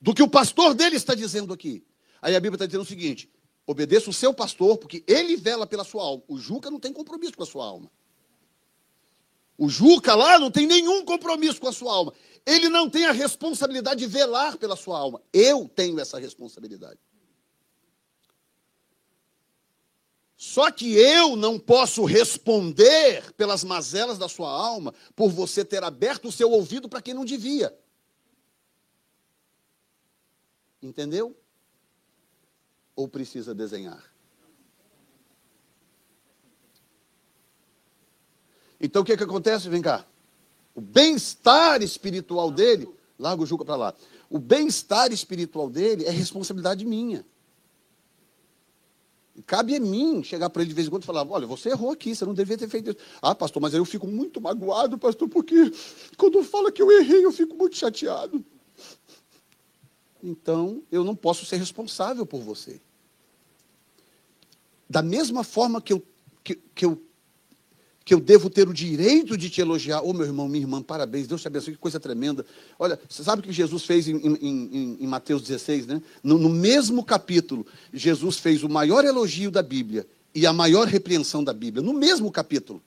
Do 0.00 0.14
que 0.14 0.22
o 0.22 0.28
pastor 0.28 0.74
dele 0.74 0.96
está 0.96 1.14
dizendo 1.14 1.52
aqui. 1.52 1.84
Aí 2.20 2.36
a 2.36 2.40
Bíblia 2.40 2.56
está 2.56 2.66
dizendo 2.66 2.82
o 2.82 2.86
seguinte: 2.86 3.30
Obedeça 3.66 4.08
o 4.08 4.12
seu 4.12 4.32
pastor, 4.32 4.78
porque 4.78 5.02
ele 5.08 5.36
vela 5.36 5.66
pela 5.66 5.82
sua 5.82 6.04
alma. 6.04 6.22
O 6.28 6.38
Juca 6.38 6.70
não 6.70 6.78
tem 6.78 6.92
compromisso 6.92 7.36
com 7.36 7.42
a 7.42 7.46
sua 7.46 7.64
alma. 7.64 7.90
O 9.58 9.68
Juca 9.68 10.14
lá 10.14 10.38
não 10.38 10.50
tem 10.50 10.66
nenhum 10.66 11.04
compromisso 11.04 11.60
com 11.60 11.68
a 11.68 11.72
sua 11.72 11.92
alma. 11.92 12.12
Ele 12.44 12.68
não 12.68 12.88
tem 12.88 13.06
a 13.06 13.12
responsabilidade 13.12 14.00
de 14.00 14.06
velar 14.06 14.56
pela 14.56 14.76
sua 14.76 14.98
alma. 14.98 15.22
Eu 15.32 15.68
tenho 15.68 15.98
essa 15.98 16.18
responsabilidade. 16.18 16.98
Só 20.36 20.70
que 20.70 20.94
eu 20.94 21.34
não 21.34 21.58
posso 21.58 22.04
responder 22.04 23.32
pelas 23.32 23.64
mazelas 23.64 24.18
da 24.18 24.28
sua 24.28 24.50
alma 24.50 24.94
por 25.14 25.30
você 25.30 25.64
ter 25.64 25.82
aberto 25.82 26.28
o 26.28 26.32
seu 26.32 26.50
ouvido 26.50 26.88
para 26.88 27.00
quem 27.00 27.14
não 27.14 27.24
devia. 27.24 27.76
Entendeu? 30.82 31.34
ou 32.96 33.06
precisa 33.06 33.54
desenhar? 33.54 34.02
Então 38.80 39.02
o 39.02 39.04
que, 39.04 39.16
que 39.16 39.22
acontece? 39.22 39.68
Vem 39.68 39.82
cá. 39.82 40.04
O 40.74 40.80
bem-estar 40.80 41.82
espiritual 41.82 42.50
dele, 42.50 42.88
larga 43.18 43.42
o 43.42 43.46
Juca 43.46 43.64
para 43.64 43.76
lá. 43.76 43.94
O 44.28 44.38
bem-estar 44.38 45.12
espiritual 45.12 45.70
dele 45.70 46.04
é 46.04 46.10
responsabilidade 46.10 46.84
minha. 46.84 47.24
Cabe 49.44 49.76
a 49.76 49.80
mim 49.80 50.22
chegar 50.22 50.48
para 50.48 50.62
ele 50.62 50.70
de 50.70 50.74
vez 50.74 50.86
em 50.86 50.90
quando 50.90 51.02
e 51.02 51.06
falar: 51.06 51.26
olha, 51.28 51.46
você 51.46 51.70
errou 51.70 51.90
aqui, 51.90 52.14
você 52.14 52.24
não 52.24 52.32
devia 52.32 52.56
ter 52.56 52.68
feito 52.68 52.90
isso. 52.90 52.98
Ah, 53.20 53.34
pastor, 53.34 53.60
mas 53.60 53.74
aí 53.74 53.80
eu 53.80 53.84
fico 53.84 54.06
muito 54.06 54.40
magoado, 54.40 54.96
pastor, 54.96 55.28
porque 55.28 55.70
quando 56.16 56.42
fala 56.42 56.72
que 56.72 56.80
eu 56.80 56.90
errei, 56.90 57.24
eu 57.24 57.32
fico 57.32 57.54
muito 57.54 57.76
chateado. 57.76 58.44
Então, 60.22 60.82
eu 60.90 61.04
não 61.04 61.14
posso 61.14 61.44
ser 61.44 61.56
responsável 61.56 62.24
por 62.24 62.40
você. 62.40 62.80
Da 64.88 65.02
mesma 65.02 65.44
forma 65.44 65.80
que 65.80 65.92
eu, 65.92 66.02
que, 66.42 66.54
que 66.74 66.84
eu, 66.84 67.00
que 68.06 68.14
eu 68.14 68.20
devo 68.20 68.48
ter 68.48 68.68
o 68.68 68.72
direito 68.72 69.36
de 69.36 69.50
te 69.50 69.60
elogiar, 69.60 70.00
ô 70.00 70.10
oh, 70.10 70.12
meu 70.12 70.24
irmão, 70.24 70.46
minha 70.46 70.62
irmã, 70.62 70.80
parabéns, 70.80 71.26
Deus 71.26 71.42
te 71.42 71.48
abençoe, 71.48 71.72
que 71.74 71.80
coisa 71.80 71.98
tremenda. 71.98 72.46
Olha, 72.78 72.96
você 73.08 73.24
sabe 73.24 73.40
o 73.40 73.42
que 73.42 73.52
Jesus 73.52 73.84
fez 73.84 74.06
em, 74.06 74.16
em, 74.16 74.96
em, 75.00 75.06
Mateus 75.08 75.42
16, 75.42 75.88
né? 75.88 76.00
No, 76.22 76.38
no 76.38 76.48
mesmo 76.48 77.04
capítulo, 77.04 77.66
Jesus 77.92 78.38
fez 78.38 78.62
o 78.62 78.68
maior 78.68 79.04
elogio 79.04 79.50
da 79.50 79.60
Bíblia 79.60 80.06
e 80.32 80.46
a 80.46 80.52
maior 80.52 80.86
repreensão 80.86 81.42
da 81.42 81.52
Bíblia, 81.52 81.82
no 81.82 81.92
mesmo 81.92 82.30
capítulo. 82.30 82.80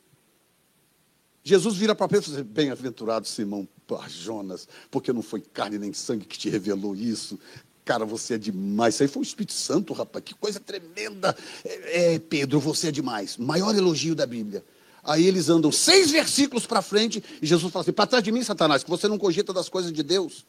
Jesus 1.44 1.76
vira 1.76 1.94
para 1.94 2.08
Pedro 2.08 2.32
e 2.32 2.36
diz: 2.36 2.42
Bem-aventurado 2.46 3.28
Simão 3.28 3.68
Jonas, 4.08 4.70
porque 4.90 5.12
não 5.12 5.22
foi 5.22 5.42
carne 5.42 5.78
nem 5.78 5.92
sangue 5.92 6.24
que 6.24 6.38
te 6.38 6.50
revelou 6.50 6.96
isso, 6.96 7.38
Cara, 7.84 8.06
você 8.06 8.36
é 8.36 8.38
demais. 8.38 8.94
Isso 8.94 9.04
aí 9.04 9.10
foi 9.10 9.22
o 9.22 9.24
Espírito 9.24 9.54
Santo, 9.54 9.94
rapaz. 9.94 10.24
Que 10.24 10.36
coisa 10.36 10.60
tremenda. 10.60 11.36
É, 11.66 12.14
é 12.14 12.20
Pedro, 12.20 12.60
você 12.60 12.90
é 12.90 12.92
demais. 12.92 13.36
Maior 13.36 13.76
elogio 13.76 14.14
da 14.14 14.28
Bíblia. 14.28 14.64
Aí 15.04 15.26
eles 15.26 15.50
andam 15.50 15.72
seis 15.72 16.12
versículos 16.12 16.66
para 16.66 16.82
frente 16.82 17.24
e 17.42 17.46
Jesus 17.46 17.72
fala 17.72 17.84
assim: 17.84 17.92
para 17.92 18.08
trás 18.08 18.24
de 18.24 18.32
mim, 18.32 18.44
Satanás, 18.44 18.84
que 18.84 18.90
você 18.90 19.08
não 19.08 19.18
cogita 19.18 19.54
das 19.54 19.70
coisas 19.70 19.92
de 19.92 20.04
Deus. 20.04 20.46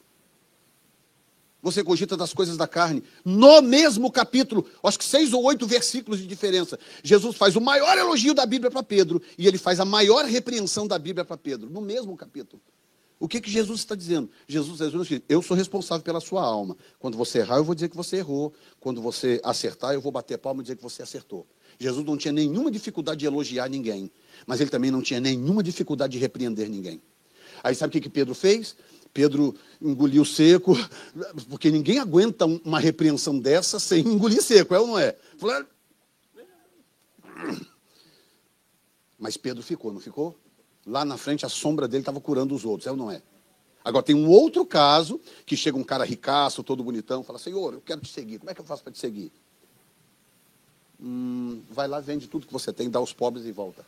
Você 1.63 1.85
cogita 1.85 2.17
das 2.17 2.33
coisas 2.33 2.57
da 2.57 2.67
carne. 2.67 3.03
No 3.25 3.61
mesmo 3.61 4.11
capítulo, 4.11 4.67
acho 4.83 4.99
que 4.99 5.05
seis 5.05 5.33
ou 5.33 5.45
oito 5.45 5.67
versículos 5.67 6.19
de 6.19 6.27
diferença, 6.27 6.79
Jesus 7.03 7.37
faz 7.37 7.55
o 7.55 7.61
maior 7.61 7.99
elogio 7.99 8.33
da 8.33 8.47
Bíblia 8.47 8.71
para 8.71 8.83
Pedro 8.83 9.21
e 9.37 9.47
ele 9.47 9.59
faz 9.59 9.79
a 9.79 9.85
maior 9.85 10.25
repreensão 10.25 10.87
da 10.87 10.99
Bíblia 10.99 11.25
para 11.25 11.37
Pedro, 11.37 11.69
no 11.69 11.83
mesmo 11.83 12.17
capítulo. 12.17 12.63
O 13.19 13.29
que, 13.29 13.39
que 13.39 13.51
Jesus 13.51 13.81
está 13.81 13.95
dizendo? 13.95 14.31
Jesus 14.49 14.81
está 14.81 14.87
dizendo 14.87 15.23
eu 15.29 15.43
sou 15.43 15.55
responsável 15.55 16.03
pela 16.03 16.21
sua 16.21 16.43
alma. 16.43 16.75
Quando 16.99 17.19
você 17.19 17.41
errar, 17.41 17.59
eu 17.59 17.65
vou 17.65 17.75
dizer 17.75 17.91
que 17.91 17.97
você 17.97 18.17
errou. 18.17 18.51
Quando 18.81 19.03
você 19.03 19.39
acertar, 19.45 19.93
eu 19.93 20.01
vou 20.01 20.11
bater 20.11 20.39
palma 20.39 20.63
e 20.63 20.65
dizer 20.65 20.77
que 20.77 20.83
você 20.83 21.03
acertou. 21.03 21.47
Jesus 21.81 22.05
não 22.05 22.15
tinha 22.15 22.31
nenhuma 22.31 22.71
dificuldade 22.71 23.21
de 23.21 23.27
elogiar 23.27 23.67
ninguém, 23.67 24.13
mas 24.47 24.61
ele 24.61 24.69
também 24.69 24.91
não 24.91 25.01
tinha 25.01 25.19
nenhuma 25.19 25.63
dificuldade 25.63 26.13
de 26.13 26.19
repreender 26.19 26.69
ninguém. 26.69 27.01
Aí 27.65 27.75
sabe 27.75 27.89
o 27.89 27.93
que, 27.93 28.03
que 28.03 28.11
Pedro 28.11 28.35
fez? 28.35 28.77
Pedro 29.15 29.57
engoliu 29.81 30.23
seco, 30.27 30.77
porque 31.49 31.71
ninguém 31.71 31.99
aguenta 31.99 32.45
uma 32.45 32.79
repreensão 32.79 33.39
dessa 33.39 33.81
sem 33.81 34.07
engolir 34.07 34.43
seco, 34.43 34.75
é 34.75 34.79
ou 34.79 34.87
não 34.89 34.99
é? 34.99 35.17
Mas 39.19 39.39
Pedro 39.39 39.63
ficou, 39.63 39.91
não 39.91 40.01
ficou? 40.01 40.39
Lá 40.87 41.03
na 41.03 41.17
frente, 41.17 41.47
a 41.47 41.49
sombra 41.49 41.89
dele 41.89 42.03
estava 42.03 42.21
curando 42.21 42.55
os 42.55 42.63
outros, 42.63 42.87
é 42.87 42.91
ou 42.91 42.97
não 42.97 43.11
é? 43.11 43.23
Agora, 43.83 44.05
tem 44.05 44.15
um 44.15 44.29
outro 44.29 44.67
caso, 44.67 45.19
que 45.47 45.57
chega 45.57 45.79
um 45.79 45.85
cara 45.85 46.05
ricaço, 46.05 46.63
todo 46.63 46.85
bonitão, 46.85 47.25
fala, 47.25 47.39
Senhor, 47.39 47.73
eu 47.73 47.81
quero 47.81 48.03
te 48.03 48.13
seguir, 48.13 48.39
como 48.39 48.51
é 48.51 48.55
que 48.55 48.61
eu 48.61 48.65
faço 48.67 48.83
para 48.83 48.93
te 48.93 48.99
seguir? 48.99 49.33
Hum, 51.03 51.63
vai 51.71 51.89
lá, 51.89 52.01
vende 52.01 52.27
tudo 52.29 52.47
que 52.47 52.53
você 52.53 52.73
tem, 52.73 52.91
dá 52.91 52.99
aos 52.99 53.13
pobres 53.13 53.47
e 53.47 53.53
volta. 53.53 53.85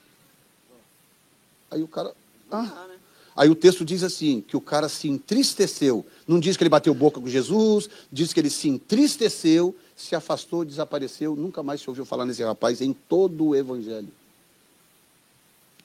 Aí 1.71 1.83
o 1.83 1.89
cara... 1.89 2.15
Ah. 2.51 2.89
Aí 3.35 3.49
o 3.49 3.55
texto 3.55 3.85
diz 3.85 4.03
assim, 4.03 4.43
que 4.43 4.57
o 4.57 4.61
cara 4.61 4.89
se 4.89 5.09
entristeceu. 5.09 6.05
Não 6.27 6.39
diz 6.39 6.57
que 6.57 6.63
ele 6.63 6.69
bateu 6.69 6.93
boca 6.93 7.19
com 7.19 7.29
Jesus, 7.29 7.89
diz 8.11 8.33
que 8.33 8.41
ele 8.41 8.51
se 8.51 8.69
entristeceu, 8.69 9.75
se 9.97 10.15
afastou, 10.15 10.65
desapareceu, 10.65 11.35
nunca 11.35 11.63
mais 11.63 11.81
se 11.81 11.89
ouviu 11.89 12.05
falar 12.05 12.27
nesse 12.27 12.43
rapaz 12.43 12.83
em 12.83 12.93
todo 12.93 13.47
o 13.47 13.57
evangelho. 13.57 14.09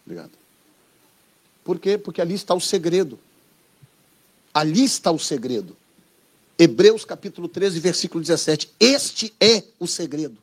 Obrigado. 0.05 0.31
Por 1.63 1.79
quê? 1.79 1.97
Porque 1.97 2.21
ali 2.21 2.33
está 2.33 2.53
o 2.53 2.61
segredo. 2.61 3.17
Ali 4.53 4.83
está 4.83 5.11
o 5.11 5.19
segredo. 5.19 5.75
Hebreus 6.57 7.05
capítulo 7.05 7.47
13, 7.47 7.79
versículo 7.79 8.21
17. 8.21 8.71
Este 8.79 9.33
é 9.39 9.63
o 9.79 9.87
segredo. 9.87 10.37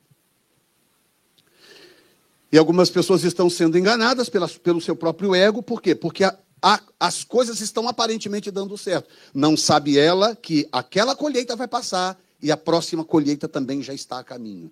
E 2.54 2.56
algumas 2.56 2.88
pessoas 2.88 3.24
estão 3.24 3.50
sendo 3.50 3.76
enganadas 3.76 4.28
pela, 4.28 4.48
pelo 4.48 4.80
seu 4.80 4.94
próprio 4.94 5.34
ego, 5.34 5.60
por 5.60 5.82
quê? 5.82 5.92
Porque 5.92 6.22
a, 6.22 6.38
a, 6.62 6.80
as 7.00 7.24
coisas 7.24 7.60
estão 7.60 7.88
aparentemente 7.88 8.48
dando 8.48 8.78
certo. 8.78 9.08
Não 9.34 9.56
sabe 9.56 9.98
ela 9.98 10.36
que 10.36 10.68
aquela 10.70 11.16
colheita 11.16 11.56
vai 11.56 11.66
passar 11.66 12.16
e 12.40 12.52
a 12.52 12.56
próxima 12.56 13.04
colheita 13.04 13.48
também 13.48 13.82
já 13.82 13.92
está 13.92 14.20
a 14.20 14.22
caminho. 14.22 14.70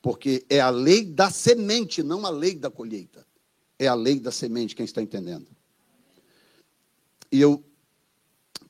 Porque 0.00 0.46
é 0.48 0.60
a 0.60 0.70
lei 0.70 1.04
da 1.04 1.30
semente, 1.30 2.02
não 2.02 2.24
a 2.24 2.30
lei 2.30 2.54
da 2.54 2.70
colheita. 2.70 3.26
É 3.78 3.86
a 3.86 3.92
lei 3.92 4.18
da 4.18 4.32
semente, 4.32 4.74
quem 4.74 4.86
está 4.86 5.02
entendendo? 5.02 5.46
E 7.30 7.38
eu 7.38 7.62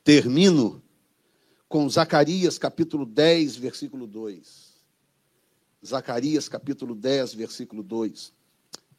termino 0.02 0.82
com 1.68 1.88
Zacarias 1.88 2.58
capítulo 2.58 3.06
10, 3.06 3.54
versículo 3.54 4.08
2. 4.08 4.70
Zacarias 5.86 6.48
capítulo 6.48 6.96
10, 6.96 7.32
versículo 7.34 7.84
2. 7.84 8.39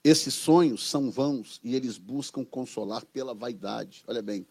Esses 0.03 0.34
sonhos 0.34 0.88
são 0.88 1.11
vãos 1.11 1.60
e 1.64 1.76
eles 1.76 1.98
buscam 1.98 2.44
consolar 2.44 3.06
pela 3.06 3.34
vaidade. 3.34 4.03
Olha 4.07 4.22
bem, 4.22 4.48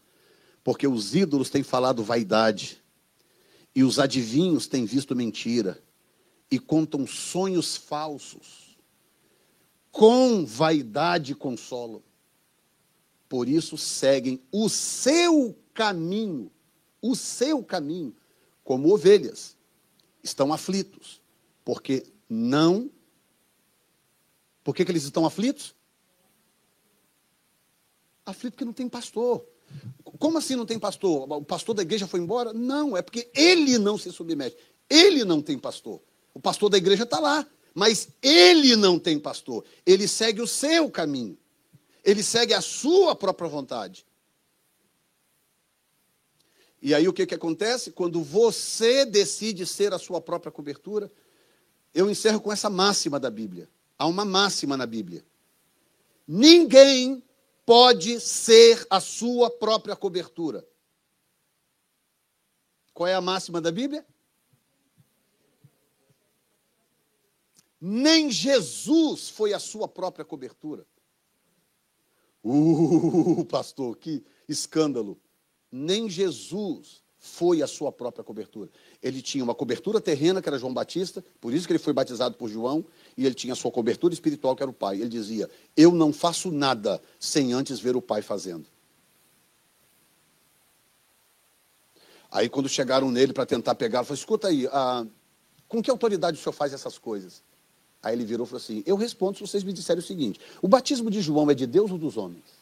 porque 0.63 0.87
os 0.87 1.13
ídolos 1.13 1.49
têm 1.49 1.63
falado 1.63 2.03
vaidade 2.03 2.81
e 3.75 3.83
os 3.83 3.99
adivinhos 3.99 4.67
têm 4.67 4.85
visto 4.85 5.15
mentira 5.15 5.81
e 6.49 6.57
contam 6.57 7.05
sonhos 7.05 7.75
falsos. 7.75 8.77
Com 9.91 10.45
vaidade 10.45 11.35
consolam. 11.35 12.01
Por 13.27 13.47
isso 13.47 13.77
seguem 13.77 14.41
o 14.51 14.69
seu 14.69 15.57
caminho, 15.73 16.51
o 17.01 17.15
seu 17.15 17.63
caminho, 17.63 18.15
como 18.63 18.93
ovelhas. 18.93 19.57
Estão 20.23 20.53
aflitos, 20.53 21.21
porque 21.63 22.05
não 22.29 22.89
por 24.63 24.75
que, 24.75 24.85
que 24.85 24.91
eles 24.91 25.03
estão 25.03 25.25
aflitos? 25.25 25.75
Aflito 28.25 28.53
porque 28.53 28.65
não 28.65 28.73
tem 28.73 28.87
pastor. 28.87 29.45
Como 30.19 30.37
assim 30.37 30.55
não 30.55 30.65
tem 30.65 30.77
pastor? 30.77 31.31
O 31.31 31.43
pastor 31.43 31.75
da 31.75 31.81
igreja 31.81 32.07
foi 32.07 32.19
embora? 32.19 32.53
Não, 32.53 32.95
é 32.95 33.01
porque 33.01 33.29
ele 33.33 33.77
não 33.77 33.97
se 33.97 34.11
submete. 34.11 34.57
Ele 34.89 35.23
não 35.23 35.41
tem 35.41 35.57
pastor. 35.57 36.01
O 36.33 36.39
pastor 36.39 36.69
da 36.69 36.77
igreja 36.77 37.03
está 37.03 37.19
lá, 37.19 37.47
mas 37.73 38.09
ele 38.21 38.75
não 38.75 38.99
tem 38.99 39.19
pastor. 39.19 39.63
Ele 39.85 40.07
segue 40.07 40.41
o 40.41 40.47
seu 40.47 40.89
caminho. 40.89 41.37
Ele 42.03 42.23
segue 42.23 42.53
a 42.53 42.61
sua 42.61 43.15
própria 43.15 43.49
vontade. 43.49 44.05
E 46.81 46.95
aí 46.95 47.07
o 47.07 47.13
que, 47.13 47.25
que 47.25 47.35
acontece? 47.35 47.91
Quando 47.91 48.23
você 48.23 49.05
decide 49.05 49.65
ser 49.65 49.93
a 49.93 49.99
sua 49.99 50.19
própria 50.19 50.51
cobertura, 50.51 51.11
eu 51.93 52.09
encerro 52.09 52.41
com 52.41 52.51
essa 52.51 52.69
máxima 52.69 53.19
da 53.19 53.29
Bíblia. 53.29 53.69
Há 54.01 54.07
uma 54.07 54.25
máxima 54.25 54.75
na 54.75 54.87
Bíblia. 54.87 55.23
Ninguém 56.27 57.23
pode 57.63 58.19
ser 58.19 58.83
a 58.89 58.99
sua 58.99 59.47
própria 59.47 59.95
cobertura. 59.95 60.67
Qual 62.95 63.05
é 63.05 63.13
a 63.13 63.21
máxima 63.21 63.61
da 63.61 63.71
Bíblia? 63.71 64.03
Nem 67.79 68.31
Jesus 68.31 69.29
foi 69.29 69.53
a 69.53 69.59
sua 69.59 69.87
própria 69.87 70.25
cobertura. 70.25 70.83
Uh, 72.43 73.45
pastor, 73.45 73.97
que 73.97 74.25
escândalo. 74.49 75.21
Nem 75.71 76.09
Jesus 76.09 77.03
foi 77.23 77.61
a 77.61 77.67
sua 77.67 77.91
própria 77.91 78.23
cobertura. 78.23 78.67
Ele 79.01 79.21
tinha 79.21 79.43
uma 79.43 79.53
cobertura 79.53 80.01
terrena, 80.01 80.41
que 80.41 80.49
era 80.49 80.57
João 80.57 80.73
Batista, 80.73 81.23
por 81.39 81.53
isso 81.53 81.67
que 81.67 81.71
ele 81.71 81.79
foi 81.79 81.93
batizado 81.93 82.35
por 82.35 82.49
João, 82.49 82.83
e 83.15 83.27
ele 83.27 83.35
tinha 83.35 83.53
a 83.53 83.55
sua 83.55 83.69
cobertura 83.69 84.11
espiritual, 84.11 84.55
que 84.55 84.63
era 84.63 84.71
o 84.71 84.73
Pai. 84.73 84.99
Ele 84.99 85.07
dizia: 85.07 85.47
Eu 85.77 85.91
não 85.91 86.11
faço 86.11 86.51
nada 86.51 86.99
sem 87.19 87.53
antes 87.53 87.79
ver 87.79 87.95
o 87.95 88.01
Pai 88.01 88.23
fazendo. 88.23 88.65
Aí, 92.31 92.49
quando 92.49 92.67
chegaram 92.67 93.11
nele 93.11 93.33
para 93.33 93.45
tentar 93.45 93.75
pegar, 93.75 93.99
ele 93.99 94.07
falou: 94.07 94.17
Escuta 94.17 94.47
aí, 94.47 94.67
ah, 94.71 95.05
com 95.67 95.79
que 95.79 95.91
autoridade 95.91 96.39
o 96.39 96.41
senhor 96.41 96.53
faz 96.53 96.73
essas 96.73 96.97
coisas? 96.97 97.43
Aí 98.01 98.15
ele 98.15 98.25
virou 98.25 98.47
e 98.47 98.49
falou 98.49 98.63
assim: 98.63 98.81
Eu 98.83 98.95
respondo 98.95 99.37
se 99.37 99.41
vocês 99.41 99.63
me 99.63 99.71
disserem 99.71 99.99
o 99.99 100.05
seguinte: 100.05 100.39
O 100.59 100.67
batismo 100.67 101.11
de 101.11 101.21
João 101.21 101.51
é 101.51 101.53
de 101.53 101.67
Deus 101.67 101.91
ou 101.91 101.99
dos 101.99 102.17
homens? 102.17 102.60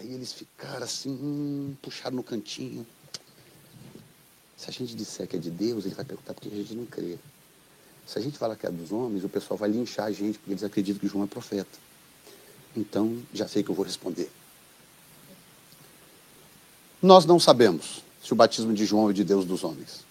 Aí 0.00 0.14
eles 0.14 0.32
ficaram 0.32 0.82
assim, 0.82 1.10
hum, 1.10 1.76
puxaram 1.82 2.16
no 2.16 2.22
cantinho. 2.22 2.86
Se 4.56 4.70
a 4.70 4.72
gente 4.72 4.94
disser 4.94 5.28
que 5.28 5.36
é 5.36 5.38
de 5.38 5.50
Deus, 5.50 5.84
ele 5.84 5.94
vai 5.94 6.06
perguntar 6.06 6.32
por 6.32 6.40
que 6.40 6.48
a 6.48 6.56
gente 6.56 6.74
não 6.74 6.86
crê. 6.86 7.18
Se 8.06 8.18
a 8.18 8.22
gente 8.22 8.38
falar 8.38 8.56
que 8.56 8.66
é 8.66 8.70
dos 8.70 8.90
homens, 8.92 9.24
o 9.24 9.28
pessoal 9.28 9.58
vai 9.58 9.68
linchar 9.68 10.06
a 10.06 10.10
gente, 10.10 10.38
porque 10.38 10.52
eles 10.52 10.64
acreditam 10.64 10.98
que 10.98 11.06
João 11.06 11.24
é 11.24 11.26
profeta. 11.26 11.78
Então, 12.74 13.22
já 13.34 13.46
sei 13.46 13.62
que 13.62 13.70
eu 13.70 13.74
vou 13.74 13.84
responder. 13.84 14.30
Nós 17.02 17.26
não 17.26 17.38
sabemos 17.38 18.02
se 18.24 18.32
o 18.32 18.36
batismo 18.36 18.72
de 18.72 18.86
João 18.86 19.10
é 19.10 19.12
de 19.12 19.22
Deus 19.22 19.44
dos 19.44 19.62
homens. 19.62 20.02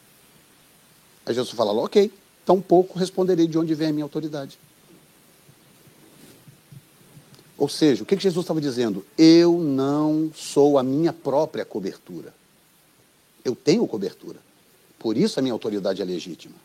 Aí 1.26 1.34
Jesus 1.34 1.56
fala, 1.56 1.74
ok, 1.74 2.14
tão 2.46 2.62
pouco 2.62 3.00
responderei 3.00 3.48
de 3.48 3.58
onde 3.58 3.74
vem 3.74 3.88
a 3.88 3.94
minha 3.94 4.06
autoridade. 4.06 4.60
Ou 7.60 7.68
seja, 7.68 8.04
o 8.04 8.06
que 8.06 8.18
Jesus 8.18 8.46
estava 8.46 8.62
dizendo? 8.62 9.06
Eu 9.18 9.60
não 9.60 10.32
sou 10.34 10.78
a 10.78 10.84
minha 10.84 11.12
própria 11.12 11.66
cobertura. 11.66 12.34
Eu 13.44 13.54
tenho 13.54 13.86
cobertura. 13.86 14.38
Por 14.98 15.18
isso 15.18 15.38
a 15.38 15.42
minha 15.42 15.52
autoridade 15.52 16.02
é 16.02 16.06
legítima. 16.06 16.56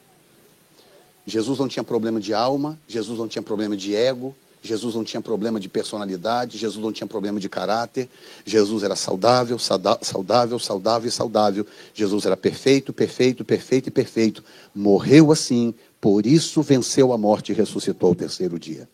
Jesus 1.27 1.59
não 1.59 1.67
tinha 1.67 1.83
problema 1.83 2.21
de 2.21 2.33
alma, 2.33 2.79
Jesus 2.87 3.19
não 3.19 3.27
tinha 3.27 3.43
problema 3.43 3.77
de 3.77 3.97
ego, 3.97 4.37
Jesus 4.63 4.95
não 4.95 5.03
tinha 5.03 5.21
problema 5.21 5.59
de 5.59 5.69
personalidade, 5.69 6.59
Jesus 6.59 6.83
não 6.83 6.93
tinha 6.93 7.09
problema 7.09 7.41
de 7.41 7.49
caráter. 7.49 8.09
Jesus 8.45 8.85
era 8.85 8.95
saudável, 8.95 9.59
saudável, 9.59 10.59
saudável 10.61 11.09
e 11.09 11.11
saudável. 11.11 11.67
Jesus 11.93 12.25
era 12.25 12.37
perfeito, 12.37 12.93
perfeito, 12.93 13.45
perfeito 13.45 13.89
e 13.89 13.91
perfeito. 13.91 14.45
Morreu 14.73 15.33
assim, 15.33 15.75
por 16.01 16.25
isso 16.25 16.63
venceu 16.63 17.13
a 17.13 17.19
morte 17.19 17.51
e 17.51 17.55
ressuscitou 17.55 18.11
ao 18.11 18.15
terceiro 18.15 18.61
dia 18.61 18.89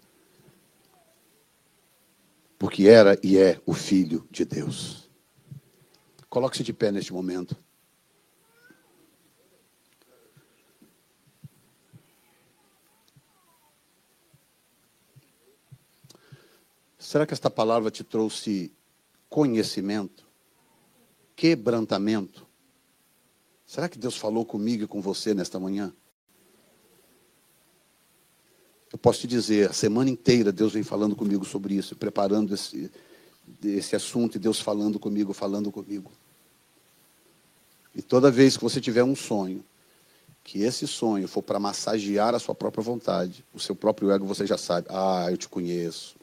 porque 2.61 2.87
era 2.87 3.19
e 3.23 3.39
é 3.39 3.59
o 3.65 3.73
Filho 3.73 4.29
de 4.31 4.45
Deus. 4.45 5.09
Coloque-se 6.29 6.63
de 6.63 6.75
pé 6.75 6.93
neste 6.93 7.11
momento. 7.11 7.57
Será 16.99 17.27
que 17.27 17.33
esta 17.33 17.49
palavra 17.49 17.91
te 17.91 18.05
trouxe 18.05 18.71
conhecimento, 19.31 20.29
quebrantamento? 21.35 22.47
Será 23.65 23.89
que 23.89 23.99
Deus 23.99 24.19
falou 24.19 24.45
comigo 24.45 24.85
e 24.85 24.87
com 24.87 25.01
você 25.01 25.33
nesta 25.33 25.59
manhã? 25.59 25.95
Eu 28.77 28.87
posso 29.01 29.21
te 29.21 29.27
dizer, 29.27 29.71
a 29.71 29.73
semana 29.73 30.11
inteira 30.11 30.53
Deus 30.53 30.73
vem 30.73 30.83
falando 30.83 31.17
comigo 31.17 31.45
sobre 31.45 31.75
isso, 31.75 31.97
preparando 31.97 32.55
esse, 32.55 32.91
esse 33.65 33.97
assunto 33.97 34.37
e 34.37 34.39
Deus 34.39 34.61
falando 34.61 34.99
comigo, 34.99 35.33
falando 35.33 35.71
comigo. 35.71 36.11
E 37.95 38.03
toda 38.03 38.31
vez 38.31 38.57
que 38.57 38.63
você 38.63 38.81
tiver 38.81 39.03
um 39.03 39.17
sonho, 39.17 39.65
que 40.45 40.63
esse 40.63 40.87
sonho 40.87 41.29
for 41.29 41.43
para 41.43 41.59
massagear 41.59 42.35
a 42.35 42.39
sua 42.39 42.55
própria 42.55 42.83
vontade, 42.83 43.45
o 43.53 43.61
seu 43.61 43.75
próprio 43.75 44.11
ego, 44.11 44.27
você 44.27 44.47
já 44.47 44.57
sabe. 44.57 44.87
Ah, 44.91 45.27
eu 45.31 45.37
te 45.37 45.49
conheço. 45.49 46.17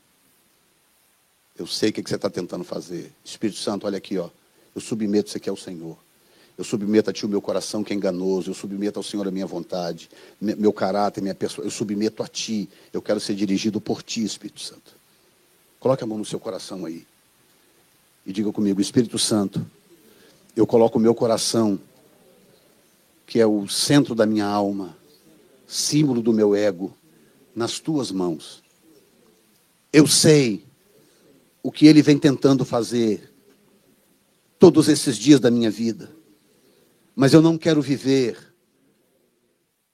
Eu 1.58 1.68
sei 1.68 1.90
o 1.90 1.94
que 1.94 2.02
você 2.02 2.16
está 2.16 2.30
tentando 2.30 2.64
fazer. 2.64 3.14
Espírito 3.24 3.60
Santo, 3.60 3.86
olha 3.86 3.98
aqui, 3.98 4.18
ó. 4.18 4.30
Eu 4.76 4.82
submeto 4.82 5.30
isso 5.30 5.38
aqui 5.38 5.50
ao 5.50 5.58
Senhor. 5.58 5.98
Eu 6.58 6.64
submeto 6.64 7.10
a 7.10 7.14
Ti 7.14 7.26
o 7.26 7.30
meu 7.30 7.42
coração 7.42 7.84
que 7.84 7.94
é 7.94 7.96
enganoso. 7.96 8.50
Eu 8.50 8.56
submeto 8.56 8.98
ao 8.98 9.04
Senhor 9.04 9.28
a 9.28 9.32
minha 9.32 9.46
vontade, 9.46 10.10
meu 10.42 10.74
caráter, 10.74 11.22
minha 11.22 11.36
pessoa. 11.36 11.66
Eu 11.66 11.70
submeto 11.70 12.24
a 12.24 12.28
Ti. 12.28 12.68
Eu 12.92 13.02
quero 13.02 13.20
ser 13.20 13.36
dirigido 13.36 13.80
por 13.80 14.02
Ti, 14.02 14.24
Espírito 14.24 14.62
Santo. 14.62 14.96
Coloque 15.80 16.04
a 16.04 16.08
mão 16.08 16.18
no 16.18 16.26
seu 16.26 16.40
coração 16.40 16.86
aí. 16.86 17.06
E 18.26 18.34
diga 18.34 18.52
comigo, 18.52 18.82
Espírito 18.82 19.20
Santo, 19.20 19.66
eu 20.56 20.66
coloco 20.66 20.98
o 20.98 21.02
meu 21.02 21.14
coração, 21.14 21.80
que 23.28 23.40
é 23.40 23.46
o 23.46 23.68
centro 23.68 24.16
da 24.16 24.26
minha 24.26 24.46
alma, 24.46 24.98
símbolo 25.68 26.24
do 26.24 26.34
meu 26.34 26.56
ego, 26.56 26.92
nas 27.56 27.80
tuas 27.80 28.12
mãos. 28.12 28.64
Eu 29.94 30.08
sei 30.08 30.66
o 31.62 31.72
que 31.72 31.86
ele 31.86 32.02
vem 32.02 32.18
tentando 32.18 32.66
fazer 32.66 33.32
todos 34.58 34.90
esses 34.90 35.16
dias 35.18 35.40
da 35.40 35.52
minha 35.52 35.70
vida 35.70 36.17
mas 37.18 37.34
eu 37.34 37.42
não 37.42 37.58
quero 37.58 37.82
viver 37.82 38.38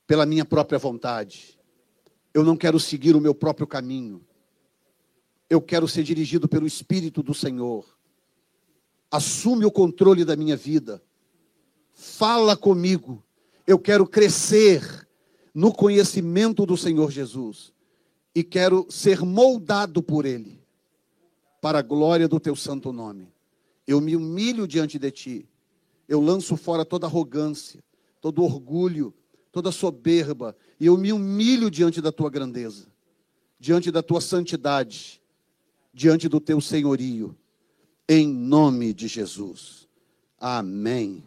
pela 0.06 0.26
minha 0.26 0.44
própria 0.44 0.78
vontade. 0.78 1.58
Eu 2.34 2.44
não 2.44 2.58
quero 2.58 2.78
seguir 2.78 3.16
o 3.16 3.22
meu 3.22 3.34
próprio 3.34 3.66
caminho. 3.66 4.22
Eu 5.50 5.62
quero 5.62 5.88
ser 5.88 6.04
dirigido 6.04 6.50
pelo 6.50 6.68
Espírito 6.68 7.24
do 7.24 7.34
Senhor. 7.34 7.98
Assume 9.10 9.64
o 9.64 9.72
controle 9.72 10.26
da 10.26 10.36
minha 10.36 10.58
vida. 10.58 11.02
Fala 11.94 12.58
comigo. 12.58 13.24
Eu 13.66 13.80
quero 13.80 14.06
crescer 14.06 15.08
no 15.54 15.72
conhecimento 15.72 16.66
do 16.66 16.76
Senhor 16.76 17.10
Jesus 17.10 17.72
e 18.36 18.44
quero 18.44 18.86
ser 18.90 19.22
moldado 19.22 20.04
por 20.04 20.26
Ele 20.26 20.62
para 21.62 21.80
a 21.80 21.84
glória 21.84 22.28
do 22.28 22.38
Teu 22.38 22.54
santo 22.54 22.92
nome. 22.92 23.34
Eu 23.88 24.02
me 24.02 24.14
humilho 24.14 24.68
diante 24.68 25.00
de 25.00 25.10
Ti 25.10 25.50
eu 26.08 26.22
lanço 26.22 26.56
fora 26.56 26.86
toda 26.86 27.08
arrogância, 27.08 27.84
todo 28.22 28.44
orgulho, 28.44 29.14
toda 29.52 29.72
soberba, 29.72 30.56
e 30.80 30.86
eu 30.86 30.98
me 30.98 31.14
humilho 31.14 31.70
diante 31.70 32.02
da 32.02 32.12
tua 32.12 32.30
grandeza, 32.30 32.88
diante 33.60 33.92
da 33.92 34.02
tua 34.02 34.20
santidade, 34.20 35.22
diante 35.94 36.28
do 36.28 36.40
teu 36.40 36.60
senhorio, 36.60 37.38
em 38.10 38.28
nome 38.28 38.94
de 38.94 39.08
Jesus. 39.08 39.88
Amém. 40.40 41.24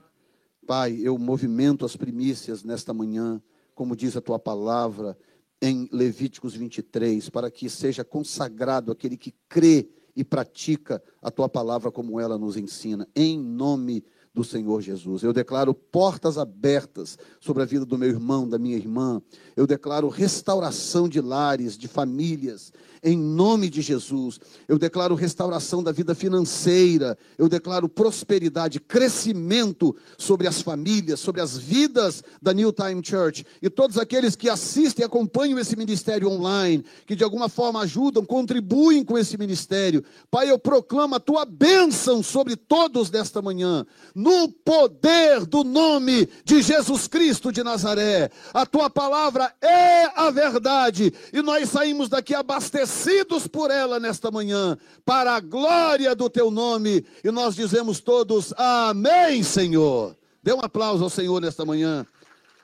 Pai, 0.67 0.99
eu 1.01 1.17
movimento 1.17 1.85
as 1.85 1.97
primícias 1.97 2.65
nesta 2.65 2.93
manhã, 2.93 3.41
como 3.75 3.95
diz 3.95 4.17
a 4.17 4.21
tua 4.21 4.39
palavra, 4.39 5.17
em 5.63 5.89
Levíticos 5.93 6.55
23, 6.55 7.31
para 7.31 7.51
que 7.51 7.71
seja 7.71 8.05
consagrado 8.05 8.91
aquele 8.91 9.17
que 9.17 9.33
crê 9.49 9.89
e 10.15 10.25
pratica 10.25 11.03
a 11.23 11.31
tua 11.31 11.49
palavra 11.49 11.91
como 11.93 12.19
ela 12.19 12.37
nos 12.37 12.57
ensina, 12.57 13.07
em 13.15 13.39
nome 13.39 14.05
do 14.37 14.45
Senhor 14.45 14.83
Jesus. 14.83 15.23
Eu 15.23 15.33
declaro 15.33 15.73
portas 15.73 16.37
abertas 16.37 17.19
sobre 17.41 17.63
a 17.63 17.67
vida 17.67 17.87
do 17.87 17.97
meu 17.97 18.11
irmão, 18.11 18.47
da 18.47 18.59
minha 18.59 18.77
irmã. 18.77 19.23
Eu 19.57 19.67
declaro 19.67 20.11
restauração 20.11 21.09
de 21.09 21.23
lares, 21.23 21.79
de 21.79 21.89
famílias, 21.89 22.71
em 23.03 23.17
nome 23.17 23.69
de 23.69 23.83
Jesus. 23.83 24.41
Eu 24.67 24.79
declaro 24.79 25.15
restauração 25.15 25.83
da 25.83 25.93
vida 25.93 26.15
financeira, 26.15 27.17
eu 27.37 27.49
declaro 27.49 27.89
prosperidade, 27.89 28.81
crescimento 28.81 29.95
sobre 30.17 30.47
as 30.47 30.63
famílias, 30.63 31.21
sobre 31.21 31.41
as 31.41 31.57
vidas 31.57 32.23
da 32.41 32.53
New 32.53 32.73
Time 32.73 33.01
Church 33.05 33.45
e 33.61 33.69
todos 33.69 33.99
aqueles 33.99 34.35
que 34.35 34.49
assistem 34.49 35.03
e 35.03 35.07
acompanham 35.07 35.59
esse 35.59 35.77
ministério 35.77 36.29
online, 36.29 36.85
que 37.07 37.15
de 37.15 37.25
alguma 37.25 37.49
forma 37.49 37.81
ajudam, 37.81 38.25
contribuem 38.25 39.05
com 39.05 39.19
esse 39.19 39.37
ministério. 39.37 40.05
Pai, 40.31 40.51
eu 40.51 40.59
proclamo 40.59 41.15
a 41.15 41.21
tua 41.21 41.45
bênção 41.45 42.23
sobre 42.23 42.57
todos 42.57 43.11
nesta 43.11 43.43
manhã, 43.43 43.87
no 44.15 44.49
poder 44.49 45.45
do 45.45 45.63
nome 45.63 46.29
de 46.45 46.63
Jesus 46.63 47.07
Cristo 47.07 47.53
de 47.53 47.63
Nazaré. 47.63 48.31
A 48.55 48.65
tua 48.65 48.89
palavra 48.89 49.53
é 49.61 50.07
a 50.17 50.31
verdade 50.31 51.13
e 51.33 51.43
nós 51.43 51.69
saímos 51.69 52.09
daqui 52.09 52.35
abastecidos 52.35 52.96
abastecidos 52.97 53.47
por 53.47 53.71
ela 53.71 54.01
nesta 54.01 54.31
manhã, 54.31 54.77
para 55.05 55.37
a 55.37 55.41
glória 55.41 56.15
do 56.15 56.31
teu 56.31 56.51
nome. 56.51 57.05
E 57.23 57.31
nós 57.31 57.55
dizemos 57.55 58.01
todos: 58.01 58.55
Amém, 58.57 59.43
Senhor. 59.43 60.17
Dê 60.43 60.53
um 60.53 60.61
aplauso 60.61 61.05
ao 61.05 61.11
Senhor 61.11 61.41
nesta 61.41 61.65
manhã. 61.65 62.07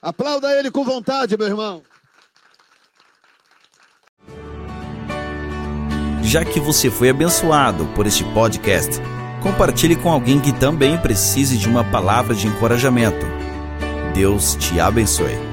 Aplauda 0.00 0.50
Ele 0.58 0.70
com 0.70 0.84
vontade, 0.84 1.36
meu 1.36 1.46
irmão. 1.46 1.82
Já 6.22 6.44
que 6.44 6.60
você 6.60 6.90
foi 6.90 7.10
abençoado 7.10 7.84
por 7.94 8.06
este 8.06 8.24
podcast, 8.32 9.00
compartilhe 9.42 9.96
com 9.96 10.10
alguém 10.10 10.40
que 10.40 10.52
também 10.52 10.96
precise 10.98 11.58
de 11.58 11.68
uma 11.68 11.84
palavra 11.84 12.34
de 12.34 12.46
encorajamento. 12.46 13.26
Deus 14.14 14.54
te 14.54 14.78
abençoe. 14.78 15.51